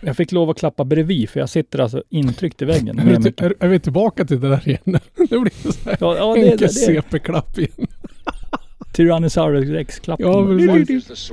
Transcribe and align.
Jag 0.00 0.16
fick 0.16 0.32
lov 0.32 0.50
att 0.50 0.58
klappa 0.58 0.84
bredvid 0.84 1.30
för 1.30 1.40
jag 1.40 1.48
sitter 1.48 1.78
alltså 1.78 2.02
intryckt 2.08 2.62
i 2.62 2.64
väggen. 2.64 2.98
Är 2.98 3.04
vi, 3.04 3.32
är, 3.36 3.54
är 3.60 3.68
vi 3.68 3.80
tillbaka 3.80 4.24
till 4.24 4.40
det 4.40 4.48
där 4.48 4.68
igen? 4.68 5.00
Det 5.28 5.38
blir 5.38 5.72
så 5.72 5.90
här 5.90 5.96
Ja, 6.00 6.16
ja, 6.16 6.34
det, 6.34 6.50
enkel. 6.52 6.68
CP-klapp 6.68 7.58
igen. 7.58 7.86
Tyrannosaurus 8.92 9.68
rex-klappen. 9.68 10.26
Ja, 10.26 10.46
precis. 10.46 11.30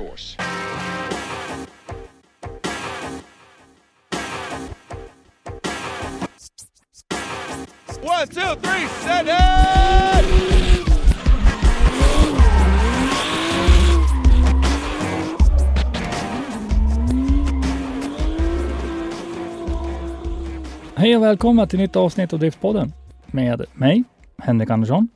One, 8.02 8.26
two, 8.26 8.54
three, 8.62 8.86
set 9.02 9.26
it! 9.26 10.53
Hej 20.96 21.16
och 21.16 21.22
välkomna 21.22 21.66
till 21.66 21.78
nytt 21.78 21.96
avsnitt 21.96 22.32
av 22.32 22.38
Driftpodden 22.38 22.92
med 23.26 23.64
mig, 23.74 24.04
Henrik 24.38 24.70
Andersson. 24.70 25.08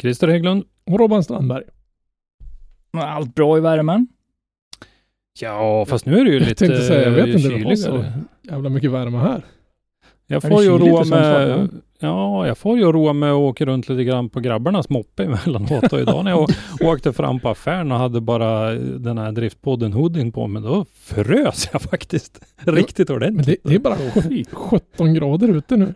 Christer 0.00 0.28
Hägglund. 0.28 0.64
Och 0.86 0.98
Robban 0.98 1.24
Strandberg. 1.24 1.64
Allt 2.92 3.34
bra 3.34 3.58
i 3.58 3.60
värmen? 3.60 4.08
Ja, 5.40 5.84
fast 5.88 6.06
nu 6.06 6.18
är 6.18 6.24
det 6.24 6.30
ju 6.30 6.36
Jag 6.38 6.48
lite 6.48 6.66
tänkte 6.66 6.82
säga, 6.86 7.02
jag 7.04 7.10
vet 7.10 7.26
inte, 7.26 7.48
det 7.48 7.64
var 7.64 7.74
kyligare. 7.76 7.76
så 7.76 8.04
jävla 8.52 8.68
mycket 8.68 8.90
värme 8.90 9.18
här. 9.18 9.44
Jag 10.26 10.42
får 10.42 10.62
ju 10.62 10.78
roa 10.78 11.04
med, 11.04 11.68
ja, 11.98 12.46
jag 12.46 12.58
får 12.58 12.78
ju 12.78 12.92
roa 12.92 13.12
med 13.12 13.30
att 13.32 13.36
åka 13.36 13.64
runt 13.66 13.88
lite 13.88 14.04
grann 14.04 14.28
på 14.28 14.40
grabbarnas 14.40 14.88
moppe 14.88 15.24
emellanåt. 15.24 15.92
Och 15.92 16.00
idag 16.00 16.24
när 16.24 16.30
jag 16.30 16.48
åkte 16.80 17.12
fram 17.12 17.40
på 17.40 17.48
affären 17.48 17.92
och 17.92 17.98
hade 17.98 18.20
bara 18.20 18.72
den 18.74 19.18
här 19.18 19.32
driftpodden 19.32 19.92
hoodien 19.92 20.32
på 20.32 20.46
mig, 20.46 20.62
då 20.62 20.84
frös 20.94 21.68
jag 21.72 21.82
faktiskt 21.82 22.40
riktigt 22.64 23.08
Men 23.08 23.16
ordentligt. 23.16 23.60
det, 23.64 23.68
det 23.68 23.74
är 23.74 23.78
bara 23.78 23.96
Fy. 24.22 24.44
17 24.52 25.14
grader 25.14 25.48
ute 25.48 25.76
nu. 25.76 25.94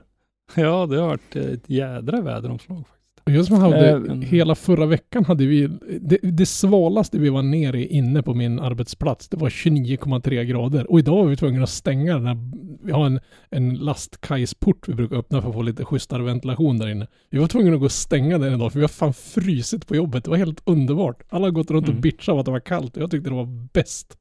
Ja, 0.55 0.87
det 0.87 0.97
har 1.01 1.07
varit 1.09 1.37
ett 1.37 1.71
jädra 1.71 2.21
väderomslag. 2.21 2.85
Och 3.31 3.37
just 3.37 3.49
som 3.49 3.57
jag 3.57 3.63
hade, 3.71 3.91
Eh, 3.91 4.15
hela 4.21 4.55
förra 4.55 4.87
veckan 4.87 5.25
hade 5.25 5.47
vi, 5.47 5.69
det, 6.01 6.19
det 6.23 6.47
svalaste 6.47 7.19
vi 7.19 7.29
var 7.29 7.43
nere 7.43 7.85
inne 7.87 8.23
på 8.23 8.35
min 8.35 8.61
arbetsplats, 8.61 9.29
det 9.29 9.37
var 9.37 9.49
29,3 9.49 10.43
grader. 10.45 10.91
Och 10.91 10.99
idag 10.99 11.17
var 11.17 11.31
vi 11.31 11.37
tvungna 11.37 11.63
att 11.63 11.69
stänga 11.71 12.15
den 12.15 12.27
här, 12.27 12.37
vi 12.83 12.93
har 12.93 13.07
en, 13.07 13.21
en 13.51 13.75
lastkajsport 13.75 14.89
vi 14.89 14.95
brukar 14.95 15.17
öppna 15.17 15.43
för 15.43 15.49
att 15.49 15.55
få 15.55 15.63
lite 15.63 15.85
schysstare 15.85 16.23
ventilation 16.23 16.79
där 16.79 16.89
inne. 16.89 17.07
Vi 17.31 17.39
var 17.39 17.47
tvungna 17.47 17.73
att 17.75 17.79
gå 17.79 17.85
och 17.85 17.93
stänga 17.93 18.39
den 18.39 18.55
idag, 18.55 18.73
för 18.73 18.79
vi 18.79 18.83
har 18.85 18.89
fan 18.89 19.15
frysit 19.15 19.87
på 19.87 19.97
jobbet. 19.97 20.25
Det 20.25 20.31
var 20.31 20.37
helt 20.37 20.63
underbart. 20.65 21.23
Alla 21.29 21.47
har 21.47 21.51
gått 21.51 21.71
runt 21.71 21.85
och 21.89 21.91
Mm. 21.93 22.01
bitchat 22.01 22.33
av 22.33 22.39
att 22.39 22.45
det 22.45 22.51
var 22.53 22.61
kallt 22.61 22.97
och 22.97 23.03
jag 23.03 23.11
tyckte 23.11 23.31
det 23.31 23.37
var 23.37 23.69
bäst. 23.73 24.17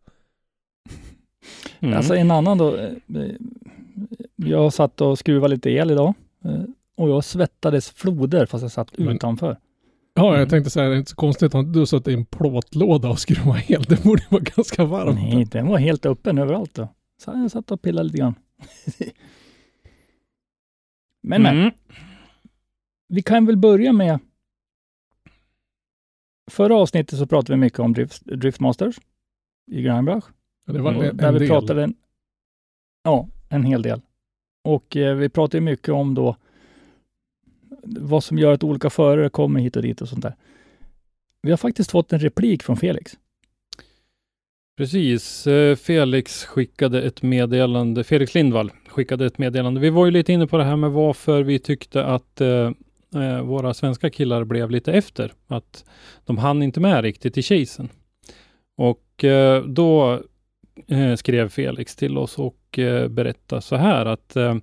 Mm. 1.79 1.97
Alltså 1.97 2.16
en 2.16 2.31
annan 2.31 2.57
då. 2.57 2.75
eh, 2.78 2.89
Jag 4.35 4.73
satt 4.73 5.01
och 5.01 5.19
skruvade 5.19 5.53
lite 5.56 5.69
el 5.69 5.91
idag 5.91 6.13
eh, 6.45 6.62
och 6.99 7.09
jag 7.09 7.23
svettades 7.23 7.89
floder 7.89 8.45
fast 8.45 8.61
jag 8.61 8.71
satt 8.71 8.97
Men- 8.97 9.09
utanför. 9.15 9.57
Ja, 10.13 10.27
Mm. 10.27 10.39
jag 10.39 10.49
tänkte 10.49 10.69
säga, 10.69 10.89
det 10.89 10.95
är 10.95 10.97
inte 10.97 11.09
så 11.11 11.15
konstigt 11.15 11.55
att 11.55 11.73
du 11.73 11.85
satt 11.85 12.07
i 12.07 12.13
en 12.13 12.25
plåtlåda 12.25 13.09
och 13.09 13.19
skruvade 13.19 13.63
el. 13.67 13.83
Det 13.83 14.03
borde 14.03 14.23
vara 14.29 14.41
ganska 14.55 14.85
varmt. 14.85 15.15
Nej, 15.15 15.45
den 15.45 15.67
var 15.67 15.77
helt 15.77 16.05
öppen 16.05 16.38
överallt 16.38 16.73
då. 16.73 16.88
Så 17.23 17.31
jag 17.31 17.51
satt 17.51 17.71
och 17.71 17.81
pillade 17.81 18.03
lite 18.03 18.17
grann. 18.17 18.35
men, 21.21 21.41
men, 21.43 21.57
Mm. 21.59 21.71
vi 23.07 23.21
kan 23.21 23.45
väl 23.45 23.57
börja 23.57 23.93
med 23.93 24.19
Förra 26.51 26.75
avsnittet 26.75 27.19
så 27.19 27.27
pratade 27.27 27.53
vi 27.53 27.57
mycket 27.59 27.79
om 27.79 27.93
drift, 27.93 28.25
Driftmasters 28.25 28.99
i 29.71 29.81
Grindbach. 29.81 30.25
Ja, 30.65 30.73
Det 30.73 30.81
var 30.81 30.93
en, 30.93 31.17
där 31.17 31.27
en 31.27 31.33
vi 31.33 31.39
del. 31.39 31.49
pratade 31.49 31.83
en, 31.83 31.93
ja, 33.03 33.27
en 33.49 33.63
hel 33.63 33.81
del. 33.81 34.01
Och 34.63 34.97
eh, 34.97 35.15
vi 35.15 35.29
pratade 35.29 35.61
mycket 35.61 35.89
om 35.89 36.15
då 36.15 36.35
vad 37.84 38.24
som 38.24 38.38
gör 38.38 38.53
att 38.53 38.63
olika 38.63 38.90
förare 38.90 39.30
kommer 39.30 39.59
hit 39.59 39.75
och 39.75 39.81
dit 39.81 40.02
och 40.02 40.09
sånt 40.09 40.22
där. 40.22 40.35
Vi 41.41 41.50
har 41.50 41.57
faktiskt 41.57 41.91
fått 41.91 42.13
en 42.13 42.19
replik 42.19 42.63
från 42.63 42.78
Felix. 42.78 43.18
Precis. 44.78 45.47
Eh, 45.47 45.75
Felix 45.75 46.46
skickade 46.46 47.02
ett 47.02 47.22
meddelande, 47.22 48.03
Felix 48.03 48.35
Lindvall 48.35 48.72
skickade 48.88 49.25
ett 49.25 49.38
meddelande. 49.38 49.81
Vi 49.81 49.90
var 49.90 50.06
ju 50.06 50.12
lite 50.12 50.34
inne 50.34 50.47
på 50.47 50.57
det 50.57 50.63
här 50.63 50.75
med 50.75 50.91
varför 50.91 51.44
vi 51.44 51.59
tyckte 51.59 52.06
att 52.06 52.41
eh, 52.41 52.72
eh, 53.16 53.41
våra 53.41 53.74
svenska 53.74 54.09
killar 54.09 54.44
blev 54.44 54.72
lite 54.72 54.94
efter. 54.94 55.34
Att 55.47 55.86
de 56.25 56.38
hann 56.38 56.63
inte 56.63 56.80
med 56.80 57.01
riktigt 57.03 57.38
i 57.38 57.41
chasen. 57.41 57.90
Och 58.78 59.24
eh, 59.24 59.63
då 59.63 60.22
eh, 60.88 61.16
skrev 61.16 61.50
Felix 61.50 61.96
till 61.96 62.18
oss 62.18 62.40
och 62.40 62.80
eh, 62.80 63.07
berättade 63.07 63.62
så 63.62 63.75
här 63.75 64.06
att 64.06 64.36
eh, 64.36 64.56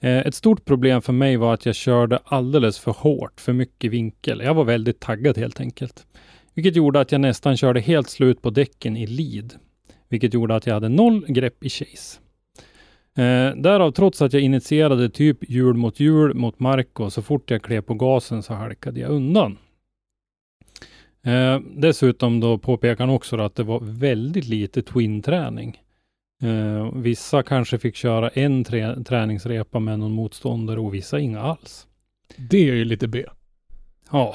Eh, 0.00 0.18
ett 0.18 0.34
stort 0.34 0.64
problem 0.64 1.02
för 1.02 1.12
mig 1.12 1.36
var 1.36 1.54
att 1.54 1.66
jag 1.66 1.74
körde 1.74 2.18
alldeles 2.24 2.78
för 2.78 2.92
hårt, 2.92 3.40
för 3.40 3.52
mycket 3.52 3.90
vinkel. 3.90 4.40
Jag 4.40 4.54
var 4.54 4.64
väldigt 4.64 5.00
taggad 5.00 5.38
helt 5.38 5.60
enkelt. 5.60 6.06
Vilket 6.54 6.76
gjorde 6.76 7.00
att 7.00 7.12
jag 7.12 7.20
nästan 7.20 7.56
körde 7.56 7.80
helt 7.80 8.08
slut 8.08 8.42
på 8.42 8.50
däcken 8.50 8.96
i 8.96 9.06
lead. 9.06 9.54
Vilket 10.08 10.34
gjorde 10.34 10.56
att 10.56 10.66
jag 10.66 10.74
hade 10.74 10.88
noll 10.88 11.26
grepp 11.28 11.64
i 11.64 11.68
chase. 11.68 12.20
Eh, 13.16 13.56
därav 13.56 13.90
trots 13.90 14.22
att 14.22 14.32
jag 14.32 14.42
initierade 14.42 15.10
typ 15.10 15.50
hjul 15.50 15.74
mot 15.74 16.00
hjul 16.00 16.34
mot 16.34 16.60
Marco, 16.60 17.10
så 17.10 17.22
fort 17.22 17.50
jag 17.50 17.62
klev 17.62 17.80
på 17.80 17.94
gasen 17.94 18.42
så 18.42 18.54
halkade 18.54 19.00
jag 19.00 19.10
undan. 19.10 19.58
Eh, 21.22 21.60
dessutom 21.76 22.40
då 22.40 22.58
påpekar 22.58 23.06
han 23.06 23.14
också 23.14 23.36
att 23.36 23.54
det 23.54 23.62
var 23.62 23.80
väldigt 23.80 24.48
lite 24.48 24.82
twin-träning. 24.82 25.78
Eh, 26.42 26.92
vissa 26.94 27.42
kanske 27.42 27.78
fick 27.78 27.96
köra 27.96 28.28
en 28.28 28.64
trä- 28.64 29.04
träningsrepa 29.04 29.78
med 29.78 29.98
någon 29.98 30.12
motståndare 30.12 30.80
och 30.80 30.94
vissa 30.94 31.18
inga 31.20 31.40
alls. 31.40 31.86
Det 32.50 32.58
är 32.68 32.74
ju 32.74 32.84
lite 32.84 33.08
B. 33.08 33.24
Ja, 34.12 34.34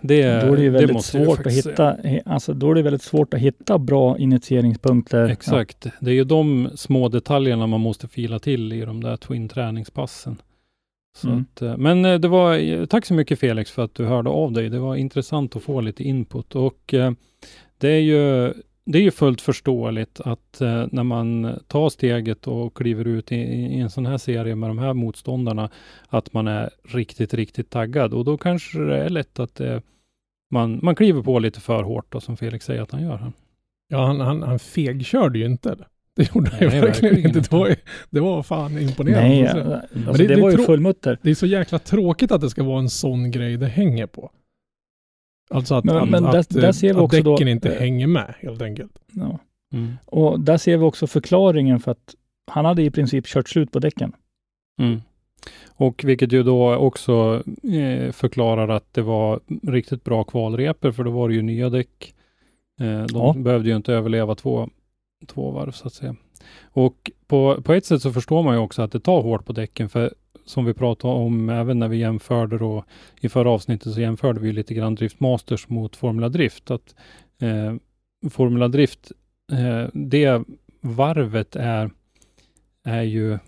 det, 0.00 0.22
då 0.22 0.52
är 0.52 0.56
det 0.56 0.62
ju 0.62 0.70
väldigt 0.70 0.92
måste 0.92 1.18
jag 1.18 1.26
svårt 1.26 1.46
att 1.46 1.52
hitta, 1.52 1.96
alltså 2.24 2.54
då 2.54 2.70
är 2.70 2.74
det 2.74 2.82
väldigt 2.82 3.02
svårt 3.02 3.34
att 3.34 3.40
hitta 3.40 3.78
bra 3.78 4.18
initieringspunkter. 4.18 5.28
Exakt. 5.28 5.86
Det 6.00 6.10
är 6.10 6.14
ju 6.14 6.24
de 6.24 6.70
små 6.74 7.08
detaljerna 7.08 7.66
man 7.66 7.80
måste 7.80 8.08
fila 8.08 8.38
till 8.38 8.72
i 8.72 8.80
de 8.80 9.02
där 9.02 9.16
twin 9.16 9.48
träningspassen. 9.48 10.36
Så 11.16 11.28
Mm. 11.28 11.44
att, 11.54 11.62
eh, 11.62 11.76
men 11.76 12.04
eh, 12.04 12.14
det 12.18 12.28
var, 12.28 12.56
eh, 12.58 12.86
tack 12.86 13.06
så 13.06 13.14
mycket 13.14 13.38
Felix 13.38 13.70
för 13.70 13.84
att 13.84 13.94
du 13.94 14.04
hörde 14.04 14.30
av 14.30 14.52
dig. 14.52 14.68
Det 14.68 14.78
var 14.78 14.96
intressant 14.96 15.56
att 15.56 15.62
få 15.62 15.80
lite 15.80 16.02
input 16.04 16.54
och 16.54 16.94
eh, 16.94 17.12
det 17.78 17.88
är 17.88 18.00
ju 18.00 18.52
det 18.92 18.98
är 18.98 19.02
ju 19.02 19.10
fullt 19.10 19.40
förståeligt 19.40 20.20
att 20.20 20.60
eh, 20.60 20.86
när 20.92 21.02
man 21.02 21.58
tar 21.66 21.88
steget 21.88 22.46
och 22.46 22.76
kliver 22.76 23.04
ut 23.04 23.32
i, 23.32 23.36
i 23.36 23.80
en 23.80 23.90
sån 23.90 24.06
här 24.06 24.18
serie 24.18 24.54
med 24.54 24.70
de 24.70 24.78
här 24.78 24.94
motståndarna, 24.94 25.70
att 26.08 26.32
man 26.32 26.48
är 26.48 26.70
riktigt, 26.88 27.34
riktigt 27.34 27.70
taggad 27.70 28.14
och 28.14 28.24
då 28.24 28.38
kanske 28.38 28.78
det 28.78 28.96
är 28.96 29.08
lätt 29.08 29.38
att 29.38 29.60
eh, 29.60 29.80
man, 30.50 30.80
man 30.82 30.94
kliver 30.94 31.22
på 31.22 31.38
lite 31.38 31.60
för 31.60 31.82
hårt 31.82 32.06
då, 32.12 32.20
som 32.20 32.36
Felix 32.36 32.64
säger 32.64 32.82
att 32.82 32.90
han 32.92 33.02
gör. 33.02 33.16
Här. 33.16 33.32
Ja, 33.88 34.06
han, 34.06 34.20
han, 34.20 34.42
han 34.42 34.58
fegkörde 34.58 35.38
ju 35.38 35.44
inte. 35.46 35.76
Det 36.16 36.34
gjorde 36.34 36.50
han 36.50 36.58
ju 36.60 36.66
verkligen 36.66 36.84
verkligen 36.84 37.16
inte. 37.16 37.38
inte. 37.38 37.50
Det 37.50 37.56
var, 37.56 37.74
det 38.10 38.20
var 38.20 38.42
fan 38.42 38.78
imponerande. 38.78 39.28
Nej, 39.28 39.46
att 39.46 39.52
se. 39.52 39.60
alltså, 39.60 40.12
det- 40.22 40.28
det, 40.28 40.34
det 40.34 40.42
var 40.42 40.50
ju 40.50 40.58
fullmutter. 40.58 41.18
Det 41.22 41.30
är 41.30 41.34
så 41.34 41.46
jäkla 41.46 41.78
tråkigt 41.78 42.32
att 42.32 42.40
det 42.40 42.50
ska 42.50 42.62
vara 42.64 42.78
en 42.78 42.90
sån 42.90 43.30
grej 43.30 43.56
det 43.56 43.66
hänger 43.66 44.06
på. 44.06 44.30
Alltså 45.50 45.74
att, 45.74 45.84
Men- 45.84 45.96
att, 45.96 46.08
men 46.10 46.22
där- 46.22 46.38
att, 46.38 46.48
där 46.48 46.64
eh, 46.64 46.70
ser 46.72 46.88
vi 46.94 46.98
att 46.98 47.04
också 47.04 47.22
då- 47.22 47.32
däcken 47.34 47.48
inte 47.48 47.74
eh, 47.74 47.80
hänger 47.80 48.06
med 48.06 48.34
helt 48.40 48.62
enkelt. 48.62 48.98
Ja. 49.12 49.38
Mm. 49.72 49.92
Och 50.06 50.40
där 50.40 50.56
ser 50.56 50.76
vi 50.76 50.84
också 50.84 51.06
förklaringen 51.06 51.80
för 51.80 51.90
att 51.92 52.14
han 52.50 52.64
hade 52.64 52.82
i 52.82 52.90
princip 52.90 53.26
kört 53.26 53.48
slut 53.48 53.72
på 53.72 53.78
däcken. 53.78 54.12
Mm. 54.80 55.00
Och 55.68 56.04
vilket 56.04 56.32
ju 56.32 56.42
då 56.42 56.74
också 56.76 57.42
eh, 57.62 58.12
förklarar 58.12 58.68
att 58.68 58.94
det 58.94 59.02
var 59.02 59.40
riktigt 59.62 60.04
bra 60.04 60.24
kvalreper, 60.24 60.92
för 60.92 61.04
då 61.04 61.10
var 61.10 61.28
det 61.28 61.34
ju 61.34 61.42
nya 61.42 61.70
däck. 61.70 62.14
Eh, 62.80 62.86
de 62.86 63.06
Ja. 63.14 63.34
behövde 63.36 63.68
ju 63.68 63.76
inte 63.76 63.92
överleva 63.92 64.34
två, 64.34 64.68
två 65.26 65.50
varv 65.50 65.70
så 65.70 65.86
att 65.86 65.92
säga. 65.94 66.16
Och 66.62 67.10
på, 67.26 67.62
på 67.62 67.72
ett 67.72 67.86
sätt 67.86 68.02
så 68.02 68.12
förstår 68.12 68.42
man 68.42 68.54
ju 68.54 68.60
också 68.60 68.82
att 68.82 68.92
det 68.92 69.00
tar 69.00 69.22
hårt 69.22 69.44
på 69.44 69.52
däcken, 69.52 69.88
för 69.88 70.14
som 70.44 70.64
vi 70.64 70.74
pratade 70.74 71.14
om 71.14 71.48
även 71.48 71.78
när 71.78 71.88
vi 71.88 71.96
jämförde 71.96 72.58
då 72.58 72.84
i 73.20 73.28
förra 73.28 73.50
avsnittet 73.50 73.92
så 73.94 74.00
jämförde 74.00 74.40
vi 74.40 74.52
lite 74.52 74.74
grann 74.74 74.94
Drift 74.94 75.20
Masters 75.20 75.68
mot 75.68 75.96
Formula 75.96 76.28
Drift. 76.28 76.70
Att 76.70 76.94
eh, 77.40 77.74
Formula 78.30 78.68
Drift, 78.68 79.12
eh, 79.52 79.88
det 79.92 80.42
varvet 80.80 81.56
är, 81.56 81.90
är 82.84 83.02
ju 83.02 83.38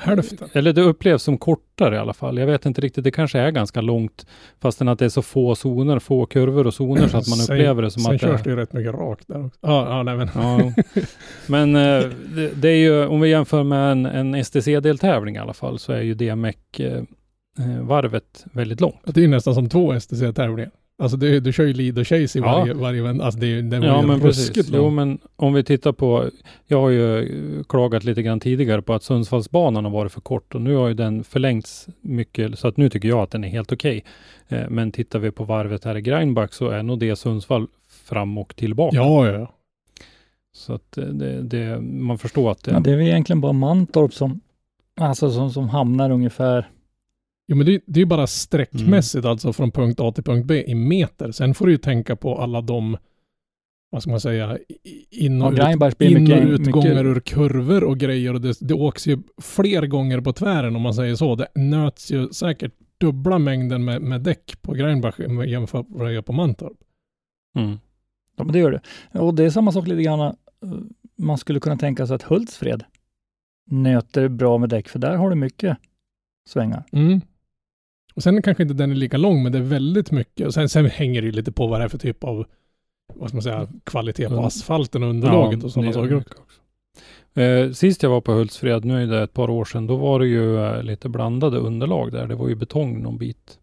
Hälften. 0.00 0.48
eller 0.52 0.72
det 0.72 0.82
upplevs 0.82 1.22
som 1.22 1.38
kortare 1.38 1.94
i 1.94 1.98
alla 1.98 2.12
fall. 2.12 2.38
Jag 2.38 2.46
vet 2.46 2.66
inte 2.66 2.80
riktigt, 2.80 3.04
det 3.04 3.10
kanske 3.10 3.38
är 3.38 3.50
ganska 3.50 3.80
långt 3.80 4.26
fastän 4.60 4.88
att 4.88 4.98
det 4.98 5.04
är 5.04 5.08
så 5.08 5.22
få 5.22 5.54
zoner, 5.54 5.98
få 5.98 6.26
kurvor 6.26 6.66
och 6.66 6.74
zoner 6.74 7.08
så 7.08 7.16
att 7.16 7.28
man 7.28 7.38
Sen- 7.38 7.56
upplever 7.56 7.82
det 7.82 7.90
som 7.90 8.02
Sen 8.02 8.14
att 8.14 8.20
det 8.20 8.26
körs 8.26 8.42
det 8.42 8.50
ju 8.50 8.56
rätt 8.56 8.72
mycket 8.72 8.94
rakt 8.94 9.28
där 9.28 9.46
också. 9.46 9.58
Ja, 9.62 9.96
ja 9.96 10.02
nej 10.02 10.16
men. 10.16 10.28
Ja, 10.34 10.72
men 11.46 11.76
eh, 11.76 12.02
det, 12.36 12.50
det 12.54 12.68
är 12.68 12.76
ju, 12.76 13.06
om 13.06 13.20
vi 13.20 13.28
jämför 13.28 13.62
med 13.62 13.92
en, 13.92 14.06
en 14.06 14.44
STC-deltävling 14.44 15.36
i 15.36 15.38
alla 15.38 15.54
fall, 15.54 15.78
så 15.78 15.92
är 15.92 16.00
ju 16.02 16.14
DMEC-varvet 16.14 18.44
väldigt 18.52 18.80
långt. 18.80 19.00
Det 19.04 19.20
är 19.20 19.22
ju 19.22 19.28
nästan 19.28 19.54
som 19.54 19.68
två 19.68 20.00
STC-tävlingar. 20.00 20.70
Alltså 21.02 21.16
du, 21.16 21.40
du 21.40 21.52
kör 21.52 21.64
ju 21.64 21.72
lead 21.72 21.98
och 21.98 22.06
chase 22.08 22.38
i 22.38 22.42
Ja. 22.42 22.58
varje, 22.58 22.74
varje 22.74 23.02
vänd. 23.02 23.22
Alltså 23.22 23.40
det, 23.40 23.62
den 23.62 23.80
var 23.80 23.88
Ja, 23.88 24.00
ju 24.00 24.06
men 24.06 24.20
precis. 24.20 24.68
Jo, 24.72 24.90
men 24.90 25.18
om 25.36 25.52
vi 25.52 25.64
tittar 25.64 25.92
på, 25.92 26.30
jag 26.66 26.80
har 26.80 26.90
ju 26.90 27.28
klagat 27.68 28.04
lite 28.04 28.22
grann 28.22 28.40
tidigare 28.40 28.82
på 28.82 28.94
att 28.94 29.02
Sundsvallsbanan 29.02 29.84
har 29.84 29.92
varit 29.92 30.12
för 30.12 30.20
kort 30.20 30.54
och 30.54 30.60
nu 30.62 30.74
har 30.74 30.88
ju 30.88 30.94
den 30.94 31.24
förlängts 31.24 31.88
mycket, 32.00 32.58
så 32.58 32.68
att 32.68 32.76
nu 32.76 32.88
tycker 32.90 33.08
jag 33.08 33.18
att 33.18 33.30
den 33.30 33.44
är 33.44 33.48
helt 33.48 33.72
okej. 33.72 34.04
Eh, 34.48 34.68
men 34.68 34.92
tittar 34.92 35.18
vi 35.18 35.30
på 35.30 35.44
varvet 35.44 35.84
här 35.84 35.96
i 35.96 36.00
Greinbach 36.02 36.52
så 36.52 36.68
är 36.68 36.82
nog 36.82 36.98
det 36.98 37.16
Sundsvall 37.16 37.66
fram 38.04 38.38
och 38.38 38.56
tillbaka. 38.56 38.96
Ja, 38.96 39.26
ja, 39.26 39.32
ja. 39.32 39.52
Så 40.52 40.72
att 40.72 40.98
eh, 40.98 41.04
det, 41.04 41.42
det, 41.42 41.80
man 41.80 42.18
förstår 42.18 42.50
att 42.50 42.64
det, 42.64 42.70
Ja, 42.70 42.80
det 42.80 42.92
är 42.92 42.96
väl 42.96 43.06
egentligen 43.06 43.40
bara 43.40 43.52
Mantorp 43.52 44.14
som, 44.14 44.40
alltså 45.00 45.30
som, 45.30 45.50
som 45.50 45.68
hamnar 45.68 46.10
ungefär 46.10 46.68
Jo, 47.48 47.56
men 47.56 47.66
det, 47.66 47.80
det 47.86 47.98
är 47.98 48.02
ju 48.02 48.06
bara 48.06 48.26
sträckmässigt 48.26 49.24
alltså 49.24 49.52
från 49.52 49.70
punkt 49.70 50.00
A 50.00 50.12
till 50.12 50.24
punkt 50.24 50.46
B 50.46 50.64
i 50.66 50.74
meter. 50.74 51.32
Sen 51.32 51.54
får 51.54 51.66
du 51.66 51.72
ju 51.72 51.78
tänka 51.78 52.16
på 52.16 52.38
alla 52.38 52.60
de, 52.60 52.96
vad 53.90 54.02
ska 54.02 54.10
man 54.10 54.20
säga, 54.20 54.58
in 55.10 55.38
Ja, 55.40 55.46
och, 55.46 55.52
ut, 55.52 55.58
Greinbach 55.58 55.96
blir 55.96 56.08
in 56.10 56.22
mycket- 56.24 56.44
och 56.44 56.50
utgångar 56.50 56.88
mycket- 57.04 57.04
ur 57.16 57.20
kurvor 57.20 57.84
och 57.84 57.98
grejer. 57.98 58.34
Och 58.34 58.40
det, 58.40 58.58
det 58.60 58.74
åks 58.74 59.06
ju 59.06 59.18
fler 59.42 59.86
gånger 59.86 60.20
på 60.20 60.32
tvären 60.32 60.76
om 60.76 60.82
man 60.82 60.94
säger 60.94 61.14
så. 61.14 61.34
Det 61.34 61.48
nöts 61.54 62.10
ju 62.10 62.28
säkert 62.28 62.72
dubbla 63.00 63.38
mängden 63.38 63.84
med, 63.84 64.02
med 64.02 64.20
däck 64.20 64.62
på 64.62 64.72
Greinbach 64.72 65.14
jämfört 65.46 65.88
med 65.88 65.98
vad 65.98 66.06
det 66.08 66.12
gör 66.12 66.22
på 66.22 66.32
Mantorp. 66.32 66.76
mm. 67.58 67.78
Ja, 68.36 68.44
men 68.44 68.52
det 68.52 68.58
gör 68.58 68.70
det. 69.12 69.18
Och 69.18 69.34
det 69.34 69.44
är 69.44 69.50
samma 69.50 69.72
sak 69.72 69.86
lite 69.86 70.02
grann. 70.02 70.20
eh, 70.20 70.34
Man 71.18 71.38
skulle 71.38 71.60
kunna 71.60 71.76
tänka 71.76 72.06
sig 72.06 72.14
att 72.16 72.22
Hultsfred 72.22 72.84
nöter 73.70 74.28
bra 74.28 74.58
med 74.58 74.68
däck, 74.68 74.88
för 74.88 74.98
där 74.98 75.16
har 75.16 75.30
du 75.30 75.36
mycket 75.36 75.76
svängar. 76.48 76.84
Mm. 76.92 77.20
Och 78.18 78.22
sen 78.22 78.42
kanske 78.42 78.62
inte 78.62 78.74
den 78.74 78.90
är 78.90 78.94
lika 78.94 79.16
lång, 79.16 79.42
men 79.42 79.52
det 79.52 79.58
är 79.58 79.62
väldigt 79.62 80.10
mycket. 80.10 80.46
Och 80.46 80.54
sen, 80.54 80.68
sen 80.68 80.86
hänger 80.86 81.20
det 81.22 81.26
ju 81.26 81.32
lite 81.32 81.52
på 81.52 81.66
vad 81.66 81.80
det 81.80 81.84
är 81.84 81.88
för 81.88 81.98
typ 81.98 82.24
av, 82.24 82.46
vad 83.14 83.28
ska 83.28 83.36
man 83.36 83.42
säga, 83.42 83.68
kvalitet 83.84 84.26
på 84.28 84.32
Mm. 84.32 84.44
asfalten 84.44 85.02
och 85.02 85.08
underlaget 85.10 85.64
och 85.64 85.72
sådana 85.72 85.92
saker. 85.92 86.16
också. 86.16 87.40
Eh, 87.40 87.70
sist 87.72 88.02
jag 88.02 88.10
var 88.10 88.20
på 88.20 88.32
Hultsfred, 88.32 88.84
nu 88.84 89.02
är 89.02 89.06
det 89.06 89.22
ett 89.22 89.32
par 89.32 89.50
år 89.50 89.64
sedan, 89.64 89.86
då 89.86 89.96
var 89.96 90.20
det 90.20 90.26
ju 90.26 90.56
eh, 90.64 90.82
lite 90.82 91.08
blandade 91.08 91.58
underlag 91.58 92.12
där. 92.12 92.26
Det 92.26 92.34
var 92.34 92.48
ju 92.48 92.54
betong 92.54 93.02
någon 93.02 93.18
bit, 93.18 93.58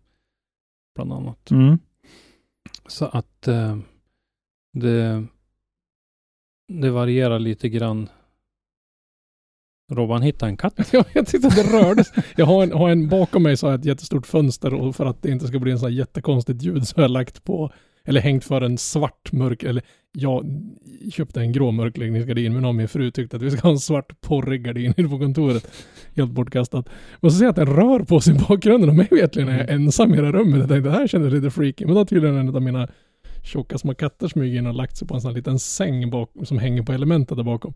bland 0.96 1.14
annat. 1.14 1.52
Mm. 1.52 1.78
Så 2.88 3.06
att 3.06 3.48
eh, 3.48 3.78
det, 4.74 5.26
det 6.68 6.90
varierar 6.92 7.40
lite 7.40 7.70
grann. 7.70 8.10
Robban 9.92 10.22
hittade 10.22 10.50
en 10.50 10.58
katt. 10.58 10.80
Ja, 10.94 11.04
jag 11.14 11.28
tyckte 11.28 11.50
det 11.50 11.78
rördes. 11.78 12.12
Jag 12.36 12.46
har 12.46 12.64
en, 12.64 12.72
har 12.72 12.90
en 12.90 13.10
bakom 13.10 13.44
mig 13.44 13.58
så 13.58 13.68
har 13.68 13.72
jag 13.72 13.80
ett 13.80 13.86
jättestort 13.86 14.28
fönster 14.28 14.74
och 14.74 14.96
för 14.96 15.06
att 15.06 15.22
det 15.22 15.32
inte 15.32 15.48
ska 15.48 15.60
bli 15.60 15.72
en 15.72 15.80
sån 15.80 15.90
här 15.90 15.98
jättekonstigt 15.98 16.64
ljud 16.64 16.88
så 16.88 16.96
har 16.96 17.04
jag 17.04 17.12
lagt 17.12 17.44
på, 17.44 17.72
eller 18.06 18.22
hängt 18.22 18.44
för 18.44 18.62
en 18.62 18.78
svart 18.78 19.32
mörk, 19.32 19.64
eller 19.64 19.84
jag 20.12 20.46
köpte 21.12 21.42
en 21.42 21.52
grå 21.52 21.72
mörkläggningsgardin 21.72 22.54
men 22.54 22.66
om 22.66 22.78
min 22.78 22.88
fru 22.88 23.12
tyckte 23.12 23.38
att 23.38 23.44
vi 23.44 23.52
ska 23.52 23.62
ha 23.62 23.72
en 23.72 23.80
svart 23.80 24.22
porrig 24.22 24.64
gardin 24.64 24.94
inne 24.98 25.10
på 25.10 25.20
kontoret. 25.20 25.72
Helt 26.16 26.32
bortkastat. 26.32 26.90
Och 27.20 27.32
så 27.32 27.38
ser 27.38 27.46
jag 27.46 27.50
att 27.50 27.56
den 27.56 27.76
rör 27.76 28.00
på 28.00 28.22
sig 28.22 28.36
i 28.36 28.38
bakgrunden 28.38 28.90
och 28.90 28.96
mig 28.96 29.08
vetligen 29.12 29.50
är 29.50 29.58
jag 29.58 29.70
ensam 29.70 30.14
i 30.14 30.18
det 30.18 30.26
här 30.26 30.34
rummet. 30.34 30.60
Jag 30.60 30.70
tänkte 30.70 30.90
det 30.90 30.96
här 30.96 31.08
kändes 31.08 31.34
lite 31.34 31.52
freaky. 31.52 31.86
Men 31.86 31.94
då 31.94 32.00
har 32.00 32.06
tydligen 32.06 32.38
en 32.38 32.56
av 32.56 32.62
mina 32.62 32.88
tjocka 33.44 33.78
små 33.78 33.96
katter 33.96 34.28
smugit 34.28 34.58
in 34.58 34.68
och 34.68 34.74
lagt 34.74 34.98
sig 34.98 35.08
på 35.08 35.16
en 35.16 35.22
sån 35.22 35.30
här 35.30 35.36
liten 35.36 35.60
säng 35.60 36.10
bak, 36.10 36.32
som 36.44 36.58
hänger 36.58 36.84
på 36.84 36.94
elementet 36.94 37.38
där 37.38 37.44
bakom. 37.44 37.74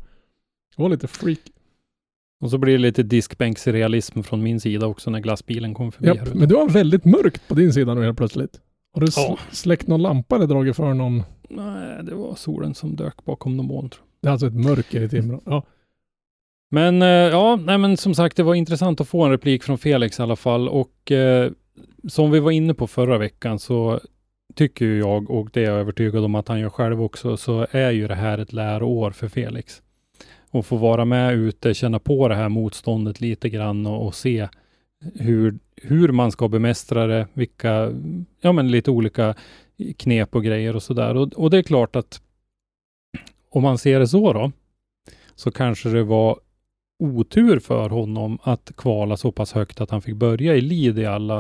Det 0.76 0.82
var 0.82 0.90
lite 0.90 1.08
freaky. 1.08 1.52
Och 2.42 2.50
så 2.50 2.58
blir 2.58 2.74
det 2.74 2.80
lite 2.80 3.04
diskbänksrealism 3.04 4.22
från 4.24 4.44
min 4.44 4.60
sida 4.60 4.88
också 4.88 5.10
när 5.10 5.20
glassbilen 5.20 5.74
kom 5.74 5.92
förbi. 5.92 6.08
här 6.08 6.16
Japp, 6.16 6.34
men 6.34 6.50
du 6.50 6.56
har 6.56 6.70
väldigt 6.70 7.06
mörkt 7.06 7.48
på 7.48 7.54
din 7.56 7.74
sida 7.74 7.94
nu 7.94 8.04
helt 8.04 8.18
plötsligt. 8.18 8.60
Har 8.94 9.02
du 9.02 9.08
Ja. 9.16 9.38
släckt 9.52 9.88
någon 9.88 10.02
lampa 10.02 10.36
eller 10.36 10.48
dragit 10.48 10.76
för 10.76 10.94
någon? 10.94 11.24
Nej, 11.50 12.04
det 12.04 12.16
var 12.16 12.36
solen 12.36 12.76
som 12.76 12.96
dök 12.96 13.26
bakom 13.26 13.58
någon 13.58 13.66
moln. 13.66 13.90
Det 14.22 14.28
är 14.28 14.32
alltså 14.32 14.48
ett 14.48 14.54
mörker 14.56 15.02
i 15.02 15.10
Timrå. 15.10 15.42
Ja. 15.46 15.64
Men 16.72 17.02
eh, 17.02 17.08
ja, 17.08 17.56
nej, 17.56 17.78
men 17.78 17.98
som 17.98 18.16
sagt, 18.16 18.38
det 18.38 18.44
var 18.44 18.56
intressant 18.56 19.02
att 19.02 19.08
få 19.08 19.24
en 19.24 19.32
replik 19.32 19.64
från 19.64 19.78
Felix 19.78 20.20
i 20.20 20.22
alla 20.22 20.36
fall. 20.36 20.70
Och 20.70 21.12
eh, 21.12 21.52
som 22.08 22.32
vi 22.32 22.40
var 22.40 22.52
inne 22.52 22.74
på 22.74 22.88
förra 22.88 23.18
veckan 23.18 23.60
så 23.60 24.00
tycker 24.56 24.86
ju 24.86 25.00
jag, 25.00 25.30
och 25.30 25.50
det 25.54 25.60
är 25.66 25.66
jag 25.72 25.80
övertygad 25.80 26.24
om 26.26 26.36
att 26.36 26.48
han 26.48 26.60
gör 26.60 26.70
själv 26.70 27.02
också, 27.04 27.38
så 27.38 27.68
är 27.72 27.92
ju 27.92 28.08
det 28.08 28.16
här 28.16 28.38
ett 28.38 28.54
läroår 28.54 29.12
för 29.12 29.28
Felix. 29.28 29.82
Och 30.52 30.66
få 30.66 30.76
vara 30.76 31.06
med 31.06 31.34
ute, 31.34 31.74
känna 31.74 32.00
på 32.00 32.28
det 32.28 32.36
här 32.36 32.50
motståndet 32.50 33.22
lite 33.22 33.50
grann 33.50 33.86
och, 33.86 34.06
och 34.06 34.16
se 34.16 34.48
hur, 35.16 35.60
hur 35.76 36.12
man 36.12 36.32
ska 36.32 36.48
bemästra 36.48 37.08
det, 37.08 37.28
vilka, 37.34 37.92
ja 38.42 38.52
men 38.52 38.72
lite 38.72 38.92
olika 38.92 39.36
knep 39.98 40.36
och 40.36 40.44
grejer 40.44 40.76
och 40.76 40.84
sådär. 40.84 41.16
Och, 41.18 41.34
och 41.34 41.50
det 41.50 41.58
är 41.58 41.62
klart 41.64 41.96
att 41.96 42.22
om 43.50 43.64
man 43.64 43.78
ser 43.78 44.00
det 44.00 44.08
så 44.08 44.34
då, 44.34 44.52
så 45.36 45.52
kanske 45.52 45.90
det 45.90 46.04
var 46.04 46.40
otur 47.00 47.60
för 47.60 47.90
honom 47.90 48.40
att 48.44 48.72
kvala 48.78 49.18
så 49.18 49.32
pass 49.32 49.54
högt 49.54 49.82
att 49.82 49.92
han 49.92 50.02
fick 50.02 50.16
börja 50.16 50.56
i 50.56 50.62
lead 50.62 51.00
i 51.00 51.06
alla 51.06 51.38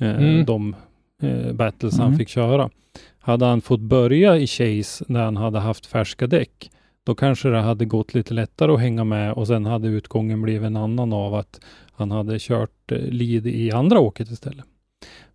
eh, 0.00 0.16
Mm. 0.16 0.44
de 0.44 0.76
eh, 1.22 1.52
battles 1.52 1.98
han 1.98 2.06
Mm. 2.06 2.18
fick 2.18 2.28
köra. 2.28 2.70
Hade 3.18 3.44
han 3.46 3.60
fått 3.60 3.80
börja 3.80 4.36
i 4.38 4.46
Chase 4.46 5.04
när 5.08 5.24
han 5.24 5.36
hade 5.36 5.58
haft 5.58 5.86
färska 5.86 6.26
däck, 6.26 6.70
då 7.06 7.14
kanske 7.14 7.48
det 7.48 7.60
hade 7.60 7.84
gått 7.84 8.14
lite 8.14 8.34
lättare 8.34 8.72
att 8.72 8.80
hänga 8.80 9.04
med 9.04 9.32
och 9.32 9.46
sen 9.46 9.66
hade 9.66 9.88
utgången 9.88 10.42
blivit 10.42 10.66
en 10.66 10.76
annan 10.76 11.12
av 11.12 11.34
att 11.34 11.60
han 11.92 12.10
hade 12.10 12.36
kört 12.38 12.92
eh, 12.92 12.98
lead 12.98 13.46
i 13.46 13.72
andra 13.72 14.00
åket 14.00 14.30
istället. 14.30 14.64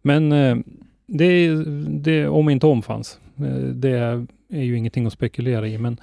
Men 0.01 0.31
eh, 0.31 0.57
det, 1.07 1.55
det, 1.87 2.27
om 2.27 2.49
inte 2.49 2.67
om 2.67 2.81
fanns, 2.81 3.19
eh, 3.37 3.43
det 3.73 3.89
är 4.49 4.61
ju 4.61 4.77
ingenting 4.77 5.05
att 5.05 5.13
spekulera 5.13 5.67
i, 5.67 5.77
men 5.77 5.97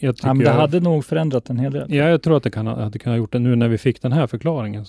jag 0.00 0.16
tycker 0.16 0.28
Ja, 0.28 0.34
men 0.34 0.38
det 0.38 0.44
jag- 0.44 0.52
hade 0.52 0.80
nog 0.80 1.04
förändrat 1.04 1.50
en 1.50 1.58
hel 1.58 1.72
del. 1.72 1.94
Ja, 1.94 2.08
jag 2.08 2.22
tror 2.22 2.36
att 2.36 2.42
det 2.42 2.50
kan, 2.50 2.66
hade 2.66 2.98
kunnat 2.98 3.18
gjort 3.18 3.32
det 3.32 3.38
nu 3.38 3.56
när 3.56 3.68
vi 3.68 3.78
fick 3.78 4.02
den 4.02 4.12
här 4.12 4.26
förklaringen. 4.26 4.84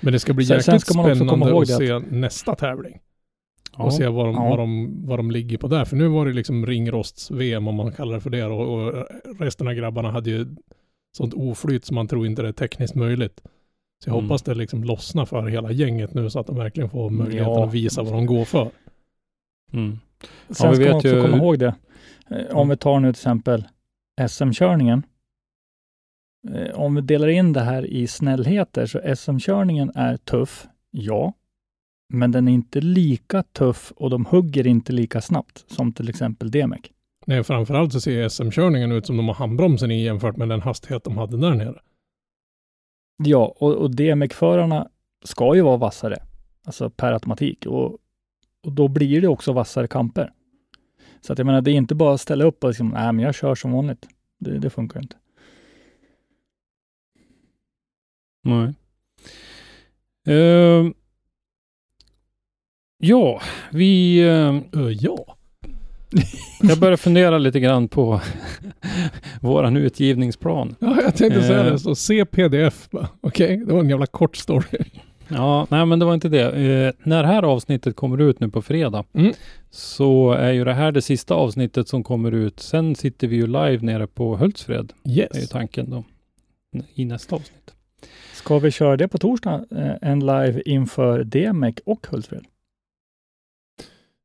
Men 0.00 0.12
det 0.12 0.18
ska 0.18 0.32
bli 0.32 0.44
Sen- 0.44 0.54
jäkligt 0.56 0.64
sen 0.64 0.80
ska 0.80 0.96
man 1.02 1.10
också 1.10 1.18
komma 1.18 1.30
spännande 1.46 1.52
ihåg 1.54 1.62
att 1.62 1.68
det 2.02 2.10
se 2.10 2.16
nästa 2.16 2.54
tävling. 2.54 2.98
Ja. 3.78 3.84
Och 3.84 3.94
se 3.94 4.08
vad 4.08 4.26
de, 4.26 4.34
Ja. 4.34 4.48
vad, 4.48 4.58
de, 4.58 4.96
vad 5.06 5.18
de 5.18 5.30
ligger 5.30 5.58
på 5.58 5.68
där. 5.68 5.84
För 5.84 5.96
nu 5.96 6.08
var 6.08 6.26
det 6.26 6.32
liksom 6.32 6.66
ringrosts-VM 6.66 7.68
om 7.68 7.74
man 7.74 7.92
kallar 7.92 8.14
det 8.14 8.20
för 8.20 8.30
det. 8.30 8.44
Och, 8.44 8.74
och 8.88 9.06
resten 9.38 9.68
av 9.68 9.74
grabbarna 9.74 10.10
hade 10.10 10.30
ju 10.30 10.46
sånt 11.16 11.34
oflyt 11.34 11.84
som 11.84 11.94
man 11.94 12.08
tror 12.08 12.26
inte 12.26 12.42
det 12.42 12.48
är 12.48 12.52
tekniskt 12.52 12.94
möjligt. 12.94 13.40
Så 14.04 14.08
jag 14.10 14.14
Mm. 14.16 14.24
hoppas 14.24 14.42
det 14.42 14.54
liksom 14.54 14.84
lossnar 14.84 15.24
för 15.24 15.46
hela 15.46 15.70
gänget 15.72 16.14
nu 16.14 16.30
så 16.30 16.40
att 16.40 16.46
de 16.46 16.56
verkligen 16.56 16.90
får 16.90 17.10
möjligheten 17.10 17.52
Ja. 17.52 17.64
att 17.66 17.74
visa 17.74 18.02
vad 18.02 18.12
de 18.12 18.26
går 18.26 18.44
för. 18.44 18.70
Mm. 19.72 19.98
Sen 20.50 20.70
vi 20.70 20.76
ska 20.76 20.84
man 20.86 20.94
också 20.96 21.08
ju- 21.08 21.22
komma 21.22 21.36
ihåg 21.36 21.58
det. 21.58 21.74
Eh, 22.30 22.56
Om 22.56 22.68
vi 22.68 22.76
tar 22.76 23.00
nu 23.00 23.08
till 23.12 23.20
exempel 23.20 23.64
SM-körningen. 24.28 25.02
Eh, 26.54 26.80
Om 26.80 26.94
vi 26.94 27.00
delar 27.00 27.28
in 27.28 27.52
det 27.52 27.60
här 27.60 27.86
i 27.86 28.06
snällheter 28.06 28.86
så 28.86 29.00
SM-körningen 29.16 29.92
är 29.94 30.16
tuff, 30.16 30.66
ja. 30.90 31.32
Men 32.08 32.30
den 32.30 32.48
är 32.48 32.52
inte 32.52 32.80
lika 32.80 33.42
tuff 33.42 33.92
och 33.96 34.10
de 34.10 34.26
hugger 34.26 34.66
inte 34.66 34.92
lika 34.92 35.20
snabbt 35.20 35.64
som 35.66 35.92
till 35.92 36.08
exempel 36.08 36.50
DMEC. 36.50 36.80
Nej, 37.26 37.44
framförallt 37.44 37.92
så 37.92 38.00
ser 38.00 38.28
SM-körningen 38.28 38.92
ut 38.92 39.06
som 39.06 39.16
de 39.16 39.28
har 39.28 39.34
handbromsen 39.34 39.90
i 39.90 40.04
jämfört 40.04 40.36
med 40.36 40.48
den 40.48 40.60
hastighet 40.62 41.04
de 41.04 41.18
hade 41.18 41.36
där 41.36 41.54
nere. 41.54 41.80
Ja, 43.24 43.54
och, 43.58 43.74
och 43.74 43.90
DMEC-förarna 43.90 44.88
ska 45.24 45.54
ju 45.54 45.62
vara 45.62 45.76
vassare, 45.76 46.22
alltså 46.64 46.90
per 46.90 47.12
automatik. 47.12 47.66
Och, 47.66 47.98
och 48.66 48.72
då 48.72 48.88
blir 48.88 49.20
det 49.20 49.28
också 49.28 49.52
vassare 49.52 49.88
kamper. 49.88 50.32
Så 51.20 51.32
att 51.32 51.38
jag 51.38 51.46
menar, 51.46 51.60
det 51.60 51.70
är 51.70 51.74
inte 51.74 51.94
bara 51.94 52.14
att 52.14 52.20
ställa 52.20 52.44
upp 52.44 52.64
och 52.64 52.70
liksom, 52.70 52.88
nej 52.88 53.12
men 53.12 53.24
jag 53.24 53.34
kör 53.34 53.54
som 53.54 53.72
vanligt. 53.72 54.08
Det, 54.38 54.58
det 54.58 54.70
funkar 54.70 55.00
inte. 55.00 55.16
Nej. 58.44 58.74
Ehm, 60.26 60.94
ja, 62.98 63.40
vi... 63.72 64.20
Ö, 64.22 64.60
ja. 65.00 65.34
Jag 66.62 66.78
börjar 66.78 66.96
fundera 66.96 67.38
lite 67.38 67.60
grann 67.60 67.88
på 67.88 68.20
våran 69.40 69.76
utgivningsplan. 69.76 70.74
Ja, 70.80 70.96
jag 71.02 71.16
tänkte 71.16 71.42
säga 71.42 71.60
Eh. 71.66 71.72
det. 71.72 71.78
Så 71.78 71.94
se 71.94 72.24
pdf. 72.24 72.88
Okej, 73.20 73.56
det 73.66 73.72
var 73.72 73.80
en 73.80 73.88
jävla 73.90 74.06
kort 74.06 74.36
story. 74.36 74.78
Ja, 75.28 75.66
nej 75.70 75.86
men 75.86 75.98
det 75.98 76.04
var 76.04 76.14
inte 76.14 76.28
det. 76.28 76.42
Eh, 76.50 76.92
när 77.02 77.22
det 77.22 77.28
här 77.28 77.42
avsnittet 77.42 77.96
kommer 77.96 78.20
ut 78.20 78.40
nu 78.40 78.48
på 78.48 78.62
fredag 78.62 79.04
Mm. 79.14 79.32
så 79.70 80.32
är 80.32 80.52
ju 80.52 80.64
det 80.64 80.72
här 80.74 80.92
det 80.92 81.02
sista 81.02 81.34
avsnittet 81.34 81.88
som 81.88 82.04
kommer 82.04 82.32
ut. 82.32 82.60
Sen 82.60 82.94
sitter 82.94 83.26
vi 83.28 83.36
ju 83.36 83.46
live 83.46 83.78
nere 83.80 84.06
på 84.06 84.36
Hultsfred. 84.36 84.92
är 85.04 85.10
ju 85.10 85.14
Yes. 85.20 85.48
tanken 85.48 85.90
då. 85.90 86.04
I 86.94 87.04
nästa 87.04 87.36
avsnitt. 87.36 87.74
Ska 88.34 88.58
vi 88.58 88.70
köra 88.70 88.96
det 88.96 89.08
på 89.08 89.18
torsdag? 89.18 89.64
Eh, 89.70 90.10
En 90.10 90.20
live 90.20 90.62
inför 90.66 91.24
DMEC 91.24 91.74
och 91.86 92.06
Hultsfred? 92.10 92.44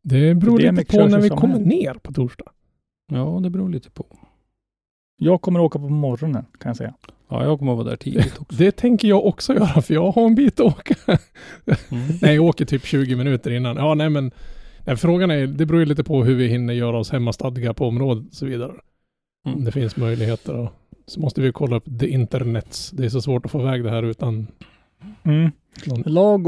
Det 0.03 0.36
beror 0.36 0.57
Det 0.60 0.72
lite 0.72 0.98
på 0.98 1.05
när 1.07 1.19
vi 1.22 1.29
kommer 1.29 1.53
här. 1.60 1.65
ner 1.65 1.93
på 1.93 2.13
torsdag. 2.13 2.45
Ja, 3.12 3.39
det 3.43 3.50
beror 3.50 3.69
lite 3.69 3.89
på. 3.89 4.05
Jag 5.17 5.41
kommer 5.41 5.60
åka 5.60 5.79
på 5.79 5.89
morgonen 5.89 6.45
kan 6.60 6.69
jag 6.69 6.77
säga. 6.77 6.93
Ja, 7.29 7.43
jag 7.43 7.60
kommer 7.60 7.72
att 7.72 7.77
vara 7.77 7.89
där 7.89 7.95
tidigt 7.95 8.38
också. 8.39 8.57
Det 8.57 8.72
tänker 8.72 9.07
jag 9.07 9.25
också 9.25 9.53
göra, 9.53 9.81
för 9.81 9.93
jag 9.93 10.12
har 10.12 10.25
en 10.25 10.36
bit 10.36 10.60
att 10.60 10.65
åka. 10.65 10.95
Mm. 11.91 12.03
nej, 12.22 12.36
jag 12.36 12.45
åker 12.45 12.65
typ 12.65 12.86
20 12.86 13.15
minuter 13.15 13.51
innan. 13.51 13.75
Ja, 13.77 13.93
nej 13.93 14.10
men 14.10 14.31
nej, 14.86 14.98
frågan 14.98 15.31
är, 15.31 15.48
det 15.48 15.65
beror 15.65 15.79
ju 15.79 15.86
lite 15.86 16.03
på 16.03 16.24
hur 16.24 16.36
vi 16.36 16.48
hinner 16.48 16.74
göra 16.74 16.98
oss 17.00 17.12
hemmastadga 17.12 17.74
på 17.74 17.88
området 17.88 18.27
och 18.27 18.33
så 18.36 18.45
vidare. 18.45 18.72
Om 19.45 19.51
Mm. 19.53 19.65
det 19.65 19.72
finns 19.72 19.98
möjligheter. 19.98 20.55
Och, 20.55 20.69
så 21.05 21.19
måste 21.19 21.41
vi 21.41 21.51
kolla 21.51 21.75
upp 21.75 22.00
the 22.00 22.07
internets. 22.07 22.91
Det 22.91 23.05
är 23.05 23.10
så 23.10 23.22
svårt 23.22 23.45
att 23.45 23.51
få 23.51 23.62
iväg 23.62 23.83
det 23.83 23.89
här 23.89 24.03
utan 24.03 24.48
Mm. 25.24 25.51
någon... 25.86 26.01
Lag 26.05 26.48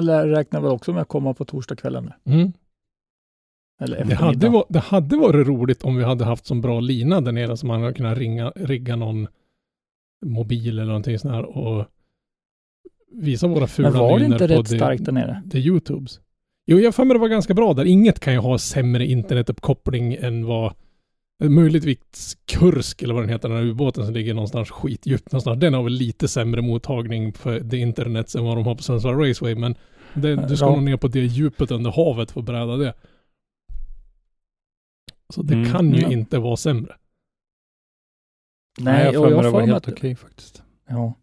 lär- 0.00 0.26
räknar 0.26 0.60
väl 0.60 0.70
också 0.70 0.92
med 0.92 1.02
att 1.02 1.08
komma 1.08 1.34
på 1.34 1.44
torsdagskvällen? 1.44 2.10
Mm. 2.24 2.52
Eller 3.80 4.04
Det, 4.04 4.14
hade 4.14 4.48
var, 4.48 4.64
det 4.68 4.78
hade 4.78 5.16
varit 5.16 5.46
roligt 5.46 5.82
om 5.84 5.96
vi 5.96 6.04
hade 6.04 6.24
haft 6.24 6.46
så 6.46 6.54
bra 6.54 6.80
lina 6.80 7.20
där 7.20 7.32
nere 7.32 7.56
så 7.56 7.66
man 7.66 7.80
hade 7.82 7.94
kunnat 7.94 8.18
ringa, 8.18 8.50
rigga 8.56 8.96
någon 8.96 9.26
mobil 10.26 10.78
eller 10.78 10.86
någonting 10.86 11.18
sånt 11.18 11.34
här 11.34 11.44
och 11.44 11.86
visa 13.12 13.46
våra 13.46 13.66
fula 13.66 13.90
Men 13.90 13.98
var 14.00 14.18
det 14.18 14.24
inte 14.24 14.46
rätt 14.48 14.68
det- 14.68 14.76
starkt 14.76 15.04
där 15.04 15.12
nere? 15.12 15.42
det 15.46 15.58
Youtubes. 15.58 16.20
Jo, 16.66 16.78
jag 16.78 16.94
för 16.94 17.04
mig 17.04 17.14
det 17.14 17.20
var 17.20 17.28
ganska 17.28 17.54
bra 17.54 17.74
där. 17.74 17.84
Inget 17.84 18.20
kan 18.20 18.32
ju 18.32 18.38
ha 18.38 18.58
sämre 18.58 19.06
internetuppkoppling 19.06 20.14
än 20.14 20.46
vad 20.46 20.74
möjligtvis 21.44 22.36
Kursk 22.46 23.02
eller 23.02 23.14
vad 23.14 23.22
den 23.22 23.30
heter, 23.30 23.48
den 23.48 23.58
här 23.58 23.64
ubåten 23.64 24.04
som 24.04 24.14
ligger 24.14 24.34
någonstans 24.34 24.70
skitdjupt 24.70 25.32
någonstans. 25.32 25.60
Den 25.60 25.74
har 25.74 25.82
väl 25.82 25.92
lite 25.92 26.28
sämre 26.28 26.62
mottagning 26.62 27.32
för 27.32 27.60
det 27.60 27.76
internet 27.78 28.34
än 28.34 28.44
vad 28.44 28.56
de 28.56 28.66
har 28.66 28.74
på 28.74 28.82
Sundsvall 28.82 29.16
Raceway, 29.18 29.54
men 29.54 29.74
det, 30.14 30.36
du 30.48 30.56
ska 30.56 30.66
Ja. 30.66 30.70
nog 30.74 30.82
ner 30.82 30.96
på 30.96 31.08
det 31.08 31.20
djupet 31.20 31.70
under 31.70 31.90
havet 31.90 32.30
för 32.30 32.40
att 32.40 32.46
bräda 32.46 32.76
det. 32.76 32.94
Så 35.34 35.42
det 35.42 35.54
Mm. 35.54 35.72
kan 35.72 35.92
ju 35.94 36.00
Ja. 36.02 36.12
inte 36.12 36.38
vara 36.38 36.56
sämre. 36.56 36.96
Nej, 38.80 39.04
jag 39.04 39.16
och 39.22 39.28
för 39.28 39.34
mig 39.36 39.44
det 39.44 39.50
får 39.50 39.60
var 39.60 39.66
helt 39.66 39.88
okej 39.88 40.16
faktiskt. 40.16 40.62
Ja. 40.88 41.14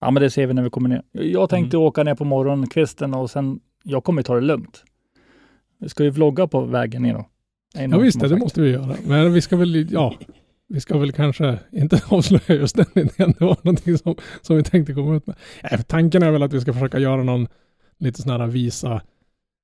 ja, 0.00 0.10
men 0.10 0.22
det 0.22 0.30
ser 0.30 0.46
vi 0.46 0.54
när 0.54 0.62
vi 0.62 0.70
kommer 0.70 0.88
ner. 0.88 1.02
Jag 1.12 1.50
tänkte 1.50 1.76
Mm. 1.76 1.86
åka 1.86 2.02
ner 2.02 2.14
på 2.14 2.24
morgonkvisten 2.24 3.14
och 3.14 3.30
sen, 3.30 3.60
jag 3.82 4.04
kommer 4.04 4.22
ta 4.22 4.34
det 4.34 4.40
lugnt. 4.40 4.84
Vi 5.78 5.88
ska 5.88 6.04
ju 6.04 6.10
vlogga 6.10 6.46
på 6.46 6.60
vägen 6.64 7.02
ner 7.02 7.14
då. 7.14 7.26
Ja 7.74 7.98
visst, 7.98 8.20
det, 8.20 8.36
måste 8.36 8.60
vi 8.60 8.70
göra. 8.70 8.96
Men 9.06 9.32
vi 9.32 9.40
ska 9.40 9.56
väl, 9.56 9.92
ja, 9.92 10.14
vi 10.68 10.80
ska 10.80 10.98
väl 10.98 11.12
kanske 11.12 11.58
inte 11.72 12.02
avslöja 12.08 12.60
just 12.60 12.76
den 12.76 12.86
idén. 12.94 13.34
Det 13.38 13.44
var 13.44 13.56
någonting 13.62 13.98
som, 13.98 14.16
som 14.40 14.56
vi 14.56 14.62
tänkte 14.62 14.92
komma 14.92 15.16
ut 15.16 15.26
med. 15.26 15.36
Äh, 15.62 15.80
tanken 15.80 16.22
är 16.22 16.30
väl 16.30 16.42
att 16.42 16.52
vi 16.52 16.60
ska 16.60 16.72
försöka 16.72 16.98
göra 16.98 17.22
någon 17.22 17.48
lite 17.98 18.22
sån 18.22 18.40
här 18.40 18.46
visa. 18.46 19.02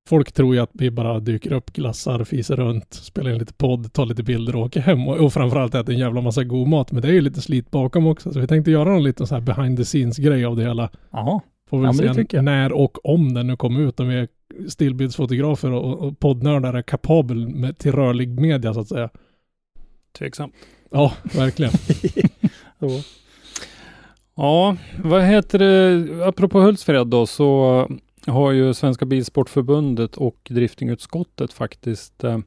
Folk 0.08 0.32
tror 0.32 0.54
ju 0.54 0.60
att 0.60 0.70
vi 0.72 0.90
bara 0.90 1.20
dyker 1.20 1.52
upp, 1.52 1.72
glassar, 1.72 2.24
fiser 2.24 2.56
runt, 2.56 2.94
spelar 2.94 3.30
in 3.30 3.38
lite 3.38 3.54
podd, 3.54 3.92
tar 3.92 4.06
lite 4.06 4.22
bilder 4.22 4.56
och 4.56 4.62
åker 4.62 4.80
hem. 4.80 5.08
Och, 5.08 5.16
och 5.16 5.32
framförallt 5.32 5.74
äter 5.74 5.94
en 5.94 6.00
jävla 6.00 6.20
massa 6.20 6.44
god 6.44 6.68
mat. 6.68 6.92
Men 6.92 7.02
det 7.02 7.08
är 7.08 7.12
ju 7.12 7.20
lite 7.20 7.40
slit 7.40 7.70
bakom 7.70 8.06
också. 8.06 8.32
Så 8.32 8.40
vi 8.40 8.46
tänkte 8.46 8.70
göra 8.70 8.88
någon 8.88 9.04
liten 9.04 9.26
så 9.26 9.34
här 9.34 9.42
behind 9.42 9.78
the 9.78 9.84
scenes 9.84 10.16
grej 10.16 10.44
av 10.44 10.56
det 10.56 10.62
hela. 10.62 10.90
Jaha, 11.10 11.40
Får 11.70 11.84
Ja, 11.84 11.92
men 11.92 12.16
det 12.16 12.30
se 12.30 12.42
när 12.42 12.72
och 12.72 13.06
om 13.06 13.34
den 13.34 13.46
nu 13.46 13.56
kommer 13.56 13.80
ut. 13.80 14.00
Om 14.00 14.08
vi 14.08 14.14
är 14.14 14.28
stillbildsfotografer 14.68 15.72
och, 15.72 15.98
och 15.98 16.18
poddnördar 16.18 16.74
är 16.74 16.82
kapabel 16.82 17.48
med, 17.48 17.78
till 17.78 17.92
rörlig 17.92 18.40
media 18.40 18.74
så 18.74 18.80
att 18.80 18.88
säga. 18.88 19.10
Tveksamt. 20.18 20.54
Ja, 20.90 21.12
verkligen. 21.34 21.72
så. 22.80 23.00
Ja, 24.34 24.76
vad 25.04 25.22
heter 25.22 25.58
det? 25.58 26.26
Apropå 26.26 26.60
Hultsfred 26.60 27.06
då 27.06 27.26
så 27.26 27.88
har 28.26 28.52
ju 28.52 28.74
Svenska 28.74 29.04
Bilsportförbundet 29.04 30.16
och 30.16 30.48
driftingutskottet 30.50 31.52
faktiskt 31.52 32.24
eh, 32.24 32.38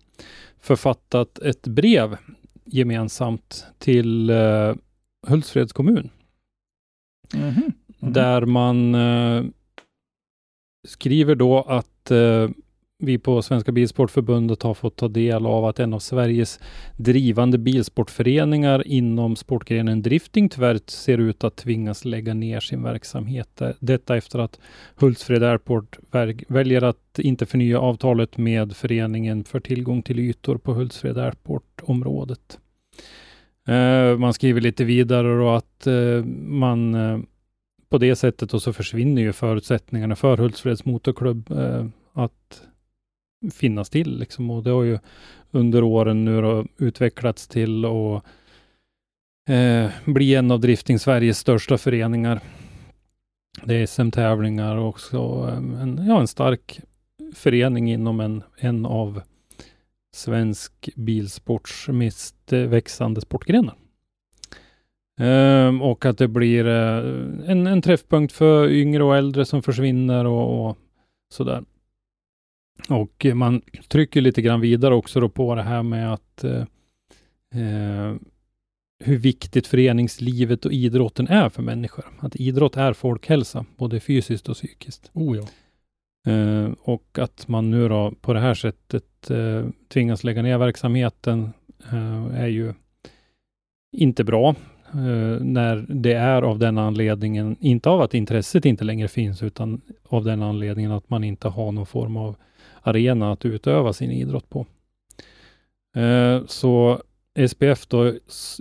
författat 0.60 1.40
ett 1.40 1.68
brev 1.68 2.18
gemensamt 2.66 3.66
till 3.78 4.30
eh, 4.30 4.74
Hultsfreds 5.28 5.74
kommun. 5.74 6.10
Mhm. 7.34 7.72
Mhm. 8.00 8.14
Där 8.14 8.46
man 8.46 8.96
eh, 8.96 9.44
skriver 10.90 11.36
då 11.36 11.62
att 11.62 12.12
eh, 12.12 12.50
vi 13.00 13.18
på 13.18 13.42
Svenska 13.42 13.72
Bilsportförbundet 13.72 14.64
har 14.64 14.74
fått 14.74 14.96
ta 14.96 15.08
del 15.08 15.46
av 15.46 15.66
att 15.66 15.80
en 15.80 15.94
av 15.94 16.00
Sveriges 16.00 16.60
drivande 16.98 17.58
bilsportföreningar 17.58 18.88
inom 18.88 19.36
sportgrenen 19.36 20.02
drifting 20.02 20.50
tyvärr 20.50 20.80
ser 20.86 21.18
ut 21.18 21.44
att 21.44 21.56
tvingas 21.56 22.06
lägga 22.06 22.34
ner 22.34 22.60
sin 22.60 22.84
verksamhet. 22.84 23.62
Detta 23.80 24.18
efter 24.18 24.40
att 24.40 24.60
Hultsfred 24.96 25.44
Airport 25.44 25.98
väljer 26.48 26.82
att 26.82 27.20
inte 27.20 27.46
förnya 27.46 27.80
avtalet 27.80 28.38
med 28.38 28.76
föreningen 28.76 29.44
för 29.44 29.60
tillgång 29.60 30.02
till 30.02 30.20
ytor 30.20 30.58
på 30.58 30.74
Hultsfred 30.74 31.18
Airport-området. 31.18 32.60
Eh, 33.68 34.18
man 34.18 34.34
skriver 34.34 34.62
lite 34.62 34.84
vidare 34.84 35.38
då 35.38 35.50
att 35.50 35.88
eh, 35.88 36.26
man 36.46 36.96
eh, 36.96 37.20
på 37.90 37.98
det 37.98 38.16
sättet 38.16 38.54
och 38.54 38.62
så 38.62 38.74
försvinner 38.74 39.22
ju 39.22 39.34
förutsättningarna 39.34 40.16
för 40.16 40.38
Hultsfreds 40.38 40.86
motorklubb 40.86 41.52
eh, 41.52 41.86
att 42.14 42.62
finnas 43.54 43.90
till. 43.90 44.20
Liksom. 44.20 44.50
Och 44.50 44.64
det 44.64 44.70
har 44.70 44.84
ju 44.84 45.00
under 45.52 45.84
åren 45.84 46.26
nu 46.26 46.42
då 46.42 46.66
utvecklats 46.78 47.48
till 47.48 47.86
att 47.86 48.24
eh, 49.50 49.90
bli 50.06 50.36
en 50.36 50.52
av 50.52 50.60
Drifting 50.60 51.00
Sveriges 51.00 51.40
största 51.40 51.78
föreningar. 51.78 52.42
Det 53.64 53.76
är 53.76 53.86
SM-tävlingar 53.86 54.76
och 54.76 54.88
också 54.88 55.48
eh, 55.48 55.82
en, 55.82 56.06
ja, 56.08 56.20
en 56.20 56.28
stark 56.28 56.80
förening 57.34 57.92
inom 57.92 58.20
en, 58.20 58.44
en 58.58 58.86
av 58.86 59.22
svensk 60.16 60.90
bilsports 60.96 61.88
mest 61.88 62.54
eh, 62.54 62.60
växande 62.60 63.22
sportgrenar. 63.22 63.76
Ehm, 65.20 65.82
och 65.82 66.06
att 66.06 66.18
det 66.18 66.28
blir 66.28 66.68
eh, 66.68 67.52
en, 67.52 67.68
en 67.68 67.82
träffpunkt 67.82 68.34
för 68.34 68.70
yngre 68.70 69.04
och 69.04 69.18
äldre 69.18 69.46
som 69.46 69.64
försvinner 69.64 70.26
och, 70.26 70.70
och 70.70 70.78
sådär. 71.34 71.64
Och 72.90 73.26
man 73.34 73.62
trycker 73.88 74.22
lite 74.22 74.42
grann 74.42 74.62
vidare 74.62 74.96
också 74.96 75.20
då 75.20 75.30
på 75.30 75.56
det 75.56 75.64
här 75.64 75.84
med 75.84 76.14
att 76.14 76.44
eh, 76.44 78.16
hur 79.04 79.18
viktigt 79.18 79.68
föreningslivet 79.68 80.66
och 80.66 80.72
idrotten 80.72 81.28
är 81.28 81.50
för 81.50 81.62
människor. 81.64 82.06
Att 82.20 82.36
idrott 82.36 82.78
är 82.78 82.94
folkhälsa, 82.94 83.66
både 83.78 84.00
fysiskt 84.00 84.50
och 84.50 84.56
psykiskt. 84.56 85.12
Oh 85.14 85.38
ja. 85.38 85.48
Eh, 86.32 86.72
och 86.82 87.20
att 87.20 87.48
man 87.48 87.72
nu 87.72 87.90
då 87.90 88.14
på 88.22 88.34
det 88.34 88.40
här 88.40 88.54
sättet 88.54 89.30
eh, 89.30 89.66
tvingas 89.88 90.24
lägga 90.24 90.42
ner 90.42 90.58
verksamheten 90.58 91.54
eh, 91.92 92.42
är 92.42 92.48
ju 92.48 92.74
inte 93.98 94.24
bra. 94.24 94.56
Eh, 94.94 95.44
när 95.44 95.86
det 95.90 96.14
är 96.14 96.42
av 96.42 96.60
den 96.60 96.78
anledningen, 96.78 97.58
inte 97.60 97.90
av 97.90 98.02
att 98.02 98.14
intresset 98.14 98.66
inte 98.66 98.84
längre 98.84 99.08
finns, 99.08 99.44
utan 99.44 99.82
av 100.04 100.24
den 100.24 100.44
anledningen 100.44 100.92
att 100.92 101.10
man 101.10 101.24
inte 101.24 101.48
har 101.48 101.72
någon 101.72 101.86
form 101.86 102.18
av 102.18 102.36
arena 102.82 103.32
att 103.32 103.46
utöva 103.46 103.94
sin 103.94 104.12
idrott 104.12 104.50
på. 104.50 104.66
Eh, 105.96 106.46
så 106.46 107.02
SPF 107.48 107.88
då 107.88 108.14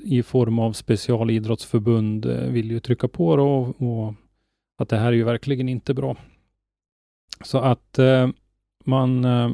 i 0.05 0.23
form 0.23 0.59
av 0.59 0.73
specialidrottsförbund 0.73 2.27
eh, 2.27 2.51
vill 2.51 2.71
ju 2.71 2.81
trycka 2.81 3.09
på 3.09 3.37
då 3.37 3.49
och, 3.49 3.83
och 3.83 4.15
att 4.79 4.89
det 4.89 4.97
här 4.97 5.07
är 5.07 5.13
ju 5.13 5.25
verkligen 5.25 5.69
inte 5.69 5.95
bra. 5.95 6.17
Så 7.45 7.59
att 7.59 7.99
eh, 7.99 8.29
man 8.85 9.25
eh, 9.25 9.51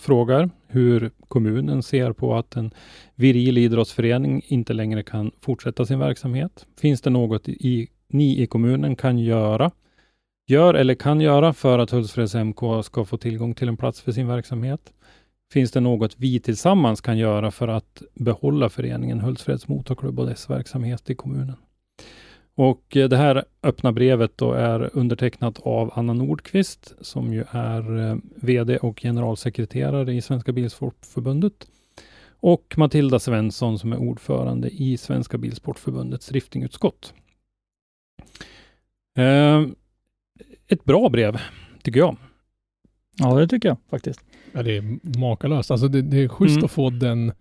frågar 0.00 0.50
hur 0.70 1.10
kommunen 1.28 1.82
ser 1.82 2.12
på 2.12 2.36
att 2.36 2.56
en 2.56 2.70
viril 3.14 3.58
idrottsförening 3.58 4.42
inte 4.46 4.72
längre 4.72 5.02
kan 5.02 5.30
fortsätta 5.40 5.86
sin 5.86 5.98
verksamhet. 5.98 6.66
Finns 6.80 7.00
det 7.00 7.10
något 7.10 7.48
i, 7.48 7.88
ni 8.08 8.42
i 8.42 8.46
kommunen 8.46 8.96
kan 8.96 9.18
göra, 9.18 9.70
gör 10.46 10.74
eller 10.74 10.94
kan 10.94 11.20
göra 11.20 11.52
för 11.52 11.78
att 11.78 11.90
Hultsfreds 11.90 12.34
MK 12.34 12.84
ska 12.84 13.04
få 13.04 13.16
tillgång 13.16 13.54
till 13.54 13.68
en 13.68 13.76
plats 13.76 14.00
för 14.00 14.12
sin 14.12 14.28
verksamhet? 14.28 14.92
Finns 15.52 15.70
det 15.72 15.80
något 15.80 16.14
vi 16.16 16.40
tillsammans 16.40 17.00
kan 17.00 17.18
göra 17.18 17.50
för 17.50 17.68
att 17.68 18.02
behålla 18.14 18.68
föreningen 18.68 19.20
Hultsfreds 19.20 19.68
Motorklubb 19.68 20.20
och 20.20 20.26
dess 20.26 20.50
verksamhet 20.50 21.10
i 21.10 21.14
kommunen? 21.14 21.56
Och 22.54 22.96
eh, 22.96 23.08
det 23.08 23.16
här 23.16 23.44
öppna 23.62 23.92
brevet 23.92 24.38
då 24.38 24.52
är 24.52 24.90
undertecknat 24.92 25.58
av 25.60 25.90
Anna 25.94 26.12
Nordqvist 26.14 26.94
som 27.00 27.32
ju 27.32 27.44
är 27.50 27.98
eh, 28.10 28.16
VD 28.34 28.78
och 28.78 29.00
generalsekreterare 29.00 30.12
i 30.14 30.20
Svenska 30.22 30.52
Bilsportförbundet. 30.52 31.66
Och 32.42 32.74
Matilda 32.76 33.18
Svensson 33.18 33.78
som 33.78 33.92
är 33.92 33.96
ordförande 33.96 34.68
i 34.70 34.96
Svenska 34.96 35.38
Bilsportförbundets 35.38 36.28
driftingutskott. 36.28 37.14
Eh, 39.18 39.62
ett 40.68 40.84
bra 40.84 41.08
brev, 41.08 41.40
tycker 41.82 42.00
jag. 42.00 42.16
Ja, 43.18 43.34
det 43.34 43.48
tycker 43.48 43.68
jag 43.68 43.76
faktiskt. 43.90 44.20
Ja, 44.52 44.62
det 44.62 44.76
är 44.76 45.18
makalöst. 45.18 45.70
Alltså 45.70 45.88
det, 45.88 46.02
det 46.02 46.16
är 46.16 46.28
schysst 46.28 46.52
Mm. 46.56 46.64
att 46.64 46.70
få 46.70 46.90
den 46.90 47.32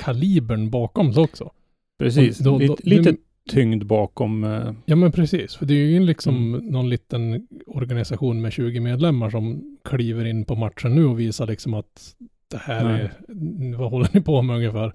kalibern 0.00 0.70
bakom 0.70 1.12
sig 1.14 1.22
också. 1.24 1.52
Precis. 1.98 2.38
Och 2.38 2.44
då- 2.44 2.58
då- 2.58 2.76
lite, 2.82 2.82
lite 2.88 3.16
tyngd 3.48 3.86
bakom. 3.86 4.44
Eh, 4.44 4.72
Ja 4.86 4.96
men 4.96 5.12
precis, 5.12 5.56
för 5.56 5.66
det 5.66 5.74
är 5.74 5.86
ju 5.86 6.00
liksom 6.00 6.54
Mm. 6.54 6.66
någon 6.66 6.88
liten 6.88 7.46
organisation 7.66 8.40
med 8.40 8.52
20 8.52 8.80
medlemmar 8.80 9.30
som 9.30 9.76
kliver 9.84 10.24
in 10.24 10.44
på 10.44 10.54
matchen 10.54 10.94
nu 10.94 11.04
och 11.06 11.20
visar 11.20 11.46
liksom 11.46 11.74
att 11.74 12.14
det 12.50 12.56
här 12.58 12.84
Nej. 12.84 13.00
är, 13.02 13.76
vad 13.78 13.90
håller 13.90 14.08
ni 14.12 14.20
på 14.20 14.42
med 14.42 14.56
ungefär? 14.56 14.92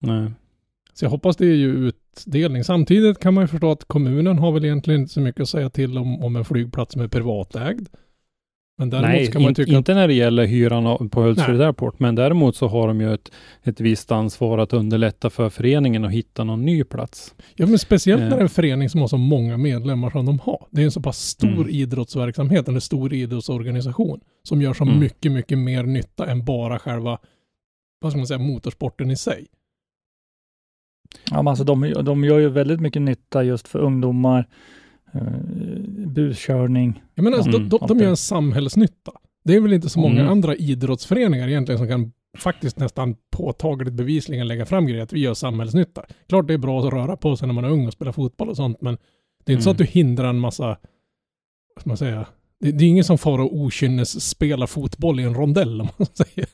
nej. 0.00 0.30
Så 0.94 1.04
jag 1.04 1.10
hoppas 1.10 1.36
det 1.36 1.46
är 1.46 1.54
ju 1.54 1.68
utdelning. 1.88 2.64
Samtidigt 2.64 3.18
kan 3.18 3.34
man 3.34 3.44
ju 3.44 3.48
förstå 3.48 3.70
att 3.70 3.84
kommunen 3.84 4.38
har 4.38 4.52
väl 4.52 4.64
egentligen 4.64 5.00
inte 5.00 5.12
så 5.12 5.20
mycket 5.20 5.40
att 5.42 5.48
säga 5.48 5.70
till 5.70 5.98
om, 5.98 6.22
om 6.22 6.36
en 6.36 6.44
flygplats 6.44 6.92
som 6.92 7.02
är 7.02 7.08
privatägd. 7.08 7.88
Men 8.80 8.90
däremot 8.90 9.10
Nej, 9.10 9.26
ska 9.26 9.38
man 9.38 9.48
in, 9.48 9.54
tycka 9.54 9.72
inte 9.72 9.94
när 9.94 10.08
det 10.08 10.14
gäller 10.14 10.46
hyran 10.46 11.08
på 11.08 11.22
Hultsfred. 11.22 11.60
Airport, 11.60 11.98
men 12.00 12.14
däremot 12.14 12.56
så 12.56 12.68
har 12.68 12.88
de 12.88 13.00
ju 13.00 13.14
ett, 13.14 13.32
ett 13.62 13.80
visst 13.80 14.12
ansvar 14.12 14.58
att 14.58 14.72
underlätta 14.72 15.30
för 15.30 15.50
föreningen 15.50 16.04
att 16.04 16.12
hitta 16.12 16.44
någon 16.44 16.64
ny 16.64 16.84
plats. 16.84 17.34
ja 17.54 17.66
men 17.66 17.78
speciellt 17.78 18.20
när 18.20 18.26
Eh. 18.26 18.30
det 18.30 18.36
är 18.36 18.42
en 18.42 18.48
förening 18.48 18.88
som 18.90 19.00
har 19.00 19.08
så 19.08 19.16
många 19.16 19.56
medlemmar 19.56 20.10
som 20.10 20.26
de 20.26 20.38
har. 20.38 20.66
Det 20.70 20.80
är 20.80 20.84
en 20.84 20.90
så 20.90 21.00
pass 21.00 21.18
stor 21.18 21.48
Mm. 21.48 21.68
idrottsverksamhet, 21.68 22.68
eller 22.68 22.80
stor 22.80 23.12
idrottsorganisation, 23.14 24.20
som 24.42 24.62
gör 24.62 24.74
så 24.74 24.84
Mm. 24.84 24.98
mycket, 24.98 25.32
mycket 25.32 25.58
mer 25.58 25.82
nytta 25.82 26.26
än 26.26 26.44
bara 26.44 26.78
själva, 26.78 27.18
vad 28.00 28.12
ska 28.12 28.18
man 28.18 28.26
säga, 28.26 28.38
motorsporten 28.38 29.10
i 29.10 29.16
sig. 29.16 29.46
Ja, 31.30 31.36
men 31.36 31.48
alltså 31.48 31.64
de, 31.64 31.92
de 32.02 32.24
gör 32.24 32.38
ju 32.38 32.48
väldigt 32.48 32.80
mycket 32.80 33.02
nytta 33.02 33.42
just 33.42 33.68
för 33.68 33.78
ungdomar, 33.78 34.38
eh, 34.38 34.44
buskörning. 36.06 37.02
Jag 37.14 37.22
menar, 37.24 37.36
alltså, 37.36 37.56
Mm, 37.56 37.68
de, 37.68 37.78
de, 37.78 37.86
de 37.86 37.98
gör 37.98 38.10
en 38.10 38.16
samhällsnytta. 38.16 39.12
Det 39.44 39.54
är 39.54 39.60
väl 39.60 39.72
inte 39.72 39.88
så 39.88 40.00
många 40.00 40.20
Mm. 40.20 40.28
andra 40.32 40.56
idrottsföreningar 40.56 41.48
egentligen 41.48 41.78
som 41.78 41.88
kan 41.88 42.12
faktiskt 42.38 42.78
nästan 42.78 43.16
påtagligt 43.30 43.94
bevisligen 43.94 44.48
lägga 44.48 44.66
fram 44.66 44.86
grejer 44.86 45.02
att 45.02 45.12
vi 45.12 45.20
gör 45.20 45.34
samhällsnytta. 45.34 46.02
Klart 46.28 46.46
det 46.48 46.54
är 46.54 46.58
bra 46.58 46.80
att 46.86 46.92
röra 46.92 47.16
på 47.16 47.36
sig 47.36 47.46
när 47.48 47.54
man 47.54 47.64
är 47.64 47.70
ung 47.70 47.86
och 47.86 47.92
spela 47.92 48.12
fotboll 48.12 48.48
och 48.48 48.56
sånt, 48.56 48.80
men 48.80 48.98
det 49.44 49.52
är 49.52 49.54
inte 49.54 49.62
så 49.64 49.70
Mm. 49.70 49.74
att 49.74 49.78
du 49.78 49.84
hindrar 49.84 50.28
en 50.28 50.38
massa, 50.38 50.66
vad 50.66 51.80
ska 51.80 51.90
man 51.90 51.96
säga, 51.96 52.26
det, 52.60 52.72
det 52.72 52.84
är 52.84 52.88
ingen 52.88 53.04
som 53.04 53.18
far 53.18 53.38
och 53.38 53.56
okynnes 53.56 54.28
spelar 54.30 54.66
fotboll 54.66 55.20
i 55.20 55.22
en 55.22 55.34
rondell 55.34 55.80
om 55.80 55.88
man 55.96 56.06
säger. 56.12 56.46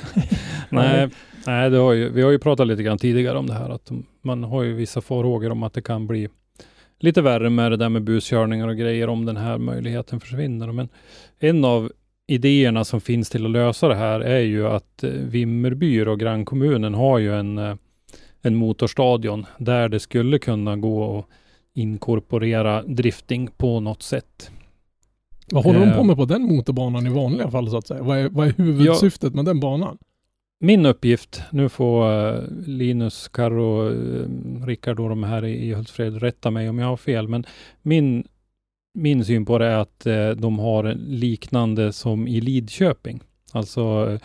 Nej, 0.70 1.08
nej 1.46 1.70
det 1.70 1.76
har 1.76 1.92
ju, 1.92 2.08
vi 2.12 2.22
har 2.22 2.30
ju 2.30 2.38
pratat 2.38 2.66
lite 2.66 2.82
grann 2.82 2.98
tidigare 2.98 3.38
om 3.38 3.46
det 3.46 3.54
här, 3.54 3.70
att 3.70 3.90
man 4.22 4.44
har 4.44 4.62
ju 4.62 4.74
vissa 4.74 5.00
farhågor 5.00 5.50
om 5.50 5.62
att 5.62 5.72
det 5.72 5.82
kan 5.82 6.06
bli 6.06 6.28
lite 6.98 7.22
värre 7.22 7.50
med 7.50 7.72
det 7.72 7.76
där 7.76 7.88
med 7.88 8.02
buskörningar 8.04 8.68
och 8.68 8.76
grejer 8.76 9.08
om 9.08 9.24
den 9.24 9.36
här 9.36 9.58
möjligheten 9.58 10.20
försvinner. 10.20 10.72
Men 10.72 10.88
en 11.38 11.64
av 11.64 11.92
idéerna 12.26 12.84
som 12.84 13.00
finns 13.00 13.30
till 13.30 13.44
att 13.44 13.50
lösa 13.50 13.88
det 13.88 13.94
här 13.94 14.20
är 14.20 14.40
ju 14.40 14.66
att 14.66 15.04
eh, 15.04 15.10
Vimmerby 15.10 16.00
och 16.04 16.20
grannkommunen 16.20 16.94
har 16.94 17.18
ju 17.18 17.34
en, 17.38 17.58
eh, 17.58 17.74
en 18.42 18.54
motorstadion 18.56 19.46
där 19.58 19.88
det 19.88 20.00
skulle 20.00 20.38
kunna 20.38 20.76
gå 20.76 21.18
att 21.18 21.26
inkorporera 21.74 22.82
drifting 22.82 23.48
på 23.56 23.80
något 23.80 24.02
sätt. 24.02 24.50
Vad 25.52 25.64
håller 25.64 25.80
de 25.80 25.88
Eh. 25.88 25.96
på 25.96 26.04
med 26.04 26.16
på 26.16 26.24
den 26.24 26.42
motorbanan 26.42 27.06
i 27.06 27.10
vanliga 27.10 27.50
fall 27.50 27.70
så 27.70 27.76
att 27.76 27.86
säga? 27.86 28.02
Vad 28.02 28.18
är, 28.18 28.28
vad 28.28 28.48
är 28.48 28.52
huvudsyftet 28.56 29.34
med 29.34 29.44
den 29.44 29.60
banan? 29.60 29.98
Min 30.58 30.86
uppgift, 30.86 31.42
nu 31.50 31.68
får 31.68 32.28
eh, 32.34 32.42
Linus, 32.66 33.28
Karo, 33.28 33.88
uh, 33.88 34.66
Rickard 34.66 35.00
och 35.00 35.08
de 35.08 35.24
här 35.24 35.44
i, 35.44 35.74
Hultsfred 35.74 36.22
rätta 36.22 36.50
mig 36.50 36.68
om 36.68 36.78
jag 36.78 36.86
har 36.86 36.96
fel, 36.96 37.28
men 37.28 37.44
min, 37.82 38.24
min 38.94 39.24
syn 39.24 39.46
på 39.46 39.58
det 39.58 39.66
är 39.66 39.76
att 39.76 40.06
eh, 40.06 40.30
de 40.30 40.58
har 40.58 40.94
liknande 40.94 41.92
som 41.92 42.28
i 42.28 42.40
Lidköping. 42.40 43.20
Alltså 43.52 44.18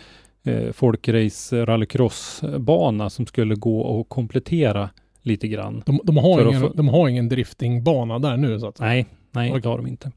folkrace 0.72 1.64
rallycrossbana 1.64 3.10
som 3.10 3.26
skulle 3.26 3.54
gå 3.54 3.80
och 3.80 4.08
komplettera 4.08 4.90
lite 5.22 5.48
grann. 5.48 5.82
De, 5.86 6.00
de, 6.04 6.16
har, 6.16 6.42
ingen, 6.48 6.60
få- 6.60 6.72
de 6.74 6.88
har 6.88 7.08
ingen 7.08 7.28
driftingbana 7.28 8.18
där 8.18 8.36
nu 8.36 8.60
så 8.60 8.66
att 8.66 8.76
säga. 8.76 8.88
Nej, 8.88 9.06
nej, 9.30 9.50
Okej. 9.50 9.62
det 9.62 9.68
har 9.68 9.76
de 9.76 9.86
inte. 9.86 10.12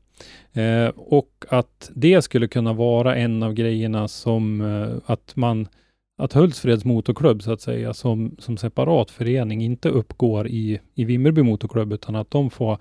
Eh, 0.53 0.87
och 0.95 1.45
att 1.49 1.91
det 1.95 2.21
skulle 2.21 2.47
kunna 2.47 2.73
vara 2.73 3.15
en 3.15 3.43
av 3.43 3.53
grejerna 3.53 4.07
som 4.07 4.61
eh, 4.61 5.11
att 5.11 5.35
man 5.35 5.67
att 6.17 6.33
Hultsfreds 6.33 6.85
motorklubb 6.85 7.43
så 7.43 7.51
att 7.51 7.61
säga 7.61 7.93
som, 7.93 8.35
som 8.39 8.57
separat 8.57 9.11
förening 9.11 9.61
inte 9.63 9.89
uppgår 9.89 10.47
i, 10.47 10.79
i 10.95 11.05
Vimmerby 11.05 11.41
motorklubb 11.41 11.93
utan 11.93 12.15
att 12.15 12.31
de 12.31 12.49
får 12.49 12.77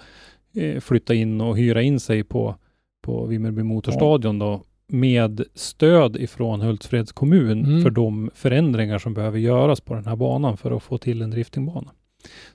eh, 0.54 0.80
flytta 0.80 1.14
in 1.14 1.40
och 1.40 1.58
hyra 1.58 1.82
in 1.82 2.00
sig 2.00 2.24
på, 2.24 2.54
på 3.02 3.26
Vimmerby 3.26 3.62
motorstadion 3.62 4.38
då 4.38 4.62
med 4.86 5.44
stöd 5.54 6.16
ifrån 6.16 6.60
Hultsfreds 6.60 7.12
kommun 7.12 7.64
Mm. 7.64 7.82
för 7.82 7.90
de 7.90 8.30
förändringar 8.34 8.98
som 8.98 9.14
behöver 9.14 9.38
göras 9.38 9.80
på 9.80 9.94
den 9.94 10.06
här 10.06 10.16
banan 10.16 10.56
för 10.56 10.70
att 10.76 10.82
få 10.82 10.98
till 10.98 11.22
en 11.22 11.30
driftingbana. 11.30 11.90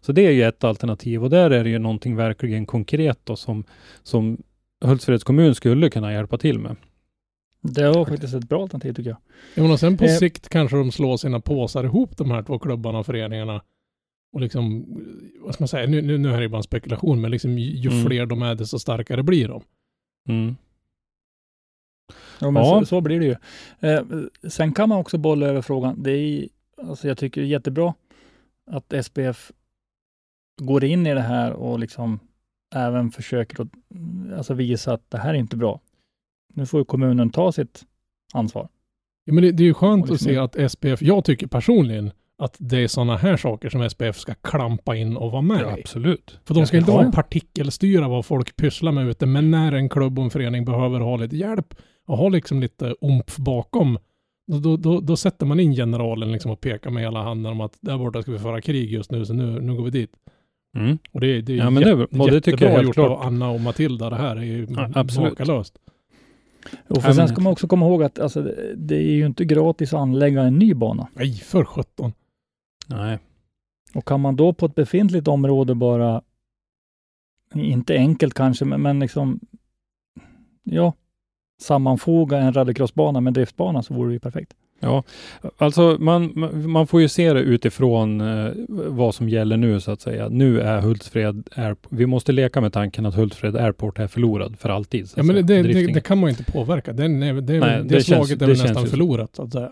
Så 0.02 0.12
det 0.12 0.26
är 0.28 0.32
ju 0.32 0.44
ett 0.44 0.63
alternativ 0.63 1.24
och 1.24 1.30
där 1.30 1.52
är 1.52 1.63
det 1.63 1.70
ju 1.70 1.80
någonting 1.80 2.15
verkligen 2.15 2.65
konkret 2.65 3.20
då 3.24 3.36
som, 3.36 3.63
som 4.04 4.38
Hultsfreds 4.86 5.24
kommun 5.24 5.56
skulle 5.56 5.89
kunna 5.89 6.13
hjälpa 6.13 6.38
till 6.38 6.60
med. 6.60 6.76
Det 7.62 7.89
var 7.89 8.06
faktiskt 8.06 8.34
ett 8.34 8.50
bra 8.50 8.62
alternativ 8.62 8.93
tycker 8.93 9.10
jag. 9.10 9.19
Jag 9.56 9.63
menar, 9.63 9.78
sen 9.78 9.98
på 9.98 10.04
Eh. 10.06 10.17
sikt 10.17 10.50
kanske 10.50 10.78
de 10.78 10.91
slår 10.91 11.17
sina 11.17 11.39
påsar 11.39 11.84
ihop 11.84 12.17
de 12.17 12.32
här 12.32 12.43
två 12.43 12.60
klubbarna 12.60 13.00
och 13.00 13.06
föreningarna. 13.06 13.62
Och 14.34 14.41
liksom, 14.41 14.86
vad 15.41 15.54
ska 15.54 15.62
man 15.62 15.67
säga, 15.67 15.88
nu, 15.88 16.02
nu, 16.02 16.17
nu 16.17 16.30
är 16.34 16.38
det 16.38 16.43
ju 16.43 16.50
bara 16.50 16.58
en 16.58 16.63
spekulation, 16.63 17.22
men 17.22 17.32
liksom 17.32 17.58
ju 17.58 17.65
ju 17.78 17.89
Mm. 17.89 18.06
fler 18.06 18.26
de 18.26 18.41
är 18.41 18.56
desto 18.56 18.80
starkare 18.80 19.24
blir 19.24 19.48
de. 19.48 19.62
Mm. 20.30 20.56
Ja, 22.39 22.52
men 22.52 22.63
Ja. 22.63 22.80
Så, 22.80 22.86
så 22.86 23.02
blir 23.02 23.19
det 23.19 23.26
ju. 23.26 23.36
Eh, 23.89 24.04
sen 24.50 24.74
kan 24.74 24.89
man 24.89 24.98
också 24.98 25.17
bolla 25.17 25.45
över 25.48 25.62
frågan. 25.62 26.04
Det 26.04 26.12
är, 26.12 26.48
alltså 26.84 27.08
jag 27.08 27.17
tycker 27.17 27.41
det 27.41 27.48
är 27.48 27.50
jättebra 27.50 27.93
att 28.72 28.93
SPF 29.06 29.52
går 30.62 30.84
in 30.84 31.08
i 31.08 31.13
det 31.13 31.22
här 31.22 31.52
och 31.54 31.80
liksom 31.80 32.19
även 32.76 33.12
försöker 33.12 33.62
att 33.62 33.67
alltså 34.38 34.54
visa 34.54 34.93
att 34.93 35.12
det 35.12 35.17
här 35.17 35.30
är 35.34 35.38
inte 35.38 35.58
bra. 35.58 35.80
Nu 36.54 36.66
får 36.66 36.80
ju 36.80 36.86
kommunen 36.86 37.30
ta 37.30 37.52
sitt 37.52 37.84
ansvar. 38.34 38.70
Ja, 39.26 39.34
men 39.34 39.44
det, 39.44 39.52
det 39.52 39.64
är 39.64 39.66
ju 39.66 39.74
skönt 39.74 40.04
att 40.04 40.10
liksom- 40.10 40.26
se 40.32 40.38
att 40.38 40.72
SPF, 40.72 41.02
jag 41.02 41.26
tycker 41.26 41.48
personligen 41.48 42.12
att 42.38 42.56
det 42.60 42.78
är 42.84 42.88
sådana 42.88 43.18
här 43.18 43.38
saker 43.38 43.70
som 43.70 43.90
SPF 43.90 44.18
ska 44.18 44.34
klampa 44.34 44.96
in 44.96 45.18
och 45.18 45.32
vara 45.32 45.42
med 45.42 45.62
Ja, 45.62 45.76
absolut. 45.80 46.40
För 46.46 46.54
de 46.54 46.66
ska 46.66 46.78
inte 46.78 46.92
vara 46.92 47.12
partikelstyra 47.12 48.08
vad 48.08 48.26
folk 48.26 48.56
pysslar 48.56 48.92
med 48.92 49.08
ute, 49.08 49.26
men 49.26 49.52
när 49.52 49.72
en 49.72 49.90
klubb 49.90 50.20
och 50.20 50.26
en 50.26 50.32
förening 50.32 50.66
behöver 50.66 51.00
ha 51.00 51.18
lite 51.18 51.38
hjälp 51.38 51.76
och 52.08 52.18
ha 52.18 52.30
liksom 52.30 52.60
lite 52.60 52.96
omf 53.02 53.38
bakom, 53.38 53.98
då, 54.48 54.60
då, 54.60 54.78
då, 54.78 55.00
då 55.00 55.18
sätter 55.18 55.46
man 55.46 55.60
in 55.60 55.74
generalen 55.74 56.32
liksom 56.32 56.52
och 56.52 56.62
pekar 56.62 56.90
med 56.90 57.04
hela 57.04 57.24
handen 57.24 57.52
om 57.52 57.62
att 57.62 57.78
där 57.82 57.98
borta 57.98 58.22
ska 58.22 58.32
vi 58.32 58.40
föra 58.40 58.62
krig 58.62 58.92
just 58.92 59.12
nu, 59.12 59.26
så 59.26 59.34
nu, 59.34 59.62
nu 59.62 59.76
går 59.76 59.84
vi 59.84 59.90
dit. 59.92 60.12
Mm. 60.78 60.98
Och 61.12 61.22
det, 61.22 61.42
det 61.42 61.54
är 61.54 61.58
Ja, 61.58 61.70
men 61.70 61.84
det 61.84 61.90
är 61.90 61.98
jätte, 61.98 62.16
bra. 62.16 62.24
Och 62.26 62.32
det 62.32 62.42
tycker 62.42 62.52
jag 62.52 62.72
jättebra 62.72 62.76
helt 62.76 62.86
gjort 62.88 62.94
klart. 62.96 63.12
av 63.12 63.22
Anna 63.22 63.50
och 63.50 63.62
Matilda 63.62 64.10
det 64.10 64.16
här. 64.16 64.36
är 64.36 64.42
ju 64.42 64.68
Ja, 64.70 64.90
absolut. 64.96 65.40
makalöst. 65.40 65.78
Och 66.88 67.01
för 67.03 67.13
sen 67.13 67.27
ska 67.27 67.41
man 67.41 67.53
också 67.53 67.67
komma 67.67 67.86
ihåg 67.86 68.03
att 68.03 68.19
alltså, 68.19 68.41
det- 68.41 68.75
det 68.75 68.95
är 68.95 69.12
ju 69.15 69.25
inte 69.25 69.45
gratis 69.45 69.93
att 69.93 69.99
anlägga 69.99 70.41
en 70.43 70.60
ny 70.60 70.73
bana. 70.73 71.08
Nej, 71.13 71.34
för 71.34 71.65
sjutton. 71.65 72.13
Nej. 72.88 73.19
Och 73.95 74.05
kan 74.05 74.21
man 74.21 74.36
då 74.36 74.53
på 74.53 74.65
ett 74.65 74.75
befintligt 74.75 75.27
område 75.27 75.75
bara, 75.75 76.21
inte 77.55 77.95
enkelt 77.95 78.34
kanske, 78.34 78.65
men, 78.65 78.82
men 78.82 78.99
liksom, 78.99 79.39
ja, 80.63 80.93
sammanfoga 81.62 82.38
en 82.38 82.53
rallycrossbana 82.53 83.21
med 83.21 83.29
en 83.29 83.34
driftbana 83.34 83.84
så 83.84 83.93
vore 83.93 84.10
det 84.10 84.13
ju 84.13 84.19
perfekt. 84.19 84.53
Ja, 84.80 85.04
alltså 85.58 85.98
man, 86.00 86.34
man- 86.65 86.88
får 86.88 87.02
ju 87.02 87.08
se 87.08 87.34
det 87.34 87.39
utifrån 87.39 88.22
eh, 88.22 88.52
vad 88.68 89.15
som 89.15 89.30
gäller 89.30 89.58
nu 89.58 89.80
så 89.80 89.92
att 89.92 90.02
säga. 90.02 90.30
Nu 90.30 90.62
är 90.62 90.82
Hultsfred 90.82 91.50
Airport, 91.56 91.92
vi 91.92 92.06
måste 92.06 92.32
leka 92.32 92.62
med 92.62 92.74
tanken 92.74 93.06
att 93.06 93.15
Hultsfred 93.15 93.56
Airport 93.56 94.00
är 94.00 94.08
förlorad 94.08 94.60
för 94.60 94.70
alltid. 94.70 95.10
Ja, 95.15 95.24
men 95.24 95.36
det, 95.36 95.63
det, 95.63 95.94
det, 95.94 96.02
kan 96.02 96.18
man 96.18 96.30
ju 96.30 96.38
inte 96.38 96.52
påverka. 96.52 96.94
Den 96.94 97.24
är, 97.24 97.34
det, 97.34 97.60
Nej, 97.60 97.84
det, 97.84 98.04
slaget 98.04 98.30
känns- 98.30 98.42
är 98.42 98.46
väl 98.48 98.58
nästan 98.58 98.88
förlorat 98.88 99.36
så 99.36 99.44
att 99.44 99.52
säga. 99.52 99.72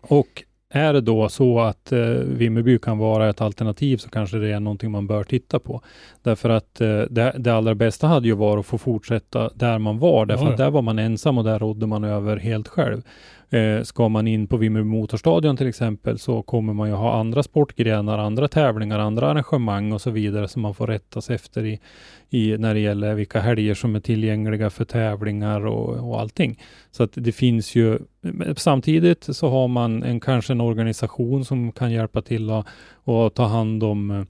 Och 0.00 0.44
är 0.74 0.92
det 0.92 1.00
då 1.00 1.28
så 1.28 1.60
att 1.60 1.92
eh, 1.92 1.98
Vimmerby 2.26 2.78
kan 2.78 2.98
vara 2.98 3.30
ett 3.30 3.40
alternativ 3.40 3.96
så 3.96 4.08
kanske 4.08 4.38
det 4.38 4.48
är 4.48 4.60
någonting 4.60 4.90
man 4.90 5.06
bör 5.06 5.24
titta 5.24 5.58
på. 5.58 5.82
Därför 6.22 6.50
att 6.50 6.80
eh, 6.80 7.00
det, 7.10 7.34
det 7.38 7.54
allra 7.54 7.74
bästa 7.74 8.06
hade 8.06 8.28
ju 8.28 8.34
varit 8.34 8.60
att 8.60 8.66
få 8.66 8.78
fortsätta 8.78 9.50
där 9.54 9.78
man 9.78 9.98
var, 9.98 10.26
därför 10.26 10.44
Ja, 10.44 10.50
att 10.50 10.56
där 10.56 10.70
var 10.70 10.82
man 10.82 10.98
ensam 10.98 11.38
och 11.38 11.44
där 11.44 11.58
rådde 11.58 11.86
man 11.86 12.04
över 12.04 12.36
helt 12.36 12.68
själv. 12.68 13.02
Eh, 13.52 13.82
ska 13.82 14.08
man 14.08 14.28
in 14.28 14.46
på 14.46 14.56
Vimmerby 14.56 14.88
Motorstadion 14.88 15.56
till 15.56 15.66
exempel 15.66 16.18
så 16.18 16.42
kommer 16.42 16.72
man 16.72 16.88
ju 16.88 16.94
ha 16.94 17.20
andra 17.20 17.42
sportgrenar, 17.42 18.18
andra 18.18 18.48
tävlingar, 18.48 18.98
andra 18.98 19.30
arrangemang 19.30 19.92
och 19.92 20.00
så 20.00 20.10
vidare 20.10 20.48
som 20.48 20.62
man 20.62 20.74
får 20.74 20.86
rätta 20.86 21.20
sig 21.20 21.34
efter 21.34 21.64
i, 21.64 21.80
i 22.30 22.58
när 22.58 22.74
det 22.74 22.80
gäller 22.80 23.14
vilka 23.14 23.40
helger 23.40 23.74
som 23.74 23.94
är 23.94 24.00
tillgängliga 24.00 24.70
för 24.70 24.84
tävlingar 24.84 25.66
och, 25.66 26.08
och 26.10 26.20
allting. 26.20 26.60
Så 26.90 27.02
att 27.02 27.10
det 27.14 27.32
finns 27.32 27.74
ju 27.74 27.98
samtidigt 28.56 29.24
så 29.24 29.48
har 29.48 29.68
man 29.68 30.02
en 30.02 30.20
kanske 30.20 30.52
en 30.52 30.60
organisation 30.60 31.44
som 31.44 31.72
kan 31.72 31.92
hjälpa 31.92 32.22
till 32.22 32.50
att 32.50 32.66
och 33.04 33.34
ta 33.34 33.44
hand 33.44 33.82
om 33.82 34.26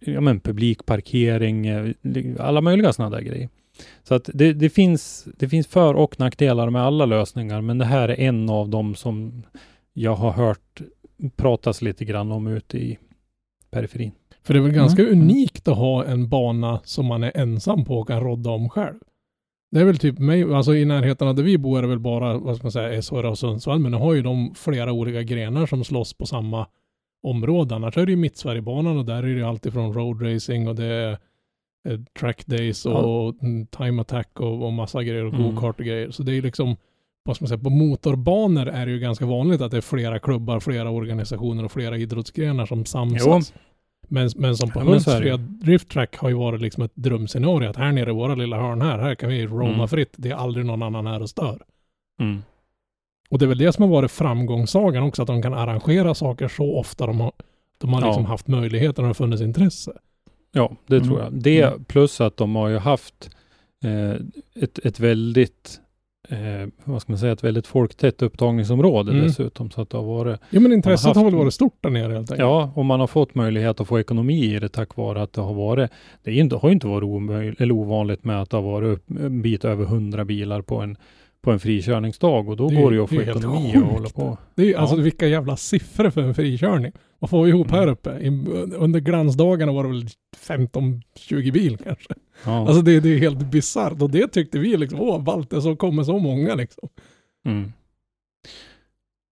ja, 0.00 0.20
men 0.20 0.40
publikparkering, 0.40 1.66
eh, 1.66 1.90
alla 2.38 2.60
möjliga 2.60 2.92
sådana 2.92 3.16
där 3.16 3.22
grejer. 3.22 3.48
Så 4.02 4.14
att 4.14 4.30
det, 4.34 4.52
det, 4.52 4.70
finns, 4.70 5.28
det 5.38 5.48
finns 5.48 5.66
för 5.66 5.94
och 5.94 6.20
nackdelar 6.20 6.70
med 6.70 6.82
alla 6.82 7.06
lösningar, 7.06 7.60
men 7.60 7.78
det 7.78 7.84
här 7.84 8.08
är 8.08 8.20
en 8.20 8.50
av 8.50 8.68
dem 8.68 8.94
som 8.94 9.42
jag 9.92 10.14
har 10.14 10.32
hört 10.32 10.80
pratas 11.36 11.82
lite 11.82 12.04
grann 12.04 12.32
om 12.32 12.46
ute 12.46 12.78
i 12.78 12.98
periferin. 13.70 14.12
För 14.42 14.54
det 14.54 14.60
är 14.60 14.62
väl 14.62 14.72
ganska 14.72 15.02
Mm. 15.02 15.20
unikt 15.20 15.68
att 15.68 15.76
ha 15.76 16.04
en 16.04 16.28
bana 16.28 16.80
som 16.84 17.06
man 17.06 17.22
är 17.22 17.32
ensam 17.36 17.84
på 17.84 17.98
och 17.98 18.08
kan 18.08 18.20
rodda 18.20 18.50
om 18.50 18.68
själv. 18.68 18.98
Det 19.70 19.80
är 19.80 19.84
väl 19.84 19.98
typ 19.98 20.18
mig, 20.18 20.54
alltså 20.54 20.74
i 20.74 20.84
närheten 20.84 21.28
av 21.28 21.34
där 21.34 21.42
vi 21.42 21.58
bor 21.58 21.78
är 21.78 21.82
det 21.82 21.88
väl 21.88 21.98
bara, 21.98 22.38
vad 22.38 22.56
ska 22.56 22.64
man 22.64 22.72
säga, 22.72 23.02
SHR 23.02 23.24
och 23.24 23.38
Sundsvall, 23.38 23.78
men 23.78 23.92
nu 23.92 23.98
har 23.98 24.14
ju 24.14 24.22
de 24.22 24.54
flera 24.54 24.92
olika 24.92 25.22
grenar 25.22 25.66
som 25.66 25.84
slåss 25.84 26.14
på 26.14 26.26
samma 26.26 26.66
område. 27.22 27.74
Annars 27.74 27.96
är 27.96 28.06
det 28.06 28.12
ju 28.12 28.16
Mittsverigebanan 28.16 28.98
och 28.98 29.04
där 29.04 29.16
är 29.16 29.22
det 29.22 29.28
ju 29.28 29.44
alltid 29.44 29.72
från 29.72 29.94
road 29.94 30.22
racing 30.22 30.68
och 30.68 30.74
det 30.74 30.84
är 30.84 31.18
eh, 31.88 32.00
track 32.20 32.46
days 32.46 32.86
och 32.86 33.42
mm, 33.42 33.66
time 33.66 34.00
attack 34.02 34.40
och, 34.40 34.62
och 34.66 34.72
massa 34.72 35.02
grejer 35.02 35.24
och 35.24 35.34
Mm. 35.34 35.54
go-kart 35.54 35.78
och 35.80 35.86
grejer. 35.86 36.10
Så 36.10 36.22
det 36.22 36.32
är 36.36 36.42
liksom, 36.42 36.76
vad 37.24 37.36
ska 37.36 37.42
man 37.42 37.48
säga, 37.48 37.58
på 37.58 37.70
motorbanor 37.70 38.66
är 38.68 38.86
det 38.86 38.92
ju 38.92 38.98
ganska 38.98 39.26
vanligt 39.26 39.60
att 39.60 39.70
det 39.70 39.76
är 39.76 39.80
flera 39.80 40.18
klubbar, 40.18 40.60
flera 40.60 40.90
organisationer 40.90 41.64
och 41.64 41.72
flera 41.72 41.96
idrottsgrenar 41.98 42.66
som 42.66 42.84
samsas. 42.84 43.54
Men, 44.08 44.30
men 44.36 44.56
som 44.56 44.70
på 44.70 44.80
Ja. 44.80 44.84
Hultsfred 44.84 45.40
Drift 45.40 45.88
Track 45.90 46.16
har 46.16 46.28
ju 46.28 46.34
varit 46.34 46.60
liksom 46.60 46.82
ett 46.82 46.92
drömscenario 46.94 47.68
att 47.70 47.76
här 47.76 47.92
nere 47.92 48.10
i 48.10 48.12
våra 48.14 48.34
lilla 48.34 48.56
hörn 48.60 48.82
här, 48.82 48.98
här 48.98 49.14
kan 49.14 49.28
vi 49.28 49.46
roama 49.46 49.74
Mm. 49.74 49.88
fritt. 49.88 50.14
Det 50.16 50.30
är 50.30 50.34
aldrig 50.34 50.66
någon 50.66 50.82
annan 50.82 51.06
här 51.06 51.22
och 51.22 51.30
stör. 51.30 51.58
Mm. 52.20 52.42
Och 53.30 53.38
det 53.38 53.44
är 53.44 53.48
väl 53.48 53.58
det 53.58 53.72
som 53.72 53.82
har 53.82 53.90
varit 53.90 54.10
framgångssagan 54.10 55.02
också, 55.02 55.22
att 55.22 55.26
de 55.28 55.42
kan 55.42 55.54
arrangera 55.54 56.14
saker 56.14 56.48
så 56.48 56.76
ofta 56.78 57.06
de 57.06 57.20
har, 57.20 57.32
de 57.78 57.92
har 57.92 58.00
Ja. 58.00 58.06
liksom 58.06 58.24
haft 58.24 58.48
möjligheten 58.48 59.04
och 59.04 59.06
det 59.06 59.08
har 59.08 59.14
funnits 59.14 59.42
intresse. 59.42 59.92
Ja, 60.54 60.76
det 60.86 60.96
Mm. 60.96 61.08
tror 61.08 61.20
jag. 61.20 61.32
Det 61.32 61.60
Mm. 61.62 61.84
plus 61.84 62.20
att 62.20 62.36
de 62.36 62.56
har 62.56 62.68
ju 62.68 62.78
haft 62.78 63.30
eh, 63.84 64.10
ett, 64.62 64.78
ett 64.78 65.00
väldigt 65.00 65.80
eh, 66.28 66.68
vad 66.84 67.02
ska 67.02 67.12
man 67.12 67.18
säga, 67.18 67.32
ett 67.32 67.44
väldigt 67.44 67.66
folktätt 67.66 68.22
upptagningsområde 68.22 69.12
Mm. 69.12 69.24
dessutom. 69.24 69.70
Så 69.70 69.80
att 69.80 69.90
det 69.90 69.96
har 69.96 70.04
varit, 70.04 70.40
Jo 70.50 70.60
men 70.60 70.72
intresset 70.72 71.06
haft- 71.06 71.16
har 71.16 71.24
väl 71.24 71.34
varit 71.34 71.54
stort 71.54 71.76
där 71.80 71.90
nere 71.90 72.02
helt 72.12 72.18
enkelt. 72.30 72.38
ja, 72.38 72.72
och 72.74 72.84
man 72.84 73.00
har 73.00 73.06
fått 73.06 73.34
möjlighet 73.34 73.80
att 73.80 73.88
få 73.88 74.00
ekonomi 74.00 74.54
i 74.54 74.58
det 74.58 74.68
tack 74.68 74.96
vare 74.96 75.22
att 75.22 75.32
det 75.32 75.40
har 75.40 75.54
varit, 75.54 75.90
det 76.22 76.30
är 76.30 76.34
inte, 76.34 76.56
har 76.56 76.68
ju 76.68 76.72
inte 76.72 76.86
varit 76.86 77.04
omöj, 77.06 77.54
eller 77.58 77.74
ovanligt 77.74 78.24
med 78.24 78.42
att 78.42 78.50
det 78.50 78.56
har 78.56 78.62
varit 78.64 78.86
upp, 78.98 79.10
en 79.20 79.42
bit 79.42 79.64
över 79.64 79.84
100 79.84 80.24
bilar 80.24 80.62
på 80.62 80.80
en, 80.80 80.96
på 81.44 81.52
en 81.52 81.60
frikörningsdag 81.60 82.48
och 82.48 82.56
då 82.56 82.68
Det 82.68 82.74
går 82.76 82.90
det 82.90 82.96
ju 82.96 83.02
att 83.04 83.10
få 83.10 83.22
ekonomi 83.22 83.72
sjukt. 83.74 83.84
och 83.86 83.92
hålla 83.92 84.08
på. 84.08 84.38
Det 84.54 84.62
är 84.62 84.66
ju 84.66 84.72
Ja. 84.72 84.78
alltså 84.78 84.96
vilka 84.96 85.26
jävla 85.26 85.56
siffror 85.56 86.10
för 86.10 86.22
en 86.22 86.34
frikörning. 86.34 86.92
Vad 87.18 87.30
får 87.30 87.44
vi 87.44 87.50
ihop 87.50 87.70
här 87.70 87.86
uppe? 87.86 88.10
I, 88.20 88.28
under 88.76 89.00
glansdagarna 89.00 89.72
var 89.72 89.82
det 89.84 89.88
väl 89.90 90.06
15-20 90.36 91.52
bil 91.52 91.76
kanske. 91.84 92.14
Ja. 92.44 92.66
Alltså 92.68 92.82
det, 92.82 93.00
det 93.00 93.08
är 93.14 93.18
helt 93.18 93.38
bisarrt 93.38 94.02
och 94.02 94.10
det 94.10 94.28
tyckte 94.28 94.58
vi 94.58 94.76
liksom, 94.76 95.00
åh 95.00 95.22
ballt 95.22 95.50
det 95.50 95.62
så 95.62 95.76
kommer 95.76 96.02
så 96.02 96.18
många 96.18 96.54
liksom. 96.54 96.88
Mm. 97.46 97.72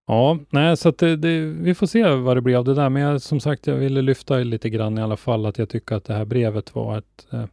Ja, 0.06 0.38
nej, 0.50 0.76
så 0.76 0.88
att 0.88 0.98
det, 0.98 1.16
det, 1.16 1.40
vi 1.40 1.74
får 1.74 1.86
se 1.86 2.08
vad 2.14 2.36
det 2.36 2.40
blir 2.40 2.56
av 2.56 2.64
det 2.64 2.74
där. 2.74 2.88
Men 2.88 3.02
jag, 3.02 3.22
som 3.22 3.40
sagt, 3.40 3.66
jag 3.66 3.76
ville 3.76 4.02
lyfta 4.02 4.36
lite 4.38 4.70
grann 4.70 4.98
i 4.98 5.02
alla 5.02 5.16
fall 5.16 5.46
att 5.46 5.58
jag 5.58 5.68
tycker 5.68 5.94
att 5.96 6.04
det 6.04 6.14
här 6.14 6.24
brevet 6.24 6.74
var 6.74 6.98
ett, 6.98 7.26
eh, 7.32 7.44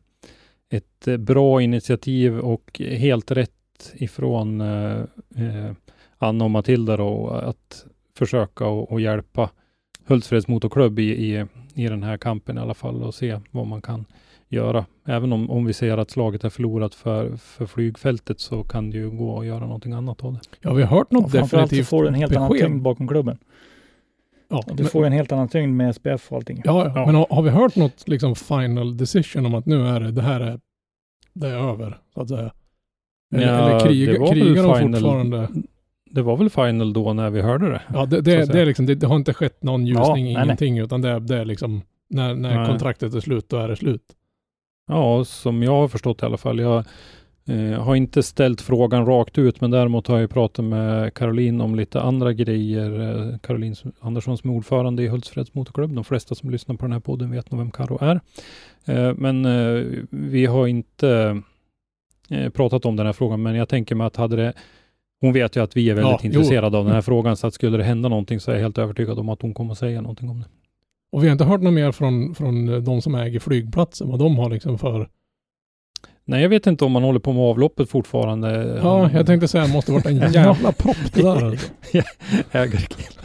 ett 0.71 1.07
eh, 1.07 1.17
bra 1.17 1.61
initiativ 1.61 2.39
och 2.39 2.79
helt 2.79 3.31
rätt 3.31 3.51
ifrån 3.95 4.61
eh, 4.61 4.99
eh, 5.35 5.71
Anna 6.17 6.43
och 6.43 6.51
Matilda 6.51 6.97
då, 6.97 7.29
att 7.29 7.85
försöka 8.17 8.65
och, 8.67 8.91
och 8.91 9.01
hjälpa 9.01 9.49
Hultsfreds 10.05 10.47
motorklubb 10.47 10.99
i, 10.99 11.03
i, 11.33 11.45
i 11.73 11.87
den 11.87 12.03
här 12.03 12.17
kampen 12.17 12.57
i 12.57 12.61
alla 12.61 12.73
fall 12.73 13.03
och 13.03 13.15
se 13.15 13.39
vad 13.51 13.67
man 13.67 13.81
kan 13.81 14.05
göra. 14.47 14.85
Även 15.05 15.33
om, 15.33 15.49
om 15.49 15.65
vi 15.65 15.73
ser 15.73 15.97
att 15.97 16.11
slaget 16.11 16.43
är 16.43 16.49
förlorat 16.49 16.95
för, 16.95 17.35
för 17.37 17.65
flygfältet 17.65 18.39
så 18.39 18.63
kan 18.63 18.89
det 18.89 18.97
ju 18.97 19.09
gå 19.09 19.39
att 19.39 19.45
göra 19.45 19.59
någonting 19.59 19.93
annat 19.93 20.23
av 20.23 20.33
det. 20.33 20.39
Ja, 20.61 20.73
vi 20.73 20.83
har 20.83 20.97
hört 20.97 21.11
något 21.11 21.31
så 21.31 21.37
definitivt 21.37 21.87
får 21.87 22.01
du 22.03 22.07
en 22.07 22.13
helt 22.13 22.35
annan 22.35 22.49
besked. 22.49 22.67
tyngd 22.67 22.81
bakom 22.81 23.07
klubben. 23.07 23.37
Ja, 24.49 24.63
du 24.67 24.73
men, 24.83 24.85
får 24.85 25.01
ju 25.01 25.07
en 25.07 25.13
helt 25.13 25.31
annan 25.31 25.47
tyngd 25.49 25.75
med 25.75 25.95
SPF 25.95 26.31
och 26.31 26.37
allting. 26.37 26.61
ja, 26.65 26.85
ja, 26.85 26.91
Ja. 26.95 27.05
men 27.05 27.15
har, 27.15 27.27
har 27.29 27.41
vi 27.41 27.49
hört 27.49 27.75
något 27.75 28.07
liksom 28.07 28.35
final 28.35 28.97
decision 28.97 29.45
om 29.45 29.55
att 29.55 29.65
nu 29.65 29.87
är 29.87 29.99
det, 29.99 30.11
det 30.11 30.21
här 30.21 30.39
är, 30.41 30.59
det 31.33 31.47
är 31.47 31.71
över, 31.71 31.97
så 32.13 32.21
att 32.21 32.29
säga? 32.29 32.51
Eller, 33.33 33.47
Ja, 33.47 33.65
eller 33.69 33.73
det 33.79 33.85
kriga, 33.85 34.27
krigar 34.27 34.63
de 34.63 34.75
final- 34.79 34.93
fortfarande? 34.93 35.47
Det 36.11 36.21
var 36.21 36.37
väl 36.37 36.49
final 36.49 36.93
då 36.93 37.13
när 37.13 37.29
vi 37.29 37.41
hörde 37.41 37.69
det? 37.69 37.81
Ja, 37.93 38.05
det, 38.05 38.21
det, 38.21 38.45
det, 38.53 38.61
är 38.61 38.65
liksom, 38.65 38.85
det, 38.85 38.95
det 38.95 39.07
har 39.07 39.15
inte 39.15 39.33
skett 39.33 39.63
någon 39.63 39.87
Ja, 39.87 39.99
ljusning, 39.99 40.25
nej, 40.25 40.33
nej. 40.33 40.43
ingenting, 40.43 40.77
utan 40.79 41.01
det, 41.01 41.09
är- 41.09 41.19
det 41.19 41.37
är 41.37 41.45
liksom, 41.45 41.81
när, 42.09 42.35
när 42.35 42.57
Nej. 42.57 42.67
kontraktet 42.67 43.13
är 43.13 43.19
slut, 43.19 43.49
då 43.49 43.57
är 43.57 43.67
det 43.67 43.75
slut. 43.75 44.01
Ja, 44.87 45.25
som 45.25 45.63
jag 45.63 45.71
har 45.71 45.87
förstått 45.87 46.21
i 46.21 46.25
alla 46.25 46.37
fall. 46.37 46.59
Jag 46.59 46.83
eh, 47.47 47.81
har 47.83 47.95
inte 47.95 48.23
ställt 48.23 48.61
frågan 48.61 49.05
rakt 49.05 49.37
ut, 49.37 49.61
men 49.61 49.71
däremot 49.71 50.07
har 50.07 50.19
jag 50.19 50.29
pratat 50.29 50.65
med 50.65 51.13
Caroline 51.13 51.61
om 51.61 51.75
lite 51.75 52.01
andra 52.01 52.33
grejer. 52.33 52.99
Eh, 53.31 53.37
Caroline 53.37 53.75
Andersson 53.99 54.37
som 54.37 54.49
är 54.49 54.53
ordförande 54.53 55.03
i 55.03 55.07
Hultsfreds 55.07 55.53
motorklubb. 55.53 55.93
De 55.95 56.03
flesta 56.03 56.35
som 56.35 56.49
lyssnar 56.49 56.75
på 56.75 56.85
den 56.85 56.91
här 56.93 56.99
podden 56.99 57.31
vet 57.31 57.51
nog 57.51 57.59
vem 57.59 57.71
Karo 57.71 57.97
är. 58.01 58.19
Eh, 58.85 59.13
men 59.15 59.45
eh, 59.45 59.83
vi 60.09 60.45
har 60.45 60.67
inte 60.67 61.41
pratat 62.53 62.85
om 62.85 62.95
den 62.95 63.05
här 63.05 63.13
frågan, 63.13 63.41
men 63.41 63.55
jag 63.55 63.69
tänker 63.69 63.95
mig 63.95 64.07
att 64.07 64.15
hade 64.15 64.35
det 64.35 64.53
hon 65.21 65.33
vet 65.33 65.55
ju 65.55 65.63
att 65.63 65.77
vi 65.77 65.89
är 65.89 65.93
väldigt 65.93 66.11
Ja, 66.11 66.19
jo. 66.23 66.27
intresserade 66.27 66.77
av 66.77 66.85
den 66.85 66.93
här 66.93 67.01
frågan, 67.01 67.37
så 67.37 67.47
att 67.47 67.53
skulle 67.53 67.77
det 67.77 67.83
hända 67.83 68.09
någonting 68.09 68.39
så 68.39 68.51
är 68.51 68.55
jag 68.55 68.61
helt 68.61 68.77
övertygad 68.77 69.19
om 69.19 69.29
att 69.29 69.41
hon 69.41 69.53
kommer 69.53 69.71
att 69.71 69.77
säga 69.77 70.01
någonting 70.01 70.29
om 70.29 70.39
det. 70.39 70.45
Och 71.11 71.23
vi 71.23 71.27
har 71.27 71.31
inte 71.31 71.43
hört 71.43 71.61
något 71.61 71.73
mer 71.73 71.91
från, 71.91 72.35
från 72.35 72.69
eh, 72.69 72.77
de 72.77 73.01
som 73.01 73.15
äger 73.15 73.39
flygplatsen, 73.39 74.09
vad 74.09 74.19
de 74.19 74.37
har 74.37 74.49
liksom 74.49 74.77
för... 74.77 75.09
Nej, 76.29 76.41
jag 76.41 76.49
vet 76.49 76.67
inte 76.67 76.85
om 76.85 76.91
man 76.91 77.03
håller 77.03 77.19
på 77.19 77.33
med 77.33 77.43
avloppet 77.43 77.89
fortfarande. 77.89 78.79
Ja, 78.83 79.09
jag 79.13 79.25
tänkte 79.25 79.47
säga, 79.47 79.63
det 79.63 79.73
måste 79.73 79.91
varit 79.91 80.05
en 80.05 80.17
jävla 80.31 80.71
propp 80.71 81.13
det 81.13 81.21
där 81.21 81.45
alltså. 81.45 81.69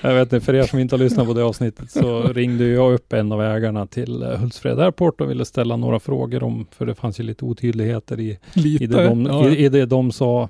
Jag 0.00 0.14
vet 0.14 0.32
inte, 0.32 0.40
för 0.40 0.54
er 0.54 0.62
som 0.62 0.78
inte 0.78 0.94
har 0.94 0.98
lyssnat 0.98 1.26
på 1.26 1.34
det 1.34 1.44
avsnittet 1.44 1.90
så 1.90 2.22
ringde 2.22 2.66
jag 2.66 2.94
upp 2.94 3.12
en 3.12 3.32
av 3.32 3.42
ägarna 3.42 3.86
till 3.86 4.22
eh, 4.22 4.28
Hultsfred 4.28 4.80
Airport 4.80 5.20
och 5.20 5.30
ville 5.30 5.44
ställa 5.44 5.76
några 5.76 6.00
frågor 6.00 6.42
om, 6.42 6.66
för 6.70 6.86
det 6.86 6.94
fanns 6.94 7.20
ju 7.20 7.24
lite 7.24 7.44
otydligheter 7.44 8.20
i, 8.20 8.38
Lite. 8.52 8.84
i, 8.84 8.86
det, 8.86 9.04
de, 9.04 9.26
ja. 9.26 9.48
i, 9.48 9.64
i 9.64 9.68
det 9.68 9.86
de 9.86 10.12
sa. 10.12 10.48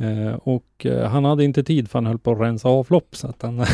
Eh, 0.00 0.34
och 0.34 0.86
eh, 0.86 1.08
han 1.08 1.24
hade 1.24 1.44
inte 1.44 1.64
tid 1.64 1.90
för 1.90 1.98
han 1.98 2.06
höll 2.06 2.18
på 2.18 2.32
att 2.32 2.40
rensa 2.40 2.68
avlopp 2.68 3.16
så 3.16 3.28
att 3.28 3.42
han 3.42 3.58
hade 3.58 3.70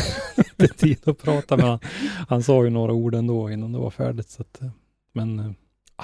inte 0.59 0.67
tid 0.67 0.97
att 1.05 1.21
prata 1.21 1.57
med 1.57 1.65
han, 1.65 1.79
han 2.29 2.43
sa 2.43 2.63
ju 2.63 2.69
några 2.69 2.93
ord 2.93 3.15
ändå 3.15 3.51
innan 3.51 3.71
det 3.71 3.79
var 3.79 3.89
färdigt. 3.89 4.29
Så 4.29 4.41
att, 4.41 4.61
eh, 4.61 4.69
men 5.13 5.39
eh, 5.39 5.51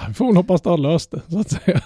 Vi 0.08 0.14
får 0.14 0.26
väl 0.26 0.36
hoppas 0.36 0.62
det 0.62 0.70
har 0.70 0.78
löst 0.78 1.10
det, 1.10 1.20
så 1.28 1.38
att 1.40 1.50
säga. 1.50 1.80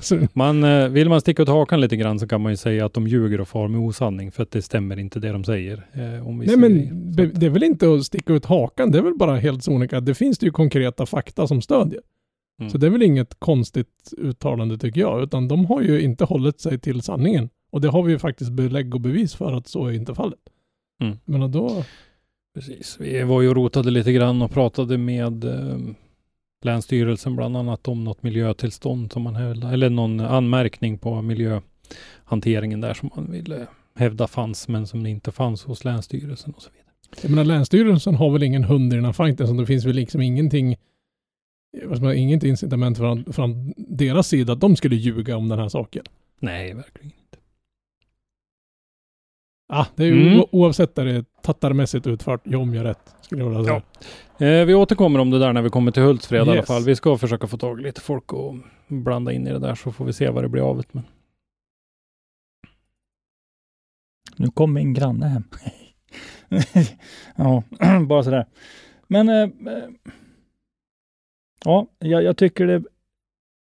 Så, 0.00 0.18
man, 0.32 0.64
eh, 0.64 0.88
vill 0.88 1.08
man 1.08 1.20
sticka 1.20 1.42
ut 1.42 1.48
hakan 1.48 1.80
lite 1.80 1.96
grann 1.96 2.18
så 2.18 2.28
kan 2.28 2.40
man 2.40 2.52
ju 2.52 2.56
säga 2.56 2.86
att 2.86 2.94
de 2.94 3.06
ljuger 3.06 3.40
och 3.40 3.48
far 3.48 3.68
med 3.68 3.80
osanning 3.80 4.32
för 4.32 4.42
att 4.42 4.50
det 4.50 4.62
stämmer 4.62 4.98
inte 4.98 5.20
det 5.20 5.32
de 5.32 5.44
säger. 5.44 5.86
Eh, 5.92 6.28
om 6.28 6.38
nej 6.38 6.46
vissa 6.46 6.58
men 6.58 6.82
att- 7.10 7.40
det 7.40 7.46
är 7.46 7.50
väl 7.50 7.62
inte 7.62 7.94
att 7.94 8.04
sticka 8.04 8.32
ut 8.32 8.44
hakan, 8.46 8.90
det 8.90 8.98
är 8.98 9.02
väl 9.02 9.14
bara 9.16 9.36
helt 9.36 9.64
sonika. 9.64 10.00
Det 10.00 10.14
finns 10.14 10.38
det 10.38 10.46
ju 10.46 10.52
konkreta 10.52 11.06
fakta 11.06 11.46
som 11.46 11.62
stödjer. 11.62 12.00
Mm. 12.60 12.70
Så 12.70 12.78
det 12.78 12.86
är 12.86 12.90
väl 12.90 13.02
inget 13.02 13.34
konstigt 13.38 14.12
uttalande 14.18 14.78
tycker 14.78 15.00
jag, 15.00 15.22
utan 15.22 15.48
de 15.48 15.64
har 15.66 15.82
ju 15.82 16.00
inte 16.00 16.24
hållit 16.24 16.60
sig 16.60 16.78
till 16.78 17.02
sanningen. 17.02 17.48
Och 17.72 17.80
det 17.80 17.88
har 17.88 18.02
vi 18.02 18.12
ju 18.12 18.18
faktiskt 18.18 18.50
belägg 18.52 18.94
och 18.94 19.00
bevis 19.00 19.34
för 19.34 19.52
att 19.52 19.66
så 19.68 19.86
är 19.86 19.92
inte 19.92 20.14
fallet. 20.14 20.38
Mm. 21.02 21.18
Men 21.24 21.50
då, 21.52 21.84
Precis. 22.54 22.96
Vi 23.00 23.22
var 23.22 23.42
ju 23.42 23.48
och 23.48 23.56
rotade 23.56 23.90
lite 23.90 24.12
grann 24.12 24.42
och 24.42 24.50
pratade 24.50 24.98
med 24.98 25.44
eh, 25.44 25.78
Länsstyrelsen 26.64 27.36
bland 27.36 27.56
annat 27.56 27.88
om 27.88 28.04
något 28.04 28.22
miljötillstånd 28.22 29.12
som 29.12 29.22
man 29.22 29.36
hävdade, 29.36 29.74
eller 29.74 29.90
någon 29.90 30.20
anmärkning 30.20 30.98
på 30.98 31.22
miljöhanteringen 31.22 32.80
där 32.80 32.94
som 32.94 33.10
man 33.16 33.32
ville 33.32 33.66
hävda 33.94 34.26
fanns 34.26 34.68
men 34.68 34.86
som 34.86 35.06
inte 35.06 35.32
fanns 35.32 35.64
hos 35.64 35.84
Länsstyrelsen 35.84 36.52
och 36.52 36.62
så 36.62 36.70
vidare. 36.70 37.22
jag 37.22 37.30
menar 37.30 37.44
Länsstyrelsen 37.44 38.14
har 38.14 38.30
väl 38.30 38.42
ingen 38.42 38.64
hund 38.64 38.92
i 38.92 38.96
den 38.96 39.04
här 39.04 39.12
fighten, 39.12 39.46
så 39.46 39.52
det 39.52 39.66
finns 39.66 39.84
väl 39.84 39.96
liksom 39.96 40.20
ingenting, 40.20 40.76
inget 42.14 42.44
incitament 42.44 42.98
från, 42.98 43.32
från 43.32 43.72
deras 43.76 44.28
sida 44.28 44.52
att 44.52 44.60
de 44.60 44.76
skulle 44.76 44.96
ljuga 44.96 45.36
om 45.36 45.48
den 45.48 45.58
här 45.58 45.68
saken. 45.68 46.04
Nej, 46.38 46.74
verkligen. 46.74 47.12
Ah, 49.74 49.86
det 49.96 50.02
är 50.04 50.06
ju 50.06 50.28
Mm. 50.32 50.44
oavsett 50.52 50.98
är 50.98 51.04
det 51.04 51.24
tattarmässigt 51.42 52.06
utfört, 52.06 52.40
jag 52.44 52.60
om 52.60 52.74
jag 52.74 52.84
rätt, 52.84 53.14
skulle 53.20 53.42
jag 53.42 53.48
vilja 53.50 53.64
säga. 54.38 54.60
Eh, 54.60 54.66
vi 54.66 54.74
återkommer 54.74 55.18
om 55.18 55.30
det 55.30 55.38
där 55.38 55.52
när 55.52 55.62
vi 55.62 55.70
kommer 55.70 55.92
till 55.92 56.02
Hultsfred 56.02 56.38
i 56.38 56.40
alla 56.42 56.54
Yes. 56.56 56.66
fall. 56.66 56.82
Vi 56.84 56.96
ska 56.96 57.18
försöka 57.18 57.46
få 57.46 57.56
tag 57.58 57.80
i 57.80 57.82
lite 57.82 58.00
folk 58.00 58.32
och 58.32 58.54
blanda 58.88 59.32
in 59.32 59.46
i 59.46 59.50
det 59.52 59.58
där 59.58 59.74
så 59.74 59.92
får 59.92 60.04
vi 60.04 60.12
se 60.12 60.30
vad 60.30 60.44
det 60.44 60.48
blir 60.48 60.62
av 60.62 60.76
det. 60.76 60.84
Men 60.92 61.02
Nu 64.36 64.48
kom 64.50 64.72
min 64.72 64.94
granne 64.94 65.26
hem. 65.26 65.44
ja, 67.36 67.62
bara 68.08 68.22
sådär. 68.22 68.46
Men 69.08 69.28
eh, 69.28 69.42
eh, 69.42 69.88
ja, 71.64 71.86
jag, 71.98 72.22
jag 72.22 72.36
tycker 72.36 72.66
det 72.66 72.82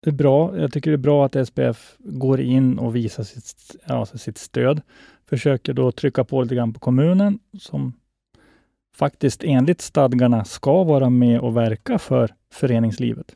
är 0.09 0.11
bra. 0.11 0.57
Jag 0.59 0.73
tycker 0.73 0.91
det 0.91 0.95
är 0.95 0.97
bra 0.97 1.25
att 1.25 1.47
SPF 1.47 1.95
går 1.99 2.41
in 2.41 2.79
och 2.79 2.95
visar 2.95 3.23
sitt, 3.23 3.75
alltså 3.85 4.17
sitt 4.17 4.37
stöd. 4.37 4.81
Försöker 5.25 5.73
då 5.73 5.91
trycka 5.91 6.23
på 6.23 6.41
lite 6.41 6.55
grann 6.55 6.73
på 6.73 6.79
kommunen 6.79 7.39
som 7.59 7.93
faktiskt 8.95 9.43
enligt 9.43 9.81
stadgarna 9.81 10.45
ska 10.45 10.83
vara 10.83 11.09
med 11.09 11.39
och 11.39 11.57
verka 11.57 11.99
för 11.99 12.33
föreningslivet 12.51 13.35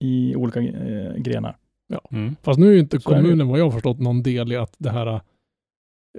i 0.00 0.36
olika 0.36 0.60
eh, 0.60 1.14
grenar. 1.16 1.56
Mm. 2.10 2.36
Fast 2.42 2.60
nu 2.60 2.68
är 2.68 2.72
ju 2.72 2.78
inte 2.78 3.00
Så 3.00 3.10
det 3.10 3.16
kommunen 3.16 3.48
vad 3.48 3.58
jag 3.58 3.64
har 3.64 3.70
förstått 3.70 4.00
någon 4.00 4.22
del 4.22 4.52
i 4.52 4.56
att 4.56 4.74
det 4.78 4.90
här 4.90 5.06
äh, 5.06 5.20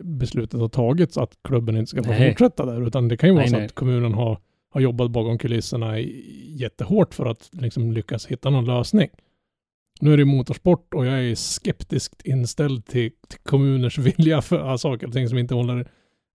beslutet 0.03 0.59
har 0.59 0.69
tagits 0.69 1.17
att 1.17 1.37
klubben 1.41 1.77
inte 1.77 1.89
ska 1.89 2.03
få 2.03 2.09
Nej. 2.09 2.29
fortsätta 2.29 2.65
där. 2.65 2.87
Utan 2.87 3.07
det 3.07 3.17
kan 3.17 3.29
ju 3.29 3.33
vara 3.33 3.41
Nej, 3.41 3.49
så 3.49 3.55
nej. 3.55 3.65
att 3.65 3.75
kommunen 3.75 4.13
har, 4.13 4.39
har 4.75 4.81
jobbat 4.81 5.11
bakom 5.11 5.37
kulisserna 5.37 5.99
jättehårt 5.99 7.13
för 7.13 7.25
att 7.25 7.49
liksom 7.51 7.91
lyckas 7.91 8.25
hitta 8.25 8.49
någon 8.49 8.65
lösning. 8.65 9.09
Nu 10.01 10.13
är 10.13 10.17
det 10.17 10.25
motorsport 10.25 10.93
och 10.93 11.05
jag 11.05 11.23
är 11.23 11.35
skeptiskt 11.35 12.21
inställd 12.25 12.85
till, 12.85 13.11
till 13.27 13.39
kommuners 13.43 13.97
vilja 14.17 14.41
för 14.41 14.77
saker 14.77 15.07
och 15.07 15.13
ting 15.13 15.29
som 15.29 15.37
inte 15.37 15.55
håller, 15.55 15.87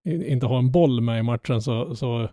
inte 0.05 0.47
har 0.47 0.59
en 0.59 0.71
boll 0.71 1.01
med 1.01 1.19
i 1.19 1.23
matchen. 1.23 1.63
Så, 1.63 1.97
så 1.97 2.29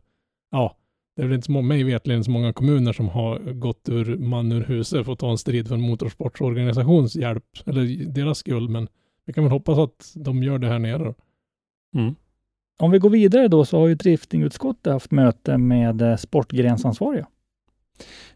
ja, 0.52 0.78
det 1.16 1.22
är 1.22 1.26
väl 1.26 1.36
inte 1.36 1.46
så 1.46 1.52
många, 1.52 1.68
mig 1.68 1.84
vetligen 1.84 2.24
så 2.24 2.32
många 2.32 2.54
kommuner 2.54 2.94
som 2.94 3.10
har 3.10 3.40
gått 3.40 3.90
ur 3.90 4.18
man 4.18 4.52
ur 4.52 4.64
huset 4.64 5.06
för 5.06 5.14
att 5.14 5.20
ta 5.20 5.32
en 5.32 5.38
strid 5.38 5.68
för 5.68 5.76
en 5.76 5.82
motorsportsorganisations 5.82 7.16
hjälp, 7.16 7.46
eller 7.66 8.06
deras 8.06 8.38
skull, 8.38 8.70
men 8.70 8.88
vi 9.26 9.34
kan 9.34 9.44
väl 9.44 9.52
hoppas 9.52 9.78
att 9.78 10.14
de 10.16 10.44
gör 10.44 10.58
det 10.58 10.68
här 10.68 10.80
nere. 10.80 11.04
då. 11.04 11.14
Mm. 12.00 12.16
Om 12.80 12.92
vi 12.92 13.00
går 13.00 13.10
vidare 13.10 13.48
då 13.48 13.66
så 13.66 13.80
har 13.80 13.88
ju 13.88 13.96
driftingutskottet 13.96 14.94
haft 14.94 15.12
möte 15.12 15.58
med 15.58 16.02
eh, 16.02 16.16
sportgrensansvariga. 16.16 17.28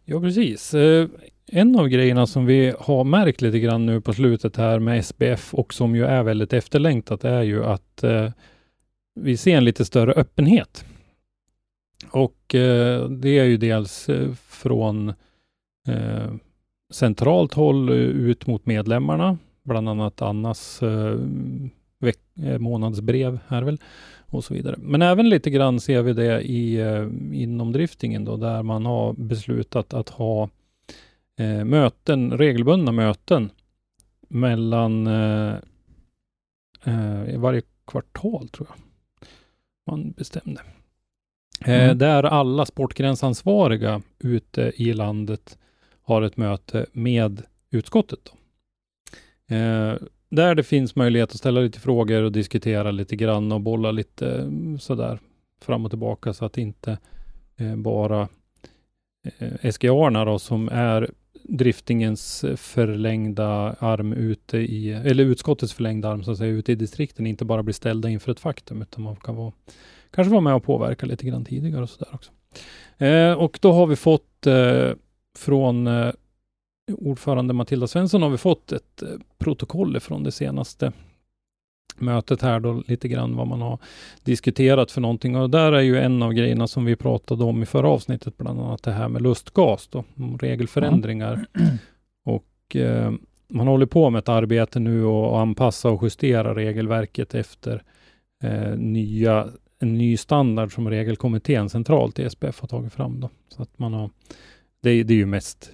Ja, 0.06 0.22
precis. 0.22 0.74
Eh, 0.74 1.08
en 1.48 1.80
av 1.80 1.88
grejerna 1.88 2.28
som 2.28 2.46
vi 2.46 2.74
har 2.80 3.04
märkt 3.04 3.42
lite 3.42 3.60
grann 3.60 3.86
nu 3.86 4.02
på 4.02 4.14
slutet 4.14 4.58
här 4.58 4.80
med 4.80 5.00
SBF 5.00 5.54
och 5.54 5.74
som 5.74 5.96
ju 5.96 6.06
är 6.06 6.24
väldigt 6.24 6.54
efterlängtat 6.54 7.24
är 7.24 7.42
ju 7.42 7.66
att 7.66 8.04
eh, 8.04 8.32
vi 9.16 9.38
ser 9.38 9.58
en 9.58 9.66
lite 9.66 9.86
större 9.86 10.14
öppenhet. 10.14 10.86
Och 12.12 12.38
det 13.10 13.40
är 13.40 13.44
ju 13.44 13.58
dels 13.58 14.10
från 14.48 15.14
centralt 16.92 17.54
håll 17.54 17.90
ut 17.90 18.48
mot 18.48 18.66
medlemmarna, 18.66 19.38
bland 19.64 19.90
annat 19.90 20.22
Annas 20.22 20.82
månadsbrev 22.60 23.40
här 23.48 23.62
väl 23.62 23.80
och 24.32 24.44
så 24.44 24.54
vidare. 24.54 24.76
Men 24.80 25.02
även 25.02 25.30
lite 25.30 25.50
grann 25.50 25.80
ser 25.80 26.02
vi 26.02 26.14
det 26.14 26.42
i, 26.42 26.76
eh, 26.76 27.08
inom 27.34 27.72
driftingen 27.72 28.26
då, 28.26 28.38
där 28.38 28.64
man 28.64 28.86
har 28.86 29.14
beslutat 29.14 29.94
att 29.94 30.10
ha 30.10 30.50
eh, 31.40 31.64
möten, 31.66 32.38
regelbundna 32.38 32.92
möten 32.92 33.50
mellan 34.28 35.08
eh, 35.08 35.56
eh, 36.86 37.40
varje 37.40 37.62
kvartal 37.88 38.48
tror 38.50 38.68
jag 38.70 38.78
man 39.88 40.12
bestämde. 40.12 40.62
Eh, 41.66 41.84
Mm. 41.84 41.98
Där 41.98 42.24
alla 42.24 42.66
sportgränsansvariga 42.66 44.02
ute 44.20 44.72
i 44.76 44.94
landet 44.94 45.58
har 46.02 46.22
ett 46.22 46.38
möte 46.38 46.86
med 46.92 47.44
utskottet. 47.72 48.20
Då. 48.24 48.32
Där 50.32 50.56
det 50.56 50.64
finns 50.64 50.96
möjlighet 50.96 51.32
att 51.32 51.38
ställa 51.38 51.62
lite 51.62 51.80
frågor 51.80 52.24
och 52.24 52.32
diskutera 52.32 52.92
lite 52.92 53.16
grann 53.16 53.52
och 53.52 53.62
bolla 53.62 53.92
lite 53.92 54.32
mm, 54.32 54.80
sådär 54.80 55.20
fram 55.62 55.86
och 55.86 55.92
tillbaka 55.92 56.34
så 56.34 56.46
att 56.46 56.58
inte 56.58 56.98
eh, 57.58 57.76
bara 57.76 58.28
eh, 59.38 59.72
SGA 59.72 60.10
då 60.10 60.40
som 60.40 60.70
är 60.70 61.10
driftingens 61.44 62.46
förlängda 62.56 63.76
arm 63.80 64.14
ute 64.14 64.58
i, 64.58 64.92
eller 64.92 65.24
utskottets 65.24 65.74
förlängda 65.74 66.10
arm 66.10 66.24
så 66.24 66.32
att 66.32 66.38
säga, 66.38 66.52
ute 66.52 66.72
i 66.72 66.76
distrikten 66.76 67.28
inte 67.28 67.46
bara 67.46 67.64
blir 67.64 67.74
ställda 67.74 68.10
inför 68.10 68.32
ett 68.32 68.40
faktum 68.40 68.82
utan 68.82 69.04
man 69.04 69.16
kan 69.16 69.36
vara, 69.36 69.52
kanske 70.12 70.32
vara 70.32 70.42
med 70.42 70.56
och 70.56 70.64
påverka 70.64 71.06
lite 71.06 71.26
grann 71.26 71.46
tidigare 71.46 71.84
och 71.84 71.90
sådär 71.90 72.10
också. 72.14 72.32
Eh, 72.98 73.34
och 73.34 73.60
då 73.62 73.72
har 73.72 73.88
vi 73.88 73.96
fått 73.96 74.48
eh, 74.48 74.92
från 75.38 75.88
eh, 75.88 76.12
ordförande 76.92 77.54
Matilda 77.54 77.88
Svensson 77.88 78.22
har 78.22 78.30
vi 78.30 78.38
fått 78.38 78.72
ett 78.72 79.02
eh, 79.02 79.10
protokoll 79.38 80.00
från 80.00 80.24
det 80.24 80.32
senaste 80.32 80.92
mötet 81.98 82.42
här 82.42 82.60
då, 82.60 82.84
lite 82.88 83.08
grann 83.08 83.36
vad 83.36 83.48
man 83.48 83.62
har 83.62 83.80
diskuterat 84.24 84.92
för 84.92 85.02
någonting. 85.02 85.36
Och 85.36 85.50
där 85.50 85.72
är 85.72 85.82
ju 85.82 86.00
en 86.00 86.24
av 86.24 86.34
grejerna 86.34 86.68
som 86.68 86.86
vi 86.86 86.96
pratade 86.96 87.44
om 87.44 87.64
i 87.64 87.66
förra 87.66 87.90
avsnittet, 87.90 88.38
bland 88.38 88.60
annat 88.60 88.84
det 88.84 88.92
här 88.92 89.10
med 89.10 89.22
lustgas 89.22 89.88
då, 89.88 90.04
regelförändringar. 90.40 91.46
Och 92.26 92.76
eh, 92.76 93.12
man 93.48 93.68
håller 93.68 93.86
på 93.86 94.10
med 94.10 94.20
ett 94.20 94.30
arbete 94.30 94.80
nu 94.80 95.06
och 95.06 95.40
anpassa 95.40 95.90
och 95.90 96.04
justera 96.04 96.56
regelverket 96.56 97.36
efter 97.36 97.84
eh, 98.44 98.78
nya, 98.78 99.48
en 99.80 99.98
ny 99.98 100.18
standard 100.18 100.74
som 100.74 100.90
regelkommittén 100.90 101.70
centralt 101.70 102.20
i 102.20 102.30
SPF 102.30 102.62
har 102.62 102.68
tagit 102.68 102.94
fram. 102.94 103.20
Då. 103.20 103.30
Så 103.50 103.62
att 103.62 103.80
man 103.80 103.94
har, 103.94 104.10
det, 104.82 105.04
det 105.04 105.14
är 105.14 105.18
ju 105.18 105.26
mest 105.26 105.72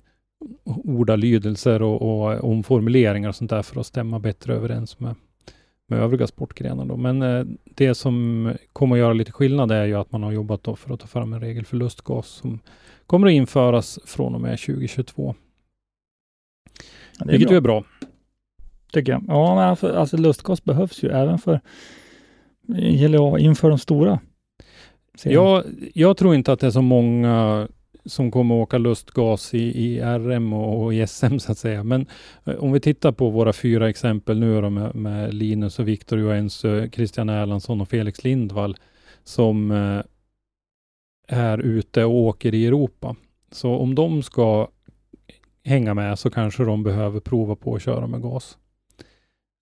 ordalydelser 0.65 1.81
och, 1.81 2.01
och 2.01 2.43
omformuleringar 2.49 3.29
och 3.29 3.35
sånt 3.35 3.49
där 3.49 3.61
för 3.61 3.79
att 3.79 3.85
stämma 3.85 4.19
bättre 4.19 4.53
överens 4.53 4.99
med, 4.99 5.15
med 5.87 5.99
övriga 5.99 6.27
sportgrenar. 6.27 6.85
Då. 6.85 6.97
Men 6.97 7.21
eh, 7.21 7.45
det 7.63 7.95
som 7.95 8.53
kommer 8.73 8.95
att 8.95 8.99
göra 8.99 9.13
lite 9.13 9.31
skillnad 9.31 9.71
är 9.71 9.85
ju 9.85 9.93
att 9.95 10.11
man 10.11 10.23
har 10.23 10.31
jobbat 10.31 10.63
då 10.63 10.75
för 10.75 10.93
att 10.93 10.99
ta 10.99 11.07
fram 11.07 11.33
en 11.33 11.41
regel 11.41 11.65
för 11.65 11.77
lustgas 11.77 12.27
som 12.27 12.59
kommer 13.07 13.27
att 13.27 13.33
införas 13.33 13.99
från 14.05 14.35
och 14.35 14.41
med 14.41 14.59
2022. 14.59 15.35
Ja, 17.19 17.25
det 17.25 17.31
är 17.33 17.37
Vilket 17.37 17.47
bra, 17.47 17.53
ju 17.53 17.57
är 17.57 17.61
bra. 17.61 17.83
tycker 18.91 19.11
jag. 19.11 19.23
Ja, 19.27 19.55
men 19.55 19.63
alltså, 19.63 19.87
alltså 19.93 20.17
lustgas 20.17 20.63
behövs 20.63 21.03
ju 21.03 21.09
även 21.09 21.37
för 21.37 21.61
eller 22.77 23.37
inför 23.37 23.69
de 23.69 23.79
stora. 23.79 24.19
serierna. 25.15 25.43
Jag, 25.43 25.63
jag 25.93 26.17
tror 26.17 26.35
inte 26.35 26.53
att 26.53 26.59
det 26.59 26.67
är 26.67 26.71
så 26.71 26.81
många 26.81 27.67
som 28.07 28.31
kommer 28.31 28.55
att 28.55 28.63
åka 28.63 28.77
lustgas 28.77 29.53
i, 29.53 29.57
i 29.57 30.01
RM 30.01 30.53
och, 30.53 30.83
och 30.83 30.93
i 30.93 31.07
SM 31.07 31.37
så 31.37 31.51
att 31.51 31.57
säga. 31.57 31.83
Men 31.83 32.05
eh, 32.45 32.55
om 32.55 32.71
vi 32.71 32.79
tittar 32.79 33.11
på 33.11 33.29
våra 33.29 33.53
fyra 33.53 33.89
exempel 33.89 34.39
nu 34.39 34.61
då 34.61 34.69
med, 34.69 34.95
med 34.95 35.33
Linus 35.33 35.79
och 35.79 35.87
Viktor 35.87 36.19
Joensuu, 36.19 36.83
eh, 36.83 36.89
Christian 36.89 37.29
Erlandsson 37.29 37.81
och 37.81 37.89
Felix 37.89 38.23
Lindvall 38.23 38.77
som 39.23 39.71
eh, 39.71 40.01
är 41.27 41.57
ute 41.57 42.05
och 42.05 42.15
åker 42.15 42.53
i 42.53 42.65
Europa. 42.65 43.15
Så 43.51 43.75
om 43.75 43.95
de 43.95 44.23
ska 44.23 44.67
hänga 45.63 45.93
med 45.93 46.19
så 46.19 46.29
kanske 46.29 46.63
de 46.63 46.83
behöver 46.83 47.19
prova 47.19 47.55
på 47.55 47.75
att 47.75 47.81
köra 47.81 48.07
med 48.07 48.21
gas. 48.21 48.57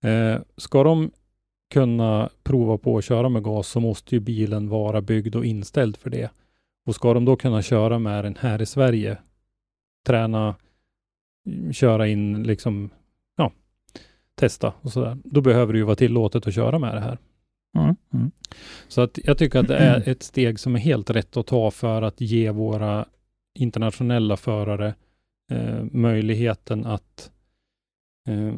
Eh, 0.04 0.40
ska 0.56 0.84
de 0.84 1.10
kunna 1.70 2.30
prova 2.42 2.78
på 2.78 2.98
att 2.98 3.04
köra 3.04 3.28
med 3.28 3.42
gas 3.42 3.68
så 3.68 3.80
måste 3.80 4.14
ju 4.14 4.20
bilen 4.20 4.68
vara 4.68 5.00
byggd 5.00 5.36
och 5.36 5.44
inställd 5.44 5.96
för 5.96 6.10
det. 6.10 6.30
Och 6.86 6.94
ska 6.94 7.14
de 7.14 7.24
då 7.24 7.36
kunna 7.36 7.62
köra 7.62 7.98
med 7.98 8.24
den 8.24 8.36
här 8.40 8.62
i 8.62 8.66
Sverige, 8.66 9.18
träna, 10.06 10.54
köra 11.72 12.06
in 12.06 12.42
liksom, 12.42 12.90
ja, 13.36 13.52
testa 14.34 14.72
och 14.80 14.92
sådär, 14.92 15.16
då 15.24 15.40
behöver 15.40 15.72
det 15.72 15.78
ju 15.78 15.84
vara 15.84 15.96
tillåtet 15.96 16.46
att 16.46 16.54
köra 16.54 16.78
med 16.78 16.94
det 16.94 17.00
här. 17.00 17.18
Mm, 17.78 17.96
mm. 18.12 18.30
Så 18.88 19.00
att 19.00 19.18
jag 19.24 19.38
tycker 19.38 19.58
att 19.58 19.68
det 19.68 19.76
är 19.76 20.02
ett 20.08 20.22
steg 20.22 20.60
som 20.60 20.74
är 20.74 20.78
helt 20.78 21.10
rätt 21.10 21.36
att 21.36 21.46
ta 21.46 21.70
för 21.70 22.02
att 22.02 22.20
ge 22.20 22.50
våra 22.50 23.06
internationella 23.54 24.36
förare 24.36 24.94
eh, 25.50 25.84
möjligheten 25.92 26.86
att 26.86 27.30
eh, 28.28 28.54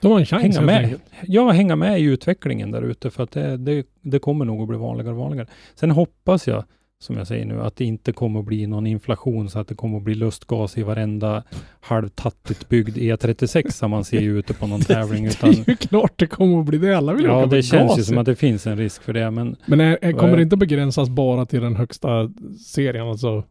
De 0.00 0.12
har 0.12 0.18
en 0.20 0.26
chans 0.26 0.42
hänga 0.42 0.60
med. 0.60 0.84
enkelt. 0.84 1.02
Ja, 1.26 1.50
hänga 1.50 1.76
med 1.76 2.00
i 2.00 2.02
utvecklingen 2.02 2.70
där 2.70 2.82
ute 2.82 3.10
för 3.10 3.22
att 3.22 3.30
det, 3.30 3.56
det, 3.56 3.86
det 4.00 4.18
kommer 4.18 4.44
nog 4.44 4.62
att 4.62 4.68
bli 4.68 4.78
vanligare 4.78 5.12
och 5.12 5.20
vanligare. 5.20 5.46
Sen 5.74 5.90
hoppas 5.90 6.46
jag, 6.46 6.64
som 7.00 7.16
jag 7.16 7.26
säger 7.26 7.44
nu, 7.44 7.62
att 7.62 7.76
det 7.76 7.84
inte 7.84 8.12
kommer 8.12 8.40
att 8.40 8.46
bli 8.46 8.66
någon 8.66 8.86
inflation 8.86 9.50
så 9.50 9.58
att 9.58 9.68
det 9.68 9.74
kommer 9.74 9.96
att 9.96 10.02
bli 10.02 10.14
lustgas 10.14 10.78
i 10.78 10.82
varenda 10.82 11.42
halvtattigt 11.80 12.68
byggd 12.68 12.96
E36 12.96 13.70
som 13.70 13.90
man 13.90 14.04
ser 14.04 14.20
ute 14.20 14.54
på 14.54 14.66
någon 14.66 14.80
tävling. 14.84 15.24
Det 15.24 15.30
Utan, 15.30 15.50
är 15.50 15.64
ju 15.68 15.76
klart 15.76 16.12
det 16.16 16.26
kommer 16.26 16.60
att 16.60 16.66
bli 16.66 16.78
det. 16.78 16.96
Alla 16.98 17.12
vill 17.12 17.24
ja, 17.24 17.46
det 17.46 17.62
känns 17.62 17.90
gas 17.90 17.98
ju 17.98 18.02
som 18.02 18.18
att 18.18 18.26
det 18.26 18.36
finns 18.36 18.66
en 18.66 18.76
risk 18.76 19.02
för 19.02 19.12
det, 19.12 19.30
men 19.30 19.56
Men 19.66 19.80
är, 19.80 19.98
är, 20.02 20.12
kommer 20.12 20.36
det 20.36 20.42
inte 20.42 20.56
begränsas 20.56 21.08
bara 21.08 21.46
till 21.46 21.60
den 21.60 21.76
högsta 21.76 22.30
serien, 22.66 23.08
alltså 23.08 23.44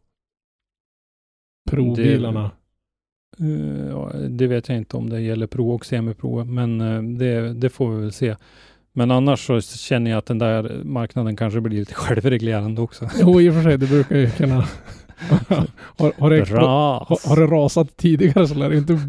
provbilarna? 1.69 2.41
ja, 2.41 2.51
det 4.29 4.47
vet 4.47 4.69
jag 4.69 4.77
inte 4.77 4.97
om 4.97 5.09
det 5.09 5.21
gäller 5.21 5.47
pro 5.47 5.71
och 5.71 5.85
semipro, 5.85 6.45
men 6.45 6.81
eh, 6.81 7.03
det, 7.03 7.53
det 7.53 7.69
får 7.69 7.89
vi 7.89 8.01
väl 8.01 8.11
se. 8.11 8.35
Men 8.93 9.11
annars 9.11 9.45
så 9.45 9.61
känner 9.61 10.11
jag 10.11 10.17
att 10.17 10.25
den 10.25 10.39
där 10.39 10.81
marknaden 10.83 11.35
kanske 11.35 11.61
blir 11.61 11.79
lite 11.79 11.93
självreglerande 11.93 12.81
också. 12.81 13.09
Jo, 13.19 13.41
i 13.41 13.49
och 13.49 13.53
för 13.53 13.61
sig, 13.61 13.77
det 13.77 13.87
brukar 13.87 14.15
ju 14.15 14.29
kunna 14.29 14.65
har, 15.97 16.21
har, 16.21 16.29
det, 16.29 16.49
har, 16.49 17.27
har 17.29 17.35
det 17.35 17.55
rasat 17.55 17.97
tidigare 17.97 18.47
så 18.47 18.55
lär 18.55 18.69
det 18.69 18.77
inte... 18.77 18.99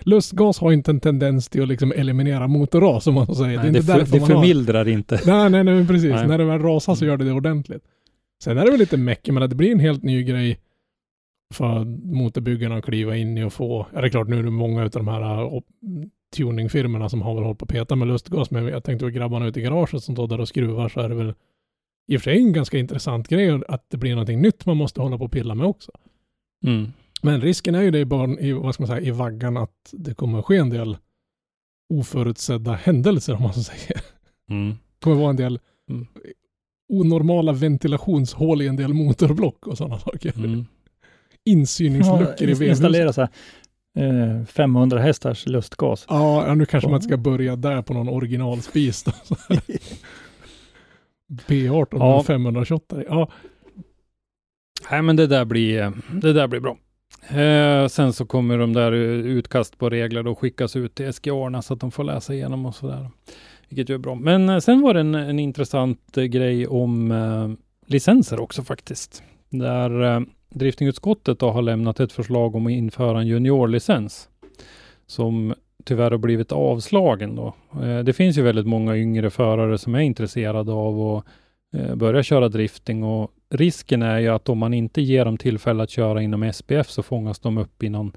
Lustgas 0.00 0.58
har 0.58 0.72
inte 0.72 0.90
en 0.90 1.00
tendens 1.00 1.48
till 1.48 1.62
att 1.62 1.68
liksom 1.68 1.92
eliminera 1.92 2.46
motorras 2.46 3.06
om 3.06 3.14
man 3.14 3.26
så 3.26 3.34
säger. 3.34 3.48
Nej, 3.48 3.56
det 3.56 3.68
är 3.68 3.72
det, 3.72 3.78
inte 3.78 4.06
för, 4.06 4.12
det 4.12 4.20
man 4.20 4.30
har... 4.30 4.36
förmildrar 4.36 4.88
inte. 4.88 5.20
Nej, 5.26 5.50
nej, 5.50 5.64
nej, 5.64 5.86
precis. 5.86 6.10
Nej. 6.10 6.28
När 6.28 6.38
det 6.38 6.44
väl 6.44 6.62
rasar 6.62 6.94
så 6.94 7.04
gör 7.04 7.16
det 7.16 7.24
det 7.24 7.32
ordentligt. 7.32 7.82
Sen 8.44 8.58
är 8.58 8.64
det 8.64 8.70
väl 8.70 8.80
lite 8.80 8.96
meck, 8.96 9.28
men 9.28 9.42
att 9.42 9.50
det 9.50 9.56
blir 9.56 9.72
en 9.72 9.80
helt 9.80 10.02
ny 10.02 10.22
grej 10.22 10.58
för 11.54 11.84
motorbyggarna 12.14 12.76
att 12.76 12.84
kliva 12.84 13.16
in 13.16 13.38
i 13.38 13.44
och 13.44 13.52
få. 13.52 13.86
Ja, 13.94 14.00
det 14.00 14.06
är 14.06 14.10
klart, 14.10 14.28
nu 14.28 14.38
är 14.38 14.42
det 14.42 14.50
många 14.50 14.82
av 14.82 14.90
de 14.90 15.08
här 15.08 15.44
op- 15.44 15.66
tuningfirmorna 16.36 17.08
som 17.08 17.22
har 17.22 17.34
väl 17.34 17.44
hållit 17.44 17.58
på 17.58 17.64
att 17.64 17.68
peta 17.68 17.96
med 17.96 18.08
lustgas, 18.08 18.50
men 18.50 18.66
jag 18.66 18.84
tänkte 18.84 19.06
att 19.06 19.12
grabbarna 19.12 19.46
ute 19.46 19.60
i 19.60 19.62
garaget 19.62 20.02
som 20.04 20.14
står 20.14 20.28
där 20.28 20.40
och 20.40 20.48
skruvar 20.48 20.88
så 20.88 21.00
är 21.00 21.08
det 21.08 21.14
väl 21.14 21.34
i 22.08 22.16
och 22.16 22.20
för 22.20 22.30
sig 22.30 22.38
en 22.38 22.52
ganska 22.52 22.78
intressant 22.78 23.28
grej 23.28 23.60
att 23.68 23.84
det 23.90 23.96
blir 23.96 24.10
någonting 24.10 24.40
nytt 24.40 24.66
man 24.66 24.76
måste 24.76 25.00
hålla 25.00 25.18
på 25.18 25.24
och 25.24 25.32
pilla 25.32 25.54
med 25.54 25.66
också. 25.66 25.92
Mm. 26.66 26.86
Men 27.22 27.40
risken 27.40 27.74
är 27.74 27.82
ju 27.82 27.90
det 27.90 27.98
i, 27.98 28.04
barn, 28.04 28.38
i, 28.38 28.52
vad 28.52 28.74
ska 28.74 28.82
man 28.82 28.88
säga, 28.88 29.00
i 29.00 29.10
vaggan 29.10 29.56
att 29.56 29.90
det 29.92 30.14
kommer 30.14 30.38
att 30.38 30.44
ske 30.44 30.56
en 30.56 30.70
del 30.70 30.96
oförutsedda 31.94 32.72
händelser 32.72 33.34
om 33.34 33.42
man 33.42 33.52
så 33.54 33.62
säger. 33.62 34.00
Mm. 34.50 34.68
Det 34.70 35.00
kommer 35.04 35.16
vara 35.16 35.30
en 35.30 35.36
del 35.36 35.58
Mm. 35.90 36.06
onormala 36.88 37.52
ventilationshål 37.52 38.62
i 38.62 38.66
en 38.66 38.76
del 38.76 38.94
motorblock 38.94 39.66
och 39.66 39.78
sådana 39.78 39.98
saker. 39.98 40.32
Mm. 40.36 40.66
Insyningsluckor 41.48 42.24
i 42.24 42.26
ins- 42.26 42.38
vevhuset. 42.46 42.68
installera 42.68 43.12
så 43.12 43.20
här, 43.20 43.30
eh, 44.38 44.44
500 44.44 44.98
hästars 44.98 45.46
lustgas. 45.46 46.04
Ja, 46.08 46.46
ja, 46.46 46.54
nu 46.54 46.66
kanske 46.66 46.88
man 46.88 46.96
inte 46.96 47.06
ska 47.08 47.16
börja 47.16 47.56
där 47.56 47.82
på 47.82 47.94
någon 47.94 48.08
originalspis 48.08 49.02
då. 49.04 49.12
Så 49.24 49.36
här. 49.48 49.60
B18 51.48 51.86
Ja. 51.90 52.16
med 52.16 52.26
528. 52.26 53.02
Ja, 53.08 53.28
Nej 54.90 55.02
men 55.02 55.16
det 55.16 55.26
där 55.26 55.44
blir, 55.44 55.92
det 56.22 56.32
där 56.32 56.46
blir 56.48 56.60
bra. 56.60 56.76
Eh, 57.40 57.88
sen 57.88 58.12
så 58.12 58.26
kommer 58.26 58.58
de 58.58 58.72
där 58.72 58.92
eh, 58.92 58.98
utkast 59.26 59.78
på 59.78 59.90
regler 59.90 60.22
då 60.22 60.34
skickas 60.34 60.76
ut 60.76 60.94
till 60.94 61.12
SGA 61.12 61.62
så 61.62 61.74
att 61.74 61.80
de 61.80 61.90
får 61.90 62.04
läsa 62.04 62.34
igenom 62.34 62.66
och 62.66 62.74
sådär. 62.74 63.10
Vilket 63.68 63.90
ju 63.90 63.94
är 63.94 63.98
bra. 63.98 64.14
Men 64.14 64.48
eh, 64.48 64.58
sen 64.58 64.80
var 64.80 64.94
det 64.94 65.00
en, 65.00 65.14
en 65.14 65.38
intressant 65.38 66.16
eh, 66.18 66.24
grej 66.24 66.66
om 66.66 67.10
eh, 67.12 67.48
licenser 67.86 68.40
också 68.40 68.62
faktiskt. 68.62 69.22
Där 69.50 70.02
eh, 70.16 70.20
driftingutskottet 70.58 71.38
då 71.38 71.50
har 71.50 71.62
lämnat 71.62 72.00
ett 72.00 72.12
förslag 72.12 72.54
om 72.54 72.66
att 72.66 72.72
införa 72.72 73.20
en 73.20 73.26
juniorlicens. 73.26 74.28
Som 75.06 75.54
tyvärr 75.84 76.10
har 76.10 76.18
blivit 76.18 76.52
avslagen 76.52 77.36
då. 77.36 77.54
Eh, 77.82 77.98
det 77.98 78.12
finns 78.12 78.38
ju 78.38 78.42
väldigt 78.42 78.66
många 78.66 78.96
yngre 78.96 79.30
förare 79.30 79.78
som 79.78 79.94
är 79.94 80.00
intresserade 80.00 80.72
av 80.72 81.00
att 81.00 81.24
eh, 81.72 81.94
börja 81.94 82.22
köra 82.22 82.48
drifting 82.48 83.04
och 83.04 83.30
risken 83.50 84.02
är 84.02 84.18
ju 84.18 84.28
att 84.28 84.48
om 84.48 84.58
man 84.58 84.74
inte 84.74 85.02
ger 85.02 85.24
dem 85.24 85.36
tillfälle 85.36 85.82
att 85.82 85.90
köra 85.90 86.22
inom 86.22 86.52
SPF 86.52 86.90
så 86.90 87.02
fångas 87.02 87.38
de 87.38 87.58
upp 87.58 87.82
i 87.82 87.88
någon, 87.88 88.12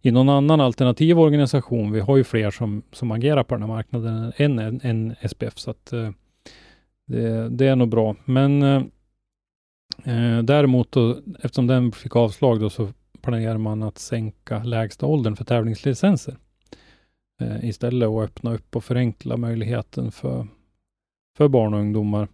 i 0.00 0.10
någon 0.10 0.28
annan 0.28 0.60
alternativ 0.60 1.20
organisation. 1.20 1.92
Vi 1.92 2.00
har 2.00 2.16
ju 2.16 2.24
fler 2.24 2.50
som, 2.50 2.82
som 2.92 3.10
agerar 3.10 3.42
på 3.42 3.54
den 3.54 3.62
här 3.62 3.68
marknaden 3.68 4.32
än, 4.36 4.58
än, 4.58 4.80
än 4.82 5.14
SPF, 5.28 5.58
så 5.58 5.70
att 5.70 5.92
eh, 5.92 6.10
det, 7.06 7.48
det 7.48 7.66
är 7.66 7.76
nog 7.76 7.88
bra. 7.88 8.16
Men 8.24 8.62
eh, 10.04 10.38
däremot 10.42 10.92
då, 10.92 11.20
eftersom 11.42 11.66
den 11.66 11.92
fick 11.92 12.16
avslag 12.16 12.60
då, 12.60 12.70
så 12.70 12.88
planerar 13.20 13.58
man 13.58 13.82
att 13.82 13.98
sänka 13.98 14.62
lägsta 14.64 15.06
åldern 15.06 15.36
för 15.36 15.44
tävlingslicenser 15.44 16.36
eh, 17.40 17.64
istället 17.68 18.08
och 18.08 18.22
öppna 18.24 18.54
upp 18.54 18.76
och 18.76 18.84
förenkla 18.84 19.36
möjligheten 19.36 20.12
för, 20.12 20.46
för 21.36 21.48
barn 21.48 21.74
och 21.74 21.80
ungdomar 21.80 22.28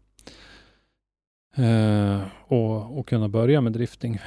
eh, 1.57 2.21
och, 2.47 2.99
och 2.99 3.09
kunna 3.09 3.29
börja 3.29 3.61
med 3.61 3.73
drifting. 3.73 4.19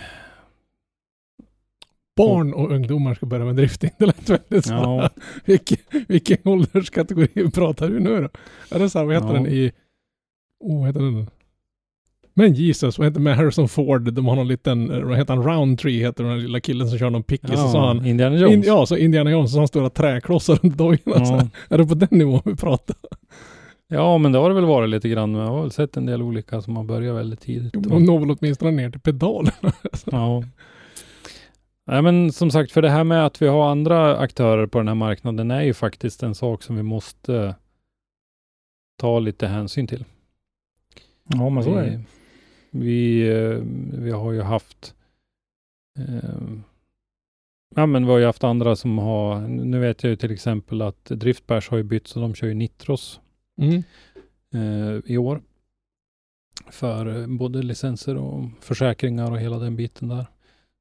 barn 2.16 2.54
och 2.54 2.72
ungdomar 2.72 3.14
ska 3.16 3.26
börja 3.26 3.46
med 3.46 3.56
drifting. 3.56 3.90
Det 3.98 4.06
lät 4.06 4.30
väldigt 4.30 4.66
så. 4.66 4.74
Ja, 4.74 5.10
Vilken, 5.46 5.78
vilken 6.08 6.38
ålderskategori 6.44 7.52
pratar 7.52 7.88
vi 7.90 8.00
nu 8.00 8.22
då? 8.22 8.30
Är 8.76 8.80
det 8.80 8.90
så 8.90 9.00
här, 9.00 9.06
vad 9.06 9.16
heter 9.16 9.28
Ja. 9.28 9.34
den 9.34 9.48
i... 9.48 9.72
Oh, 10.60 10.78
vad 10.80 10.88
heter 10.88 11.00
den? 11.00 11.30
Men 12.34 12.54
Jesus, 12.54 12.98
vad 12.98 13.08
heter 13.08 13.20
med 13.20 13.36
Harrison 13.36 13.70
Ford? 13.70 14.14
De 14.14 14.28
har 14.28 14.36
någon 14.36 14.48
liten, 14.48 15.08
vad 15.08 15.18
heter 15.18 15.36
han, 15.36 15.44
Roundtree 15.44 16.00
heter 16.00 16.24
den 16.24 16.40
lilla 16.40 16.60
killen 16.60 16.90
som 16.90 17.00
kör 17.00 17.10
någon 17.10 17.24
pickis. 17.24 17.52
och 17.52 17.70
så 17.70 17.80
han, 17.80 18.06
Indiana 18.06 18.36
Jones. 18.38 18.54
in, 18.54 18.64
ja, 18.64 18.86
så 18.86 18.98
Indiana 18.98 19.32
Jones, 19.32 19.52
så 19.52 19.58
har 19.58 19.62
han 19.62 19.68
stora 19.68 19.90
träklossar 19.90 20.56
runt 20.56 20.78
dojorna. 20.78 21.26
Så 21.26 21.34
ja. 21.34 21.48
Är 21.70 21.78
det 21.78 21.86
på 21.86 21.96
den 21.96 22.08
nivån 22.12 22.42
vi 22.46 22.56
pratar? 22.56 22.96
ja, 23.88 24.18
men 24.18 24.32
det 24.32 24.40
har 24.40 24.50
det 24.50 24.56
väl 24.56 24.66
varit 24.66 24.90
lite 24.90 25.10
grann. 25.10 25.34
Jag 25.34 25.48
har 25.48 25.62
väl 25.62 25.72
sett 25.72 25.98
en 25.98 26.06
del 26.06 26.22
olika 26.22 26.62
som 26.62 26.76
har 26.76 26.84
börjat 26.84 27.16
väldigt 27.16 27.40
tidigt. 27.40 27.74
De 27.74 28.06
når 28.06 28.20
väl 28.20 28.38
åtminstone 28.40 28.72
ner 28.72 28.90
till 28.90 29.02
pedalerna. 29.02 29.52
Ja. 30.12 30.44
Nej, 31.88 32.02
men 32.02 32.32
som 32.32 32.52
sagt, 32.52 32.72
för 32.72 32.82
det 32.82 32.90
här 32.90 33.04
med 33.04 33.26
att 33.26 33.42
vi 33.42 33.48
har 33.48 33.72
andra 33.72 34.18
aktörer 34.18 34.68
på 34.68 34.78
den 34.78 34.88
här 34.88 34.96
marknaden 34.96 35.52
är 35.52 35.62
ju 35.62 35.74
faktiskt 35.74 36.24
en 36.24 36.36
sak 36.36 36.64
som 36.64 36.76
vi 36.76 36.84
måste 36.84 37.56
ta 38.98 39.20
lite 39.20 39.48
hänsyn 39.48 39.88
till. 39.88 40.06
Ja, 41.28 41.50
men 41.50 41.64
så 41.64 41.76
är 41.76 41.84
det. 41.84 42.02
Vi, 42.72 43.30
eh, 43.30 43.58
vi 44.02 44.12
har 44.12 44.32
ju 44.32 44.42
haft 44.42 44.96
eh, 46.00 46.40
Ja 47.76 47.86
men 47.86 48.06
vi 48.06 48.12
har 48.12 48.18
ju 48.20 48.26
haft 48.26 48.44
andra 48.44 48.76
som 48.76 48.98
har, 48.98 49.48
nu 49.48 49.80
vet 49.80 50.04
jag 50.04 50.10
ju 50.10 50.16
till 50.16 50.32
exempel 50.32 50.82
att 50.82 51.06
Driftbärs 51.06 51.70
har 51.70 51.78
ju 51.78 51.84
bytt 51.84 52.08
så 52.08 52.20
de 52.20 52.36
kör 52.36 52.48
ju 52.48 52.54
Nitros 52.54 53.20
Mm. 53.62 53.84
eh, 54.54 55.02
i 55.06 55.18
år. 55.18 55.42
För 56.72 57.28
både 57.28 57.62
licenser 57.64 58.18
och 58.18 58.46
försäkringar 58.60 59.32
och 59.32 59.40
hela 59.40 59.60
den 59.60 59.76
biten 59.76 60.08
där. 60.08 60.26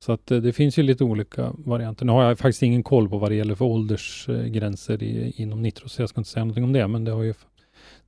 Så 0.05 0.12
att 0.12 0.26
det 0.26 0.53
finns 0.53 0.79
ju 0.79 0.83
lite 0.83 1.05
olika 1.05 1.53
varianter. 1.59 2.05
Nu 2.07 2.12
har 2.12 2.24
jag 2.24 2.38
faktiskt 2.38 2.62
ingen 2.62 2.83
koll 2.83 3.09
på 3.09 3.18
vad 3.18 3.31
det 3.31 3.35
gäller 3.35 3.55
för 3.55 3.64
åldersgränser 3.64 5.03
i, 5.03 5.33
inom 5.37 5.62
Nitros, 5.62 5.92
så 5.92 6.03
jag 6.03 6.09
ska 6.09 6.20
inte 6.20 6.31
säga 6.31 6.44
någonting 6.44 6.64
om 6.64 6.72
det, 6.72 6.88
men 6.88 7.05
det 7.05 7.11
har 7.11 7.22
ju 7.22 7.35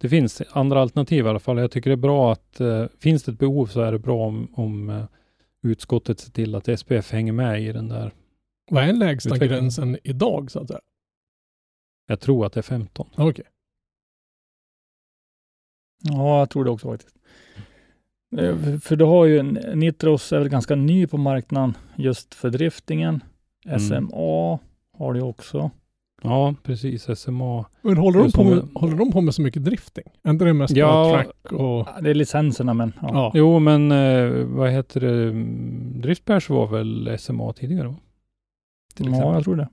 det 0.03 0.09
finns 0.09 0.43
andra 0.51 0.81
alternativ 0.81 1.27
i 1.27 1.29
alla 1.29 1.39
fall. 1.39 1.59
Jag 1.59 1.71
tycker 1.71 1.91
det 1.91 1.95
är 1.95 1.97
bra 1.97 2.33
att 2.33 2.61
eh, 2.61 2.87
finns 2.99 3.23
det 3.23 3.33
ett 3.33 3.39
behov 3.39 3.67
så 3.67 3.81
är 3.81 3.93
det 3.93 3.99
bra 3.99 4.27
om, 4.27 4.49
om 4.55 4.91
eh, 4.91 5.05
utskottet 5.63 6.21
ser 6.21 6.31
till 6.33 6.55
att 6.55 6.79
SPF 6.81 7.11
hänger 7.13 7.33
med 7.33 7.63
i 7.63 7.73
den 7.73 7.89
där. 7.89 8.13
Vad 8.71 8.85
är 8.85 8.93
lägsta 8.93 9.39
gränsen 9.39 9.99
idag 10.05 10.51
så 10.51 10.61
att 10.61 10.69
säga? 10.69 10.81
Jag 12.07 12.21
tror 12.21 12.47
att 12.47 12.53
det 12.53 12.61
är 12.61 12.63
15. 12.63 13.09
Okej. 13.17 13.45
Ja, 16.03 16.39
jag 16.39 16.51
tror 16.51 16.65
det 16.65 16.71
också 16.71 16.91
faktiskt. 16.91 17.17
Eh, 18.39 18.79
för- 18.81 18.97
du 18.97 19.05
har 19.05 19.27
ju, 19.27 19.43
Nitros 19.75 20.33
är 20.33 20.39
väl 20.39 20.49
ganska 20.49 20.75
ny 20.75 21.07
på 21.07 21.17
marknaden 21.19 21.77
just 21.97 22.35
för 22.35 22.51
driftingen. 22.51 23.25
Mm. 23.67 23.81
SMA 23.81 24.59
har 24.99 25.15
det 25.15 25.23
också. 25.23 25.71
Ja, 26.23 26.55
precis. 26.63 27.19
SMA. 27.21 27.65
Men 27.83 27.97
håller 27.97 28.19
de, 28.23 28.33
på 28.33 28.45
med, 28.45 28.53
en- 28.59 28.69
håller 28.75 28.97
de 28.97 29.13
på 29.13 29.21
med 29.21 29.35
så 29.35 29.43
mycket 29.43 29.65
drifting? 29.65 30.05
Är 30.23 30.31
inte 30.31 30.45
det 30.45 30.53
mest 30.53 30.77
Ja. 30.77 31.11
track 31.11 31.53
och... 31.53 31.61
Ja, 31.61 31.97
Det 32.03 32.11
är 32.11 32.15
licenserna 32.15 32.75
men 32.75 32.93
ja. 33.03 33.09
Ja. 33.13 33.33
Jo, 33.35 33.59
men 33.59 33.93
eh, 33.93 34.31
vad 34.45 34.71
heter 34.71 35.01
det? 35.01 35.23
Mm, 35.29 36.01
Driftbärs 36.01 36.51
var 36.51 36.67
väl 36.67 37.17
SMA 37.19 37.53
tidigare? 37.53 37.89
Va? 37.89 37.97
Till 38.95 39.07
ja, 39.07 39.13
exempel. 39.13 39.35
jag 39.35 39.45
tror 39.45 39.57
det. 39.57 39.69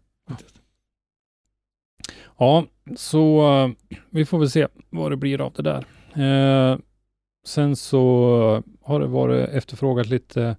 Ja, 2.38 2.66
så 2.96 3.42
eh, 3.64 3.70
vi 4.10 4.26
får 4.26 4.40
väl 4.40 4.50
se 4.50 4.68
vad 4.90 5.12
det 5.12 5.18
blir 5.18 5.42
av 5.42 5.54
det 5.56 5.64
där. 5.64 5.86
Eh, 6.72 6.78
sen 7.46 7.76
så 7.76 8.64
har 8.82 9.00
det 9.00 9.08
varit 9.08 9.50
efterfrågat 9.50 10.08
lite 10.08 10.44
eh, 10.44 10.56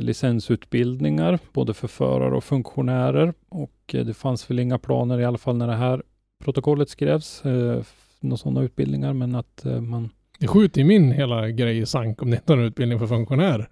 licensutbildningar, 0.00 1.38
både 1.52 1.74
för 1.74 1.88
förare 1.88 2.36
och 2.36 2.44
funktionärer. 2.44 3.34
Och 3.48 3.94
eh, 3.94 4.04
det 4.04 4.14
fanns 4.14 4.50
väl 4.50 4.58
inga 4.58 4.78
planer, 4.78 5.20
i 5.20 5.24
alla 5.24 5.38
fall 5.38 5.56
när 5.56 5.66
det 5.66 5.76
här 5.76 6.02
protokollet 6.44 6.88
skrevs, 6.88 7.44
eh, 7.44 7.82
några 8.20 8.36
sådana 8.36 8.62
utbildningar, 8.62 9.12
men 9.12 9.34
att 9.34 9.66
eh, 9.66 9.80
man 9.80 10.10
Det 10.38 10.46
skjuter 10.46 10.80
ju 10.80 10.86
min 10.86 11.12
hela 11.12 11.48
grej 11.48 11.78
i 11.78 11.86
sank 11.86 12.22
om 12.22 12.30
det 12.30 12.36
inte 12.36 12.52
har 12.52 12.58
en 12.58 12.64
utbildning 12.64 12.98
för 12.98 13.06
funktionärer. 13.06 13.68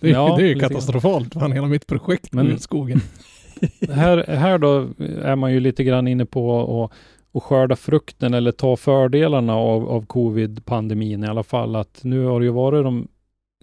Det 0.00 0.08
är, 0.08 0.12
Ja, 0.12 0.36
det 0.36 0.44
är 0.44 0.48
ju 0.48 0.60
katastrofalt. 0.60 1.34
Fan, 1.34 1.52
hela 1.52 1.66
mitt 1.66 1.86
projekt 1.86 2.32
Men- 2.32 2.52
i 2.54 2.58
skogen. 2.58 3.00
här, 3.90 4.24
här 4.26 4.58
då 4.58 4.88
är 5.22 5.36
man 5.36 5.52
ju 5.52 5.60
lite 5.60 5.84
grann 5.84 6.08
inne 6.08 6.26
på 6.26 6.84
att 6.84 6.92
och 7.34 7.44
skörda 7.44 7.76
frukten 7.76 8.34
eller 8.34 8.52
ta 8.52 8.76
fördelarna 8.76 9.54
av, 9.54 9.88
av 9.88 10.06
covid-pandemin 10.06 11.24
i 11.24 11.26
alla 11.26 11.42
fall. 11.42 11.76
Att 11.76 12.00
nu 12.04 12.24
har 12.24 12.40
det 12.40 12.46
ju 12.46 12.52
varit 12.52 12.84
de 12.84 13.08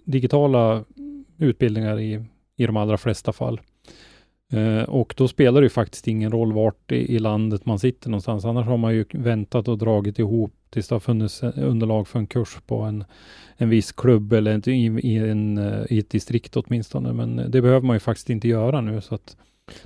digitala 0.04 0.84
utbildningar 1.42 2.00
i, 2.00 2.24
i 2.56 2.66
de 2.66 2.76
allra 2.76 2.98
flesta 2.98 3.32
fall. 3.32 3.60
Eh, 4.52 4.82
och 4.82 5.14
då 5.16 5.28
spelar 5.28 5.60
det 5.60 5.64
ju 5.64 5.70
faktiskt 5.70 6.08
ingen 6.08 6.32
roll 6.32 6.52
vart 6.52 6.92
i, 6.92 7.14
i 7.14 7.18
landet 7.18 7.66
man 7.66 7.78
sitter 7.78 8.10
någonstans. 8.10 8.44
Annars 8.44 8.66
har 8.66 8.76
man 8.76 8.94
ju 8.94 9.04
väntat 9.12 9.68
och 9.68 9.78
dragit 9.78 10.18
ihop 10.18 10.54
tills 10.70 10.88
det 10.88 10.94
har 10.94 11.00
funnits 11.00 11.42
eh, 11.42 11.52
underlag 11.56 12.08
för 12.08 12.18
en 12.18 12.26
kurs 12.26 12.58
på 12.66 12.80
en, 12.82 13.04
en 13.56 13.68
viss 13.68 13.92
klubb 13.92 14.32
eller 14.32 14.58
ett, 14.58 14.68
i, 14.68 14.72
i, 15.02 15.16
en, 15.16 15.58
eh, 15.58 15.84
i 15.90 15.98
ett 15.98 16.10
distrikt 16.10 16.56
åtminstone. 16.56 17.12
Men 17.12 17.36
det 17.36 17.62
behöver 17.62 17.86
man 17.86 17.96
ju 17.96 18.00
faktiskt 18.00 18.30
inte 18.30 18.48
göra 18.48 18.80
nu. 18.80 19.00
Så 19.00 19.14
att 19.14 19.36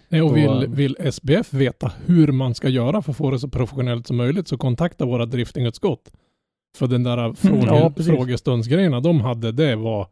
Nej, 0.09 0.23
och 0.23 0.37
vill, 0.37 0.63
eh, 0.63 0.71
vill 0.71 0.97
SBF 0.99 1.53
veta 1.53 1.93
hur 2.07 2.33
man 2.33 2.55
ska 2.55 2.69
göra 2.69 3.03
för 3.03 3.11
att 3.11 3.17
få 3.17 3.31
det 3.31 3.39
så 3.39 3.49
professionellt 3.49 4.07
som 4.07 4.17
möjligt 4.17 4.49
så 4.49 4.59
kontakta 4.59 5.05
våra 5.05 5.27
driftingutskott. 5.27 6.13
För 6.77 6.87
den 6.87 7.03
där 7.03 7.33
fråge, 7.33 7.67
ja, 7.67 7.93
frågestundsgrejerna 8.05 9.01
de 9.01 9.21
hade, 9.21 9.53
det 9.53 9.77
var 9.77 10.07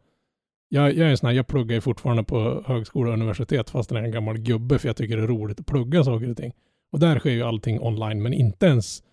jag, 0.69 0.93
jag 0.93 1.11
är 1.11 1.15
sån 1.15 1.27
här, 1.27 1.35
jag 1.35 1.47
pluggar 1.47 1.75
ju 1.75 1.81
fortfarande 1.81 2.23
på 2.23 2.63
högskola 2.65 3.09
och 3.09 3.13
universitet 3.13 3.69
fast 3.69 3.91
jag 3.91 3.99
är 3.99 4.03
en 4.03 4.11
gammal 4.11 4.37
gubbe 4.37 4.79
för 4.79 4.89
jag 4.89 4.95
tycker 4.95 5.17
det 5.17 5.23
är 5.23 5.27
roligt 5.27 5.59
att 5.59 5.65
plugga 5.65 6.03
saker 6.03 6.29
och 6.29 6.37
ting. 6.37 6.53
Och 6.91 6.99
där 6.99 7.19
sker 7.19 7.31
ju 7.31 7.43
allting 7.43 7.81
online, 7.81 8.21
men 8.21 8.33
inte 8.33 8.65
ens 8.65 9.03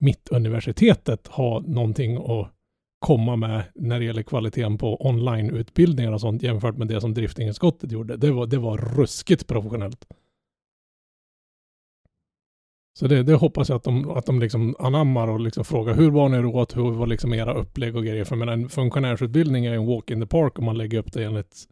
mitt 0.00 0.28
universitetet 0.28 1.28
har 1.28 1.60
någonting 1.60 2.16
att 2.16 2.50
komma 2.98 3.36
med 3.36 3.62
när 3.74 3.98
det 3.98 4.04
gäller 4.04 4.22
kvaliteten 4.22 4.78
på 4.78 5.06
onlineutbildningar 5.06 6.12
och 6.12 6.20
sånt 6.20 6.42
jämfört 6.42 6.76
med 6.76 6.88
det 6.88 7.00
som 7.00 7.14
driftingutskottet 7.14 7.92
gjorde. 7.92 8.16
Det 8.16 8.30
var, 8.30 8.46
det 8.46 8.58
var 8.58 8.78
ruskigt 8.78 9.46
professionellt. 9.46 10.06
Så 12.98 13.06
det, 13.06 13.22
det 13.22 13.34
hoppas 13.34 13.68
jag 13.68 13.76
att 13.76 13.84
de, 13.84 14.10
att 14.10 14.26
de 14.26 14.40
liksom 14.40 14.76
anammar 14.78 15.28
och 15.28 15.40
liksom 15.40 15.64
frågar 15.64 15.94
hur 15.94 16.10
var 16.10 16.28
ni 16.28 16.44
åt, 16.44 16.76
hur 16.76 16.90
var 16.90 17.06
liksom 17.06 17.34
era 17.34 17.54
upplägg 17.54 17.96
och 17.96 18.04
grejer. 18.04 18.24
För 18.24 18.36
men 18.36 18.48
en 18.48 18.68
funktionärsutbildning 18.68 19.66
är 19.66 19.72
en 19.72 19.86
walk 19.86 20.10
in 20.10 20.20
the 20.20 20.26
park 20.26 20.58
om 20.58 20.64
man 20.64 20.78
lägger 20.78 20.98
upp 20.98 21.12
det 21.12 21.24
enligt, 21.24 21.68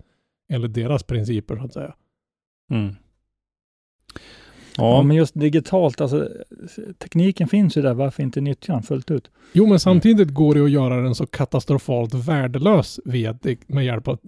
enligt 0.53 0.75
deras 0.75 1.03
principer 1.03 1.57
så 1.57 1.65
att 1.65 1.73
säga. 1.73 1.95
Mm. 2.71 2.95
Ja, 4.77 4.97
Ja, 4.97 5.03
men 5.03 5.17
just 5.17 5.41
digitalt, 5.41 6.01
alltså 6.01 6.29
tekniken 6.99 7.49
finns 7.49 7.77
ju 7.77 7.83
där, 7.83 7.95
varför 7.95 8.23
inte 8.23 8.41
nyttja 8.41 8.73
den 8.73 8.83
fullt 8.83 9.11
ut? 9.11 9.31
Jo, 9.53 9.67
men 9.67 9.81
samtidigt 9.81 10.31
går 10.31 10.55
det 10.55 10.65
att 10.65 10.71
göra 10.71 11.01
den 11.01 11.15
så 11.15 11.27
katastrofalt 11.27 12.15
värdelös 12.15 13.01
via, 13.05 13.39
med 13.67 13.85
hjälp 13.85 14.09
av 14.09 14.19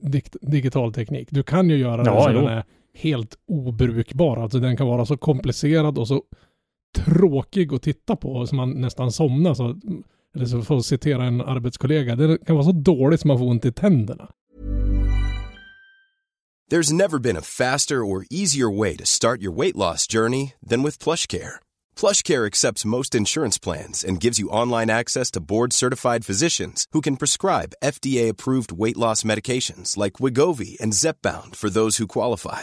digital 0.41 0.93
teknik. 0.93 1.29
Du 1.31 1.43
kan 1.43 1.71
ju 1.71 1.77
göra 1.77 1.97
den 1.97 2.07
Ja, 2.07 2.25
så 2.25 2.31
jo. 2.33 2.39
den 2.39 2.49
är 2.49 2.65
helt 2.95 3.39
obrukbar. 3.49 4.37
Alltså 4.37 4.59
den 4.59 4.77
kan 4.77 4.87
vara 4.87 5.07
så 5.07 5.17
komplicerad 5.17 5.99
och 5.99 6.09
så 6.09 6.23
tråkig 6.95 7.75
att 7.75 7.83
titta 7.83 8.17
på 8.17 8.47
så 8.47 8.55
man 8.55 8.71
nästan 8.71 9.13
somnar. 9.13 9.55
Så, 9.55 9.81
eller 10.35 10.47
så 10.47 10.63
får 10.63 10.77
jag 10.77 10.85
citera 10.85 11.25
en 11.25 11.41
arbetskollega, 11.41 12.17
det 12.17 12.39
kan 12.47 12.57
vara 12.57 12.65
så 12.65 12.73
dåligt 12.73 13.21
som 13.21 13.29
man 13.29 13.39
får 13.39 13.47
ont 13.47 13.65
i 13.65 13.73
tänderna. 13.73 14.29
There's 16.71 16.93
never 16.93 17.19
been 17.19 17.37
a 17.37 17.43
faster 17.43 18.05
or 18.05 18.25
easier 18.31 18.71
way 18.71 18.97
to 18.97 19.05
start 19.05 19.43
your 19.43 19.53
weight 19.53 19.77
loss 19.77 20.07
journey 20.07 20.55
than 20.69 20.83
with 20.83 20.99
plush 20.99 21.27
PlushCare. 21.27 21.57
PlushCare 21.95 22.47
accepts 22.47 22.85
most 22.85 23.15
insurance 23.15 23.59
plans 23.59 24.03
and 24.03 24.19
gives 24.19 24.39
you 24.39 24.49
online 24.49 24.91
access 24.91 25.31
to 25.33 25.41
board-certified 25.41 26.25
physicians 26.25 26.87
who 26.93 27.03
can 27.03 27.19
prescribe 27.19 27.75
FDA-approved 27.83 28.73
weight 28.73 28.97
loss 28.97 29.25
medications 29.25 29.99
like 29.99 30.15
Wigovi 30.15 30.81
and 30.81 30.95
Zepbound 30.95 31.55
for 31.55 31.71
those 31.71 31.99
who 31.99 32.07
qualify. 32.07 32.63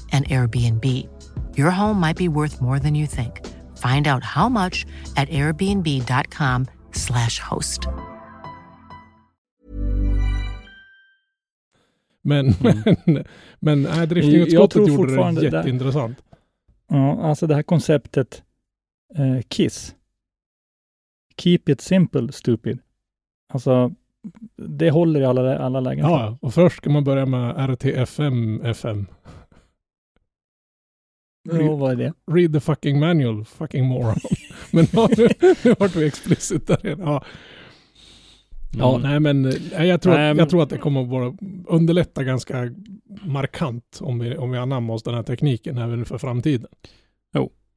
an 0.11 0.23
Airbnb. 0.23 0.85
Your 1.57 1.71
home 1.71 2.07
might 2.07 2.17
be 2.17 2.27
worth 2.27 2.61
more 2.61 2.79
than 2.79 2.95
you 2.95 3.07
think. 3.07 3.31
Find 3.77 4.07
out 4.07 4.23
how 4.23 4.49
much 4.49 4.85
at 5.17 5.29
airbnb.com/slash 5.29 7.39
host. 7.39 7.87
Men, 12.23 12.53
men, 12.59 12.83
men 13.59 13.85
äh, 13.85 13.97
Jag 13.97 14.09
driftingutskottet 14.09 14.71
tror 14.71 14.87
gjorde 14.89 15.03
det 15.03 15.07
fortfarande 15.15 15.41
det- 15.41 15.47
jätteintressant. 15.57 16.17
Ja, 16.89 17.21
alltså 17.21 17.47
det 17.47 17.55
här 17.55 17.63
konceptet 17.63 18.43
eh, 19.15 19.39
KISS. 19.49 19.95
Keep 21.37 21.69
it 21.69 21.81
simple, 21.81 22.31
stupid. 22.31 22.79
Alltså, 23.53 23.91
det 24.57 24.89
håller 24.91 25.21
i 25.21 25.25
alla, 25.25 25.57
alla 25.59 25.79
lägen. 25.79 26.05
Ja, 26.05 26.37
och 26.41 26.53
först 26.53 26.77
ska 26.77 26.89
man 26.89 27.03
börja 27.03 27.25
med 27.25 27.69
RTFM 27.69 28.61
FM. 28.61 29.07
Ja, 31.43 31.75
vad 31.75 31.91
är 31.91 31.95
det? 31.95 32.13
Read 32.31 32.53
the 32.53 32.59
fucking 32.59 32.99
manual, 32.99 33.45
fucking 33.45 33.85
moron. 33.85 34.15
Men 34.71 34.87
ja, 34.93 35.09
nu, 35.17 35.27
nu 35.63 35.75
vart 35.79 35.95
vi 35.95 36.05
explicit 36.05 36.67
där 36.67 36.85
igen. 36.85 36.99
Ja, 37.03 37.23
ja 38.77 38.95
Mm. 38.95 39.01
nej 39.01 39.19
men 39.19 39.53
jag, 39.87 40.01
tror 40.01 40.13
Nej, 40.13 40.31
att, 40.31 40.37
jag 40.37 40.49
tror 40.49 40.63
att 40.63 40.69
det 40.69 40.77
kommer 40.77 41.01
att 41.01 41.09
vara, 41.09 41.33
underlätta 41.67 42.23
ganska 42.23 42.71
markant 43.23 43.99
om 44.01 44.19
vi, 44.19 44.37
om 44.37 44.51
vi 44.51 44.57
anammar 44.57 44.93
oss 44.93 45.03
den 45.03 45.13
här 45.13 45.23
tekniken 45.23 45.77
även 45.77 46.05
för 46.05 46.17
framtiden. 46.17 46.67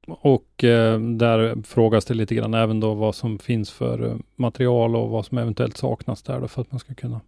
Och 0.06 0.64
eh, 0.64 1.00
där 1.00 1.62
frågas 1.62 2.04
det 2.04 2.14
lite 2.14 2.34
grann 2.34 2.54
även 2.54 2.80
då 2.80 2.94
vad 2.94 3.14
som 3.14 3.38
finns 3.38 3.70
för 3.70 4.06
eh, 4.06 4.16
material 4.36 4.96
och 4.96 5.10
vad 5.10 5.26
som 5.26 5.38
eventuellt 5.38 5.76
saknas 5.76 6.22
där 6.22 6.40
då 6.40 6.48
för 6.48 6.60
att 6.62 6.72
man 6.72 6.78
ska 6.80 6.94
kunna 6.94 7.20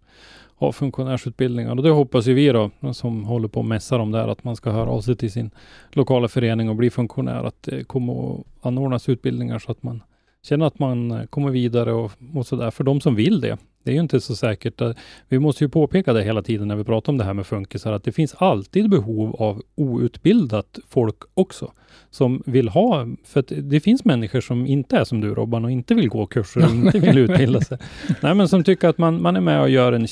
ha 0.57 0.73
funktionärsutbildningar. 0.73 1.71
Och 1.71 1.83
det 1.83 1.91
hoppas 1.91 2.27
ju 2.27 2.35
vi 2.35 2.49
då 2.49 2.71
som 2.93 3.25
håller 3.25 3.49
på 3.49 3.61
och 3.61 3.67
mässar 3.67 3.99
om 3.99 4.13
det 4.13 4.19
här 4.19 4.29
att 4.29 4.45
man 4.45 4.57
ska 4.57 4.71
höra 4.71 4.91
av 4.91 5.01
sig 5.01 5.17
till 5.17 5.33
sin 5.33 5.51
lokala 5.93 6.29
förening 6.29 6.69
och 6.69 6.77
bli 6.77 6.91
funktionär. 6.91 7.45
Att 7.45 7.63
det 7.63 7.85
kommer 7.85 8.35
att 8.35 8.47
anordnas 8.63 9.09
utbildningar 9.09 9.59
så 9.59 9.73
att 9.73 9.83
man 9.83 10.03
känner 10.43 10.67
att 10.67 10.79
man 10.79 11.27
kommer 11.31 11.51
vidare 11.51 11.93
och, 11.93 12.13
och 12.35 12.47
sådär. 12.47 12.71
För 12.71 12.85
de 12.85 13.01
som 13.01 13.15
vill 13.15 13.41
det. 13.41 13.59
Det 13.87 13.93
är 13.93 13.95
ju 13.95 14.01
inte 14.01 14.21
så 14.21 14.37
säkert. 14.37 14.81
eh, 14.81 14.91
Vi 15.29 15.39
måste 15.39 15.65
ju 15.65 15.69
påpeka 15.69 16.13
det 16.13 16.23
hela 16.23 16.43
tiden 16.43 16.69
när 16.69 16.77
vi 16.77 16.85
pratar 16.85 17.13
om 17.13 17.19
det 17.19 17.25
här 17.25 17.35
med 17.35 17.47
funkisar 17.47 17.93
att 17.93 18.05
det 18.05 18.13
finns 18.13 18.35
alltid 18.39 18.91
behov 18.91 19.37
av 19.39 19.63
outbildat 19.75 20.79
folk 20.89 21.17
också 21.35 21.73
som 22.11 22.43
vill 22.47 22.69
ha, 22.69 23.07
för 23.25 23.41
att 23.41 23.53
det 23.57 23.81
finns 23.81 24.05
människor 24.05 24.41
som 24.41 24.67
inte 24.67 24.97
är 24.97 25.05
som 25.05 25.21
du 25.21 25.35
Robban 25.35 25.65
och 25.65 25.71
inte 25.71 25.95
vill 25.95 26.09
gå 26.09 26.27
kurser 26.27 26.65
och 26.65 26.71
inte 26.71 26.99
vill 26.99 27.19
utbilda 27.19 27.61
sig. 27.61 27.79
Nej 28.23 28.35
men 28.35 28.49
som 28.49 28.65
tycker 28.65 28.89
att 28.89 28.99
man, 28.99 29.23
man 29.23 29.37
är 29.37 29.41
med 29.41 29.61
och 29.61 29.71
gör 29.71 29.93
en, 29.93 30.07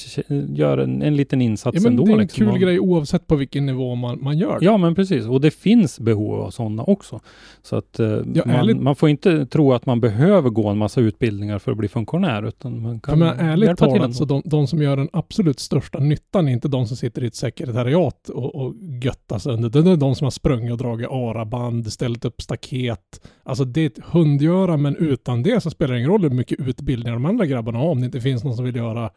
gör 0.56 0.78
en, 0.78 1.02
en 1.02 1.16
liten 1.16 1.42
insats 1.42 1.74
Ja, 1.76 1.82
men 1.82 1.92
ändå. 1.92 2.04
det 2.04 2.10
är 2.10 2.14
en 2.14 2.20
liksom. 2.20 2.46
kul 2.50 2.58
grej 2.58 2.80
oavsett 2.80 3.26
på 3.26 3.36
vilken 3.36 3.66
nivå 3.66 3.94
man, 3.94 4.18
man 4.22 4.38
gör 4.38 4.58
det. 4.58 4.64
Ja 4.64 4.76
men 4.76 4.94
precis, 4.94 5.26
och 5.26 5.40
det 5.40 5.50
finns 5.50 6.00
behov 6.00 6.40
av 6.40 6.50
sådana 6.50 6.82
också. 6.82 7.20
Så 7.62 7.76
att 7.76 8.00
eh, 8.00 8.06
ärligt- 8.06 8.76
man, 8.76 8.84
man 8.84 8.96
får 8.96 9.08
inte 9.08 9.46
tro 9.46 9.72
att 9.72 9.86
man 9.86 10.00
behöver 10.00 10.50
gå 10.50 10.68
en 10.68 10.78
massa 10.78 11.00
utbildningar 11.00 11.58
för 11.58 11.72
att 11.72 11.78
bli 11.78 11.88
funktionär, 11.88 12.48
utan 12.48 12.82
man 12.82 13.00
kan 13.00 13.18
men 13.18 13.28
ärligt 13.66 13.78
talat, 13.78 14.14
så 14.16 14.24
de, 14.24 14.42
de 14.44 14.66
som 14.66 14.82
gör 14.82 14.96
den 14.96 15.08
absolut 15.12 15.60
största 15.60 15.98
nyttan 15.98 16.48
är 16.48 16.52
inte 16.52 16.68
de 16.68 16.86
som 16.86 16.96
sitter 16.96 17.24
i 17.24 17.26
ett 17.26 17.34
sekretariat 17.34 18.28
och, 18.28 18.54
och 18.54 18.74
göttar 19.02 19.38
sönder. 19.38 19.68
Det 19.68 19.90
är 19.90 19.96
de 19.96 20.14
som 20.14 20.24
har 20.24 20.30
sprungit 20.30 20.72
och 20.72 20.78
dragit 20.78 21.08
araband, 21.10 21.92
ställt 21.92 22.24
upp 22.24 22.42
staket. 22.42 23.28
Alltså 23.42 23.64
det 23.64 23.80
är 23.80 23.86
ett 23.86 23.98
hundgöra, 24.04 24.76
men 24.76 24.96
utan 24.96 25.42
det 25.42 25.60
så 25.62 25.70
spelar 25.70 25.94
det 25.94 25.98
ingen 25.98 26.10
roll 26.10 26.22
hur 26.22 26.30
mycket 26.30 26.60
utbildningar 26.60 27.14
de 27.14 27.24
andra 27.26 27.46
grabbarna 27.46 27.78
har 27.78 27.88
om 27.90 28.00
det 28.00 28.06
inte 28.06 28.20
finns 28.20 28.44
någon 28.44 28.56
som 28.56 28.64
vill 28.64 28.76
göra, 28.76 29.10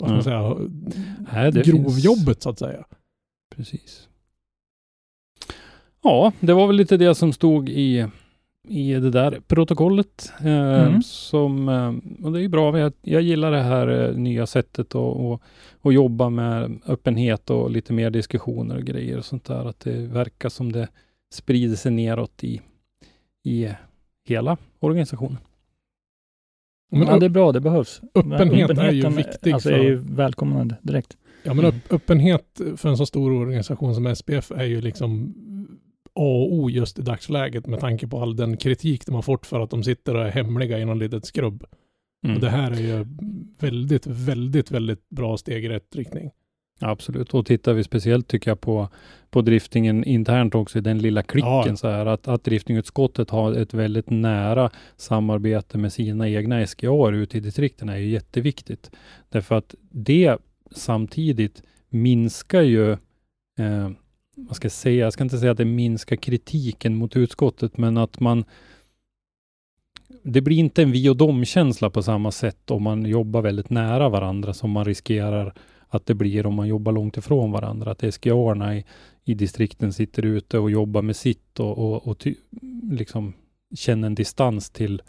vad 0.00 0.22
ska 0.22 0.32
man 0.32 0.42
Mm. 0.48 0.68
säga, 0.68 0.70
Nej, 1.32 1.52
det 1.52 1.66
grovjobbet 1.66 2.42
så 2.42 2.50
att 2.50 2.58
säga. 2.58 2.84
Precis. 3.56 4.08
Ja, 6.02 6.32
det 6.40 6.52
var 6.52 6.66
väl 6.66 6.76
lite 6.76 6.96
det 6.96 7.14
som 7.14 7.32
stod 7.32 7.68
i, 7.68 8.06
i 8.68 8.92
det 8.92 9.10
där 9.10 9.40
protokollet. 9.46 10.32
Eh, 10.40 10.82
Mm. 10.86 11.02
som, 11.02 11.68
eh, 11.68 12.24
och 12.26 12.32
det 12.32 12.38
är 12.38 12.42
ju 12.42 12.48
bra. 12.48 12.78
Jag, 12.78 12.92
jag 13.02 13.22
gillar 13.22 13.50
det 13.52 13.62
här 13.62 13.88
eh, 14.08 14.16
nya 14.16 14.46
sättet 14.46 14.94
att 14.94 15.40
jobba 15.92 16.30
med 16.30 16.78
öppenhet 16.86 17.50
och 17.50 17.70
lite 17.70 17.92
mer 17.92 18.10
diskussioner 18.10 18.76
och 18.76 18.84
grejer 18.84 19.18
och 19.18 19.24
sånt 19.24 19.44
där. 19.44 19.64
Att 19.68 19.80
det 19.80 19.96
verkar 20.06 20.48
som 20.48 20.72
det 20.72 20.88
sprider 21.34 21.76
sig 21.76 21.92
neråt 21.92 22.44
i, 22.44 22.60
i 23.44 23.68
hela 24.28 24.56
organisationen. 24.80 25.38
Men 26.92 27.02
ja, 27.08 27.18
det 27.18 27.26
är 27.26 27.30
bra, 27.30 27.52
det 27.52 27.60
behövs. 27.60 28.00
öppenhet 28.14 28.70
är 28.70 28.92
ju 28.92 29.08
viktig 29.08 29.52
Alltså 29.52 29.68
för- 29.68 29.78
är 29.78 29.82
ju 29.82 29.96
välkomnande 29.96 30.76
direkt. 30.82 31.16
Ja 31.42 31.54
men 31.54 31.64
öpp- 31.64 31.90
öppenhet 31.94 32.60
för 32.76 32.88
en 32.88 32.96
så 32.96 33.06
stor 33.06 33.32
organisation 33.32 33.94
som 33.94 34.06
SPF 34.16 34.50
är 34.50 34.64
ju 34.64 34.80
liksom 34.80 35.34
A 36.16 36.44
och 36.44 36.52
O 36.52 36.70
just 36.70 36.98
i 36.98 37.02
dagsläget 37.02 37.66
med 37.66 37.80
tanke 37.80 38.08
på 38.08 38.22
all 38.22 38.36
den 38.36 38.56
kritik 38.56 39.06
de 39.06 39.14
har 39.14 39.22
fått 39.22 39.46
för 39.46 39.60
att 39.60 39.70
de 39.70 39.84
sitter 39.84 40.14
och 40.14 40.26
är 40.26 40.30
hemliga 40.30 40.78
i 40.78 40.84
någon 40.84 40.98
litet 40.98 41.24
skrubb. 41.24 41.64
Mm. 42.24 42.36
Och 42.36 42.42
det 42.42 42.50
här 42.50 42.70
är 42.70 42.80
ju 42.80 43.06
väldigt, 43.58 44.06
väldigt, 44.06 44.70
väldigt 44.70 45.08
bra 45.08 45.36
steg 45.36 45.64
i 45.64 45.68
rätt 45.68 45.96
riktning. 45.96 46.30
Absolut, 46.80 47.34
och 47.34 47.46
tittar 47.46 47.72
vi 47.72 47.84
speciellt 47.84 48.28
tycker 48.28 48.50
jag 48.50 48.60
på, 48.60 48.88
på 49.30 49.42
driftingen 49.42 50.04
internt 50.04 50.54
också 50.54 50.78
i 50.78 50.80
den 50.80 50.98
lilla 50.98 51.22
klicken 51.22 51.66
Ja. 51.66 51.76
så 51.76 51.88
här 51.88 52.06
att, 52.06 52.28
att 52.28 52.44
driftingutskottet 52.44 53.30
har 53.30 53.52
ett 53.52 53.74
väldigt 53.74 54.10
nära 54.10 54.70
samarbete 54.96 55.78
med 55.78 55.92
sina 55.92 56.28
egna 56.28 56.66
SGA 56.66 57.10
ute 57.10 57.38
i 57.38 57.40
distrikten 57.40 57.88
är 57.88 57.96
ju 57.96 58.08
jätteviktigt. 58.08 58.90
Därför 59.28 59.54
att 59.54 59.74
det 59.90 60.36
samtidigt 60.70 61.62
minskar 61.88 62.62
ju, 62.62 62.92
eh, 63.58 63.90
vad 64.36 64.56
ska 64.56 64.66
jag 64.66 64.72
säga, 64.72 65.04
jag 65.04 65.12
ska 65.12 65.24
inte 65.24 65.38
säga 65.38 65.52
att 65.52 65.58
det 65.58 65.64
minskar 65.64 66.16
kritiken 66.16 66.94
mot 66.94 67.16
utskottet, 67.16 67.78
men 67.78 67.96
att 67.96 68.20
man 68.20 68.44
det 70.22 70.40
blir 70.40 70.58
inte 70.58 70.82
en 70.82 70.92
vi 70.92 71.08
och 71.08 71.16
dom-känsla 71.16 71.90
på 71.90 72.02
samma 72.02 72.30
sätt 72.30 72.70
om 72.70 72.82
man 72.82 73.06
jobbar 73.06 73.42
väldigt 73.42 73.70
nära 73.70 74.08
varandra 74.08 74.54
som 74.54 74.70
man 74.70 74.84
riskerar 74.84 75.54
att 75.88 76.06
det 76.06 76.14
blir 76.14 76.46
om 76.46 76.54
man 76.54 76.68
jobbar 76.68 76.92
långt 76.92 77.16
ifrån 77.16 77.52
varandra. 77.52 77.90
Att 77.90 78.14
SGA 78.14 78.74
i, 78.74 78.84
i 79.24 79.34
distrikten 79.34 79.92
sitter 79.92 80.22
ute 80.22 80.58
och 80.58 80.70
jobbar 80.70 81.02
med 81.02 81.16
sitt 81.16 81.60
och, 81.60 81.78
och, 81.78 82.06
och 82.08 82.18
ty, 82.18 82.34
liksom 82.90 83.32
känner 83.74 84.06
en 84.06 84.14
distans 84.14 84.70
till 84.70 85.02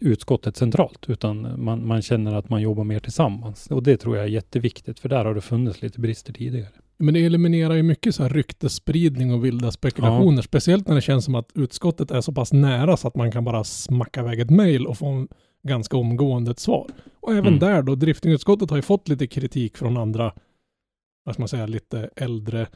utskottet 0.00 0.56
centralt, 0.56 1.10
utan 1.10 1.64
man, 1.64 1.86
man 1.86 2.02
känner 2.02 2.34
att 2.34 2.48
man 2.48 2.62
jobbar 2.62 2.84
mer 2.84 3.00
tillsammans. 3.00 3.66
Och 3.66 3.82
det 3.82 3.96
tror 3.96 4.16
jag 4.16 4.24
är 4.24 4.30
jätteviktigt, 4.30 4.98
för 4.98 5.08
där 5.08 5.24
har 5.24 5.34
det 5.34 5.40
funnits 5.40 5.82
lite 5.82 6.00
brister 6.00 6.32
tidigare. 6.32 6.83
Men 6.98 7.14
det 7.14 7.24
eliminerar 7.24 7.74
ju 7.74 7.82
mycket 7.82 8.14
så 8.14 8.22
här 8.22 8.30
ryktesspridning 8.30 9.32
och 9.34 9.44
vilda 9.44 9.70
spekulationer. 9.70 10.36
Ja. 10.38 10.42
Speciellt 10.42 10.88
när 10.88 10.94
det 10.94 11.00
känns 11.00 11.24
som 11.24 11.34
att 11.34 11.48
utskottet 11.54 12.10
är 12.10 12.20
så 12.20 12.32
pass 12.32 12.52
nära 12.52 12.96
så 12.96 13.08
att 13.08 13.16
man 13.16 13.32
kan 13.32 13.44
bara 13.44 13.64
smacka 13.64 14.20
iväg 14.20 14.40
ett 14.40 14.50
mejl 14.50 14.86
och 14.86 14.98
få 14.98 15.06
en 15.06 15.28
ganska 15.68 15.96
omgående 15.96 16.50
ett 16.50 16.58
svar. 16.58 16.86
Och 17.20 17.32
även 17.32 17.46
Mm. 17.46 17.58
där 17.58 17.82
då, 17.82 17.94
driftingutskottet 17.94 18.70
har 18.70 18.76
ju 18.76 18.82
fått 18.82 19.08
lite 19.08 19.26
kritik 19.26 19.76
från 19.76 19.96
andra, 19.96 20.32
vad 21.24 21.34
ska 21.34 21.42
man 21.42 21.48
säga, 21.48 21.66
lite 21.66 22.10
äldre, 22.16 22.66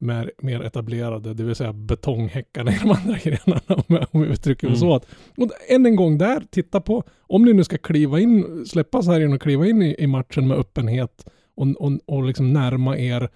mer, 0.00 0.30
mer 0.42 0.60
etablerade, 0.60 1.34
det 1.34 1.44
vill 1.44 1.54
säga 1.54 1.72
betonghäckarna 1.72 2.70
i 2.72 2.78
de 2.82 2.90
andra 2.90 3.18
grenarna, 3.24 3.60
om 3.68 3.82
jag, 3.96 4.06
om 4.10 4.22
jag 4.22 4.30
uttrycker 4.32 4.66
mig 4.66 4.76
Mm. 4.76 4.80
så. 4.88 4.94
Att, 4.94 5.06
och 5.36 5.50
än 5.68 5.86
en 5.86 5.96
gång 5.96 6.18
där, 6.18 6.42
titta 6.50 6.80
på, 6.80 7.04
om 7.20 7.44
ni 7.44 7.52
nu 7.52 7.64
ska 7.64 7.78
kliva 7.78 8.20
in, 8.20 8.64
släppa 8.66 9.02
sargen 9.02 9.32
och 9.32 9.42
kliva 9.42 9.66
in 9.66 9.82
i, 9.82 9.96
i 9.98 10.06
matchen 10.06 10.48
med 10.48 10.56
öppenhet 10.58 11.26
och, 11.56 11.66
och, 11.78 11.92
och 12.06 12.24
liksom 12.24 12.52
närma 12.52 12.98
er 12.98 13.28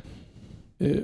eh, 0.81 0.97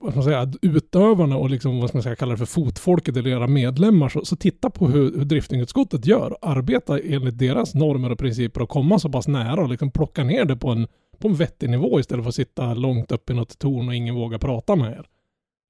vad 0.00 0.12
ska 0.12 0.18
man 0.18 0.24
säga, 0.24 0.52
utövarna 0.62 1.36
och 1.36 1.50
liksom, 1.50 1.80
vad 1.80 1.88
ska 1.88 1.98
man 1.98 2.02
säga, 2.02 2.16
kalla 2.16 2.32
det 2.32 2.38
för 2.38 2.46
fotfolket 2.46 3.16
eller 3.16 3.30
era 3.30 3.46
medlemmar, 3.46 4.08
så, 4.08 4.24
så 4.24 4.36
titta 4.36 4.70
på 4.70 4.88
hur, 4.88 5.18
hur 5.18 5.24
driftingutskottet 5.24 6.06
gör. 6.06 6.36
Arbeta 6.42 6.98
enligt 7.00 7.38
deras 7.38 7.74
normer 7.74 8.12
och 8.12 8.18
principer 8.18 8.62
och 8.62 8.68
komma 8.68 8.98
så 8.98 9.08
pass 9.08 9.28
nära 9.28 9.62
och 9.62 9.68
liksom 9.68 9.90
plocka 9.90 10.24
ner 10.24 10.44
det 10.44 10.56
på 10.56 10.68
en, 10.70 10.86
på 11.18 11.28
en 11.28 11.34
vettig 11.34 11.70
nivå 11.70 12.00
istället 12.00 12.24
för 12.24 12.28
att 12.28 12.34
sitta 12.34 12.74
långt 12.74 13.12
upp 13.12 13.30
i 13.30 13.34
något 13.34 13.58
torn 13.58 13.88
och 13.88 13.94
ingen 13.94 14.14
vågar 14.14 14.38
prata 14.38 14.76
med 14.76 14.90
er. 14.92 15.06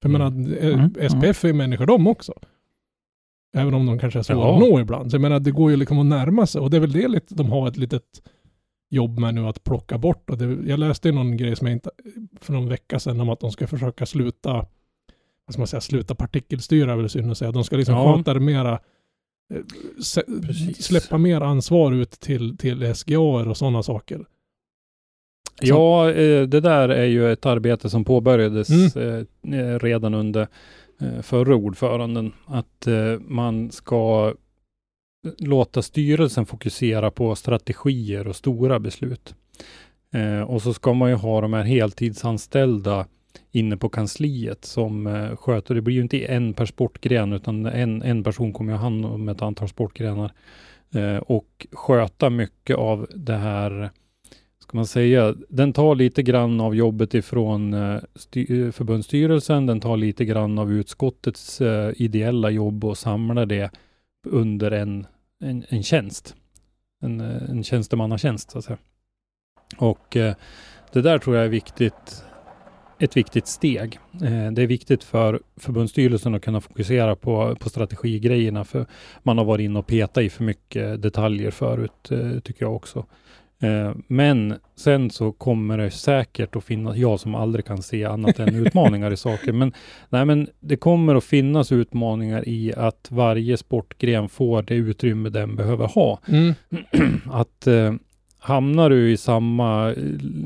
För 0.01 0.09
jag 0.09 0.21
Mm. 0.21 0.33
menar, 0.43 0.57
eh, 0.63 0.73
Mm, 0.73 1.09
SPF 1.09 1.45
är 1.45 1.53
människor 1.53 1.85
de 1.85 2.07
också. 2.07 2.33
Även 3.57 3.73
om 3.73 3.85
de 3.85 3.99
kanske 3.99 4.19
är 4.19 4.23
svåra 4.23 4.37
Ja. 4.39 4.53
att 4.53 4.59
nå 4.59 4.79
ibland. 4.79 5.11
Så 5.11 5.15
jag 5.15 5.21
menar, 5.21 5.39
det 5.39 5.51
går 5.51 5.71
ju 5.71 5.77
liksom 5.77 5.99
att 5.99 6.05
närma 6.05 6.45
sig. 6.45 6.61
Och 6.61 6.69
det 6.69 6.77
är 6.77 6.81
väl 6.81 6.91
det 6.91 7.07
lite, 7.07 7.35
de 7.35 7.51
har 7.51 7.67
ett 7.67 7.77
litet 7.77 8.03
jobb 8.89 9.19
med 9.19 9.35
nu 9.35 9.47
att 9.47 9.63
plocka 9.63 9.97
bort. 9.97 10.29
Och 10.29 10.37
det, 10.37 10.69
jag 10.69 10.79
läste 10.79 11.07
ju 11.07 11.13
någon 11.13 11.37
grej 11.37 11.55
som 11.55 11.67
jag 11.67 11.73
inte, 11.75 11.89
för 12.41 12.53
någon 12.53 12.69
vecka 12.69 12.99
sedan 12.99 13.19
om 13.21 13.29
att 13.29 13.39
de 13.39 13.51
ska 13.51 13.67
försöka 13.67 14.05
sluta, 14.05 14.53
vad 15.45 15.53
ska 15.53 15.59
man 15.59 15.67
säga, 15.67 15.81
sluta 15.81 16.15
partikelstyra 16.15 16.95
väl 16.95 17.09
synd 17.09 17.31
att 17.31 17.37
säga. 17.37 17.51
De 17.51 17.63
ska 17.63 17.77
liksom 17.77 17.95
Ja. 17.95 18.17
sköta 18.17 18.33
det 18.33 18.39
mera, 18.39 18.79
eh, 19.53 19.61
se, 20.03 20.21
släppa 20.73 21.17
mer 21.17 21.41
ansvar 21.41 21.91
ut 21.91 22.11
till, 22.11 22.57
till 22.57 22.95
SGA 22.95 23.19
och 23.19 23.57
sådana 23.57 23.83
saker. 23.83 24.25
Ja, 25.61 26.11
eh, 26.11 26.47
det 26.47 26.59
där 26.59 26.89
är 26.89 27.05
ju 27.05 27.31
ett 27.31 27.45
arbete 27.45 27.89
som 27.89 28.05
påbörjades 28.05 28.95
eh, 28.95 29.23
eh, 29.53 29.79
redan 29.79 30.13
under 30.13 30.47
förra 31.21 31.55
ordföranden. 31.55 32.31
Att 32.45 32.87
man 33.19 33.71
ska 33.71 34.33
låta 35.37 35.81
styrelsen 35.81 36.45
fokusera 36.45 37.11
på 37.11 37.35
strategier 37.35 38.27
och 38.27 38.35
stora 38.35 38.79
beslut. 38.79 39.35
Eh, 40.13 40.41
och 40.41 40.61
så 40.61 40.73
ska 40.73 40.93
man 40.93 41.09
ju 41.09 41.15
ha 41.15 41.41
de 41.41 41.53
här 41.53 41.63
heltidsanställda 41.63 43.07
inne 43.51 43.77
på 43.77 43.89
kansliet 43.89 44.65
som 44.65 45.07
eh, 45.07 45.35
sköter, 45.35 45.75
det 45.75 45.81
blir 45.81 45.95
ju 45.95 46.01
inte 46.01 46.25
en 46.25 46.53
per 46.53 46.65
sportgren 46.65 47.33
utan 47.33 47.65
en, 47.65 48.01
en 48.01 48.23
person 48.23 48.53
kommer 48.53 48.73
ju 48.73 48.77
ha 48.77 48.83
hand 48.83 49.05
om 49.05 49.29
ett 49.29 49.41
antal 49.41 49.69
sportgrenar. 49.69 50.31
Eh, 50.93 51.17
och 51.17 51.67
sköta 51.71 52.29
mycket 52.29 52.75
av 52.75 53.07
det 53.15 53.35
här 53.35 53.89
ska 54.59 54.77
man 54.77 54.87
säga, 54.87 55.35
den 55.49 55.73
tar 55.73 55.95
lite 55.95 56.23
grann 56.23 56.61
av 56.61 56.75
jobbet 56.75 57.13
ifrån 57.13 57.73
eh, 57.73 57.95
eh 58.35 58.71
förbundsstyrelsen, 58.71 59.65
den 59.65 59.79
tar 59.79 59.97
lite 59.97 60.25
grann 60.25 60.59
av 60.59 60.71
utskottets 60.71 61.61
eh, 61.61 61.91
ideella 61.95 62.49
jobb 62.49 62.85
och 62.85 62.97
samlar 62.97 63.45
det 63.45 63.71
under 64.27 64.71
en, 64.71 65.07
en, 65.39 65.65
en 65.69 65.83
tjänst. 65.83 66.35
En, 67.01 67.21
eh, 67.21 67.49
en 67.49 67.63
tjänstemannatjänst 67.63 68.51
så 68.51 68.57
att 68.57 68.65
säga. 68.65 68.77
Och 69.77 70.17
eh, 70.17 70.35
det 70.93 71.01
där 71.01 71.19
tror 71.19 71.35
jag 71.35 71.45
är 71.45 71.49
viktigt, 71.49 72.23
ett 72.99 73.17
viktigt 73.17 73.47
steg. 73.47 73.99
Eh, 74.13 74.51
det 74.51 74.61
är 74.61 74.67
viktigt 74.67 75.03
för 75.03 75.41
förbundsstyrelsen 75.57 76.35
att 76.35 76.41
kunna 76.41 76.61
fokusera 76.61 77.15
på, 77.15 77.55
på 77.55 77.69
strategigrejerna, 77.69 78.63
för 78.63 78.85
man 79.23 79.37
har 79.37 79.45
varit 79.45 79.63
inne 79.63 79.79
och 79.79 79.87
petat 79.87 80.23
i 80.23 80.29
för 80.29 80.43
mycket 80.43 81.01
detaljer 81.01 81.51
förut, 81.51 82.11
eh, 82.11 82.39
tycker 82.39 82.65
jag 82.65 82.75
också. 82.75 83.05
Eh, 83.61 83.91
Men 84.07 84.53
sen 84.75 85.09
så 85.09 85.31
kommer 85.31 85.77
det 85.77 85.91
säkert 85.91 86.55
att 86.55 86.63
finnas, 86.63 86.97
jag 86.97 87.19
som 87.19 87.35
aldrig 87.35 87.65
kan 87.65 87.81
se 87.81 88.05
annat 88.05 88.39
än 88.39 88.55
utmaningar 88.55 89.11
i 89.11 89.17
saker, 89.27 89.53
men, 89.53 89.73
nej, 90.09 90.25
men 90.25 90.47
det 90.59 90.75
kommer 90.75 91.15
att 91.15 91.23
finnas 91.23 91.71
utmaningar 91.71 92.47
i 92.47 92.73
att 92.77 93.07
varje 93.11 93.57
sportgren 93.57 94.29
får 94.29 94.61
det 94.61 94.75
utrymme 94.75 95.29
den 95.29 95.55
behöver 95.55 95.87
ha. 95.87 96.19
Mm. 96.27 96.53
Att 97.31 97.67
eh, 97.67 97.93
hamnar 98.39 98.89
du 98.89 99.11
i 99.11 99.17
samma, 99.17 99.93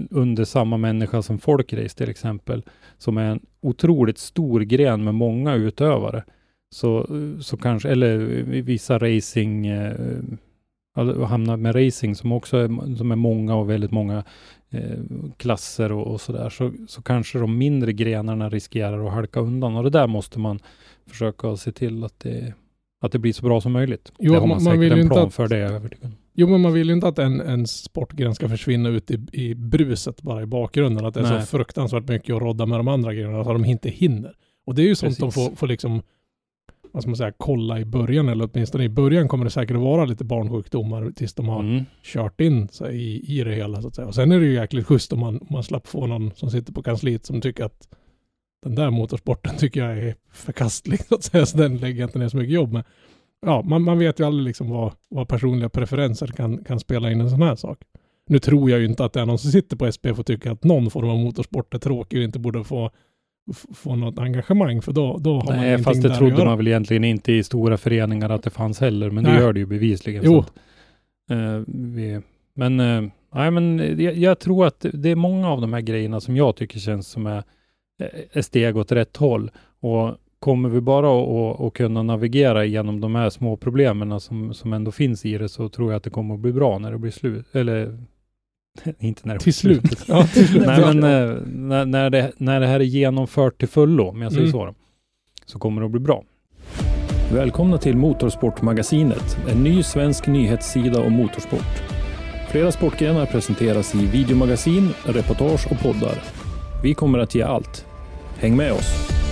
under 0.10 0.46
samma 0.46 0.78
människa 0.78 1.22
som 1.22 1.40
folkrace 1.40 1.98
till 1.98 2.10
exempel, 2.10 2.64
som 2.98 3.18
är 3.18 3.26
en 3.32 3.40
otroligt 3.62 4.18
stor 4.18 4.62
gren 4.62 5.04
med 5.04 5.16
många 5.16 5.56
utövare, 5.56 6.24
så, 6.76 7.08
så 7.42 7.58
kanske, 7.58 7.90
eller 7.90 8.18
vissa 8.62 8.98
racing 9.00 9.68
eh, 9.68 9.94
Alltså, 10.96 11.24
hamna 11.24 11.58
med 11.58 11.76
racing 11.76 12.16
som 12.16 12.32
också 12.32 12.58
är, 12.58 12.96
som 12.96 13.12
är 13.12 13.16
många 13.16 13.56
och 13.56 13.70
väldigt 13.70 13.92
många 13.92 14.24
eh, 14.70 15.00
klasser 15.38 15.92
och, 15.92 16.08
och 16.08 16.22
sådär, 16.22 16.50
så, 16.50 16.72
så 16.88 17.02
kanske 17.02 17.40
de 17.40 17.58
mindre 17.58 17.94
grenarna 17.94 18.50
riskerar 18.50 19.06
att 19.08 19.14
halka 19.14 19.40
undan 19.40 19.76
och 19.76 19.84
det 19.84 19.90
där 19.90 20.08
måste 20.08 20.40
man 20.40 20.60
försöka 21.10 21.56
se 21.56 21.72
till 21.72 22.04
att 22.04 22.20
det, 22.20 22.54
att 23.02 23.12
det 23.12 23.20
blir 23.20 23.34
så 23.34 23.46
bra 23.46 23.62
som 23.62 23.72
möjligt. 23.72 24.12
Jo, 24.20 24.34
det 24.34 24.40
har 24.40 24.48
man, 24.48 24.64
man- 24.64 24.74
säkert 24.80 24.98
en 24.98 25.10
plan 25.10 25.28
att- 25.28 25.34
för, 25.34 25.48
det 25.48 25.58
är 25.58 25.62
jag 25.62 25.72
övertygad 25.72 26.06
om. 26.06 26.16
Jo, 26.36 26.48
men 26.48 26.62
man 26.62 26.74
vill 26.74 26.88
ju 26.88 26.94
inte 26.94 27.08
att 27.08 27.20
en, 27.20 27.42
en 27.42 27.68
sportgren 27.68 28.36
ska 28.36 28.50
försvinna 28.50 28.90
ut 28.90 29.12
i, 29.12 29.20
i 29.32 29.56
bruset 29.56 30.22
bara 30.22 30.42
i 30.42 30.46
bakgrunden. 30.46 31.06
Att 31.06 31.14
det 31.14 31.20
är 31.20 31.24
Nej. 31.24 31.42
så 31.42 31.48
fruktansvärt 31.58 32.08
mycket 32.08 32.36
att 32.36 32.42
rodda 32.42 32.66
med 32.66 32.80
de 32.80 32.88
andra 32.88 33.14
grejerna 33.14 33.44
så 33.44 33.50
att 33.52 33.56
de 33.56 33.66
inte 33.66 33.90
hinner. 33.90 34.34
Och 34.66 34.76
det 34.76 34.82
är 34.82 34.86
ju 34.86 34.96
sånt 34.96 35.18
de 35.20 35.26
Precis. 35.28 35.50
får, 35.50 35.56
får 35.56 35.68
liksom, 35.68 36.02
vad 36.94 37.04
ska 37.04 37.10
man 37.10 37.18
säga, 37.18 37.34
kolla 37.38 37.80
i 37.80 37.86
början. 37.86 38.30
Eller 38.30 38.50
åtminstone 38.54 38.84
i 38.84 38.90
början 38.90 39.28
kommer 39.28 39.46
det 39.46 39.52
säkert 39.52 39.76
att 39.76 39.82
vara 39.84 40.06
lite 40.06 40.24
barnsjukdomar 40.24 41.12
tills 41.16 41.34
de 41.34 41.50
har 41.50 41.60
Mm. 41.60 41.86
kört 42.04 42.42
in 42.42 42.68
sig 42.68 42.96
i, 43.02 43.40
i 43.40 43.44
det 43.44 43.56
hela 43.56 43.82
så 43.82 43.88
att 43.88 43.96
säga. 43.96 44.08
Och 44.08 44.16
sen 44.16 44.32
är 44.32 44.40
det 44.40 44.46
ju 44.46 44.54
jäkligt 44.54 44.88
schysst 44.88 45.14
om 45.14 45.20
man, 45.20 45.36
om 45.38 45.48
man 45.50 45.64
slapp 45.64 45.88
få 45.88 46.08
någon 46.08 46.32
som 46.36 46.50
sitter 46.52 46.74
på 46.74 46.84
kansliet 46.84 47.26
som 47.26 47.42
tycker 47.42 47.64
att 47.64 47.88
den 48.64 48.76
där 48.76 48.90
motorsporten 48.90 49.56
tycker 49.58 49.86
jag 49.86 49.98
är 49.98 50.16
förkastlig 50.32 51.00
så 51.06 51.16
att 51.16 51.24
säga. 51.24 51.46
Så 51.46 51.58
den 51.58 51.78
lägger 51.78 52.00
jag 52.00 52.08
inte 52.08 52.20
ner 52.20 52.30
så 52.30 52.38
mycket 52.38 52.54
jobb 52.54 52.72
med. 52.74 52.84
Ja, 53.46 53.62
man, 53.66 53.82
man 53.82 54.00
vet 54.00 54.20
ju 54.20 54.26
aldrig 54.26 54.46
liksom 54.48 54.70
vad, 54.70 54.94
vad 55.10 55.28
personliga 55.28 55.70
preferenser 55.70 56.28
kan, 56.28 56.64
kan 56.64 56.80
spela 56.80 57.12
in 57.12 57.22
en 57.22 57.30
sån 57.30 57.42
här 57.42 57.56
sak. 57.56 57.78
Nu 58.30 58.40
tror 58.40 58.70
jag 58.70 58.80
ju 58.80 58.86
inte 58.86 59.06
att 59.06 59.14
det 59.14 59.22
är 59.22 59.26
någon 59.26 59.38
som 59.38 59.52
sitter 59.52 59.78
på 59.78 59.92
SPF 59.92 60.20
och 60.20 60.26
tycker 60.26 60.52
att 60.52 60.64
någon 60.64 60.90
form 60.92 61.10
av 61.10 61.18
motorsport 61.18 61.74
är 61.74 61.80
tråkig 61.80 62.20
och 62.20 62.24
inte 62.24 62.40
borde 62.40 62.64
få, 62.64 62.92
få 63.74 63.96
något 63.96 64.20
engagemang 64.20 64.82
för 64.82 64.92
då, 64.92 65.18
då 65.18 65.34
har 65.34 65.46
man 65.46 65.56
Nej, 65.56 65.66
ingenting 65.66 65.84
fast 65.84 66.02
det 66.02 66.08
där 66.08 66.14
att 66.14 66.20
trodde 66.20 66.36
göra. 66.36 66.46
man 66.46 66.58
väl 66.58 66.68
egentligen 66.68 67.04
inte 67.04 67.32
i 67.34 67.44
stora 67.44 67.78
föreningar 67.78 68.30
att 68.30 68.44
det 68.44 68.50
fanns 68.50 68.80
heller, 68.82 69.10
men 69.10 69.24
det 69.24 69.32
Nej. 69.32 69.40
gör 69.40 69.54
det 69.54 69.60
ju 69.60 69.66
bevisligen. 69.66 70.24
Jo. 70.26 70.32
Så 70.32 70.40
att, 70.40 70.54
eh, 71.32 71.64
vi, 71.68 72.22
men, 72.56 72.80
eh, 72.80 73.04
nej, 73.36 73.52
men 73.52 73.80
jag, 74.02 74.18
jag 74.18 74.40
tror 74.40 74.66
att 74.66 74.86
det 74.94 75.10
är 75.10 75.16
många 75.16 75.50
av 75.50 75.62
de 75.62 75.74
här 75.74 75.82
grejerna 75.82 76.20
som 76.22 76.38
jag 76.38 76.56
tycker 76.56 76.80
känns 76.80 77.08
som 77.08 77.26
är, 77.26 77.44
är 78.32 78.42
steg 78.42 78.78
åt 78.78 78.92
rätt 78.92 79.18
håll. 79.18 79.52
Och 79.80 80.18
kommer 80.40 80.70
vi 80.70 80.82
bara 80.82 81.24
att, 81.68 81.74
kunna 81.74 82.04
navigera 82.04 82.66
igenom 82.66 83.02
de 83.02 83.16
här 83.16 83.30
små 83.30 83.58
problemen 83.58 84.20
som, 84.20 84.54
som 84.54 84.74
ändå 84.74 84.92
finns 84.92 85.26
i 85.26 85.38
det, 85.38 85.50
så 85.50 85.70
tror 85.70 85.92
jag 85.92 85.98
att 85.98 86.04
det 86.04 86.10
kommer 86.10 86.34
att 86.34 86.40
bli 86.40 86.52
bra 86.54 86.78
när 86.78 86.92
det 86.92 86.98
blir 86.98 87.12
slut. 87.12 87.56
Eller 87.56 87.98
inte 89.00 89.22
när 89.28 89.34
det 89.34 89.40
Till 89.40 89.54
slut. 89.54 90.04
Ja, 90.08 90.28
till 90.28 90.48
slut. 90.48 90.64
Nej, 90.68 90.80
men 90.80 91.04
eh, 91.04 91.38
när, 91.46 91.86
när, 91.86 92.10
det, 92.10 92.32
när 92.38 92.60
det 92.60 92.68
här 92.68 92.80
är 92.80 92.84
genomfört 92.84 93.60
till 93.60 93.68
fullo, 93.68 94.08
om 94.10 94.22
jag 94.22 94.32
säger 94.32 94.44
Mm. 94.44 94.52
så, 94.52 94.76
så 95.46 95.60
kommer 95.60 95.82
det 95.82 95.86
att 95.86 95.92
bli 95.92 96.00
bra. 96.02 96.24
Välkomna 97.34 97.78
till 97.78 97.98
Motorsportmagasinet, 97.98 99.38
en 99.50 99.64
ny 99.64 99.84
svensk 99.84 100.28
nyhetssida 100.28 101.02
om 101.04 101.14
motorsport. 101.14 101.84
Flera 102.52 102.72
sportgrenar 102.72 103.26
presenteras 103.26 103.96
i 103.96 104.06
videomagasin, 104.06 104.90
reportage 105.06 105.72
och 105.72 105.80
poddar. 105.80 106.24
Vi 106.84 106.94
kommer 106.94 107.20
att 107.20 107.36
ge 107.36 107.42
allt. 107.42 107.86
Häng 108.38 108.56
med 108.56 108.72
oss! 108.72 109.23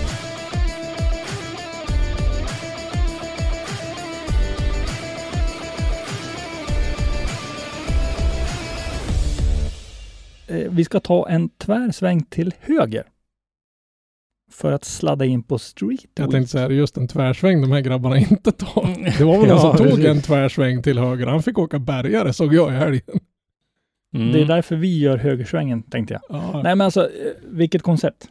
Vi 10.70 10.84
ska 10.84 11.00
ta 11.00 11.28
en 11.28 11.48
tvärsväng 11.48 12.22
till 12.24 12.54
höger. 12.60 13.04
För 14.50 14.72
att 14.72 14.84
sladda 14.84 15.24
in 15.24 15.42
på 15.42 15.58
Street 15.58 16.00
Jag 16.14 16.30
tänkte 16.30 16.52
säga, 16.52 16.68
det 16.68 16.74
är 16.74 16.76
just 16.76 16.96
en 16.96 17.08
tvärsväng 17.08 17.60
de 17.62 17.72
här 17.72 17.80
grabbarna 17.80 18.18
inte 18.18 18.52
tar. 18.52 19.18
Det 19.18 19.24
var 19.24 19.38
väl 19.38 19.48
någon 19.48 19.48
Ja, 19.48 19.60
som 19.60 19.76
tog 19.76 19.86
precis. 19.86 20.06
en 20.06 20.22
tvärsväng 20.22 20.82
till 20.82 20.98
höger. 20.98 21.26
Han 21.26 21.42
fick 21.42 21.58
åka 21.58 21.78
bergare 21.78 22.32
såg 22.32 22.54
jag 22.54 22.72
i 22.72 22.76
helgen. 22.76 23.20
Mm. 24.14 24.32
Det 24.32 24.40
är 24.40 24.44
därför 24.44 24.76
vi 24.76 24.98
gör 24.98 25.16
högersvängen, 25.16 25.82
tänkte 25.82 26.14
jag. 26.14 26.22
Ja. 26.28 26.52
Nej, 26.62 26.76
men 26.76 26.80
alltså, 26.80 27.00
eh, 27.02 27.08
vilket 27.42 27.82
koncept. 27.82 28.28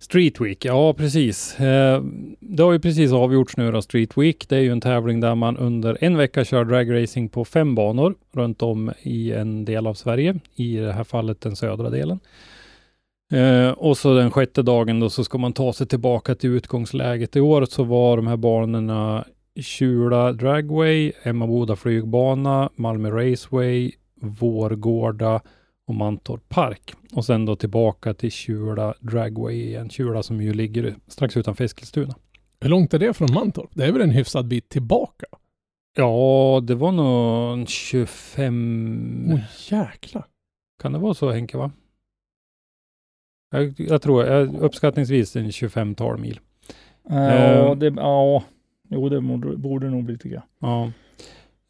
Street 0.00 0.40
Week, 0.40 0.64
ja 0.64 0.94
precis. 0.94 1.60
Eh, 1.60 2.02
det 2.40 2.62
har 2.62 2.72
ju 2.72 2.78
precis 2.78 3.12
avgjorts 3.12 3.56
nu 3.56 3.72
då, 3.72 3.82
Street 3.82 4.18
Week. 4.18 4.48
Det 4.48 4.56
är 4.56 4.60
ju 4.60 4.72
en 4.72 4.80
tävling 4.80 5.20
där 5.20 5.34
man 5.34 5.56
under 5.56 5.98
en 6.00 6.16
vecka 6.16 6.44
kör 6.44 6.64
dragracing 6.64 7.28
på 7.28 7.44
fem 7.44 7.74
banor 7.74 8.14
runt 8.32 8.62
om 8.62 8.92
i 9.02 9.32
en 9.32 9.64
del 9.64 9.86
av 9.86 9.94
Sverige. 9.94 10.40
I 10.54 10.76
det 10.76 10.92
här 10.92 11.04
fallet 11.04 11.40
den 11.40 11.56
södra 11.56 11.90
delen. 11.90 12.20
Eh, 13.32 13.70
och 13.70 13.98
så 13.98 14.14
den 14.14 14.30
sjätte 14.30 14.62
dagen 14.62 15.00
då 15.00 15.10
så 15.10 15.24
ska 15.24 15.38
man 15.38 15.52
ta 15.52 15.72
sig 15.72 15.86
tillbaka 15.86 16.34
till 16.34 16.50
utgångsläget. 16.50 17.36
I 17.36 17.40
år 17.40 17.64
så 17.64 17.84
var 17.84 18.16
de 18.16 18.26
här 18.26 18.36
banorna 18.36 19.24
Kjula 19.60 20.32
Dragway, 20.32 21.12
Emmaboda 21.22 21.76
flygbana, 21.76 22.70
Malmö 22.74 23.10
Raceway, 23.10 23.92
Vårgårda 24.20 25.40
och 25.90 25.96
Mantorp 25.96 26.48
Park. 26.48 26.94
Och 27.12 27.24
sen 27.24 27.44
då 27.46 27.56
tillbaka 27.56 28.14
till 28.14 28.30
Kjula 28.30 28.94
Dragway 29.00 29.54
igen. 29.62 29.90
Kjula 29.90 30.22
som 30.22 30.40
ju 30.42 30.52
ligger 30.54 30.96
strax 31.06 31.36
utanför 31.36 31.64
Eskilstuna. 31.64 32.14
Hur 32.60 32.68
långt 32.70 32.94
är 32.94 32.98
det 32.98 33.14
från 33.14 33.28
Mantorp? 33.34 33.70
Det 33.74 33.84
är 33.84 33.92
väl 33.92 34.02
en 34.02 34.10
hyfsad 34.10 34.48
bit 34.48 34.68
tillbaka? 34.68 35.26
Ja, 35.96 36.60
det 36.64 36.74
var 36.74 36.92
nog 36.92 37.52
en 37.58 37.66
25... 37.66 39.30
Oj 39.34 39.44
jäklar. 39.70 40.26
Kan 40.82 40.92
det 40.92 40.98
vara 40.98 41.14
så 41.14 41.30
Henke 41.30 41.56
va? 41.58 41.70
Jag, 43.50 43.74
jag 43.80 44.02
tror 44.02 44.24
jag, 44.24 44.54
uppskattningsvis 44.62 45.36
en 45.36 45.50
25-tal 45.50 46.18
mil. 46.18 46.40
Ja, 47.08 47.30
Eh. 47.30 47.74
det, 47.76 47.92
ja, 47.96 48.44
jo, 48.88 49.08
det 49.08 49.20
borde, 49.20 49.56
borde 49.56 49.90
nog 49.90 50.04
bli 50.04 50.18
tycker 50.18 50.34
jag. 50.36 50.42
Ja. 50.70 50.84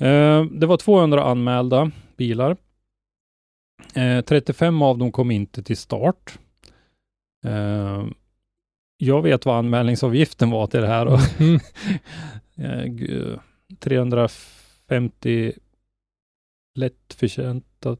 Eh, 0.06 0.44
det 0.44 0.66
var 0.66 0.76
200 0.76 1.24
anmälda 1.24 1.90
bilar. 2.16 2.56
Eh, 3.94 4.20
35 4.24 4.82
av 4.82 4.98
dem 4.98 5.12
kom 5.12 5.30
inte 5.30 5.62
till 5.62 5.76
start. 5.76 6.38
Eh, 7.46 8.04
jag 8.96 9.22
vet 9.22 9.44
vad 9.46 9.56
anmälningsavgiften 9.58 10.50
var 10.50 10.66
till 10.66 10.80
det 10.80 10.86
här. 10.86 11.06
Och 11.06 11.20
Mm. 11.40 11.54
eh, 12.56 12.84
gu- 12.84 13.40
350 13.80 15.52
lättförtjänta 16.78 17.96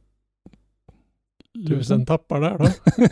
Tusen 1.69 2.07
tappar 2.07 2.41
där 2.41 2.59
då. 2.59 2.65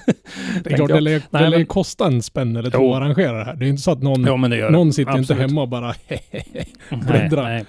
Det 0.65 0.73
är 0.73 0.77
klart, 0.77 0.89
det 0.89 1.01
lär, 1.01 1.23
Nej, 1.31 1.51
det 1.51 1.51
men- 1.51 1.67
kosta 1.67 2.07
en 2.07 2.23
spänn 2.23 2.57
eller 2.57 2.71
två 2.71 2.79
Jo. 2.83 2.91
att 2.95 2.97
arrangera 3.03 3.39
det 3.39 3.45
här. 3.45 3.55
Det 3.57 3.67
är 3.67 3.69
inte 3.69 3.83
så 3.83 3.91
att 3.91 4.03
någon, 4.03 4.23
det. 4.51 4.71
någon 4.71 4.93
sitter 4.93 5.11
inte 5.19 5.21
Absolut. 5.33 5.43
hemma 5.51 5.63
och 5.63 5.69
bara 5.69 5.95
Nej, 6.09 6.69
bläddra. 6.91 7.43
nej. 7.43 7.65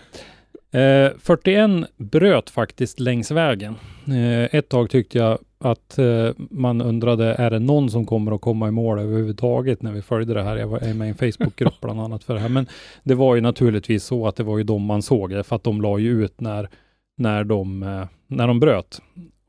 Eh, 0.72 1.12
41 1.20 1.88
bröt 1.98 2.50
faktiskt 2.50 3.00
längs 3.00 3.32
vägen. 3.32 3.76
Eh, 4.08 4.56
ett 4.56 4.70
tag 4.70 4.90
tyckte 4.90 5.18
jag 5.18 5.38
att 5.60 5.98
eh, 5.98 6.30
man 6.38 6.82
undrade, 6.82 7.26
är 7.34 7.50
det 7.52 7.60
någon 7.60 7.90
som 7.90 8.06
kommer 8.06 8.32
att 8.36 8.42
komma 8.42 8.68
i 8.68 8.72
mål 8.72 9.00
överhuvudtaget 9.00 9.82
när 9.82 9.92
vi 9.92 10.02
följde 10.02 10.34
det 10.34 10.44
här? 10.44 10.58
Jag 10.58 10.68
var 10.68 10.94
med 10.94 11.08
i 11.08 11.10
en 11.10 11.16
Facebookgrupp 11.34 11.74
bland 11.82 12.02
annat 12.02 12.24
för 12.24 12.34
det 12.34 12.40
här. 12.40 12.50
Men 12.50 12.68
det 13.04 13.16
var 13.16 13.36
ju 13.36 13.42
naturligtvis 13.42 14.04
så 14.04 14.28
att 14.28 14.36
det 14.36 14.44
var 14.44 14.58
ju 14.58 14.64
de 14.64 14.82
man 14.86 15.02
såg, 15.02 15.46
för 15.46 15.56
att 15.56 15.64
de 15.64 15.82
la 15.82 15.98
ju 16.00 16.24
ut 16.24 16.42
när, 16.42 16.70
när, 17.18 17.44
de, 17.44 17.84
eh, 17.84 18.06
när 18.28 18.48
de 18.48 18.60
bröt. 18.60 19.02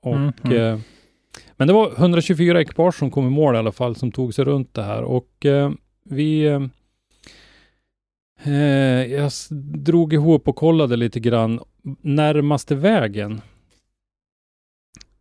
Och, 0.02 0.16
Mhm. 0.16 0.52
eh, 0.52 0.78
men 1.56 1.68
det 1.68 1.74
var 1.74 1.90
124 1.96 2.60
ekipage 2.60 2.94
som 2.94 3.10
kom 3.10 3.26
i 3.26 3.30
mål 3.30 3.54
i 3.54 3.58
alla 3.58 3.72
fall, 3.72 3.96
som 3.96 4.12
tog 4.12 4.34
sig 4.34 4.44
runt 4.44 4.74
det 4.74 4.82
här. 4.82 5.02
Och 5.02 5.46
eh, 5.46 5.70
vi 6.04 6.46
Eh, 8.42 8.52
jag 9.12 9.32
drog 9.74 10.12
ihop 10.12 10.48
och 10.48 10.56
kollade 10.56 10.96
lite 10.96 11.20
grann. 11.20 11.60
Närmaste 12.00 12.74
vägen 12.74 13.40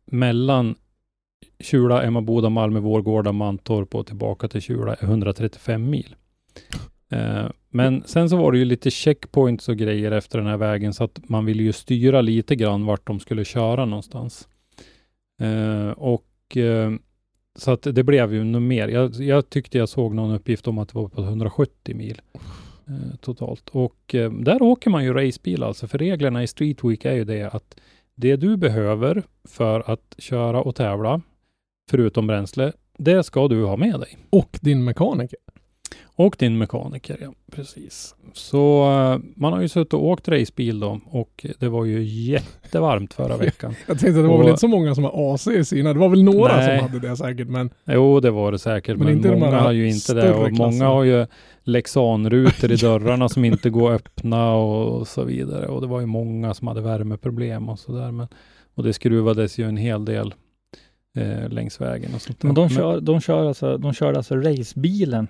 mellan 0.06 0.76
Kjula, 1.60 2.04
Emmaboda, 2.04 2.50
Malmö, 2.50 2.80
Vårgårda, 2.80 3.32
Mantorp 3.32 3.96
och 3.96 4.08
tillbaka 4.08 4.48
till 4.48 4.62
Kjula 4.62 4.94
är 4.94 5.04
135 5.04 5.90
mil. 5.90 6.16
Eh, 7.10 7.46
men 7.70 8.04
sen 8.06 8.30
så 8.30 8.38
var 8.38 8.52
det 8.52 8.58
ju 8.58 8.66
lite 8.66 8.92
checkpoints 8.92 9.70
och 9.70 9.78
grejer 9.78 10.12
efter 10.12 10.38
den 10.38 10.48
här 10.48 10.58
vägen 10.58 10.94
så 10.94 11.04
att 11.04 11.30
man 11.30 11.46
ville 11.46 11.64
ju 11.64 11.74
styra 11.74 12.22
lite 12.22 12.56
grann 12.56 12.86
vart 12.86 13.08
de 13.08 13.20
skulle 13.20 13.46
köra 13.46 13.86
någonstans. 13.86 14.48
Eh, 15.42 15.90
och 15.90 16.26
så 17.56 17.72
att 17.72 17.82
det 17.82 18.04
blev 18.04 18.34
ju 18.34 18.44
nog 18.44 18.62
mer. 18.62 18.88
Jag, 18.88 19.14
jag 19.14 19.50
tyckte 19.50 19.78
jag 19.78 19.90
såg 19.90 20.16
någon 20.16 20.36
uppgift 20.36 20.68
om 20.68 20.78
att 20.78 20.90
det 20.90 20.96
var 20.96 21.08
på 21.08 21.22
170 21.22 21.96
mil 21.96 22.22
eh, 22.90 23.16
totalt. 23.22 23.70
Och 23.70 24.16
eh, 24.16 24.32
där 24.32 24.62
åker 24.62 24.90
man 24.90 25.04
ju 25.04 25.14
racebil 25.14 25.64
alltså, 25.64 25.88
för 25.88 25.98
reglerna 25.98 26.44
i 26.44 26.48
Street 26.48 26.84
Week 26.84 27.06
är 27.06 27.14
ju 27.14 27.24
det 27.24 27.44
att 27.54 27.76
det 28.16 28.36
du 28.36 28.58
behöver 28.58 29.24
för 29.44 29.92
att 29.92 30.16
köra 30.18 30.62
och 30.62 30.76
tävla, 30.76 31.22
förutom 31.92 32.28
bränsle, 32.28 32.74
det 32.98 33.24
ska 33.24 33.48
du 33.48 33.66
ha 33.66 33.78
med 33.78 34.00
dig. 34.00 34.18
Och 34.30 34.60
din 34.62 34.84
mekaniker. 34.84 35.40
Och 36.16 36.36
din 36.40 36.58
mekaniker, 36.58 37.18
ja. 37.22 37.34
Precis. 37.52 38.16
Så 38.34 38.92
eh, 38.92 39.20
man 39.36 39.54
har 39.54 39.62
ju 39.62 39.68
suttit 39.68 39.94
och 39.94 40.06
åkt 40.06 40.28
racebil 40.28 40.80
då 40.80 41.00
och 41.06 41.46
det 41.60 41.70
var 41.70 41.86
ju 41.86 42.04
jättevarmt 42.04 43.14
förra 43.14 43.38
veckan. 43.46 43.76
Jag 43.88 44.00
tänkte 44.00 44.08
att 44.10 44.16
det 44.16 44.22
var 44.28 44.34
Och- 44.36 44.40
väl 44.42 44.48
inte 44.50 44.60
så 44.60 44.68
många 44.68 44.96
som 44.96 45.04
har 45.04 45.34
AC 45.34 45.48
i 45.48 45.66
sina. 45.66 45.94
Det 45.94 46.00
var 46.00 46.10
väl 46.10 46.24
några 46.24 46.58
Nej. 46.58 46.80
som 46.80 46.88
hade 46.90 47.08
det 47.10 47.18
säkert, 47.18 47.48
men 47.48 47.70
Jo, 47.86 48.20
det 48.20 48.32
var 48.32 48.52
det 48.52 48.60
säkert, 48.60 48.98
Men 48.98 49.06
men, 49.08 49.16
inte 49.16 49.30
de 49.30 49.40
många 49.40 49.52
här 49.52 49.60
har 49.64 49.72
ju 49.72 49.90
inte 49.90 50.14
det. 50.14 50.34
Och 50.34 50.52
många 50.52 50.86
har 50.88 51.04
ju 51.04 51.26
Lexanrutor 51.64 52.72
i 52.72 52.76
dörrarna 52.82 53.30
som 53.30 53.46
inte 53.46 53.70
går 53.70 53.92
att 53.92 53.96
öppna 54.02 54.54
och 54.56 55.08
så 55.08 55.24
vidare. 55.24 55.66
Och 55.68 55.82
det 55.82 55.88
var 55.88 56.00
ju 56.00 56.06
många 56.06 56.54
som 56.54 56.68
hade 56.68 56.82
värmeproblem 56.82 57.70
och 57.70 57.80
sådär. 57.80 58.12
Men, 58.12 58.28
och 58.76 58.84
det 58.84 58.94
skruvades 58.94 59.58
ju 59.58 59.68
en 59.68 59.78
hel 59.78 60.06
del 60.06 60.34
eh, 61.18 61.50
längs 61.50 61.82
vägen 61.82 62.12
och 62.16 62.22
sånt 62.22 62.40
där. 62.42 62.48
Men 62.48 62.56
de 62.56 62.70
kör, 62.70 63.02
de 63.02 63.22
kör 63.22 63.46
alltså, 63.48 63.78
de 63.78 63.94
kör 63.94 64.14
alltså 64.14 64.36
racebilen 64.36 65.28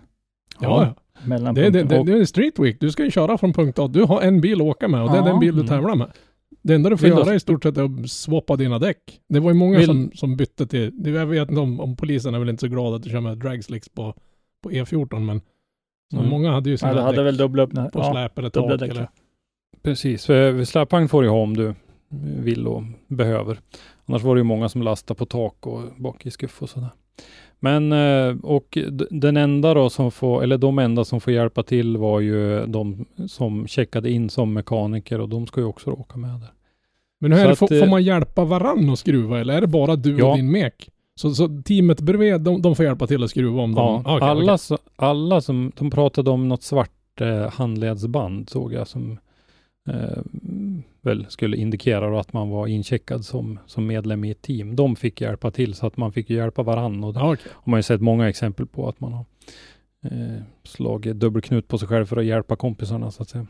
ja, 0.62 0.84
ja. 0.86 1.22
mellan 1.26 1.55
Det, 1.55 1.66
är- 1.66 1.72
det, 1.72 1.84
det, 1.84 2.03
det 2.03 2.12
är 2.14 2.26
Street 2.26 2.60
Week. 2.60 2.78
Du 2.80 2.91
ska 2.91 3.03
ju 3.03 3.12
köra 3.12 3.38
från 3.38 3.53
punkt 3.53 3.80
A. 3.80 3.88
Du 3.88 4.03
har 4.03 4.22
en 4.22 4.41
bil 4.41 4.53
att 4.62 4.68
åka 4.68 4.88
med 4.88 5.03
och 5.03 5.12
det 5.12 5.18
är 5.18 5.24
den 5.24 5.39
bil 5.39 5.53
du 5.55 5.62
Mm. 5.62 5.68
tävlar 5.68 5.95
med. 5.95 6.12
Det 6.62 6.76
enda 6.76 6.89
du 6.89 6.97
får 6.97 7.10
göra 7.10 7.36
i 7.36 7.39
stort 7.39 7.64
sett 7.64 7.78
är 7.78 7.84
att 8.03 8.10
swappa 8.10 8.55
dina 8.55 8.80
däck. 8.80 8.97
Det 9.30 9.39
var 9.39 9.49
ju 9.49 9.53
många 9.57 9.78
Vill- 9.78 9.86
som, 9.88 10.12
som 10.14 10.38
bytte 10.38 10.68
till, 10.68 10.91
det- 11.03 11.10
jag 11.10 11.26
vet 11.26 11.49
inte 11.49 11.62
om, 11.62 11.80
om 11.80 11.95
polisen 11.95 12.36
är 12.36 12.39
väl 12.39 12.49
inte 12.49 12.62
så 12.62 12.68
glada 12.68 12.95
att 12.95 13.03
du 13.03 13.10
kör 13.10 13.22
med 13.22 13.38
dragslicks 13.38 13.89
på, 13.89 14.14
på 14.64 14.72
E14 14.72 15.20
men 15.20 15.41
Mm. 16.14 16.30
många 16.30 16.51
hade 16.51 16.70
ju 16.70 16.78
sina 16.78 16.93
ja, 16.93 17.01
hade 17.01 17.18
däck 17.18 17.26
väl 17.26 17.38
dubbla 17.38 17.64
öppna. 17.64 17.89
på 17.89 17.99
Ja, 17.99 18.12
släp 18.12 18.38
eller 18.39 18.49
tak 18.49 18.80
däck. 18.80 18.89
eller 18.91 19.10
Precis, 19.82 20.26
för 20.26 20.64
släpvagn 20.64 21.07
får 21.10 21.24
du 21.24 21.30
ha 21.30 21.38
om 21.41 21.57
du 21.57 21.74
vill 22.39 22.68
och 22.68 22.84
behöver. 23.07 23.60
Annars 24.05 24.24
var 24.24 24.36
det 24.36 24.39
ju 24.39 24.43
många 24.43 24.70
som 24.70 24.82
lastade 24.82 25.18
på 25.18 25.26
tak 25.26 25.68
och 25.68 25.82
bak 25.97 26.26
i 26.26 26.32
skuff 26.32 26.62
och 26.62 26.70
sådär. 26.70 26.89
Men 27.60 27.91
eh, 27.91 28.36
och 28.43 28.78
den 29.10 29.38
enda 29.38 29.74
då 29.74 29.89
som 29.89 30.12
får, 30.12 30.43
eller 30.43 30.57
de 30.57 30.80
enda 30.80 31.05
som 31.05 31.22
får 31.22 31.34
hjälpa 31.34 31.64
till 31.64 31.97
var 31.97 32.20
ju 32.20 32.66
de 32.66 33.05
som 33.28 33.68
checkade 33.68 34.12
in 34.12 34.30
som 34.30 34.53
mekaniker 34.53 35.20
och 35.22 35.30
de 35.30 35.47
ska 35.47 35.62
ju 35.62 35.68
också 35.68 35.91
åka 35.91 36.18
med 36.18 36.30
där. 36.30 36.51
Men 37.20 37.32
hur 37.32 37.39
är 37.39 37.45
det, 37.45 37.51
att, 37.51 37.60
får, 37.60 37.74
eh, 37.74 37.80
får 37.80 37.88
man 37.88 38.03
hjälpa 38.03 38.43
varann 38.45 38.89
att 38.89 38.99
skruva 38.99 39.39
eller 39.39 39.53
är 39.53 39.62
det 39.62 39.68
bara 39.68 39.95
du 39.95 40.18
Ja. 40.20 40.32
och 40.32 40.38
din 40.38 40.51
mek? 40.51 40.89
Så, 41.16 41.36
så 41.36 41.62
teamet 41.66 42.01
bredvid, 42.01 42.41
de, 42.41 42.62
de 42.62 42.76
får 42.76 42.86
hjälpa 42.86 43.07
till 43.07 43.24
att 43.24 43.30
skruva 43.30 43.62
om 43.62 43.74
Ja, 43.78 44.01
de... 44.05 44.16
Okej, 44.16 44.28
alla, 44.28 44.43
okej. 44.53 44.57
Så, 44.57 44.78
alla 44.95 45.41
som, 45.41 45.72
de 45.78 45.89
pratade 45.91 46.30
om 46.30 46.47
något 46.47 46.64
svart 46.64 47.22
eh, 47.22 47.51
handledsband 47.51 48.49
såg 48.49 48.74
jag 48.74 48.88
som 48.88 49.18
eh, 49.89 50.18
väl 51.01 51.25
skulle 51.29 51.57
indikera 51.57 52.09
då 52.09 52.17
att 52.17 52.33
man 52.33 52.49
var 52.49 52.67
incheckad 52.67 53.25
som, 53.25 53.59
som 53.65 53.87
medlem 53.87 54.23
i 54.23 54.31
ett 54.31 54.41
team. 54.41 54.75
De 54.75 54.95
fick 54.95 55.21
hjälpa 55.21 55.51
till 55.51 55.73
så 55.73 55.87
att 55.87 55.97
man 55.97 56.11
fick 56.11 56.29
hjälpa 56.29 56.63
varann 56.63 57.03
och 57.03 57.13
det 57.13 57.19
okej. 57.19 57.51
har 57.53 57.71
man 57.71 57.79
ju 57.79 57.83
sett 57.83 58.01
många 58.01 58.29
exempel 58.29 58.65
på 58.65 58.87
att 58.89 58.99
man 58.99 59.13
har 59.13 59.25
eh, 60.05 60.41
slagit 60.63 61.19
dubbelknut 61.19 61.67
på 61.67 61.77
sig 61.77 61.87
själv 61.87 62.05
för 62.05 62.17
att 62.17 62.25
hjälpa 62.25 62.55
kompisarna 62.55 63.11
så 63.11 63.21
att 63.23 63.29
säga. 63.29 63.47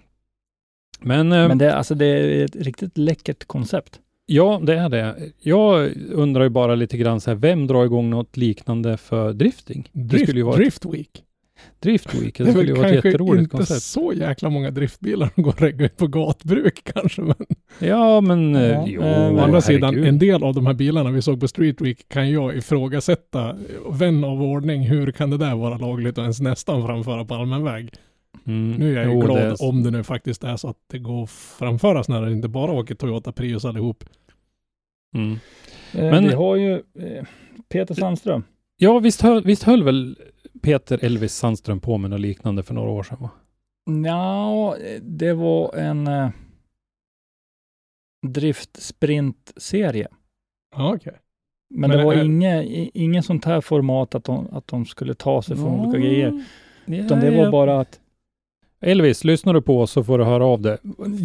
Men, 1.01 1.31
eh, 1.31 1.47
Men 1.47 1.57
det, 1.57 1.75
alltså, 1.75 1.95
det 1.95 2.05
är 2.05 2.45
ett 2.45 2.55
riktigt 2.55 2.97
läckert 2.97 3.45
koncept. 3.45 3.99
ja, 4.25 4.61
det 4.63 4.75
är 4.75 4.89
det. 4.89 5.31
Jag 5.41 5.91
undrar 6.11 6.43
ju 6.43 6.49
bara 6.49 6.75
lite 6.75 6.97
grann 6.97 7.21
så 7.21 7.31
här, 7.31 7.35
vem 7.35 7.67
drar 7.67 7.85
igång 7.85 8.09
något 8.09 8.37
liknande 8.37 8.97
för 8.97 9.33
drifting? 9.33 9.89
det 9.93 10.01
Drift, 10.01 10.23
skulle 10.23 10.39
ju 10.39 10.45
vara 10.45 10.55
Drift 10.55 10.85
Week. 10.85 11.23
Drift 11.80 12.14
Week. 12.16 12.38
Det, 12.38 12.43
Det 12.43 12.49
är 12.49 12.53
skulle 12.53 12.68
ju 12.68 12.74
vara 12.74 12.86
ett 12.88 12.91
kanske 12.93 13.07
jätteroligt 13.10 13.39
inte 13.41 13.57
koncept. 13.57 13.82
så 13.82 14.14
jäkla 14.14 14.49
många 14.49 14.72
driftbilar 14.72 15.30
som 15.36 15.43
går 15.43 15.51
att 15.51 15.62
regga 15.62 15.86
ut 15.86 15.97
på 15.97 16.07
gatbruk 16.07 16.82
kanske. 16.93 17.22
Men 17.22 17.36
Ja, 17.80 18.22
men 18.22 18.55
eh, 18.55 18.62
Ja, 18.64 18.86
jo, 18.88 19.01
eh, 19.01 19.34
å 19.36 19.39
andra 19.39 19.62
sidan, 19.62 19.84
herregud. 19.89 20.07
en 20.07 20.20
del 20.20 20.43
av 20.43 20.53
de 20.53 20.66
här 20.66 20.74
bilarna 20.74 21.12
vi 21.12 21.22
såg 21.22 21.39
på 21.39 21.47
Street 21.47 21.82
Week 21.82 22.10
kan 22.10 22.32
jag 22.32 22.55
ifrågasätta. 22.57 23.55
Vän 23.89 24.24
av 24.24 24.41
ordning, 24.43 24.82
hur 24.82 25.12
kan 25.12 25.30
det 25.30 25.38
där 25.38 25.55
vara 25.55 25.78
lagligt 25.78 26.18
och 26.18 26.22
ens 26.22 26.39
nästan 26.41 26.86
framföra 26.88 27.26
på 27.26 27.34
allmän 27.34 27.64
väg? 27.64 27.93
Mm, 28.47 28.72
Nu 28.72 28.91
är 28.91 28.95
jag 29.01 29.05
ju 29.05 29.14
jo, 29.14 29.22
glad 29.22 29.38
det 29.38 29.43
är- 29.43 29.64
om 29.70 29.84
det 29.84 29.91
nu 29.91 30.03
faktiskt 30.03 30.43
är 30.43 30.55
så 30.57 30.68
att 30.70 30.78
det 30.91 30.99
går 30.99 31.24
att 31.24 31.30
framföras 31.30 32.10
när 32.10 32.22
det 32.22 32.32
inte 32.32 32.47
bara 32.47 32.72
åker 32.72 32.95
Toyota 32.95 33.32
Prius 33.32 33.66
allihop. 33.66 34.03
Mm. 35.16 35.32
Eh, 35.93 36.12
Men- 36.12 36.24
Vi 36.28 36.34
har 36.34 36.55
ju 36.55 36.74
eh, 36.74 37.26
Peter 37.70 37.95
Sandström. 37.95 38.43
Ja, 38.78 38.99
visst 38.99 39.22
höll, 39.22 39.43
visst 39.43 39.64
höll 39.64 39.84
väl 39.84 40.16
Peter 40.62 40.99
Elvis 41.05 41.34
Sandström 41.36 41.80
på 41.80 41.97
med 41.97 42.10
något 42.10 42.20
liknande 42.20 42.64
för 42.64 42.74
några 42.74 42.89
år 42.89 43.03
sedan? 43.03 43.18
Va? 43.22 43.30
Ja, 44.05 44.76
det 45.01 45.34
var 45.34 45.76
en 45.76 46.07
eh, 46.07 46.30
drift-sprint-serie. 48.28 50.07
Ja, 50.76 50.95
okej. 50.95 51.14
Men, 51.70 51.89
Men 51.89 51.97
det 51.99 52.05
var 52.05 52.14
är- 52.14 52.24
inge, 52.97 53.24
sånt 53.24 53.45
här 53.45 53.62
format 53.62 54.16
att 54.16 54.24
de, 54.24 54.47
att 54.51 54.68
de 54.68 54.86
skulle 54.86 55.14
ta 55.14 55.41
sig 55.41 55.55
från 55.55 55.80
olika 55.80 55.99
grejer. 55.99 56.45
Ja, 56.86 56.95
Utan 56.95 57.20
det 57.20 57.32
var 57.32 57.43
ja. 57.43 57.51
bara 57.51 57.80
att 57.80 57.99
Elvis, 58.82 59.23
lyssnar 59.23 59.53
du 59.53 59.61
på 59.61 59.82
oss 59.82 59.91
så 59.91 60.03
får 60.03 60.17
du 60.17 60.23
höra 60.23 60.45
av 60.45 60.61
dig. 60.61 60.77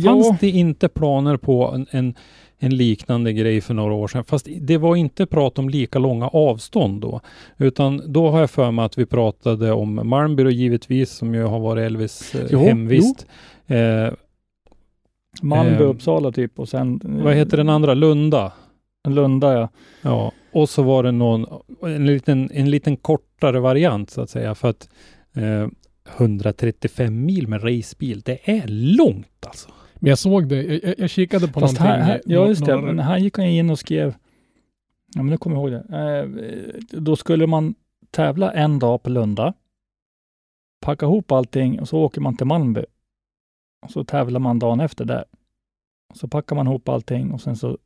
Fanns 0.05 0.38
det 0.40 0.50
inte 0.50 0.88
planer 0.88 1.36
på 1.36 1.72
en, 1.74 1.86
en, 1.90 2.14
en 2.59 2.76
liknande 2.76 3.32
grej 3.32 3.61
för 3.61 3.74
några 3.74 3.94
år 3.94 4.09
sedan? 4.09 4.24
Fast 4.24 4.48
det 4.61 4.78
var 4.78 4.96
inte 4.96 5.26
prat 5.26 5.59
om 5.59 5.68
lika 5.68 5.98
långa 5.98 6.28
avstånd 6.28 7.00
då. 7.00 7.20
Utan 7.59 8.02
då 8.12 8.30
har 8.30 8.40
jag 8.40 8.50
för 8.50 8.70
mig 8.70 8.84
att 8.84 8.98
vi 8.98 9.07
pratade 9.07 9.72
om 9.72 10.00
Malmby 10.09 10.50
givetvis, 10.50 11.11
som 11.11 11.34
ju 11.34 11.42
har 11.42 11.61
varit 11.61 11.86
Elvis 11.86 12.34
eh, 12.34 12.46
Jo, 12.50 12.59
hemvist. 12.59 13.26
Eh, 13.66 14.12
Malmö, 15.42 15.84
Eh, 15.84 15.88
Uppsala 15.88 16.32
typ 16.32 16.59
och 16.59 16.68
sen... 16.68 17.00
vad 17.05 17.34
heter 17.34 17.57
den 17.57 17.68
andra? 17.68 17.94
Lunda? 17.94 18.52
Lunda 19.09 19.52
ja. 19.52 19.68
Ja, 20.02 20.32
och 20.52 20.68
så 20.68 20.82
var 20.82 21.02
det 21.02 21.12
någon, 21.12 21.46
en 21.82 22.07
liten, 22.07 22.50
en 22.55 22.70
liten 22.70 22.96
kortare 22.96 23.61
variant 23.61 24.11
så 24.11 24.20
att 24.20 24.30
säga. 24.30 24.55
För 24.55 24.68
att 24.68 24.88
eh, 25.34 25.68
135 26.09 27.24
mil 27.24 27.48
med 27.48 27.64
racebil, 27.64 28.20
det 28.20 28.50
är 28.50 28.68
långt 28.68 29.46
alltså. 29.46 29.68
Men 29.94 30.09
jag 30.09 30.18
såg 30.18 30.48
det, 30.48 30.62
jag, 30.62 30.94
jag, 30.98 31.11
kikade 31.11 31.48
på 31.48 31.61
Fast 31.61 31.80
någonting. 31.80 32.02
här, 32.02 32.12
här, 32.12 32.20
ja 32.26 32.48
just 32.48 32.64
det, 32.64 32.80
men 32.80 32.98
här 32.98 33.18
gick 33.18 33.36
han 33.36 33.46
in 33.46 33.70
och 33.70 33.78
skrev, 33.78 34.14
ja 35.14 35.22
men 35.22 35.26
nu 35.26 35.36
kommer 35.38 35.57
jag 35.57 35.62
ihåg 35.62 35.82
det. 35.88 35.98
Eh, 35.98 37.00
då 37.00 37.16
skulle 37.16 37.46
man 37.46 37.74
tävla 38.11 38.52
en 38.52 38.78
dag 38.78 39.02
på 39.02 39.11
Lunda, 39.11 39.55
packa 40.80 41.07
ihop 41.07 41.32
allting 41.32 41.80
och 41.80 41.88
så 41.88 41.98
åker 41.98 42.20
man 42.20 42.36
till 42.36 42.46
Malmby. 42.46 42.84
Och 43.84 43.90
så 43.90 44.05
tävlar 44.05 44.40
man 44.40 44.59
dagen 44.59 44.80
efter 44.80 45.05
där. 45.05 45.24
Så 46.14 46.28
packar 46.28 46.57
man 46.57 46.66
ihop 46.66 46.88
allting 46.88 47.32
och 47.32 47.40
sen 47.40 47.57
så 47.57 47.78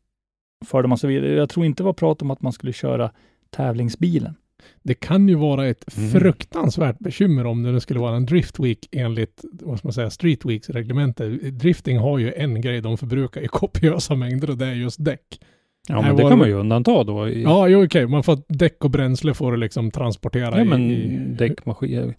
förde 0.67 0.89
man 0.89 0.99
sig 0.99 1.09
vidare. 1.09 1.33
Jag 1.33 1.49
tror 1.49 1.67
inte 1.67 1.83
det 1.83 1.85
var 1.85 1.93
prat 1.93 2.23
om 2.23 2.31
att 2.31 2.43
man 2.43 2.53
skulle 2.53 2.73
köra 2.73 3.13
tävlingsbilen. 3.51 4.35
Det 4.83 4.95
kan 4.95 5.29
ju 5.29 5.35
vara 5.35 5.67
ett 5.67 5.97
Mm. 5.99 6.11
fruktansvärt 6.11 6.99
bekymmer 6.99 7.47
om 7.47 7.63
det 7.63 7.73
nu 7.73 7.81
skulle 7.81 8.01
vara 8.01 8.17
en 8.17 8.27
drift 8.27 8.61
week 8.61 8.89
enligt, 8.93 9.45
vad 9.53 9.79
ska 9.79 9.89
man 9.89 9.93
säga, 9.93 10.11
street 10.11 10.45
weeks 10.45 10.71
reglemente. 10.71 11.29
Drifting 11.29 11.99
har 11.99 12.19
ju 12.19 12.33
en 12.33 12.61
grej 12.61 12.81
de 12.81 12.99
förbrukar 12.99 13.41
i 13.41 13.47
kopiösa 13.49 14.15
mängder 14.15 14.51
och 14.51 14.59
det 14.59 14.67
är 14.67 14.73
just 14.75 15.05
däck. 15.05 15.41
Ja, 15.89 16.03
men 16.03 16.17
det 16.17 16.23
kan 16.23 16.31
det- 16.31 16.37
man 16.37 16.49
ju 16.49 16.55
undanta 16.55 17.05
då. 17.05 17.29
I, 17.29 17.43
Ja, 17.43 17.69
jo 17.69 17.85
okej, 17.85 18.07
man 18.07 18.23
får 18.23 18.39
däck 18.49 18.85
och 18.85 18.91
bränsle 18.91 19.35
får 19.35 19.53
du 19.53 19.59
liksom 19.59 19.91
transportera 19.91 20.59
ja 20.59 20.65
men 20.65 20.91
i, 20.91 20.95
i 20.95 21.17
däckmaskin. 21.39 22.15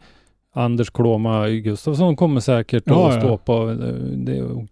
Anders 0.54 0.90
Klåma 0.90 1.50
Gustafsson 1.50 2.16
kommer 2.16 2.40
säkert 2.42 2.84
Ja, 2.86 3.10
att 3.10 3.16
ja. 3.16 3.22
stå 3.22 3.38
på 3.38 3.70
eh, 3.70 3.76
det, 4.18 4.68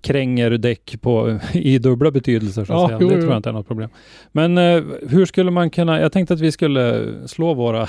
kränger 0.00 0.50
däck 0.50 0.96
på, 1.00 1.38
i 1.52 1.78
dubbla 1.78 2.10
betydelser 2.10 2.64
så 2.64 2.72
att 2.72 2.80
Ja, 2.80 2.86
säga. 2.88 2.98
jo, 3.00 3.08
det 3.08 3.14
jo. 3.14 3.20
tror 3.20 3.32
jag 3.32 3.38
inte 3.38 3.48
är 3.48 3.52
något 3.52 3.66
problem. 3.68 3.90
Men 4.32 4.58
eh, 4.58 4.82
hur 5.08 5.26
skulle 5.26 5.50
man 5.50 5.70
kunna, 5.70 6.00
jag 6.00 6.12
tänkte 6.12 6.34
att 6.34 6.40
vi 6.40 6.52
skulle 6.52 7.06
slå 7.28 7.54
våra 7.54 7.86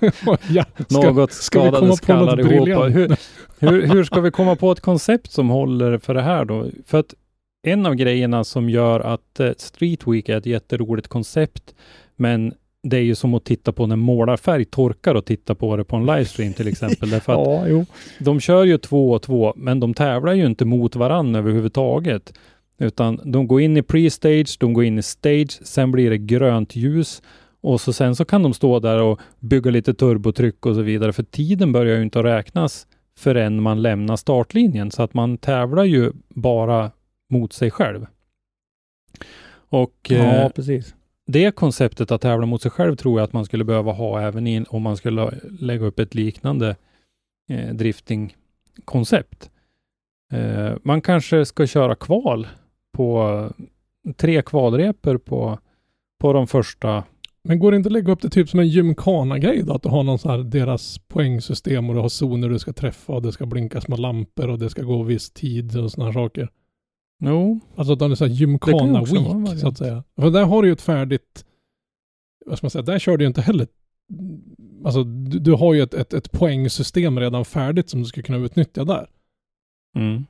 ja, 0.48 0.64
ska, 0.88 1.10
något 1.10 1.32
skadade 1.32 1.96
skallar 1.96 2.40
ihop. 2.40 2.68
Hur, 2.68 3.16
hur, 3.58 3.86
hur 3.86 4.04
ska 4.04 4.20
vi 4.20 4.30
komma 4.30 4.56
på 4.56 4.72
ett 4.72 4.80
koncept 4.80 5.32
som 5.32 5.48
håller 5.48 5.98
för 5.98 6.14
det 6.14 6.22
här 6.22 6.44
då? 6.44 6.66
För 6.86 6.98
att 7.00 7.14
en 7.66 7.86
av 7.86 7.94
grejerna 7.94 8.44
som 8.44 8.70
gör 8.70 9.00
att 9.00 9.40
eh, 9.40 9.50
Street 9.56 10.06
Week 10.06 10.28
är 10.28 10.36
ett 10.38 10.46
jätteroligt 10.46 11.08
koncept, 11.08 11.74
men 12.16 12.52
det 12.84 12.96
är 12.96 13.00
ju 13.02 13.14
som 13.14 13.34
att 13.34 13.44
titta 13.44 13.72
på 13.72 13.86
när 13.86 13.96
målarfärg 13.96 14.64
torkar 14.64 15.14
och 15.14 15.24
titta 15.24 15.54
på 15.54 15.76
det 15.76 15.84
på 15.84 15.96
en 15.96 16.06
livestream 16.06 16.52
till 16.52 16.68
exempel. 16.68 17.10
Därför 17.10 17.32
att 17.32 17.38
Ja, 17.46 17.68
jo. 17.68 17.86
de 18.20 18.40
kör 18.40 18.64
ju 18.64 18.78
två 18.78 19.10
och 19.12 19.22
två, 19.22 19.52
men 19.56 19.80
de 19.80 19.94
tävlar 19.94 20.32
ju 20.32 20.46
inte 20.46 20.64
mot 20.64 20.96
varandra 20.96 21.38
överhuvudtaget. 21.38 22.32
Utan 22.78 23.20
de 23.24 23.46
går 23.46 23.60
in 23.60 23.76
i 23.76 23.82
pre-stage, 23.82 24.56
de 24.60 24.72
går 24.72 24.84
in 24.84 24.98
i 24.98 25.02
stage, 25.02 25.60
sen 25.62 25.92
blir 25.92 26.10
det 26.10 26.18
grönt 26.18 26.76
ljus 26.76 27.22
och 27.60 27.80
så 27.80 27.92
sen 27.92 28.16
så 28.16 28.24
kan 28.24 28.42
de 28.42 28.54
stå 28.54 28.80
där 28.80 29.02
och 29.02 29.20
bygga 29.40 29.70
lite 29.70 29.94
turbotryck 29.94 30.66
och 30.66 30.74
så 30.74 30.82
vidare. 30.82 31.12
För 31.12 31.22
tiden 31.22 31.72
börjar 31.72 31.96
ju 31.96 32.02
inte 32.02 32.22
räknas 32.22 32.86
förrän 33.18 33.62
man 33.62 33.82
lämnar 33.82 34.16
startlinjen. 34.16 34.90
Så 34.90 35.02
att 35.02 35.14
man 35.14 35.38
tävlar 35.38 35.84
ju 35.84 36.12
bara 36.28 36.90
mot 37.30 37.52
sig 37.52 37.70
själv. 37.70 38.06
Och 39.68 39.94
Ja, 40.08 40.16
eh, 40.16 40.48
precis 40.48 40.94
det 41.26 41.54
konceptet 41.54 42.10
att 42.10 42.20
tävla 42.20 42.46
mot 42.46 42.62
sig 42.62 42.70
själv 42.70 42.96
tror 42.96 43.20
jag 43.20 43.24
att 43.24 43.32
man 43.32 43.44
skulle 43.44 43.64
behöva 43.64 43.92
ha 43.92 44.20
även 44.20 44.46
in, 44.46 44.66
om 44.68 44.82
man 44.82 44.96
skulle 44.96 45.30
lägga 45.60 45.86
upp 45.86 45.98
ett 45.98 46.14
liknande 46.14 46.76
eh, 47.50 47.74
driftingkoncept. 47.74 49.50
Eh, 50.32 50.72
man 50.82 51.00
kanske 51.00 51.44
ska 51.44 51.66
köra 51.66 51.94
kval 51.94 52.46
på 52.96 53.50
tre 54.16 54.42
kvalreper 54.42 55.16
på, 55.16 55.58
på 56.20 56.32
de 56.32 56.46
första. 56.46 57.04
Men 57.44 57.58
går 57.58 57.70
det 57.70 57.76
inte 57.76 57.88
att 57.88 57.92
lägga 57.92 58.12
upp 58.12 58.22
det 58.22 58.30
typ 58.30 58.48
som 58.48 58.60
en 58.60 58.68
gymkana-grej 58.68 59.62
då? 59.62 59.74
Att 59.74 59.82
du 59.82 59.88
har 59.88 60.02
någon 60.02 60.18
så 60.18 60.30
här 60.30 60.38
deras 60.38 60.98
poängsystem 60.98 61.88
och 61.88 61.94
du 61.94 62.00
har 62.00 62.08
zoner 62.08 62.48
du 62.48 62.58
ska 62.58 62.72
träffa 62.72 63.12
och 63.12 63.22
det 63.22 63.32
ska 63.32 63.46
blinka 63.46 63.80
små 63.80 63.96
lampor 63.96 64.48
och 64.48 64.58
det 64.58 64.70
ska 64.70 64.82
gå 64.82 65.02
viss 65.02 65.30
tid 65.30 65.76
och 65.76 65.92
sådana 65.92 66.12
saker. 66.12 66.48
Jo, 67.18 67.60
Alltså 67.76 67.92
att 67.92 67.98
det 67.98 68.04
är 68.04 68.14
så 68.14 68.26
här 68.26 68.32
gymkana-week 68.32 69.60
så 69.60 69.68
att 69.68 69.78
säga. 69.78 70.04
För 70.16 70.30
där 70.30 70.44
har 70.44 70.62
du 70.62 70.68
ju 70.68 70.72
ett 70.72 70.82
färdigt, 70.82 71.44
vad 72.46 72.58
ska 72.58 72.64
man 72.64 72.70
säga, 72.70 72.82
där 72.82 72.98
kör 72.98 73.16
du 73.16 73.24
ju 73.24 73.28
inte 73.28 73.40
heller, 73.40 73.66
alltså 74.84 75.04
du, 75.04 75.38
du 75.38 75.52
har 75.52 75.74
ju 75.74 75.82
ett, 75.82 75.94
ett, 75.94 76.14
ett 76.14 76.32
poängsystem 76.32 77.20
redan 77.20 77.44
färdigt 77.44 77.90
som 77.90 78.00
du 78.00 78.06
ska 78.06 78.22
kunna 78.22 78.38
utnyttja 78.38 78.84
där. 78.84 79.06
mm. 79.96 80.24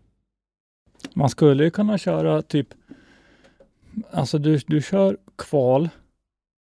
Man 1.14 1.28
skulle 1.28 1.64
ju 1.64 1.70
kunna 1.70 1.98
köra 1.98 2.42
typ, 2.42 2.68
alltså 4.10 4.38
du, 4.38 4.58
du 4.66 4.82
kör 4.82 5.16
kval 5.36 5.88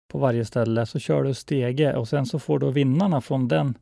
på 0.09 0.19
varje 0.19 0.45
ställe, 0.45 0.87
så 0.87 0.99
kör 0.99 1.23
du 1.23 1.35
stege 1.35 1.97
och 1.97 2.09
sen 2.09 2.27
så 2.27 2.39
får 2.39 2.59
du 2.59 2.73
vinnarna 2.73 3.21
från 3.21 3.49
den 3.49 3.75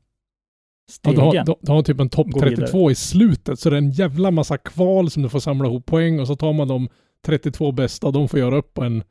Ja, 0.87 0.93
stegen. 0.93 1.15
du, 1.15 1.21
har, 1.21 1.45
du, 1.45 1.55
du 1.61 1.73
har 1.73 1.83
typ 1.83 2.01
en 2.01 2.09
topp 2.09 2.27
Gå 2.31 2.41
32 2.41 2.91
i 2.91 2.95
slutet, 2.95 3.61
så 3.61 3.71
det 3.71 3.77
är 3.77 3.79
en 3.79 3.91
jävla 3.91 4.31
massa 4.31 4.59
kval 4.59 5.11
som 5.11 5.23
du 5.23 5.29
får 5.29 5.41
samla 5.41 5.69
ihop 5.69 5.87
poäng 5.87 6.21
och 6.21 6.27
så 6.27 6.37
tar 6.37 6.53
man 6.53 6.69
de 6.69 6.89
32 7.27 7.73
bästa 7.73 8.07
och 8.07 8.13
de 8.13 8.29
får 8.29 8.41
göra 8.41 8.57
upp 8.57 8.75
på 8.75 8.85
en, 8.85 9.03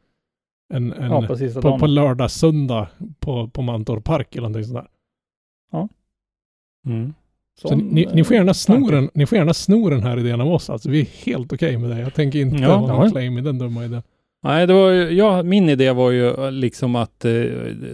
en, 0.74 0.94
en 0.94 1.12
ja, 1.12 1.28
på 1.28 1.38
sista 1.38 1.62
på, 1.62 1.80
på 1.80 1.88
lördag, 1.88 2.32
söndag 2.32 2.88
på, 3.20 3.50
på 3.50 3.62
Mantorp 3.62 4.04
Park 4.04 4.36
eller 4.36 4.50
någonting 4.50 4.68
sådär. 4.68 4.88
Mm. 6.86 7.14
Så 7.62 7.68
Sån, 7.68 7.80
ni, 7.80 8.08
ni, 8.14 8.24
får 8.24 8.36
gärna 8.36 8.54
sno 8.54 8.74
tanke. 8.74 8.96
den, 8.96 9.10
ni 9.14 9.26
får 9.26 9.38
gärna 9.38 9.54
sno 9.54 9.90
den 9.90 10.04
här 10.04 10.20
idén 10.20 10.42
av 10.42 10.48
oss 10.48 10.70
alltså. 10.70 10.90
Vi 10.90 11.00
är 11.00 11.06
helt 11.06 11.54
okej 11.54 11.78
med 11.78 11.90
det. 11.90 12.00
Jag 12.00 12.14
tänker 12.14 12.40
inte 12.40 12.58
Ja, 12.58 12.76
ha 12.76 12.88
någon 12.88 13.06
ja. 13.06 13.12
claim 13.12 13.38
i 13.38 13.42
den 13.42 13.58
dumma 13.58 13.86
idén. 13.86 14.04
Nej, 14.46 14.68
det 14.68 14.74
var 14.74 14.92
ju, 14.92 15.10
ja, 15.10 15.44
min 15.44 15.70
idé 15.70 15.92
var 15.92 16.12
ju 16.12 16.28
eh, 16.28 16.52
liksom 16.52 16.96
att 16.96 17.26
eh, 17.26 17.32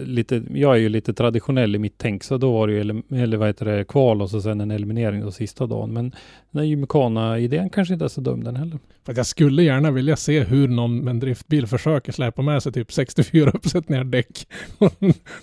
lite, 0.04 0.42
jag 0.54 0.74
är 0.74 0.78
ju 0.78 0.88
lite 0.88 1.14
traditionell 1.14 1.74
i 1.74 1.78
mitt 1.78 1.98
tänk, 1.98 2.24
så 2.24 2.36
då 2.36 2.52
var 2.52 2.66
det 2.66 2.72
ju, 2.72 2.82
ele- 2.82 3.22
eller 3.22 3.36
vad 3.36 3.48
heter 3.48 3.66
det, 3.66 3.84
kval 3.84 4.22
och 4.22 4.30
så 4.30 4.40
sen 4.40 4.60
en 4.60 4.70
eliminering 4.70 5.20
då 5.20 5.30
sista 5.30 5.66
dagen. 5.66 5.92
Men 5.92 6.14
den 6.50 6.60
här 6.60 6.64
gymkana-idén 6.64 7.70
kanske 7.70 7.94
inte 7.94 8.04
är 8.04 8.08
så 8.08 8.20
dum 8.20 8.44
den 8.44 8.56
heller. 8.56 8.78
För 9.04 9.12
att 9.12 9.16
jag 9.16 9.26
skulle 9.26 9.62
gärna 9.62 9.90
vilja 9.90 10.16
se 10.16 10.40
hur 10.40 10.68
någon 10.68 10.98
med 10.98 11.10
en 11.10 11.20
driftbil 11.20 11.66
försöker 11.66 12.12
släpa 12.12 12.42
med 12.42 12.62
sig 12.62 12.72
typ 12.72 12.92
64 12.92 13.50
uppsättningar 13.50 14.04
däck. 14.04 14.46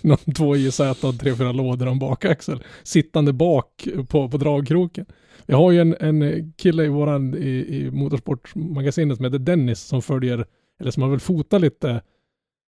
någon 0.01 0.18
2JZ 0.18 1.05
och 1.05 1.14
3-4 1.14 1.53
lådor 1.53 1.86
och 1.86 1.91
en 1.91 1.99
bakaxel. 1.99 2.64
Sittande 2.84 3.34
bak 3.34 3.88
på, 4.10 4.30
på 4.30 4.38
dragkroken. 4.38 5.05
Jag 5.45 5.57
har 5.57 5.72
ju 5.72 5.82
en, 5.82 5.95
en 5.99 6.53
kille 6.57 6.84
i 6.84 6.89
våran, 6.89 7.36
i, 7.36 7.49
i 7.49 7.91
motorsportmagasinet 7.91 9.18
som 9.18 9.26
heter 9.26 9.39
Dennis 9.39 9.80
som 9.80 10.01
följer, 10.01 10.45
eller 10.80 10.91
som 10.91 11.03
har 11.03 11.09
väl 11.09 11.19
fotat 11.19 11.61
lite 11.61 12.01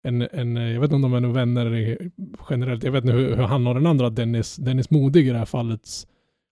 en, 0.03 0.21
en, 0.21 0.55
jag 0.55 0.81
vet 0.81 0.91
inte 0.91 0.95
om 0.95 1.01
de 1.01 1.13
är 1.13 1.19
några 1.19 1.35
vänner 1.35 1.97
generellt, 2.49 2.83
jag 2.83 2.91
vet 2.91 3.03
inte 3.03 3.17
hur, 3.17 3.35
hur 3.35 3.43
han 3.43 3.67
och 3.67 3.73
den 3.73 3.85
andra 3.85 4.09
Dennis, 4.09 4.55
Dennis 4.55 4.89
Modig 4.89 5.27
i 5.27 5.29
det 5.31 5.37
här 5.37 5.45
fallet, 5.45 5.81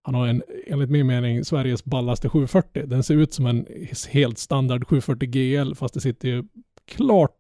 han 0.04 0.16
har 0.16 0.28
en, 0.28 0.44
enligt 0.68 0.90
min 0.90 1.08
mening, 1.08 1.46
Sveriges 1.46 1.86
ballaste 1.86 2.30
740. 2.30 2.84
Den 2.88 3.04
ser 3.04 3.16
ut 3.16 3.34
som 3.34 3.46
en 3.46 3.66
helt 4.10 4.38
standard 4.38 4.88
740 4.88 5.30
GL, 5.30 5.74
fast 5.76 5.94
det 5.94 6.02
sitter 6.02 6.28
ju 6.28 6.44
klart 6.86 7.32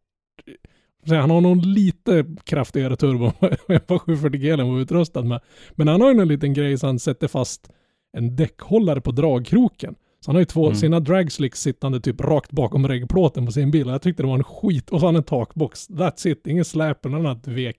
han 1.07 1.29
har 1.29 1.41
någon 1.41 1.73
lite 1.73 2.25
kraftigare 2.43 2.95
turbo 2.95 3.25
än 3.67 3.79
vad 3.87 4.01
740 4.01 4.39
GL 4.39 4.61
var 4.61 4.79
utrustad 4.79 5.21
med. 5.21 5.41
Men 5.71 5.87
han 5.87 6.01
har 6.01 6.13
ju 6.13 6.21
en 6.21 6.27
liten 6.27 6.53
grej 6.53 6.77
så 6.77 6.87
han 6.87 6.99
sätter 6.99 7.27
fast 7.27 7.71
en 8.17 8.35
däckhållare 8.35 9.01
på 9.01 9.11
dragkroken. 9.11 9.95
Så 10.23 10.29
han 10.31 10.35
har 10.35 10.41
ju 10.41 10.45
två, 10.45 10.65
Mm. 10.65 10.75
sina 10.75 10.99
dragslicks 10.99 11.61
sittande 11.61 11.99
typ 11.99 12.21
rakt 12.21 12.51
bakom 12.51 12.87
reggplåten 12.87 13.45
på 13.45 13.51
sin 13.51 13.71
bil. 13.71 13.87
Jag 13.87 14.01
tyckte 14.01 14.23
det 14.23 14.27
var 14.27 14.35
en 14.37 14.43
skit. 14.43 14.89
Och 14.89 14.99
så 14.99 15.05
han 15.05 15.15
en 15.15 15.23
takbox. 15.23 15.89
That's 15.89 16.27
it. 16.27 16.47
Ingen 16.47 16.65
släp 16.65 17.05
eller 17.05 17.17
annat 17.17 17.47
vek. 17.47 17.77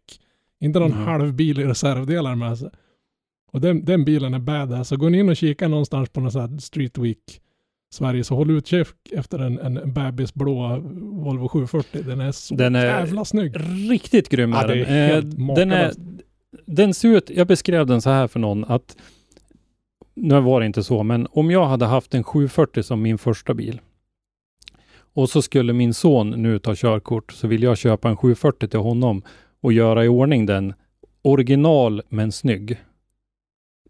Inte 0.61 0.79
någon 0.79 0.93
Mm. 0.93 1.05
halv 1.05 1.33
bil 1.35 1.61
i 1.61 1.65
reservdelar 1.65 2.35
med 2.35 2.59
sig. 2.59 2.71
Och 3.53 3.61
den, 3.61 3.85
den 3.85 4.05
bilen 4.05 4.35
är 4.35 4.39
badass. 4.39 4.89
Så 4.89 4.97
går 4.97 5.11
ni 5.11 5.19
in 5.19 5.29
och 5.29 5.37
kikar 5.37 5.69
någonstans 5.69 6.09
på 6.09 6.21
någon 6.21 6.33
sån 6.33 6.41
här 6.41 6.59
Street 6.59 6.99
Week 6.99 7.41
Sverige. 7.95 8.25
Så 8.25 8.35
håll 8.35 8.51
utkik 8.51 8.87
efter 9.13 9.39
en, 9.39 9.59
en 9.59 9.93
bebisblå 9.93 10.79
Volvo 11.03 11.49
740. 11.49 12.03
Den 12.07 12.21
är 12.21 12.33
så 12.33 12.55
Den 12.55 12.75
är 12.77 12.85
jävla 12.87 13.25
snygg. 13.25 13.53
Riktigt 13.91 14.29
grym 14.29 14.53
Ja, 14.53 14.63
är 14.63 14.69
det 14.69 14.75
den. 14.85 14.93
är 14.93 15.17
Eh, 15.51 15.55
den, 15.55 15.73
är, 15.73 15.93
den 16.67 16.95
ser 16.95 17.09
ut, 17.09 17.31
jag 17.31 17.47
beskrev 17.47 17.87
den 17.87 18.03
så 18.03 18.11
här 18.11 18.27
för 18.29 18.41
någon 18.41 18.65
att 18.65 18.97
nu 20.15 20.41
var 20.41 20.61
det 20.61 20.67
inte 20.67 20.83
så, 20.83 21.03
men 21.03 21.27
om 21.31 21.51
jag 21.51 21.67
hade 21.67 21.87
haft 21.87 22.15
en 22.15 22.25
740 22.25 22.83
som 22.83 23.03
min 23.03 23.19
första 23.19 23.55
bil 23.55 23.81
och 25.15 25.31
så 25.31 25.43
skulle 25.43 25.73
min 25.73 25.95
son 25.95 26.31
nu 26.31 26.59
ta 26.59 26.75
körkort 26.75 27.33
så 27.33 27.47
vill 27.47 27.63
jag 27.63 27.79
köpa 27.79 28.09
en 28.09 28.17
740 28.17 28.69
till 28.69 28.79
honom 28.79 29.23
och 29.61 29.73
göra 29.73 30.05
i 30.05 30.09
ordning 30.09 30.47
den 30.47 30.75
original 31.23 32.03
men 32.09 32.33
snygg. 32.33 32.77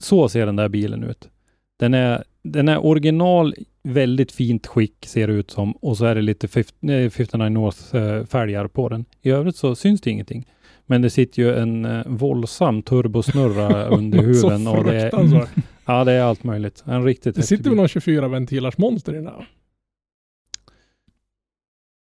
Så 0.00 0.28
ser 0.28 0.46
den 0.46 0.56
där 0.56 0.68
bilen 0.68 1.04
ut. 1.04 1.28
Den 1.76 1.94
är, 1.94 2.24
den 2.42 2.68
är 2.68 2.84
original, 2.84 3.54
väldigt 3.82 4.32
fint 4.32 4.66
skick 4.66 5.06
ser 5.06 5.26
det 5.26 5.32
ut 5.32 5.50
som 5.50 5.72
och 5.72 5.96
så 5.96 6.04
är 6.04 6.14
det 6.14 6.22
lite 6.22 6.48
50, 6.48 7.10
59 7.10 7.48
North 7.48 7.96
eh, 7.96 8.24
fälgar 8.24 8.66
på 8.66 8.88
den. 8.88 9.04
I 9.22 9.30
övrigt 9.30 9.56
så 9.56 9.74
syns 9.74 10.00
det 10.00 10.10
ingenting. 10.10 10.46
Men 10.86 11.02
det 11.02 11.10
sitter 11.10 11.42
ju 11.42 11.54
en 11.58 11.84
eh, 11.84 12.02
våldsam 12.06 12.82
turbosnurra 12.82 13.84
under 13.88 14.18
huven 14.18 14.66
och 14.66 14.84
det 14.84 15.00
är, 15.00 15.46
ja, 15.86 16.04
det 16.04 16.12
är 16.12 16.22
allt 16.22 16.44
möjligt. 16.44 16.84
En 16.86 17.04
riktigt 17.04 17.34
Det 17.36 17.42
sitter 17.42 17.64
väl 17.64 17.70
bil. 17.72 17.76
någon 17.76 17.88
24 17.88 18.28
ventilars 18.28 18.78
monster 18.78 19.12
i 19.12 19.16
den 19.16 19.26
här? 19.26 19.46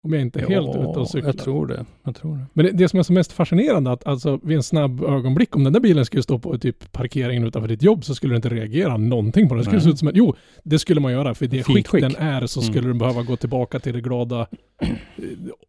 Om 0.04 0.14
jag 0.14 0.22
inte 0.22 0.40
är 0.40 0.48
helt 0.50 0.70
ute 0.70 0.78
och 1.00 1.10
cyklar. 1.10 1.30
Jag 1.30 1.38
tror 1.38 1.68
det. 1.68 1.86
Jag 2.04 2.16
tror 2.16 2.36
det. 2.38 2.46
Men 2.54 2.66
det, 2.66 2.72
det 2.72 2.90
som 2.90 3.00
är 3.00 3.04
så 3.04 3.14
mest 3.14 3.32
fascinerande 3.32 3.92
att 3.92 4.08
alltså 4.08 4.40
vid 4.44 4.58
en 4.58 4.64
snabb 4.64 5.04
ögonblick, 5.04 5.56
om 5.56 5.64
den 5.64 5.74
där 5.74 5.80
bilen 5.80 6.06
skulle 6.06 6.24
stå 6.24 6.40
på 6.40 6.58
typ 6.58 6.92
parkeringen 6.92 7.44
utanför 7.44 7.68
ditt 7.68 7.84
jobb 7.84 8.06
så 8.06 8.16
skulle 8.16 8.32
du 8.34 8.36
inte 8.36 8.50
reagera 8.50 8.98
någonting 8.98 9.50
på 9.50 9.56
den. 9.56 9.60
Det 9.60 9.64
skulle 9.66 9.78
Nej. 9.78 9.84
se 9.84 9.90
ut 9.90 10.00
som 10.00 10.08
en, 10.08 10.14
jo, 10.16 10.36
det 10.64 10.80
skulle 10.80 11.02
man 11.02 11.12
göra 11.12 11.34
för 11.34 11.46
i 11.46 11.48
det 11.48 11.64
skick, 11.64 11.92
den 11.92 12.16
är 12.16 12.48
så 12.48 12.60
Mm. 12.62 12.72
skulle 12.74 12.88
den 12.88 12.98
behöva 12.98 13.24
gå 13.24 13.36
tillbaka 13.36 13.80
till 13.80 13.94
det 13.94 14.02
glada 14.02 14.48
eh, 14.82 14.90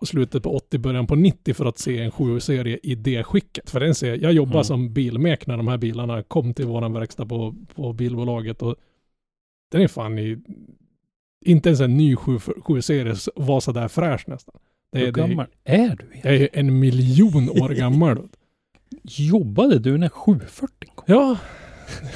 slutet 0.05 0.43
på 0.43 0.57
80, 0.57 0.79
början 0.79 1.07
på 1.07 1.15
90 1.15 1.55
för 1.55 1.67
att 1.67 1.79
se 1.79 1.99
en 1.99 2.11
7-serie 2.11 2.79
i 2.83 2.95
det 2.95 3.25
skicket. 3.25 3.71
För 3.71 3.81
den 3.81 3.95
ser, 3.95 4.17
jag 4.23 4.33
jobbar 4.33 4.53
Mm. 4.53 4.65
som 4.65 4.93
bilmek 4.93 5.47
när 5.47 5.57
de 5.57 5.69
här 5.69 5.79
bilarna 5.79 6.23
kom 6.23 6.55
till 6.55 6.67
våran 6.67 6.93
verkstad 6.93 7.27
på, 7.27 7.55
på 7.75 7.93
bilbolaget 7.93 8.63
och 8.63 8.77
den 9.73 9.83
är 9.83 9.89
fan 9.89 10.19
i, 10.19 10.39
inte 11.45 11.69
ens 11.69 11.81
en 11.81 11.97
ny 11.97 12.15
7-serie 12.15 13.17
var 13.35 13.61
sådär 13.61 13.89
fräsch 13.89 14.29
nästan. 14.29 14.55
Det 14.93 14.99
Hur 14.99 15.09
är, 15.09 15.13
det, 15.13 15.21
gammal 15.21 15.47
är 15.65 15.97
du? 15.97 16.21
jag 16.23 16.35
är 16.35 16.49
en 16.53 16.79
miljon 16.79 17.51
år 17.51 17.69
gammal. 17.75 18.29
Jobbade 19.03 19.79
du 19.79 19.99
när 19.99 20.09
740 20.09 20.89
kom? 20.95 21.05
Ja, 21.09 21.37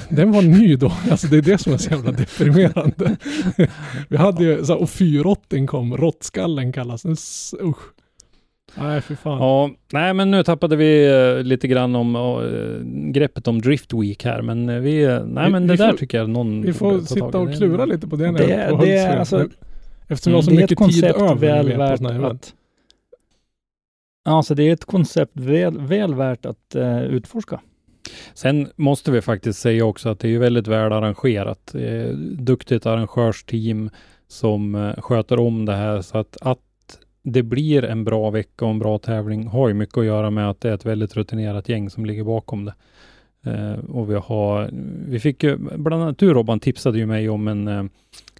den 0.08 0.32
var 0.32 0.42
ny 0.42 0.76
då. 0.76 0.92
Alltså 1.10 1.26
det 1.26 1.36
är 1.36 1.42
det 1.42 1.58
som 1.58 1.72
är 1.72 1.76
så 1.76 1.90
jävla 1.90 2.12
deprimerande. 2.12 3.16
Vi 4.08 4.16
hade 4.16 4.44
ju, 4.44 4.64
så 4.64 4.72
här, 4.72 4.82
och 4.82 4.90
480 4.90 5.66
kom, 5.66 5.96
råttskallen 5.96 6.72
kallas 6.72 7.02
den. 7.02 7.16
Usch. 7.62 7.95
Nej, 8.74 9.00
för 9.00 9.14
fan. 9.14 9.38
Ja, 9.38 9.70
nej 9.92 10.14
men 10.14 10.30
nu 10.30 10.42
tappade 10.42 10.76
vi 10.76 11.06
eh, 11.38 11.44
lite 11.44 11.68
grann 11.68 11.94
om 11.96 12.16
eh, 12.16 13.10
greppet 13.12 13.48
om 13.48 13.60
Drift 13.62 13.92
Week 13.92 14.24
här, 14.24 14.42
men 14.42 14.68
eh, 14.68 14.78
vi, 14.80 15.06
nej 15.26 15.44
Vi- 15.46 15.52
men 15.52 15.62
vi 15.62 15.68
det 15.68 15.76
där 15.84 15.90
får- 15.90 15.98
tycker 15.98 16.18
jag 16.18 16.30
någon 16.30 16.62
Vi 16.62 16.72
får 16.72 17.00
sitta 17.00 17.38
och 17.38 17.46
Det- 17.46 17.56
klura 17.56 17.84
lite 17.84 18.06
på 18.08 18.16
det 18.16 18.32
Det- 18.32 18.68
på 18.70 18.84
det 18.84 19.06
alltså- 19.18 19.48
Eftersom 20.08 20.30
vi 20.32 20.34
har 20.34 20.42
så 20.42 20.50
det 20.50 20.56
mycket 20.56 20.78
tid 20.78 21.04
över 21.04 21.34
väl 21.34 21.66
vet, 21.68 21.78
värt 21.78 22.00
här 22.00 22.22
att... 22.22 22.54
Alltså 24.24 24.54
det 24.54 24.62
är 24.68 24.72
ett 24.72 24.84
koncept 24.84 25.32
väl, 25.34 25.78
väl 25.78 26.14
värt 26.14 26.46
att 26.46 26.76
utforska. 27.10 27.60
Sen 28.34 28.68
måste 28.76 29.10
vi 29.10 29.20
faktiskt 29.20 29.58
säga 29.58 29.84
också 29.84 30.08
att 30.08 30.20
det 30.20 30.34
är 30.34 30.38
väldigt 30.38 30.66
väl 30.68 30.92
arrangerat. 30.92 31.74
Eh, 31.74 32.08
duktigt 32.38 32.86
arrangörsteam 32.86 33.90
som 34.28 34.92
sköter 34.98 35.40
om 35.40 35.64
det 35.64 35.72
här 35.74 36.02
så 36.02 36.18
att, 36.18 36.36
att 36.40 36.58
det 37.28 37.42
blir 37.42 37.84
en 37.84 38.04
bra 38.04 38.30
vecka 38.30 38.64
och 38.64 38.70
en 38.70 38.78
bra 38.78 38.98
tävling 38.98 39.46
har 39.46 39.68
ju 39.68 39.74
mycket 39.74 39.98
att 39.98 40.04
göra 40.04 40.30
med 40.30 40.50
att 40.50 40.60
det 40.60 40.70
är 40.70 40.74
ett 40.74 40.86
väldigt 40.86 41.16
rutinerat 41.16 41.68
gäng 41.68 41.90
som 41.90 42.06
ligger 42.06 42.24
bakom 42.24 42.64
det. 42.64 42.74
Eh, 43.44 43.78
och 43.90 44.10
vi 44.10 44.14
har, 44.14 44.70
vi 45.08 45.20
fick 45.20 45.42
ju, 45.42 45.56
bland 45.56 46.02
annat 46.02 46.18
du 46.18 46.34
Robban 46.34 46.60
tipsade 46.60 46.98
ju 46.98 47.06
mig 47.06 47.28
om 47.28 47.48
en, 47.48 47.68
eh, 47.68 47.84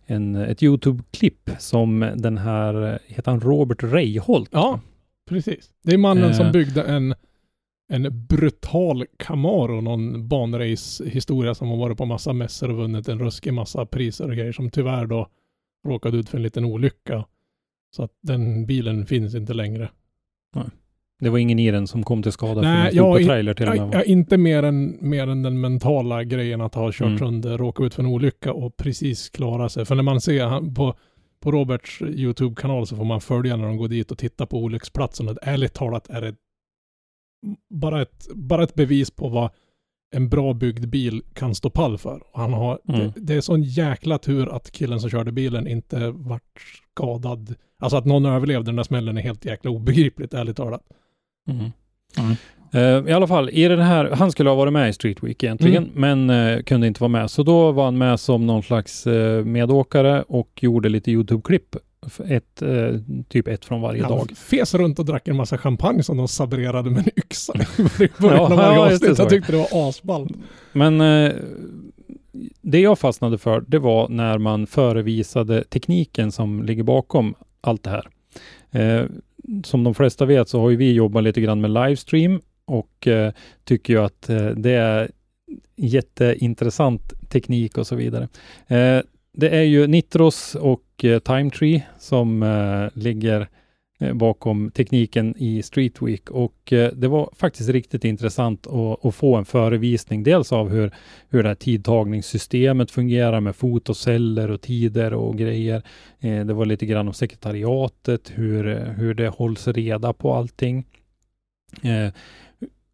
en 0.06 0.36
ett 0.36 0.62
Youtube-klipp 0.62 1.50
som 1.58 2.12
den 2.16 2.38
här, 2.38 2.92
eh, 2.92 2.98
heter 3.06 3.30
han 3.30 3.40
Robert 3.40 3.82
Reiholt? 3.82 4.48
Ja, 4.52 4.80
precis. 5.28 5.70
Det 5.82 5.94
är 5.94 5.98
mannen 5.98 6.30
Eh. 6.30 6.36
som 6.36 6.52
byggde 6.52 6.82
en, 6.82 7.14
en 7.92 8.26
brutal 8.26 9.04
Camaro, 9.16 9.80
någon 9.80 10.28
banrace-historia 10.28 11.54
som 11.54 11.68
har 11.68 11.76
varit 11.76 11.98
på 11.98 12.04
massa 12.04 12.32
mässor 12.32 12.70
och 12.70 12.76
vunnit 12.76 13.08
en 13.08 13.18
ruskig 13.18 13.54
massa 13.54 13.86
priser 13.86 14.28
och 14.28 14.36
grejer 14.36 14.52
som 14.52 14.70
tyvärr 14.70 15.06
då 15.06 15.28
råkade 15.88 16.16
ut 16.16 16.28
för 16.28 16.36
en 16.36 16.42
liten 16.42 16.64
olycka. 16.64 17.24
Så 17.90 18.02
att 18.02 18.10
den 18.22 18.66
bilen 18.66 19.06
finns 19.06 19.34
inte 19.34 19.54
längre. 19.54 19.90
Det 21.20 21.30
var 21.30 21.38
ingen 21.38 21.58
i 21.58 21.70
den 21.70 21.86
som 21.86 22.02
kom 22.02 22.22
till 22.22 22.32
skada 22.32 22.54
för 22.54 22.62
Nej, 22.62 22.86
den 22.86 22.96
jag 22.96 23.14
på 23.14 23.20
in- 23.20 23.26
trailer 23.26 23.54
till. 23.54 23.66
Ja, 23.66 23.90
ja, 23.92 24.02
inte 24.02 24.36
mer 24.36 24.62
än, 24.62 24.98
mer 25.00 25.26
än 25.26 25.42
den 25.42 25.60
mentala 25.60 26.24
grejen 26.24 26.60
att 26.60 26.74
ha 26.74 26.92
kört 26.92 27.06
Mm. 27.06 27.18
sönder, 27.18 27.58
råka 27.58 27.82
ut 27.82 27.94
för 27.94 28.02
en 28.02 28.08
olycka 28.08 28.52
och 28.52 28.76
precis 28.76 29.28
klara 29.30 29.68
sig. 29.68 29.84
För 29.84 29.94
när 29.94 30.02
man 30.02 30.20
ser 30.20 30.44
han, 30.46 30.74
på, 30.74 30.94
på 31.40 31.52
Roberts 31.52 32.02
YouTube-kanal 32.02 32.86
så 32.86 32.96
får 32.96 33.04
man 33.04 33.20
följa 33.20 33.56
när 33.56 33.66
de 33.66 33.76
går 33.76 33.88
dit 33.88 34.10
och 34.10 34.18
tittar 34.18 34.46
på 34.46 34.58
olycksplatsen. 34.62 35.28
Och 35.28 35.36
ärligt 35.42 35.74
talat 35.74 36.10
är 36.10 36.20
det 36.20 36.34
bara 37.70 38.02
ett, 38.02 38.26
bara 38.34 38.62
ett 38.64 38.74
bevis 38.74 39.10
på 39.10 39.28
vad 39.28 39.50
en 40.14 40.28
bra 40.28 40.54
byggd 40.54 40.88
bil 40.88 41.22
kan 41.34 41.54
stå 41.54 41.70
pall 41.70 41.98
för. 41.98 42.22
Och 42.34 42.40
han 42.40 42.52
har, 42.52 42.80
Mm. 42.88 43.00
det, 43.00 43.12
det 43.20 43.34
är 43.34 43.40
sån 43.40 43.62
jäkla 43.62 44.18
tur 44.18 44.48
att 44.48 44.70
killen 44.70 45.00
som 45.00 45.10
körde 45.10 45.32
bilen 45.32 45.66
inte 45.68 46.10
vart 46.10 46.82
skadad. 47.00 47.54
Alltså 47.78 47.96
att 47.96 48.04
någon 48.04 48.26
överlevde 48.26 48.68
den 48.68 48.76
där 48.76 48.82
smällen 48.82 49.16
är 49.18 49.22
helt 49.22 49.44
jäkla 49.44 49.70
obegripligt, 49.70 50.34
ärligt 50.34 50.56
talat. 50.56 50.80
Mm. 51.50 51.64
Mm. 52.18 52.36
Eh, 52.72 53.10
I 53.10 53.12
alla 53.14 53.26
fall, 53.26 53.50
i 53.50 53.68
den 53.68 53.78
här, 53.80 54.10
han 54.10 54.30
skulle 54.32 54.50
ha 54.50 54.54
varit 54.56 54.72
med 54.72 54.88
i 54.88 54.92
Street 54.92 55.22
Week 55.22 55.42
egentligen, 55.44 55.84
Mm. 55.96 56.24
men 56.26 56.30
eh, 56.54 56.62
kunde 56.62 56.86
inte 56.86 57.00
vara 57.00 57.08
med. 57.08 57.30
Så 57.30 57.42
då 57.42 57.72
var 57.72 57.84
han 57.84 57.98
med 57.98 58.20
som 58.20 58.46
någon 58.46 58.62
slags 58.62 59.06
eh, 59.06 59.44
medåkare 59.44 60.22
och 60.22 60.58
gjorde 60.62 60.88
lite 60.88 61.10
YouTube-klipp. 61.10 61.76
Ett, 62.28 62.62
typ 63.28 63.48
ett 63.48 63.64
från 63.64 63.80
varje 63.80 64.02
Han 64.02 64.10
dag. 64.12 64.30
fes 64.36 64.74
runt 64.74 64.98
och 64.98 65.04
drack 65.04 65.28
en 65.28 65.36
massa 65.36 65.58
champagne 65.58 66.02
som 66.02 66.16
de 66.16 66.28
sabrerade 66.28 66.90
med 66.90 66.98
en 66.98 67.10
yxa 67.16 67.52
i 68.04 68.08
början 68.22 68.36
Ja, 68.36 68.40
av 68.40 68.50
varje 68.56 68.76
ja, 68.78 68.90
just 68.90 69.02
det, 69.02 69.10
avsnitt. 69.10 69.16
så. 69.16 69.22
Jag 69.22 69.30
tyckte 69.30 69.52
det 69.52 69.58
var 69.72 69.88
asballt. 69.88 70.30
Men 70.72 71.00
det 72.60 72.80
jag 72.80 72.98
fastnade 72.98 73.38
för, 73.38 73.64
det 73.68 73.78
var 73.78 74.08
när 74.08 74.38
man 74.38 74.66
förevisade 74.66 75.64
tekniken 75.64 76.32
som 76.32 76.62
ligger 76.62 76.82
bakom 76.82 77.34
allt 77.60 77.82
det 77.82 77.90
här. 77.90 78.08
Eh, 78.70 79.04
som 79.64 79.84
de 79.84 79.94
flesta 79.94 80.24
vet 80.24 80.48
så 80.48 80.60
har 80.60 80.70
ju 80.70 80.76
vi 80.76 80.92
jobbat 80.92 81.24
lite 81.24 81.40
grann 81.40 81.60
med 81.60 81.70
livestream 81.70 82.40
och 82.64 83.06
eh, 83.06 83.32
tycker 83.64 83.92
ju 83.92 84.00
att 84.00 84.28
eh, 84.28 84.46
det 84.46 84.70
är 84.70 85.10
jätteintressant 85.76 87.30
teknik 87.30 87.78
och 87.78 87.86
så 87.86 87.96
vidare. 87.96 88.28
Eh, 88.66 89.00
det 89.32 89.48
är 89.48 89.62
ju 89.62 89.86
Nitros 89.86 90.54
och 90.54 91.04
eh, 91.04 91.18
Timetree 91.18 91.82
som 91.98 92.42
eh, 92.42 93.02
ligger 93.02 93.40
eh, 93.40 93.46
Eh, 93.98 94.14
bakom 94.14 94.70
tekniken 94.70 95.34
i 95.38 95.62
Street 95.62 96.02
Week 96.02 96.30
och 96.30 96.72
eh, 96.72 96.92
det 96.92 97.08
var 97.08 97.30
faktiskt 97.36 97.68
riktigt 97.68 98.04
intressant 98.04 98.66
att, 98.66 99.04
att 99.04 99.14
få 99.14 99.36
en 99.36 99.44
förevisning. 99.44 100.22
Dels 100.22 100.52
av 100.52 100.68
hur, 100.68 100.90
hur 101.28 101.42
det 101.42 101.48
här 101.48 101.54
tidtagningssystemet 101.54 102.90
fungerar 102.90 103.40
med 103.40 103.56
fotoceller 103.56 104.50
och 104.50 104.60
tider 104.60 105.14
och 105.14 105.38
grejer. 105.38 105.82
Eh, 106.20 106.44
det 106.46 106.54
var 106.54 106.66
lite 106.66 106.86
grann 106.86 107.08
om 107.08 107.14
sekretariatet, 107.14 108.32
hur, 108.34 108.64
hur 108.96 109.14
det 109.14 109.28
hålls 109.28 109.68
reda 109.68 110.12
på 110.12 110.34
allting. 110.34 110.86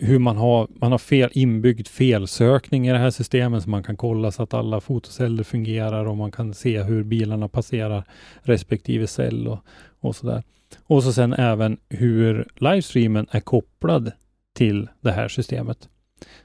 Hur 0.05 0.19
man 0.19 0.37
har, 0.37 0.69
man 0.71 0.93
har 0.93 0.99
fel, 0.99 1.31
inbyggd 1.33 1.89
felsökning 1.89 2.89
i 2.89 2.93
det 2.93 2.99
här 2.99 3.11
systemet 3.11 3.63
så 3.63 3.71
man 3.71 3.83
kan 3.83 3.97
kolla 3.97 4.31
så 4.31 4.43
att 4.43 4.55
alla 4.55 4.81
fotoceller 4.81 5.45
fungerar 5.45 6.05
och 6.05 6.17
man 6.17 6.33
kan 6.33 6.55
se 6.55 6.83
hur 6.83 7.03
bilarna 7.03 7.49
passerar 7.49 8.05
respektive 8.43 9.07
cell 9.07 9.49
och, 9.49 9.59
och 10.01 10.17
sådär. 10.17 10.43
Och 10.83 11.03
så 11.03 11.13
sen 11.13 11.33
även 11.33 11.79
hur 11.89 12.49
livestreamen 12.57 13.27
är 13.31 13.41
kopplad 13.41 14.13
till 14.55 14.89
det 15.01 15.13
här 15.13 15.29
systemet. 15.29 15.89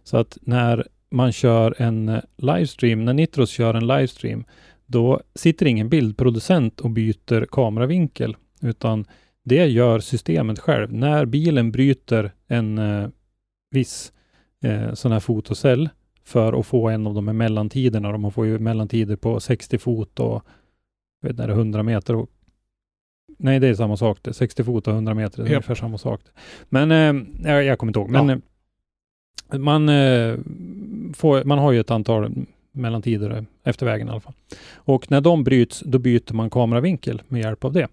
Så 0.03 0.17
att 0.17 0.37
när 0.41 0.87
man 1.11 1.31
kör 1.31 1.81
en 1.81 2.21
livestream, 2.37 3.05
när 3.05 3.13
Nitros 3.13 3.49
kör 3.49 3.73
en 3.73 3.87
livestream, 3.87 4.43
då 4.85 5.21
sitter 5.35 5.65
ingen 5.65 5.89
bildproducent 5.89 6.79
och 6.79 6.89
byter 6.89 7.45
kameravinkel, 7.45 8.35
utan 8.61 9.05
det 9.45 9.65
gör 9.65 9.99
systemet 9.99 10.59
själv. 10.59 10.93
När 10.93 11.25
bilen 11.25 11.71
bryter 11.71 12.31
en 12.47 12.77
eh, 12.77 13.09
viss 13.77 14.13
eh, 14.63 14.93
sån 14.93 15.11
här 15.11 15.19
fotocell 15.19 15.89
för 16.23 16.59
att 16.59 16.65
få 16.65 16.89
en 16.89 17.07
av 17.07 17.13
de 17.13 17.27
här 17.27 17.33
mellantiderna, 17.33 18.11
de 18.11 18.31
får 18.31 18.45
ju 18.45 18.59
mellantider 18.59 19.15
på 19.15 19.39
60 19.39 19.77
fot 19.77 20.19
och 20.19 20.43
jag 21.21 21.27
vet 21.27 21.31
inte, 21.31 21.43
är 21.43 21.47
det 21.47 21.53
100 21.53 21.83
meter 21.83 22.15
och 22.15 22.29
Nej, 23.39 23.59
det 23.59 23.67
är 23.67 23.73
samma 23.73 23.97
sak. 23.97 24.19
Det. 24.21 24.33
60 24.33 24.63
fot 24.63 24.87
och 24.87 24.93
100 24.93 25.13
meter, 25.13 25.37
det 25.37 25.49
är 25.49 25.53
Japp. 25.53 25.55
ungefär 25.55 25.75
samma 25.75 25.97
sak. 25.97 26.21
Men 26.69 26.91
eh, 26.91 27.23
jag, 27.51 27.63
jag 27.63 27.79
kommer 27.79 27.89
inte 27.89 27.99
ihåg. 27.99 28.09
Men 28.09 28.29
Ja. 28.29 28.35
eh, 29.53 29.59
man, 29.59 29.89
eh, 29.89 30.35
får, 31.13 31.43
man 31.43 31.59
har 31.59 31.71
ju 31.71 31.79
ett 31.79 31.91
antal 31.91 32.31
mellan 32.71 33.01
tider 33.01 33.45
efter 33.63 33.85
vägen 33.85 34.07
i 34.07 34.11
alla 34.11 34.19
fall. 34.19 34.33
Och 34.75 35.11
när 35.11 35.21
de 35.21 35.43
bryts, 35.43 35.79
då 35.85 35.99
byter 35.99 36.33
man 36.33 36.49
kameravinkel 36.49 37.21
med 37.27 37.41
hjälp 37.41 37.63
av 37.65 37.73
det. 37.73 37.87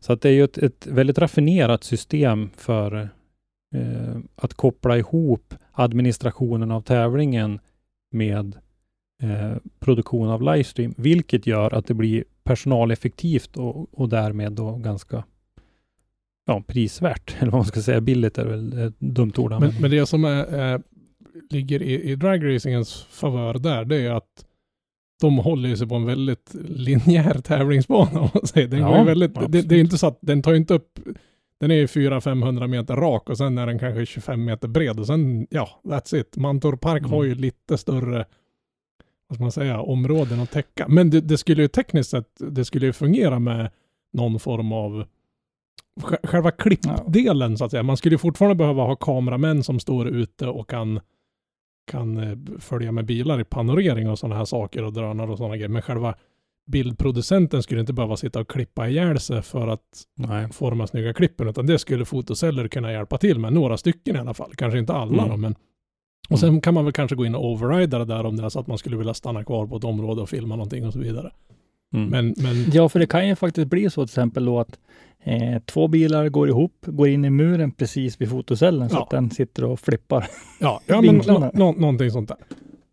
Så 0.00 0.12
att 0.12 0.20
det 0.20 0.28
är 0.28 0.32
ju 0.32 0.44
ett, 0.44 0.58
ett 0.58 0.86
väldigt 0.86 1.18
raffinerat 1.18 1.84
system 1.84 2.50
för 2.56 3.08
eh, 3.74 4.16
att 4.34 4.54
koppla 4.54 4.98
ihop 4.98 5.54
administrationen 5.72 6.70
av 6.70 6.80
tävlingen 6.80 7.60
med 8.12 8.56
eh, 9.22 9.56
produktion 9.78 10.28
av 10.28 10.42
livestream, 10.42 10.94
vilket 10.96 11.46
gör 11.46 11.74
att 11.74 11.86
det 11.86 11.94
blir 11.94 12.24
personaleffektivt 12.44 13.56
och, 13.56 14.00
och 14.00 14.08
därmed 14.08 14.52
då 14.52 14.76
ganska 14.76 15.24
ja, 16.46 16.62
prisvärt, 16.66 17.36
eller 17.40 17.52
vad 17.52 17.58
man 17.58 17.66
ska 17.66 17.82
säga. 17.82 18.00
Billigt 18.00 18.38
är 18.38 18.46
väl 18.46 18.78
ett 18.78 19.00
dumt 19.00 19.32
ord. 19.36 19.50
Men, 19.50 19.72
men 19.80 19.90
det 19.90 20.06
som 20.06 20.24
är, 20.24 20.74
eh, 20.74 20.80
ligger 21.50 21.82
i, 21.82 22.02
i 22.02 22.16
dragracingens 22.16 23.06
favör 23.10 23.54
där, 23.54 23.84
det 23.84 23.96
är 23.96 24.10
att 24.10 24.46
de 25.20 25.38
håller 25.38 25.76
sig 25.76 25.88
på 25.88 25.94
en 25.94 26.04
väldigt 26.04 26.54
linjär 26.68 27.34
tävlingsbana 27.34 28.20
om 28.20 28.28
man 28.34 28.46
säger. 28.46 28.68
Den 28.68 28.80
Ja, 28.80 28.98
går 28.98 29.04
väldigt, 29.04 29.34
det, 29.34 29.62
det 29.62 29.74
är 29.74 29.80
inte 29.80 29.98
så 29.98 30.06
att 30.06 30.18
den 30.20 30.42
tar 30.42 30.54
inte 30.54 30.74
upp, 30.74 30.98
den 31.60 31.70
är 31.70 31.74
ju 31.74 31.86
400-500 31.86 32.66
meter 32.66 32.96
rak 32.96 33.30
och 33.30 33.38
sen 33.38 33.58
är 33.58 33.66
den 33.66 33.78
kanske 33.78 34.06
25 34.06 34.44
meter 34.44 34.68
bred 34.68 35.00
och 35.00 35.06
sen, 35.06 35.46
ja, 35.50 35.68
that's 35.84 36.16
it. 36.16 36.36
Mantorp 36.36 36.80
Park 36.80 37.00
Mm. 37.00 37.10
har 37.12 37.24
ju 37.24 37.34
lite 37.34 37.78
större, 37.78 38.24
vad 39.28 39.36
ska 39.36 39.42
man 39.44 39.52
säga, 39.52 39.80
områden 39.80 40.40
att 40.40 40.50
täcka. 40.50 40.86
Men 40.88 41.10
det, 41.10 41.20
det 41.20 41.38
skulle 41.38 41.62
ju 41.62 41.68
tekniskt 41.68 42.10
sett, 42.10 42.28
det 42.38 42.64
skulle 42.64 42.86
ju 42.86 42.92
fungera 42.92 43.38
med 43.38 43.70
någon 44.12 44.40
form 44.40 44.72
av 44.72 45.04
sj- 46.00 46.26
själva 46.26 46.50
klippdelen 46.50 47.58
så 47.58 47.64
att 47.64 47.70
säga. 47.70 47.82
Man 47.82 47.96
skulle 47.96 48.14
ju 48.14 48.18
fortfarande 48.18 48.54
behöva 48.54 48.82
ha 48.82 48.96
kameramän 48.96 49.62
som 49.62 49.80
står 49.80 50.08
ute 50.08 50.46
och 50.46 50.70
kan 50.70 51.00
kan 51.90 52.16
eh, 52.16 52.38
följa 52.60 52.92
med 52.92 53.04
bilar 53.06 53.40
i 53.40 53.44
panorering 53.44 54.10
och 54.10 54.18
sådana 54.18 54.36
här 54.36 54.44
saker 54.44 54.84
och 54.84 54.92
drönare 54.92 55.30
och 55.30 55.38
sådana 55.38 55.56
grejer. 55.56 55.68
Men 55.68 55.82
själva 55.82 56.14
bildproducenten 56.66 57.62
skulle 57.62 57.80
inte 57.80 57.92
behöva 57.92 58.16
sitta 58.16 58.40
och 58.40 58.50
klippa 58.50 58.88
ihjäl 58.88 59.20
sig 59.20 59.42
för 59.42 59.68
att 59.68 59.80
Nej. 60.16 60.48
få 60.52 60.70
de 60.70 60.80
här 60.80 60.86
snygga 60.86 61.12
klippen, 61.14 61.48
utan 61.48 61.66
det 61.66 61.78
skulle 61.78 62.04
fotoceller 62.04 62.68
kunna 62.68 62.92
hjälpa 62.92 63.18
till 63.18 63.38
med. 63.38 63.52
Några 63.52 63.76
stycken 63.76 64.16
i 64.16 64.18
alla 64.18 64.34
fall, 64.34 64.52
kanske 64.56 64.78
inte 64.78 64.92
alla 64.92 65.12
Mm. 65.22 65.28
då, 65.30 65.36
men 65.36 65.54
och 66.30 66.38
sen 66.38 66.60
kan 66.60 66.74
man 66.74 66.84
väl 66.84 66.92
kanske 66.92 67.16
gå 67.16 67.26
in 67.26 67.34
och 67.34 67.44
overrida 67.52 67.98
det 67.98 68.04
där 68.04 68.26
om 68.26 68.36
det 68.36 68.44
är 68.44 68.48
så 68.48 68.60
att 68.60 68.66
man 68.66 68.78
skulle 68.78 68.96
vilja 68.96 69.14
stanna 69.14 69.44
kvar 69.44 69.66
på 69.66 69.76
ett 69.76 69.84
område 69.84 70.22
och 70.22 70.28
filma 70.28 70.56
någonting 70.56 70.86
och 70.86 70.92
så 70.92 70.98
vidare. 70.98 71.30
Mm. 71.94 72.08
Men, 72.08 72.34
men 72.38 72.70
Ja, 72.72 72.88
för 72.88 72.98
det 72.98 73.06
kan 73.06 73.28
ju 73.28 73.36
faktiskt 73.36 73.66
bli 73.68 73.90
så 73.90 74.06
till 74.06 74.10
exempel 74.12 74.44
då 74.44 74.60
att 74.60 74.78
eh, 75.24 75.62
två 75.64 75.88
bilar 75.88 76.28
går 76.28 76.48
ihop, 76.48 76.72
går 76.86 77.08
in 77.08 77.24
i 77.24 77.30
muren 77.30 77.72
precis 77.72 78.20
vid 78.20 78.30
fotocellen 78.30 78.88
så 78.88 78.96
Ja. 78.96 79.02
att 79.02 79.10
den 79.10 79.30
sitter 79.30 79.64
och 79.64 79.80
flippar. 79.80 80.26
Ja, 80.60 80.80
ja 80.86 81.00
men 81.00 81.22
nå, 81.54 81.72
någonting 81.72 82.10
sånt 82.10 82.28
där. 82.28 82.36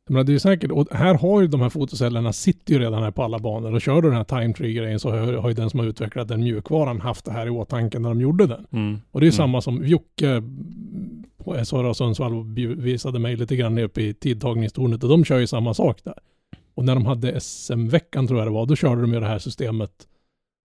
Men 0.09 0.25
det 0.25 0.29
är 0.31 0.33
ju 0.33 0.39
säkert, 0.39 0.71
och 0.71 0.87
här 0.91 1.13
har 1.15 1.41
ju 1.41 1.47
de 1.47 1.61
här 1.61 1.69
fotocellerna 1.69 2.33
sitter 2.33 2.73
ju 2.73 2.79
redan 2.79 3.03
här 3.03 3.11
på 3.11 3.23
alla 3.23 3.39
banor 3.39 3.73
och 3.73 3.81
kör 3.81 4.01
du 4.01 4.07
den 4.07 4.17
här 4.17 4.23
time 4.23 4.53
tree 4.53 4.73
grejen 4.73 4.99
så 4.99 5.09
har, 5.11 5.33
har 5.33 5.49
ju 5.49 5.55
den 5.55 5.69
som 5.69 5.79
har 5.79 5.87
utvecklat 5.87 6.27
den 6.27 6.39
mjukvaran 6.41 7.01
haft 7.01 7.25
det 7.25 7.31
här 7.31 7.47
i 7.47 7.49
åtanke 7.49 7.99
när 7.99 8.09
de 8.09 8.21
gjorde 8.21 8.47
den. 8.47 8.65
Mm. 8.71 8.99
Och 9.11 9.19
det 9.19 9.23
är 9.23 9.31
ju 9.31 9.35
Mm. 9.35 9.37
samma 9.37 9.61
som 9.61 9.85
Jocke 9.85 10.43
på 11.37 11.51
och 11.89 11.97
Sundsvall 11.97 12.43
visade 12.77 13.19
mig 13.19 13.35
lite 13.35 13.55
grann 13.55 13.77
uppe 13.77 14.01
i 14.01 14.13
tidtagningstornet 14.13 15.03
och 15.03 15.09
de 15.09 15.25
kör 15.25 15.39
ju 15.39 15.47
samma 15.47 15.73
sak 15.73 15.99
där. 16.03 16.17
Och 16.75 16.85
när 16.85 16.95
de 16.95 17.05
hade 17.05 17.39
SM-veckan 17.41 18.27
tror 18.27 18.39
jag 18.39 18.47
det 18.47 18.51
var, 18.53 18.65
då 18.65 18.75
körde 18.75 19.01
de 19.01 19.13
ju 19.13 19.19
det 19.19 19.25
här 19.27 19.39
systemet 19.39 19.91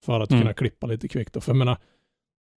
för 0.04 0.20
att 0.20 0.30
Mm. 0.30 0.42
kunna 0.42 0.54
klippa 0.54 0.86
lite 0.86 1.08
kvickt. 1.08 1.36
Och 1.36 1.44
För 1.44 1.50
jag 1.52 1.56
menar, 1.56 1.76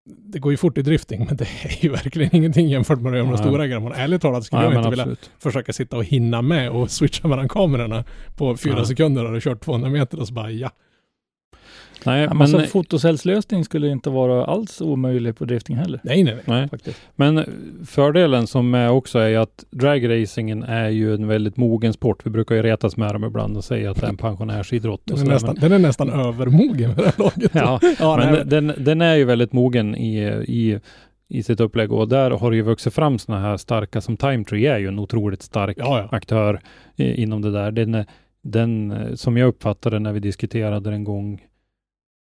det 0.05 0.39
går 0.39 0.51
ju 0.51 0.57
fort 0.57 0.77
i 0.77 0.81
drifting, 0.81 1.25
men 1.25 1.37
det 1.37 1.47
är 1.63 1.83
ju 1.83 1.89
verkligen 1.89 2.35
ingenting 2.35 2.67
jämfört 2.67 2.99
med 2.99 3.13
de 3.13 3.27
Nej. 3.27 3.37
stora. 3.37 3.79
Men 3.79 3.91
Ärligt 3.91 4.21
talat 4.21 4.43
skulle 4.43 4.61
Nej, 4.61 4.71
jag 4.71 4.79
inte 4.79 4.89
vilja 4.89 5.03
absolut. 5.03 5.31
försöka 5.39 5.73
sitta 5.73 5.97
och 5.97 6.03
hinna 6.03 6.41
med 6.41 6.69
och 6.69 6.91
switcha 6.91 7.27
mellan 7.27 7.49
kamerorna 7.49 8.03
på 8.37 8.57
fyra 8.57 8.75
Nej. 8.75 8.85
sekunder 8.85 9.33
och 9.33 9.41
kört 9.41 9.61
200 9.63 9.89
meter 9.89 10.19
och 10.19 10.27
så 10.27 10.33
bara 10.33 10.51
ja. 10.51 10.69
Nej, 12.05 12.21
Ja, 12.21 12.27
men, 12.29 12.37
men 12.37 12.55
alltså, 12.55 12.71
fotocellslösning 12.71 13.65
skulle 13.65 13.87
inte 13.87 14.09
vara 14.09 14.45
alls 14.45 14.81
omöjlig 14.81 15.37
på 15.37 15.45
drifting 15.45 15.75
heller. 15.75 15.99
Nej, 16.03 16.23
nej, 16.23 16.33
nej. 16.33 16.43
nej. 16.45 16.69
Faktiskt. 16.69 17.01
men 17.15 17.45
fördelen 17.85 18.47
som 18.47 18.73
är 18.73 18.89
också 18.89 19.19
är 19.19 19.37
att 19.37 19.65
dragracingen 19.71 20.63
är 20.63 20.89
ju 20.89 21.13
en 21.13 21.27
väldigt 21.27 21.57
mogen 21.57 21.93
sport. 21.93 22.25
Vi 22.25 22.29
brukar 22.29 22.55
ju 22.55 22.61
retas 22.61 22.97
med 22.97 23.13
dem 23.15 23.23
ibland 23.23 23.57
och 23.57 23.63
säga 23.63 23.91
att 23.91 24.01
det 24.01 24.05
är 24.05 24.09
en 24.09 24.17
pensionärsidrott. 24.17 25.01
Den 25.05 25.13
Och 25.13 25.19
är, 25.19 25.23
sådär, 25.23 25.33
nästan, 25.33 25.55
den 25.55 25.71
är 25.71 25.79
nästan 25.79 26.09
övermogen 26.09 26.89
med 26.89 26.97
det 26.97 27.03
här 27.03 27.13
laget. 27.17 27.51
Ja, 27.61 27.79
ja 27.99 28.17
men 28.17 28.33
nej, 28.33 28.43
den, 28.45 28.73
den 28.77 29.01
är 29.01 29.15
ju 29.15 29.25
väldigt 29.25 29.53
mogen 29.53 29.95
i, 29.95 30.17
i, 30.47 30.79
i 31.27 31.43
sitt 31.43 31.59
upplägg 31.59 31.91
och 31.91 32.07
där 32.07 32.31
har 32.31 32.51
det 32.51 32.57
ju 32.57 32.63
vuxit 32.63 32.93
fram 32.93 33.19
sådana 33.19 33.41
här 33.41 33.57
starka 33.57 34.01
som 34.01 34.17
Time 34.17 34.43
Tree 34.43 34.67
är 34.67 34.79
ju 34.79 34.87
en 34.87 34.99
otroligt 34.99 35.41
stark 35.41 35.77
ja, 35.79 35.99
ja. 35.99 36.17
aktör 36.17 36.61
inom 36.97 37.41
det 37.41 37.51
där. 37.51 37.71
Den, 37.71 38.05
den, 38.43 38.91
eh, 38.91 39.13
som 39.13 39.37
jag 39.37 39.47
uppfattade 39.47 39.99
när 39.99 40.13
vi 40.13 40.19
diskuterade 40.19 40.79
den 40.79 40.93
en 40.93 41.03
gång, 41.03 41.41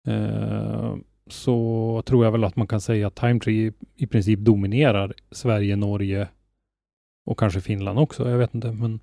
eh, 0.07 0.97
så 1.27 2.03
tror 2.07 2.25
jag 2.25 2.33
väl 2.33 2.45
att 2.45 2.57
man 2.57 2.67
kan 2.67 2.81
säga 2.81 3.07
att 3.07 3.15
Time 3.15 3.41
Tree 3.41 3.73
i, 3.97 4.07
princip 4.07 4.39
dominerar 4.39 5.15
Sverige, 5.31 5.77
Norge 5.77 6.29
och 7.27 7.39
kanske 7.39 7.61
Finland 7.61 7.99
också. 7.99 8.31
Jag 8.31 8.39
vet 8.39 8.55
inte, 8.55 8.73
men 8.73 9.01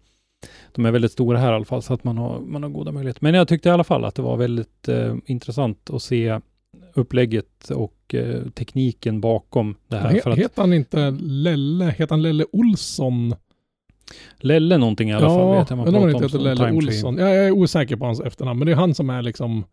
de 0.76 0.86
är 0.86 0.91
väldigt 0.91 1.12
stora 1.12 1.38
här 1.38 1.52
i 1.52 1.56
alla 1.56 1.66
fall, 1.66 1.82
så 1.82 1.93
att 1.93 2.04
man 2.04 2.18
har, 2.18 2.39
man 2.39 2.64
har 2.64 2.70
goda 2.70 2.91
möjligheter. 2.91 3.24
Men 3.24 3.34
jag 3.34 3.47
tyckte 3.47 3.70
i 3.70 3.72
alla 3.72 3.84
fall 3.84 4.06
att 4.06 4.16
det 4.16 4.22
var 4.22 4.38
väldigt 4.38 4.88
eh, 4.88 5.16
intressant 5.26 5.89
att 5.89 6.02
se 6.02 6.39
upplägget 6.93 7.70
och 7.70 8.16
eh, 8.16 8.50
tekniken 8.50 9.22
bakom 9.22 9.76
det 9.88 9.97
här. 9.97 10.10
He, 10.10 10.22
för 10.22 10.32
att 10.32 10.38
heter 10.38 10.62
han 10.62 10.74
inte 10.74 11.18
Lelle, 11.22 11.86
heter 11.86 12.10
han 12.10 12.22
Lelle 12.22 12.45
Olsson? 12.52 13.36
Lelle 14.38 14.78
någonting 14.78 15.10
i 15.10 15.14
alla 15.14 15.28
fall 15.28 15.60
vet 15.60 15.70
jag 15.70 15.78
man 15.78 15.88
om 15.88 15.93
pratar 15.93 16.00
han 16.00 16.10
inte 16.10 16.18
om 16.18 16.24
heter 16.24 16.39
Lelle. 16.39 16.72
Olsson. 16.72 17.18
Ja, 17.18 17.30
jag 17.30 17.47
är 17.47 17.52
osäker 17.52 17.95
på 17.95 18.06
hans 18.06 18.20
efternamn, 18.20 18.60
men 18.60 18.66
det 18.66 18.72
är 18.72 18.76
han 18.76 18.95
som 18.95 19.10
är 19.10 19.22
liksom 19.22 19.64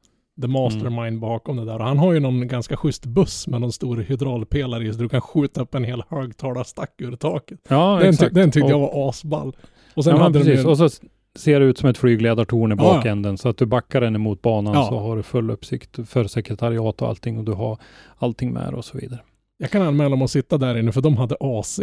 the 0.42 0.48
mastermind 0.48 0.96
Mm. 1.06 1.20
bakom 1.20 1.56
det 1.56 1.64
där. 1.64 1.78
Och 1.78 1.84
han 1.84 1.98
har 1.98 2.12
ju 2.12 2.20
någon 2.20 2.48
ganska 2.48 2.76
schysst 2.76 3.06
buss 3.06 3.48
med 3.48 3.60
någon 3.60 3.72
stor 3.72 3.96
hydraulpelare 3.96 4.84
i, 4.86 4.92
så 4.92 4.98
du 4.98 5.08
kan 5.08 5.20
skjuta 5.20 5.60
upp 5.62 5.74
en 5.74 5.84
hel 5.84 6.02
högtalarstack 6.10 6.94
ur 6.98 7.16
taket. 7.16 7.58
Ja, 7.68 7.90
Den, 7.92 8.02
ty, 8.02 8.08
exakt. 8.08 8.34
den 8.34 8.50
tyckte 8.50 8.64
och, 8.64 8.70
jag 8.70 8.78
var 8.78 9.08
asball. 9.08 9.56
Och 9.94 10.04
sen 10.04 10.16
ja, 10.16 10.22
hade 10.22 10.38
de 10.38 10.44
precis. 10.44 10.64
ju, 10.64 10.68
Och 10.68 10.78
så 10.78 10.88
ser 11.36 11.60
det 11.60 11.66
ut 11.66 11.78
som 11.78 11.88
ett 11.90 11.98
flygledartorn 11.98 12.72
i 12.72 12.74
Ja, 12.78 12.84
ja. 12.84 12.94
bakänden. 12.94 13.38
Så 13.38 13.48
att 13.48 13.56
du 13.56 13.66
backar 13.66 14.00
den 14.00 14.14
emot 14.14 14.42
banan 14.42 14.74
Ja. 14.74 14.86
så 14.88 14.98
har 14.98 15.16
du 15.16 15.22
full 15.22 15.50
uppsikt 15.50 15.98
för 16.08 16.24
sekretariat 16.24 17.02
och 17.02 17.08
allting 17.08 17.38
och 17.38 17.44
du 17.44 17.52
har 17.52 17.78
allting 18.18 18.52
med 18.52 18.74
och 18.74 18.84
så 18.84 18.98
vidare. 18.98 19.20
jag 19.58 19.70
kan 19.70 19.82
anmäla 19.82 20.16
mig 20.16 20.24
att 20.24 20.30
sitta 20.30 20.58
där 20.58 20.78
inne 20.78 20.92
för 20.92 21.00
de 21.00 21.16
hade 21.16 21.36
AC. 21.40 21.80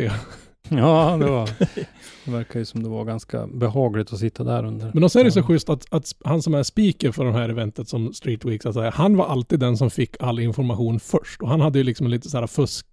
Ja, 0.69 1.17
det 1.19 1.25
var... 1.25 1.49
Det 2.25 2.31
verkar 2.31 2.59
ju 2.59 2.65
som 2.65 2.83
det 2.83 2.89
var 2.89 3.05
ganska 3.05 3.47
behagligt 3.47 4.13
att 4.13 4.19
sitta 4.19 4.43
där 4.43 4.65
under. 4.65 4.91
Men 4.93 5.03
också 5.03 5.19
är 5.19 5.23
det 5.23 5.31
så 5.31 5.39
Ja. 5.39 5.43
schysst 5.43 5.69
att, 5.69 5.85
att 5.93 6.05
han 6.25 6.41
som 6.41 6.53
är 6.53 6.63
speaker 6.63 7.11
för 7.11 7.25
det 7.25 7.31
här 7.31 7.49
eventet 7.49 7.87
som 7.89 8.13
Street 8.13 8.45
Week, 8.45 8.61
så 8.63 8.69
att 8.69 8.75
säga, 8.75 8.91
han 8.95 9.17
var 9.17 9.25
alltid 9.25 9.59
den 9.59 9.77
som 9.77 9.89
fick 9.89 10.15
all 10.23 10.39
information 10.39 10.99
först. 10.99 11.41
Och 11.41 11.49
han 11.49 11.61
hade 11.61 11.77
ju 11.79 11.83
liksom 11.83 12.07
lite 12.07 12.29
så 12.29 12.37
här 12.39 12.47
fusk. 12.47 12.85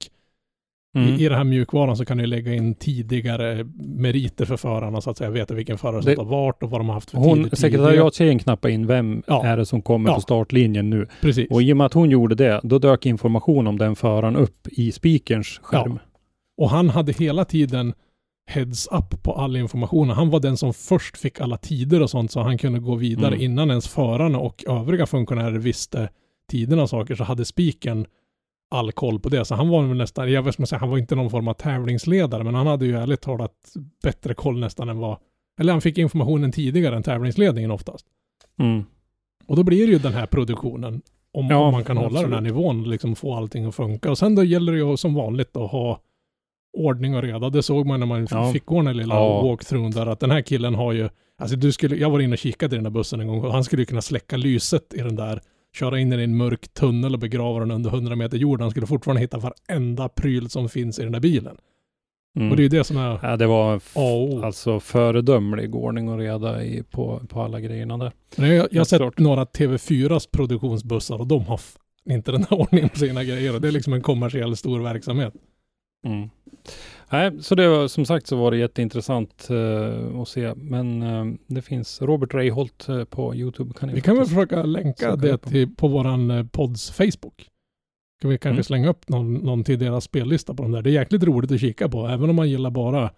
Mm. 0.96 1.08
I, 1.08 1.24
I 1.24 1.28
det 1.28 1.36
här 1.36 1.44
mjukvaran 1.44 1.96
så 1.96 2.04
kan 2.04 2.18
du 2.18 2.26
lägga 2.26 2.54
in 2.54 2.74
tidigare 2.74 3.64
meriter 3.84 4.44
för 4.44 4.56
förarna 4.56 5.00
så 5.00 5.10
att 5.10 5.16
säga, 5.16 5.30
veta 5.30 5.54
vilken 5.54 5.78
förare 5.78 6.02
som 6.02 6.14
tar 6.14 6.24
vart 6.24 6.62
och 6.62 6.70
vad 6.70 6.80
de 6.80 6.86
har 6.86 6.94
haft 6.94 7.10
för 7.10 7.18
Hon, 7.18 7.26
tider 7.28 7.36
tidigare. 7.50 7.56
sekretariattjejen 7.56 8.38
knappade 8.38 8.74
in 8.74 8.86
vem 8.86 9.22
Ja. 9.26 9.44
är 9.44 9.56
det 9.56 9.66
som 9.66 9.82
kommer 9.82 10.10
Ja. 10.10 10.14
på 10.14 10.20
startlinjen 10.20 10.90
nu. 10.90 11.06
Precis. 11.20 11.50
Och 11.50 11.62
i 11.62 11.72
och 11.72 11.76
med 11.76 11.86
att 11.86 11.94
hon 11.94 12.10
gjorde 12.10 12.34
det, 12.34 12.60
då 12.62 12.78
dök 12.78 13.06
information 13.06 13.66
om 13.66 13.78
den 13.78 13.96
föraren 13.96 14.36
upp 14.36 14.68
i 14.70 14.92
speakerns 14.92 15.58
skärm. 15.62 15.98
Och 16.60 16.70
han 16.70 16.90
hade 16.90 17.12
hela 17.12 17.44
tiden 17.44 17.94
heads 18.46 18.88
up 18.92 19.22
på 19.22 19.32
all 19.32 19.56
information. 19.56 20.10
Han 20.10 20.30
var 20.30 20.40
den 20.40 20.56
som 20.56 20.74
först 20.74 21.16
fick 21.16 21.40
alla 21.40 21.56
tider 21.56 22.02
och 22.02 22.10
sånt 22.10 22.32
så 22.32 22.40
han 22.40 22.58
kunde 22.58 22.78
gå 22.78 22.94
vidare 22.94 23.34
Mm. 23.34 23.40
innan 23.44 23.70
ens 23.70 23.88
förarna 23.88 24.38
och 24.38 24.64
övriga 24.68 25.06
funktionärer 25.06 25.58
visste 25.58 26.08
tiderna 26.50 26.82
och 26.82 26.90
saker 26.90 27.14
så 27.14 27.24
hade 27.24 27.44
spiken 27.44 28.06
all 28.70 28.92
koll 28.92 29.20
på 29.20 29.28
det. 29.28 29.44
Så 29.44 29.54
han 29.54 29.68
var 29.68 29.82
väl 29.82 29.96
nästan, 29.96 30.32
jag 30.32 30.42
vet 30.42 30.58
inte, 30.58 30.76
han 30.76 30.90
var 30.90 30.98
inte 30.98 31.14
någon 31.14 31.30
form 31.30 31.48
av 31.48 31.54
tävlingsledare 31.54 32.44
men 32.44 32.54
han 32.54 32.66
hade 32.66 32.86
ju 32.86 32.96
ärligt 32.96 33.20
talat 33.20 33.52
bättre 34.02 34.34
koll 34.34 34.58
nästan 34.60 34.88
än 34.88 34.98
vad, 34.98 35.18
eller 35.60 35.72
han 35.72 35.80
fick 35.80 35.98
informationen 35.98 36.52
tidigare 36.52 36.96
än 36.96 37.02
tävlingsledningen 37.02 37.70
oftast. 37.70 38.06
Mm. 38.58 38.84
Och 39.46 39.56
då 39.56 39.62
blir 39.62 39.86
det 39.86 39.92
ju 39.92 39.98
den 39.98 40.12
här 40.12 40.26
produktionen. 40.26 41.02
Om, 41.32 41.46
Ja, 41.46 41.56
om 41.56 41.72
man 41.72 41.84
kan 41.84 41.96
hålla 41.96 42.08
den 42.20 42.32
här 42.32 42.38
absolut. 42.38 42.42
nivån 42.56 42.84
liksom 42.90 43.16
få 43.16 43.34
allting 43.34 43.64
att 43.64 43.74
funka. 43.74 44.10
Och 44.10 44.18
sen 44.18 44.34
då 44.34 44.44
gäller 44.44 44.72
det 44.72 44.78
ju 44.78 44.96
som 44.96 45.14
vanligt 45.14 45.56
att 45.56 45.70
ha 45.70 46.00
ordning 46.72 47.16
och 47.16 47.22
reda. 47.22 47.50
Det 47.50 47.62
såg 47.62 47.86
man 47.86 48.00
när 48.00 48.06
man 48.06 48.26
Ja. 48.30 48.52
fick 48.52 48.64
gå 48.66 48.82
den 48.82 48.96
lilla 48.96 49.14
Ja. 49.14 49.42
walkthrough 49.42 49.90
där. 49.90 50.06
Att 50.06 50.20
den 50.20 50.30
här 50.30 50.40
killen 50.42 50.74
har 50.74 50.92
ju, 50.92 51.08
alltså 51.38 51.56
du 51.56 51.72
skulle, 51.72 51.96
jag 51.96 52.10
var 52.10 52.20
inne 52.20 52.32
och 52.32 52.38
kikade 52.38 52.74
i 52.74 52.76
den 52.76 52.84
där 52.84 52.90
bussen 52.90 53.20
en 53.20 53.26
gång 53.28 53.40
och 53.44 53.52
han 53.52 53.64
skulle 53.64 53.82
ju 53.82 53.86
kunna 53.86 54.02
släcka 54.02 54.36
lyset 54.36 54.94
i 54.94 54.98
den 54.98 55.16
där. 55.16 55.40
Köra 55.78 55.98
in 56.00 56.12
i 56.12 56.24
en 56.24 56.36
mörk 56.36 56.68
tunnel 56.74 57.14
och 57.14 57.20
begrava 57.20 57.60
den 57.60 57.70
under 57.70 57.90
100 57.90 58.16
meter 58.16 58.36
jord. 58.38 58.60
Han 58.60 58.70
skulle 58.70 58.86
fortfarande 58.86 59.20
hitta 59.20 59.38
varenda 59.38 60.08
pryl 60.08 60.50
som 60.50 60.68
finns 60.68 60.98
i 60.98 61.02
den 61.02 61.12
där 61.12 61.20
bilen. 61.20 61.56
Mm. 62.36 62.50
Och 62.50 62.56
det 62.56 62.60
är 62.60 62.64
ju 62.64 62.68
det 62.68 62.84
som 62.84 62.96
är 62.96 63.18
Ja, 63.22 63.36
det 63.36 63.46
var 63.46 63.76
f- 63.76 63.92
A 63.96 64.00
och 64.00 64.22
O. 64.34 64.42
alltså 64.44 64.80
föredömlig 64.80 65.74
ordning 65.74 66.08
och 66.08 66.18
reda 66.18 66.64
i, 66.64 66.82
på, 66.90 67.20
på 67.28 67.42
alla 67.42 67.60
grejerna 67.60 67.96
där. 67.96 68.12
Men 68.36 68.54
Jag, 68.56 68.68
jag 68.70 68.80
har 68.80 68.84
sett 68.84 68.98
klart. 68.98 69.18
några 69.18 69.44
TV4s 69.44 70.28
produktionsbussar 70.32 71.20
och 71.20 71.26
de 71.26 71.44
har 71.44 71.60
inte 72.10 72.32
den 72.32 72.44
här 72.50 72.60
ordningen 72.60 72.88
på 72.88 72.98
sina 72.98 73.24
grejer. 73.24 73.60
Det 73.60 73.68
är 73.68 73.72
liksom 73.72 73.92
en 73.92 74.02
kommersiell 74.02 74.56
stor 74.56 74.80
verksamhet. 74.80 75.34
Mm. 76.06 76.30
Nej, 77.10 77.42
så 77.42 77.54
det 77.54 77.68
var 77.68 77.88
som 77.88 78.04
sagt 78.06 78.26
så 78.26 78.36
var 78.36 78.50
det 78.50 78.56
jätteintressant 78.56 79.48
uh, 79.50 80.20
att 80.20 80.28
se. 80.28 80.54
Men 80.56 81.02
uh, 81.02 81.34
det 81.46 81.62
finns 81.62 82.02
Robert 82.02 82.34
Reiholt 82.34 82.88
uh, 82.88 83.04
på 83.04 83.34
Youtube. 83.34 83.72
Kan 83.78 83.92
Vi 83.94 84.00
kan 84.00 84.16
väl 84.16 84.26
försöka 84.26 84.62
länka 84.62 85.16
det 85.16 85.38
på. 85.38 85.50
till, 85.50 85.74
på 85.74 85.88
våran 85.88 86.48
podds 86.52 86.90
Facebook. 86.90 87.48
Kan 88.20 88.30
vi 88.30 88.38
kanske 88.38 88.54
Mm. 88.56 88.64
slänga 88.64 88.88
upp 88.88 89.08
någon, 89.08 89.34
någon 89.34 89.64
till 89.64 89.78
deras 89.78 90.04
spellista 90.04 90.54
på 90.54 90.62
de 90.62 90.72
där. 90.72 90.82
Det 90.82 90.90
är 90.90 90.92
jäkligt 90.92 91.22
roligt 91.22 91.52
att 91.52 91.60
kika 91.60 91.88
på. 91.88 92.06
Även 92.06 92.30
om 92.30 92.36
man 92.36 92.50
gillar 92.50 92.70
bara 92.70 93.10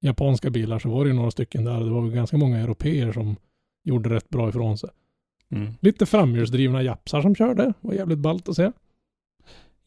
japanska 0.00 0.50
bilar 0.50 0.78
så 0.78 0.88
var 0.88 1.04
det 1.04 1.08
ju 1.10 1.16
några 1.16 1.30
stycken 1.30 1.64
där. 1.64 1.80
Det 1.80 1.90
var 1.90 2.00
väl 2.02 2.10
ganska 2.10 2.36
många 2.36 2.58
europeer 2.58 3.12
som 3.12 3.36
gjorde 3.84 4.10
rätt 4.10 4.28
bra 4.28 4.48
ifrån 4.48 4.78
sig. 4.78 4.90
Mm. 5.50 5.72
Lite 5.80 6.06
framhjulsdrivna 6.06 6.82
japsar 6.82 7.22
som 7.22 7.34
körde. 7.34 7.72
var 7.80 7.94
jävligt 7.94 8.18
ballt 8.18 8.48
att 8.48 8.56
se. 8.56 8.72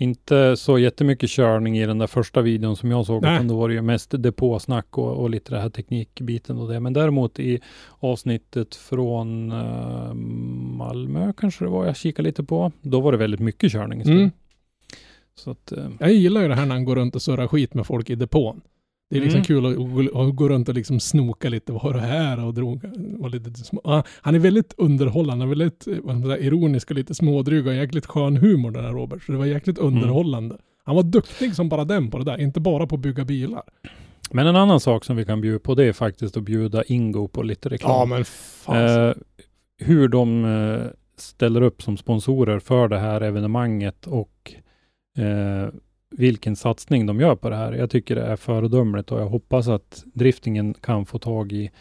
Inte 0.02 0.58
så 0.58 0.80
jättemycket 0.80 1.30
körning 1.30 1.78
i 1.78 1.86
den 1.86 1.98
där 1.98 2.08
första 2.08 2.42
videon 2.42 2.76
som 2.76 2.92
jag 2.92 3.06
såg, 3.06 3.22
Nej. 3.22 3.36
utan 3.36 3.48
då 3.48 3.58
var 3.58 3.68
det 3.68 3.74
ju 3.74 3.82
mest 3.82 4.12
depåsnack 4.12 4.98
och, 4.98 5.18
och 5.18 5.30
lite 5.30 5.56
det 5.56 5.62
här 5.62 5.70
teknikbiten 5.70 6.58
och 6.58 6.70
det. 6.70 6.80
Men 6.80 6.94
däremot 6.94 7.40
i 7.40 7.60
avsnittet 8.00 8.76
från 8.76 9.52
eh, 9.52 10.14
Malmö 10.78 11.34
kanske 11.38 11.66
det 11.66 11.70
var 11.70 11.86
jag 11.86 11.96
kikade 11.96 12.28
lite 12.28 12.44
på. 12.44 12.72
Då 12.82 13.00
var 13.02 13.12
det 13.12 13.18
väldigt 13.18 13.40
mycket 13.40 13.72
körning. 13.72 14.02
Mm. 14.02 14.32
Så 15.36 15.52
att, 15.52 15.72
eh, 15.72 15.90
Jag 16.00 16.14
gillar 16.14 16.42
ju 16.42 16.48
det 16.48 16.56
här 16.56 16.66
när 16.66 16.76
han 16.76 16.86
går 16.86 16.96
runt 16.96 17.16
och 17.16 17.22
surrar 17.22 17.48
skit 17.48 17.74
med 17.74 17.86
folk 17.86 18.10
i 18.10 18.16
depån. 18.16 18.62
Det 19.10 19.18
är 19.18 19.22
liksom 19.22 19.38
Mm. 19.38 19.46
kul 19.46 19.66
att, 19.66 20.16
att, 20.16 20.16
att 20.22 20.36
gå 20.36 20.50
runt 20.50 20.70
och 20.70 20.76
liksom 20.76 21.00
snoka 21.00 21.50
lite. 21.50 21.72
Vad 21.72 21.82
har 21.82 21.94
du 21.94 22.00
här? 22.00 22.46
Och 22.46 22.54
drog, 22.54 22.82
var 23.20 23.30
lite 23.30 23.54
små. 23.54 23.82
Ah, 23.84 24.04
han 24.22 24.36
är 24.36 24.40
väldigt 24.40 24.74
underhållande, 24.78 25.46
väldigt 25.46 25.88
eh, 25.88 26.22
säga, 26.22 26.38
ironisk 26.38 26.90
och 26.92 26.96
lite 26.96 27.16
smådryg 27.16 27.68
och 27.68 27.74
jäkligt 27.74 28.06
skön 28.06 28.38
humor 28.38 28.72
den 28.72 28.84
här 28.86 28.92
Robert. 28.92 29.24
Så 29.24 29.32
det 29.32 29.38
var 29.38 29.46
jäkligt 29.46 29.80
Mm. 29.80 29.94
underhållande. 29.94 30.58
Han 30.84 30.96
var 30.96 31.04
duktig 31.04 31.56
som 31.56 31.70
bara 31.70 31.86
den 31.86 32.12
på 32.12 32.18
det 32.18 32.24
där, 32.24 32.42
inte 32.42 32.60
bara 32.60 32.88
på 32.88 32.96
att 32.96 33.02
bygga 33.02 33.26
bilar. 33.26 33.64
Men 34.32 34.48
en 34.48 34.56
annan 34.56 34.80
sak 34.80 35.06
som 35.06 35.16
vi 35.16 35.26
kan 35.26 35.42
bjuda 35.42 35.60
på 35.60 35.76
det 35.76 35.84
är 35.86 35.94
faktiskt 35.94 36.38
att 36.38 36.44
bjuda 36.44 36.84
Ingo 36.84 37.28
på 37.28 37.44
lite 37.44 37.70
reklam. 37.70 37.92
Ja 37.92 38.06
men 38.06 38.26
fan. 38.26 39.08
Eh, 39.08 39.14
hur 39.78 40.08
de 40.08 40.46
eh, 40.46 40.88
ställer 41.18 41.62
upp 41.62 41.82
som 41.82 41.98
sponsorer 41.98 42.60
för 42.60 42.88
det 42.88 43.00
här 43.00 43.22
evenemanget 43.22 44.08
och 44.08 44.54
eh, 45.18 45.70
vilken 46.20 46.56
satsning 46.56 47.06
de 47.06 47.20
gör 47.20 47.36
på 47.36 47.50
det 47.50 47.56
här. 47.56 47.74
Jag 47.74 47.90
tycker 47.90 48.16
det 48.16 48.22
är 48.22 48.36
föredömligt 48.36 49.12
och 49.12 49.20
jag 49.20 49.26
hoppas 49.26 49.68
att 49.68 50.04
driftingen 50.14 50.74
kan 50.74 51.06
få 51.06 51.20
tag 51.20 51.52
i 51.52 51.72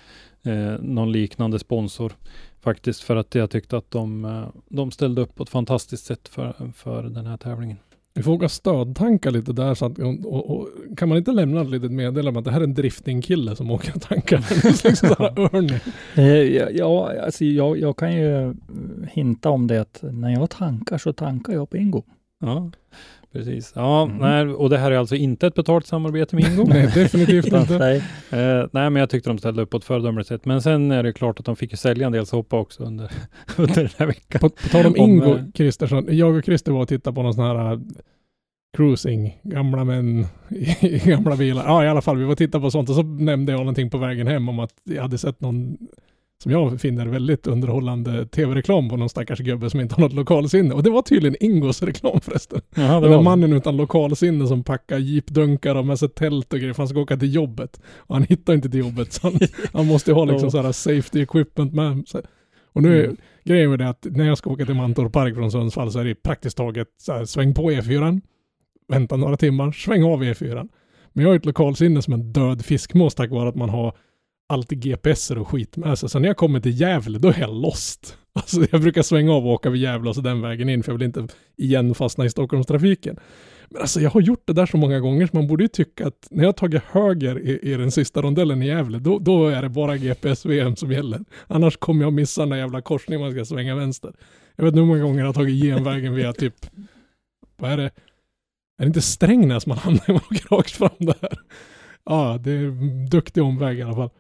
eh, 0.43 0.81
någon 0.81 1.13
liknande 1.13 1.59
sponsor 1.59 2.13
faktiskt 2.61 3.03
för 3.03 3.17
att 3.17 3.35
jag 3.35 3.51
tyckte 3.51 3.77
att 3.77 3.91
de, 3.91 4.25
eh, 4.25 4.49
de 4.69 4.91
ställde 4.91 5.23
upp 5.23 5.35
på 5.35 5.43
ett 5.43 5.49
fantastiskt 5.49 6.05
sätt 6.05 6.29
för, 6.29 6.73
för 6.75 7.03
den 7.03 7.27
här 7.27 7.37
tävlingen. 7.37 7.77
Vi 8.15 8.23
får 8.23 8.33
åka 8.33 8.49
stödtanka 8.49 9.31
lite 9.31 9.53
där 9.53 9.75
så 9.75 9.87
att, 9.87 9.99
och, 9.99 10.25
och, 10.25 10.51
och, 10.51 10.69
kan 10.97 11.09
man 11.09 11.19
inte 11.19 11.33
lämna 11.33 11.61
ett 11.61 11.71
litet 11.71 11.93
meddelande 11.93 12.31
om 12.31 12.37
att 12.37 12.45
det 12.45 12.51
här 12.51 12.61
är 12.61 12.65
en 12.65 12.75
driftingkille 12.75 13.57
som 13.57 13.71
åker 13.71 13.97
och 13.97 14.03
tankar? 14.03 14.45
liksom. 14.89 15.81
Eh, 16.15 16.25
ja, 16.25 16.69
Ja, 16.71 17.23
alltså 17.25 17.45
jag, 17.45 17.79
jag 17.79 17.97
kan 17.97 18.17
ju 18.17 18.55
hinta 19.11 19.51
om 19.51 19.67
det 19.67 19.81
att 19.81 19.99
när 20.03 20.31
jag 20.31 20.51
tankar 20.51 20.99
så 20.99 21.13
tankar 21.13 21.53
jag 21.53 21.71
på 21.71 21.77
Ingo. 21.77 22.03
Ja, 22.41 22.71
precis. 23.33 23.73
Ja, 23.77 24.03
Mm. 24.03 24.17
nej, 24.19 24.55
och 24.55 24.71
det 24.71 24.79
här 24.79 24.91
är 24.91 24.97
alltså 24.99 25.17
inte 25.17 25.47
ett 25.47 25.55
betalt 25.55 25.87
samarbete 25.87 26.37
med 26.37 26.45
Ingo. 26.45 26.65
Nej, 26.69 26.91
definitivt 26.95 27.53
inte. 27.53 27.79
Nej. 27.79 27.97
Eh, 28.31 28.67
nej, 28.73 28.91
men 28.91 28.97
jag 28.97 29.11
tyckte 29.11 29.31
de 29.31 29.39
ställde 29.39 29.63
upp 29.63 29.71
på 29.71 29.77
ett 29.77 29.85
föredömligt 29.85 30.29
sätt. 30.29 30.45
Men 30.45 30.63
sen 30.63 30.91
är 30.91 31.03
det 31.03 31.13
klart 31.13 31.39
att 31.41 31.47
de 31.47 31.57
fick 31.57 31.71
ju 31.71 31.77
sälja 31.77 32.07
en 32.07 32.13
del 32.13 32.27
soppa 32.27 32.57
också 32.59 32.83
under, 32.85 33.11
under 33.57 33.75
den 33.75 33.91
här 33.99 34.07
veckan. 34.07 34.41
På, 34.41 34.49
på 34.49 34.69
tal 34.69 34.87
om 34.87 34.93
Om, 34.99 35.11
Ingo 35.11 35.35
eh, 35.35 35.43
Kristersson, 35.55 36.07
jag 36.11 36.35
och 36.37 36.45
Christer 36.45 36.73
var 36.73 36.81
och 36.83 36.89
tittade 36.89 37.15
på 37.15 37.23
någon 37.23 37.35
sån 37.35 37.45
här 37.45 37.73
uh, 37.73 37.81
cruising, 38.77 39.39
gamla 39.43 39.85
män 39.85 40.27
i 40.81 40.99
gamla 40.99 41.37
bilar. 41.37 41.65
Ja, 41.65 41.85
i 41.85 41.89
alla 41.89 42.03
fall, 42.03 42.17
vi 42.17 42.25
var 42.25 42.33
och 42.33 42.39
tittade 42.39 42.63
på 42.63 42.71
sånt 42.71 42.89
och 42.89 42.95
så 42.95 43.03
nämnde 43.03 43.53
jag 43.53 43.59
någonting 43.59 43.91
på 43.91 43.99
vägen 43.99 44.27
hem 44.27 44.49
om 44.49 44.59
att 44.59 44.73
jag 44.85 45.03
hade 45.03 45.19
sett 45.19 45.41
någon 45.41 45.77
som 46.43 46.53
jag 46.53 46.81
finner 46.81 47.07
väldigt 47.07 47.47
underhållande 47.47 48.27
tv-reklam 48.27 48.89
på 48.89 48.97
någon 48.97 49.09
stackars 49.09 49.39
gubbe 49.39 49.71
som 49.71 49.81
inte 49.81 49.95
har 49.95 50.03
något 50.03 50.13
lokalsinne. 50.13 50.75
Och 50.75 50.83
det 50.83 50.91
var 50.91 51.03
tydligen 51.03 51.37
Ingos 51.41 51.83
reklam 51.83 52.21
förresten. 52.21 52.61
Jaha, 52.75 53.01
Den 53.01 53.11
där 53.11 53.23
mannen 53.23 53.53
utan 53.53 53.77
lokalsinne 53.77 54.47
som 54.47 54.65
packar 54.65 54.99
jeepdunkar 54.99 55.75
och 55.75 55.87
med 55.87 55.99
sig 55.99 56.09
tält 56.09 56.53
och 56.53 56.59
grejer 56.59 56.73
för 56.73 56.83
han 56.83 56.89
ska 56.89 57.01
åka 57.01 57.17
till 57.17 57.35
jobbet. 57.35 57.81
Och 57.97 58.15
han 58.15 58.25
hittar 58.25 58.55
inte 58.55 58.71
till 58.71 58.81
jobbet 58.81 59.13
så 59.13 59.27
han, 59.27 59.39
han 59.73 59.87
måste 59.87 60.11
ju 60.11 60.15
ha 60.15 60.25
liksom 60.25 60.51
så 60.51 60.63
här 60.63 60.73
safety 60.73 61.23
equipment 61.23 61.73
med 61.73 62.09
sig. 62.09 62.23
Och 62.73 62.83
nu 62.83 63.05
Mm. 63.05 63.17
grejen 63.45 63.71
med 63.71 63.79
det 63.79 63.89
att 63.89 64.07
när 64.11 64.25
jag 64.27 64.39
ska 64.39 64.51
åka 64.51 64.65
till 64.65 64.75
Mantorp 64.75 65.13
Park 65.13 65.35
från 65.35 65.51
Sundsvall 65.51 65.93
så 65.93 65.99
är 65.99 66.05
det 66.05 66.15
praktiskt 66.15 66.57
taget 66.57 66.89
så 67.01 67.13
här, 67.13 67.25
sväng 67.25 67.55
på 67.55 67.71
E4, 67.71 68.21
vänta 68.89 69.17
några 69.17 69.37
timmar, 69.37 69.73
sväng 69.73 70.05
av 70.05 70.23
E4. 70.23 70.69
Men 71.13 71.23
jag 71.25 71.31
har 71.31 71.37
ett 71.37 71.47
lokalsinne 71.47 72.03
som 72.03 72.13
en 72.15 72.33
död 72.33 72.65
fiskmås 72.65 73.15
tack 73.15 73.31
vare 73.31 73.49
att 73.49 73.55
man 73.55 73.69
har 73.69 73.93
alltid 74.49 74.81
GPSer 74.81 75.39
och 75.39 75.49
skit 75.49 75.77
med 75.77 75.99
sig. 75.99 76.09
Så 76.09 76.19
när 76.19 76.29
jag 76.29 76.37
kommer 76.37 76.61
till 76.61 76.81
Gävle 76.81 77.19
då 77.19 77.29
är 77.29 77.41
jag 77.41 77.55
lost. 77.55 78.19
Alltså 78.33 78.67
jag 78.71 78.81
brukar 78.81 79.03
svänga 79.03 79.33
av 79.33 79.47
och 79.47 79.53
åka 79.53 79.71
vid 79.71 79.83
Gävle 79.83 80.09
och 80.09 80.15
så 80.15 80.21
den 80.21 80.41
vägen 80.41 80.69
in 80.69 80.83
för 80.83 80.93
jag 80.93 80.99
vill 80.99 81.07
inte 81.07 81.29
igen 81.57 81.95
fastna 81.95 82.25
i 82.25 82.31
Stockholmstrafiken. 82.31 83.19
Men 83.69 83.81
alltså 83.81 84.01
jag 84.01 84.11
har 84.11 84.21
gjort 84.21 84.43
det 84.47 84.53
där 84.53 84.67
så 84.67 84.77
många 84.77 85.01
gånger 85.01 85.27
så 85.27 85.37
man 85.37 85.47
borde 85.47 85.65
ju 85.65 85.69
tycka 85.69 86.07
att 86.07 86.29
när 86.31 86.45
jag 86.45 86.57
tagit 86.57 86.83
höger 86.83 87.39
i, 87.39 87.73
i 87.73 87.75
den 87.75 87.91
sista 87.91 88.23
rondellen 88.23 88.63
i 88.63 88.67
Gävle 88.67 88.99
då, 88.99 89.19
då 89.19 89.49
är 89.49 89.63
det 89.63 89.69
bara 89.69 89.97
GPS-VM 89.97 90.77
som 90.77 90.93
gäller. 90.93 91.21
Annars 91.47 91.77
kommer 91.77 92.05
jag 92.05 92.13
missa 92.13 92.43
den 92.43 92.49
där 92.49 92.57
jävla 92.57 92.83
korsningen 92.83 93.21
man 93.21 93.33
ska 93.33 93.45
svänga 93.45 93.75
vänster. 93.75 94.13
Jag 94.57 94.65
vet 94.65 94.73
inte 94.73 94.81
hur 94.81 94.87
många 94.87 95.03
gånger 95.03 95.19
jag 95.19 95.27
har 95.27 95.35
tagit 95.35 95.65
genvägen 95.65 96.15
via 96.15 96.33
typ, 96.33 96.55
vad 97.57 97.71
är 97.71 97.77
det? 97.77 97.91
Är 98.79 98.85
det 98.85 98.87
inte 98.87 99.03
Strängnäs 99.03 99.67
man 99.67 99.79
hamnar 99.79 100.05
i? 100.09 100.13
man 100.13 100.21
åker 100.31 100.57
rakt 100.57 100.71
fram 100.71 100.91
där? 100.99 101.39
Ja, 102.05 102.41
det 102.45 102.51
är 102.51 102.65
en 102.65 103.07
duktig 103.07 103.43
omväg 103.43 103.79
i 103.79 103.83
alla 103.83 103.95
fall. 103.95 104.11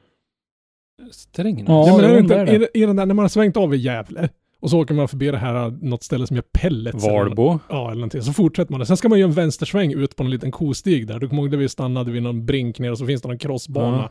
Strängnäs? 1.12 1.64
Ja, 1.68 1.86
Ja, 1.88 1.96
men 1.96 2.04
är 2.04 2.12
det 2.14 2.18
inte, 2.20 2.44
det 2.44 2.50
är 2.54 2.58
det. 2.58 2.68
i 2.78 2.86
den 2.86 2.96
där, 2.96 3.06
när 3.06 3.14
man 3.14 3.22
har 3.22 3.28
svängt 3.28 3.56
av 3.56 3.74
i 3.74 3.76
Gävle 3.76 4.28
och 4.60 4.70
så 4.70 4.80
åker 4.80 4.94
man 4.94 5.08
förbi 5.08 5.30
det 5.30 5.38
här, 5.38 5.70
något 5.82 6.02
ställe 6.02 6.26
som 6.26 6.36
gör 6.36 6.44
pellets. 6.52 7.04
eller. 7.04 7.14
Valbo? 7.14 7.58
Ja, 7.68 7.84
eller 7.86 7.94
någonting. 7.94 8.22
Så 8.22 8.32
fortsätter 8.32 8.72
man 8.72 8.80
det. 8.80 8.86
Sen 8.86 8.96
ska 8.96 9.08
man 9.08 9.18
göra 9.18 9.28
en 9.28 9.34
vänstersväng 9.34 9.92
ut 9.92 10.16
på 10.16 10.22
en 10.22 10.30
liten 10.30 10.50
kostig 10.50 11.06
där. 11.06 11.18
Du 11.18 11.28
kommer 11.28 11.42
ihåg 11.42 11.50
där 11.50 11.58
vi 11.58 11.68
stannade 11.68 12.10
vid 12.10 12.22
någon 12.22 12.46
brink 12.46 12.78
ner 12.78 12.90
och 12.90 12.98
så 12.98 13.06
finns 13.06 13.22
det 13.22 13.28
någon 13.28 13.38
crossbana. 13.38 13.96
Ja. 13.96 14.10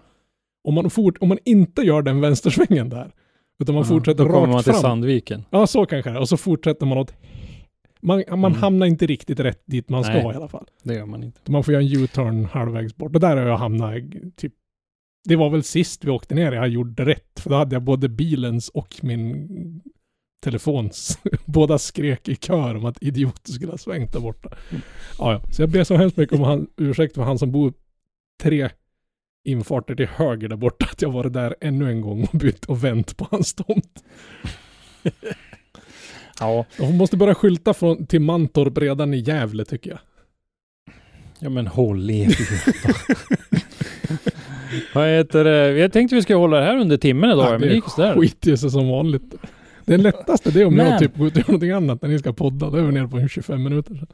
Om, 0.64 0.74
man 0.74 0.90
fort, 0.90 1.18
om 1.22 1.28
man 1.30 1.38
inte 1.46 1.82
gör 1.82 2.02
den 2.02 2.22
vänstersvängen 2.22 2.90
där, 2.90 3.12
utan 3.60 3.76
man 3.76 3.84
Ja, 3.84 3.88
fortsätter 3.90 4.24
Då 4.24 4.30
kommer 4.30 4.40
rakt 4.42 4.52
man 4.52 4.64
till 4.64 4.72
fram. 4.74 4.82
Sandviken. 4.82 5.44
Ja, 5.50 5.68
så 5.68 5.86
kanske 5.86 6.10
det 6.12 6.16
är. 6.18 6.20
Och 6.20 6.30
så 6.30 6.38
fortsätter 6.38 6.86
man 6.86 6.98
åt... 6.98 7.14
Man, 8.02 8.24
man 8.30 8.40
Mm. 8.40 8.54
hamnar 8.54 8.86
inte 8.88 9.06
riktigt 9.06 9.40
rätt 9.40 9.62
dit 9.66 9.90
man 9.90 10.04
ska 10.04 10.14
Nej. 10.14 10.24
i 10.24 10.36
alla 10.36 10.48
fall. 10.48 10.66
Det 10.84 10.94
gör 10.94 11.06
man 11.06 11.24
inte. 11.24 11.52
Man 11.52 11.64
får 11.64 11.74
göra 11.74 11.84
en 11.84 11.90
U-turn 12.02 12.46
halvvägs 12.46 12.96
bort. 12.96 13.16
Och 13.16 13.22
där 13.22 13.38
har 13.38 13.46
jag 13.46 13.58
hamnat 13.58 13.94
typ... 14.36 14.54
Det 15.28 15.36
var 15.36 15.49
väl 15.49 15.63
sist 15.63 16.03
vi 16.03 16.11
åkte 16.11 16.36
ner 16.36 16.51
jag 16.51 16.67
gjorde 16.67 17.05
rätt. 17.05 17.39
För 17.39 17.49
då 17.49 17.55
hade 17.55 17.75
jag 17.75 17.84
både 17.84 18.09
bilens 18.09 18.69
och 18.69 18.95
min 19.01 19.47
telefons. 20.43 21.19
Båda 21.45 21.78
skrek 21.78 22.28
i 22.28 22.36
kör 22.36 22.75
om 22.75 22.86
att 22.86 23.03
idioter 23.03 23.51
skulle 23.51 23.71
ha 23.71 23.78
svängt 23.78 24.13
där 24.13 24.19
borta. 24.19 24.49
Ja, 25.19 25.34
ja. 25.34 25.41
Så 25.51 25.61
jag 25.61 25.69
ber 25.69 25.84
så 25.84 25.95
hemskt 25.95 26.17
mycket 26.17 26.36
om 26.36 26.43
han, 26.43 26.67
ursäkt 26.78 27.15
för 27.15 27.21
han 27.21 27.39
som 27.39 27.51
bor 27.51 27.73
tre 28.41 28.69
infarter 29.43 29.95
till 29.95 30.07
höger 30.07 30.49
där 30.49 30.55
borta. 30.55 30.86
Att 30.91 31.01
jag 31.01 31.11
varit 31.11 31.34
där 31.34 31.55
ännu 31.61 31.89
en 31.89 32.01
gång 32.01 32.23
och 32.23 32.39
bytt 32.39 32.65
och 32.65 32.84
vänt 32.84 33.17
på 33.17 33.28
hans 33.32 33.53
tomt. 33.53 34.03
Ja, 36.39 36.65
De 36.78 36.97
måste 36.97 37.17
börja 37.17 37.36
skylta 37.36 37.73
från, 37.73 38.07
till 38.07 38.21
Mantorp 38.21 38.78
redan 38.78 39.13
i 39.13 39.17
Gävle 39.17 39.65
tycker 39.65 39.89
jag. 39.89 39.99
Ja 41.39 41.49
men 41.49 41.67
håll 41.67 42.09
i 42.09 42.29
Vad 44.96 45.08
heter 45.08 45.44
det? 45.44 45.78
Jag 45.78 45.94
tänkte 45.94 46.16
vi 46.16 46.22
skulle 46.22 46.38
hålla 46.39 46.58
det 46.60 46.64
här 46.66 46.78
under 46.78 46.98
timmen 46.98 47.30
idag, 47.30 47.46
Ja, 47.46 47.52
men 47.52 47.62
det 47.70 47.76
gick 47.76 47.89
sådär. 47.89 48.14
skiter 48.16 48.50
ju 48.52 48.58
sig 48.58 48.72
som 48.72 48.89
vanligt. 48.89 49.36
Det 49.86 49.98
lättaste 49.98 50.52
det 50.52 50.62
är 50.62 50.66
om 50.66 50.76
Men- 50.76 50.86
jag 50.92 51.00
typ 51.00 51.18
går 51.18 51.28
ut 51.28 51.34
och 51.34 51.39
gör 51.39 51.48
någonting 51.48 51.72
annat 51.72 52.02
när 52.02 52.10
ni 52.10 52.20
ska 52.20 52.34
podda. 52.34 52.70
Då 52.70 52.78
är 52.78 52.82
vi 52.82 52.92
nere 52.92 53.08
på 53.08 53.28
25 53.28 53.64
minuter. 53.64 54.08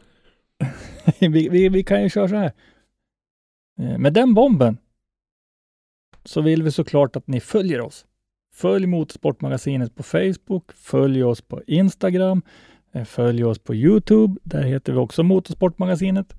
vi, 1.19 1.49
vi, 1.49 1.69
vi 1.69 1.83
kan 1.83 2.03
ju 2.03 2.09
köra 2.09 2.27
så 2.27 2.35
här. 2.35 2.51
Eh, 3.81 3.97
Med 3.97 4.13
den 4.13 4.33
bomben 4.33 4.77
så 6.25 6.41
vill 6.41 6.63
vi 6.63 6.71
såklart 6.71 7.15
att 7.15 7.27
ni 7.27 7.39
följer 7.39 7.81
oss. 7.81 8.05
Följ 8.55 8.85
Motorsportmagasinet 8.85 9.95
på 9.95 10.03
Facebook, 10.03 10.71
följ 10.73 11.23
oss 11.23 11.41
på 11.41 11.61
Instagram, 11.67 12.41
eh, 12.93 13.03
följ 13.03 13.43
oss 13.43 13.59
på 13.59 13.75
Youtube. 13.75 14.39
Där 14.43 14.63
heter 14.63 14.93
vi 14.93 14.99
också 14.99 15.23
Motorsportmagasinet. 15.23 16.35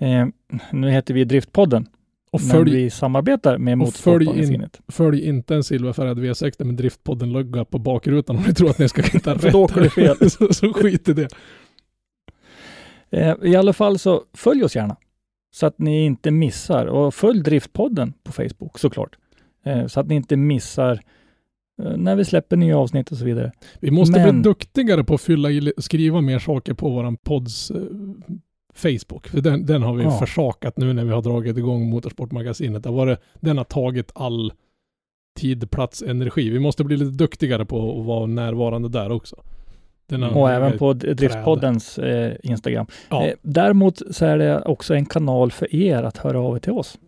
Eh, 0.00 0.26
nu 0.72 0.90
heter 0.90 1.14
vi 1.14 1.24
Driftpodden, 1.24 1.86
Och 2.32 2.40
följ, 2.40 2.74
vi 2.74 2.90
samarbetar 2.90 3.58
med 3.58 3.82
och 3.82 3.94
följ 3.94 4.24
in- 4.24 4.28
Motorsportmagasinet. 4.30 4.80
följ 4.88 5.20
inte 5.28 5.54
en 5.54 5.64
silverfärgad 5.64 6.18
V60 6.18 6.64
med 6.64 6.74
Driftpodden-logga 6.74 7.64
på 7.64 7.78
bakrutan 7.78 8.36
om 8.36 8.42
ni 8.42 8.54
tror 8.54 8.70
att 8.70 8.78
ni 8.78 8.88
ska 8.88 9.02
hitta 9.12 9.38
För 9.38 9.42
rätt. 9.46 9.52
då 9.52 9.62
åker 9.64 9.80
du 9.80 9.90
fel. 9.90 10.16
så, 10.30 10.52
så 10.54 10.72
skit 10.72 11.08
i 11.08 11.12
det. 11.12 11.28
Eh, 13.10 13.34
I 13.42 13.56
alla 13.56 13.72
fall 13.72 13.98
så 13.98 14.22
följ 14.34 14.64
oss 14.64 14.76
gärna 14.76 14.96
så 15.54 15.66
att 15.66 15.78
ni 15.78 16.04
inte 16.04 16.30
missar 16.30 16.86
och 16.86 17.14
följ 17.14 17.42
Driftpodden 17.42 18.12
på 18.24 18.32
Facebook 18.32 18.78
såklart. 18.78 19.16
Eh, 19.64 19.86
så 19.86 20.00
att 20.00 20.06
ni 20.06 20.14
inte 20.14 20.36
missar 20.36 21.00
eh, 21.82 21.96
när 21.96 22.16
vi 22.16 22.24
släpper 22.24 22.56
nya 22.56 22.78
avsnitt 22.78 23.10
och 23.12 23.18
så 23.18 23.24
vidare. 23.24 23.52
Vi 23.80 23.90
måste 23.90 24.18
Men- 24.20 24.34
bli 24.34 24.42
duktigare 24.50 25.04
på 25.04 25.14
att 25.14 25.20
fylla 25.20 25.50
i, 25.50 25.72
skriva 25.78 26.20
mer 26.20 26.38
saker 26.38 26.74
på 26.74 26.90
våran 26.90 27.16
podds 27.16 27.72
Facebook. 28.74 29.28
För 29.28 29.40
den, 29.40 29.66
den 29.66 29.82
har 29.82 29.94
vi 29.94 30.04
Ja. 30.04 30.18
försakat 30.18 30.76
nu 30.76 30.92
när 30.92 31.04
vi 31.04 31.10
har 31.10 31.22
dragit 31.22 31.56
igång 31.56 31.90
Motorsportmagasinet. 31.90 32.82
Det 32.82 32.90
var 32.90 33.06
det, 33.06 33.16
den 33.40 33.58
har 33.58 33.64
tagit 33.64 34.10
all 34.14 34.52
tid, 35.40 35.70
plats, 35.70 36.02
energi. 36.02 36.50
Vi 36.50 36.58
måste 36.58 36.84
bli 36.84 36.96
lite 36.96 37.10
duktigare 37.10 37.64
på 37.64 38.00
att 38.00 38.06
vara 38.06 38.26
närvarande 38.26 38.88
där 38.88 39.12
också. 39.12 39.36
Och 40.34 40.50
även 40.50 40.78
på 40.78 40.92
Driftpoddens 40.92 41.98
eh, 41.98 42.36
Instagram. 42.42 42.86
Ja. 43.08 43.26
Eh, 43.26 43.34
däremot 43.42 44.02
så 44.16 44.24
är 44.26 44.38
det 44.38 44.62
också 44.62 44.94
en 44.94 45.06
kanal 45.06 45.52
för 45.52 45.74
er 45.74 46.02
att 46.02 46.16
höra 46.16 46.40
av 46.40 46.56
er 46.56 46.60
till 46.60 46.72
oss. 46.72 46.98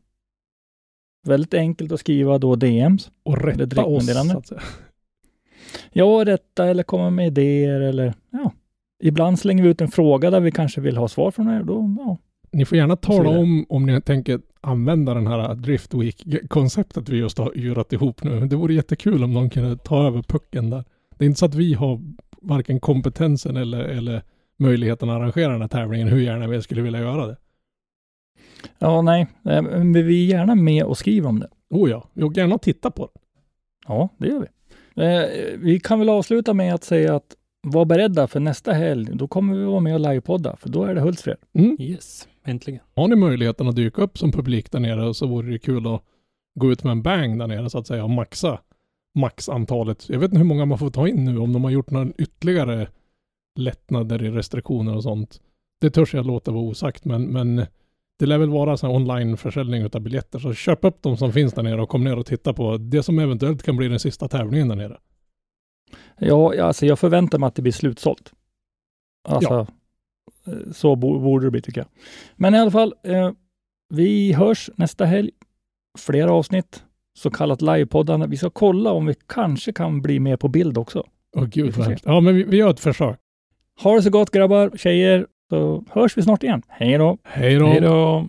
Väldigt 1.27 1.55
enkelt 1.55 1.93
att 1.93 2.01
skriva 2.01 2.39
då 2.39 2.57
DMs. 2.57 3.11
och 3.23 3.39
rätta 3.45 3.87
oss. 3.87 4.53
Ja, 5.93 6.23
rätta 6.27 6.67
eller 6.67 6.83
komma 6.83 7.11
med 7.11 7.27
idéer 7.27 7.81
eller 7.81 8.15
ja. 8.31 8.53
Ibland 9.07 9.39
slänger 9.39 9.63
vi 9.63 9.69
ut 9.69 9.81
en 9.81 9.89
fråga 9.89 10.31
där 10.31 10.41
vi 10.41 10.51
kanske 10.51 10.81
vill 10.81 10.97
ha 10.97 11.09
svar 11.09 11.31
från 11.31 11.49
er. 11.49 11.63
Då, 11.63 11.95
ja. 11.99 12.19
Ni 12.53 12.65
får 12.65 12.79
gärna 12.79 12.97
tala 12.97 13.29
om 13.29 13.67
om 13.69 13.87
ni 13.87 14.01
tänker 14.01 14.41
använda 14.61 15.15
den 15.15 15.27
här 15.27 15.55
Drift 15.55 15.95
Week-konceptet 15.95 17.09
vi 17.09 17.17
just 17.17 17.39
har 17.39 17.57
yrat 17.57 17.93
ihop 17.93 18.23
nu. 18.23 18.47
Det 18.47 18.57
vore 18.57 18.75
jättekul 18.75 19.25
om 19.25 19.35
någon 19.35 19.51
kunde 19.51 19.77
ta 19.77 20.07
över 20.07 20.23
pucken 20.23 20.71
där. 20.71 20.85
Det 21.19 21.25
är 21.25 21.27
inte 21.27 21.39
så 21.39 21.47
att 21.47 21.55
vi 21.55 21.75
har 21.75 22.01
varken 22.43 22.81
kompetensen 22.81 23.57
eller, 23.57 23.81
eller 23.81 24.23
möjligheten 24.57 25.11
att 25.11 25.17
arrangera 25.17 25.53
den 25.53 25.61
här 25.61 25.69
tävlingen 25.69 26.09
hur 26.09 26.21
gärna 26.21 26.47
vi 26.47 26.63
skulle 26.63 26.83
vilja 26.83 27.01
göra 27.01 27.27
det. 27.27 27.37
ja, 28.79 29.03
nej, 29.03 29.27
eh, 29.45 29.63
men 29.63 29.93
vi 29.93 30.25
är 30.25 30.37
gärna 30.37 30.55
med 30.55 30.85
och 30.85 30.99
skriver 30.99 31.29
om 31.29 31.41
det. 31.41 31.49
Oh 31.71 31.91
ja, 31.91 32.09
jag 32.15 32.37
gärna 32.37 32.59
titta 32.59 32.91
på 32.91 33.05
det. 33.15 33.21
Ja, 33.89 34.09
det 34.19 34.29
gör 34.29 34.41
vi. 34.41 34.47
Eh, 35.03 35.59
vi 35.59 35.81
kan 35.81 35.99
väl 35.99 36.09
avsluta 36.09 36.55
med 36.55 36.75
att 36.75 36.85
säga 36.85 37.17
att 37.17 37.37
var 37.65 37.85
beredda 37.85 38.27
för 38.27 38.41
nästa 38.41 38.73
helg. 38.73 39.09
Då 39.13 39.29
kommer 39.29 39.57
vi 39.57 39.65
vara 39.65 39.81
med 39.81 39.95
och 39.95 40.01
livepodda, 40.01 40.57
för 40.57 40.69
då 40.69 40.85
är 40.85 40.95
det 40.95 41.01
Hultsfred. 41.01 41.37
Mm. 41.53 41.77
Yes, 41.81 42.29
äntligen. 42.45 42.81
Har 42.97 43.09
ni 43.09 43.17
möjligheten 43.17 43.69
att 43.69 43.77
dyka 43.77 44.03
upp 44.03 44.19
som 44.19 44.33
publik 44.33 44.71
där 44.71 44.81
nere 44.81 45.15
så 45.15 45.27
vore 45.27 45.51
det 45.53 45.59
kul 45.59 45.87
att 45.87 46.03
gå 46.61 46.73
ut 46.73 46.85
med 46.85 46.91
en 46.91 47.03
bang 47.03 47.39
där 47.39 47.47
nere 47.47 47.71
så 47.71 47.79
att 47.79 47.87
säga 47.87 48.05
och 48.05 48.11
maxa 48.11 48.59
maxantalet. 49.15 50.09
Jag 50.09 50.19
vet 50.19 50.29
inte 50.29 50.39
hur 50.39 50.45
många 50.45 50.65
man 50.65 50.79
får 50.79 50.91
ta 50.91 51.09
in 51.09 51.25
nu 51.25 51.39
om 51.39 51.53
de 51.53 51.65
har 51.65 51.71
gjort 51.71 51.91
några 51.91 52.13
ytterligare 52.19 52.89
lättnader 53.59 54.23
i 54.23 54.31
restriktioner 54.31 54.97
och 54.97 55.03
sånt. 55.03 55.41
Det 55.81 55.91
törs 55.91 56.15
jag 56.15 56.27
låta 56.27 56.51
vara 56.51 56.63
osagt 56.63 57.05
men, 57.05 57.25
men 57.25 57.57
det 58.19 58.27
lär 58.27 58.39
väl 58.39 58.51
vara 58.51 58.77
så 58.77 58.87
här 58.87 58.95
onlineförsäljning 58.95 59.83
utav 59.83 60.01
biljetter 60.01 60.39
så 60.39 60.55
köp 60.55 60.85
upp 60.85 61.03
de 61.03 61.17
som 61.17 61.33
finns 61.33 61.53
där 61.53 61.63
nere 61.63 61.83
och 61.83 61.89
kom 61.89 62.05
ner 62.05 62.19
och 62.19 62.27
titta 62.27 62.53
på 62.53 62.77
det 62.77 63.03
som 63.03 63.19
eventuellt 63.19 63.63
kan 63.63 63.77
bli 63.77 63.89
den 63.89 64.01
sista 64.01 64.29
tävlingen 64.29 64.69
där 64.69 64.77
nere. 64.77 64.99
Ja, 66.19 66.55
ja, 66.55 66.65
alltså 66.65 66.87
jag 66.87 66.99
förväntar 66.99 67.39
mig 67.39 67.47
att 67.47 67.55
det 67.55 67.63
blir 67.63 67.73
slutsålt. 67.73 68.33
Alltså, 69.29 69.67
eh, 70.47 70.73
så 70.73 70.97
bo- 70.97 71.19
borde 71.19 71.47
det 71.47 71.51
bli 71.51 71.61
tycker 71.63 71.81
jag. 71.81 71.89
Men 72.37 72.55
i 72.55 72.59
alla 72.59 72.71
fall, 72.71 72.95
eh, 73.03 73.31
vi 73.95 74.33
hörs 74.33 74.71
nästa 74.77 75.05
helg. 75.05 75.31
Flera 75.99 76.33
avsnitt, 76.33 76.85
så 77.19 77.31
kallat 77.31 77.63
livepoddande. 77.63 78.27
Vi 78.27 78.37
ska 78.37 78.51
kolla 78.51 78.93
om 78.93 79.07
vi 79.07 79.15
kanske 79.27 79.73
kan 79.73 80.03
bli 80.03 80.21
med 80.21 80.41
på 80.41 80.49
bild 80.49 80.79
också. 80.79 81.07
Åh 81.37 81.43
Vi 81.45 81.49
gud. 81.51 81.75
Ja 82.05 82.21
men 82.21 82.35
vi, 82.37 82.43
vi 82.45 82.57
gör 82.57 82.71
ett 82.71 82.81
försök. 82.81 83.19
Ha 83.83 83.95
det 83.95 84.03
så 84.03 84.11
gott 84.11 84.31
grabbar, 84.31 84.71
tjejer, 84.77 85.27
så 85.51 85.85
hörs 85.91 86.17
vi 86.19 86.23
snart 86.23 86.43
igen. 86.43 86.63
Hej 86.69 86.99
då! 86.99 87.19
Hej 87.69 87.81
då! 87.81 88.29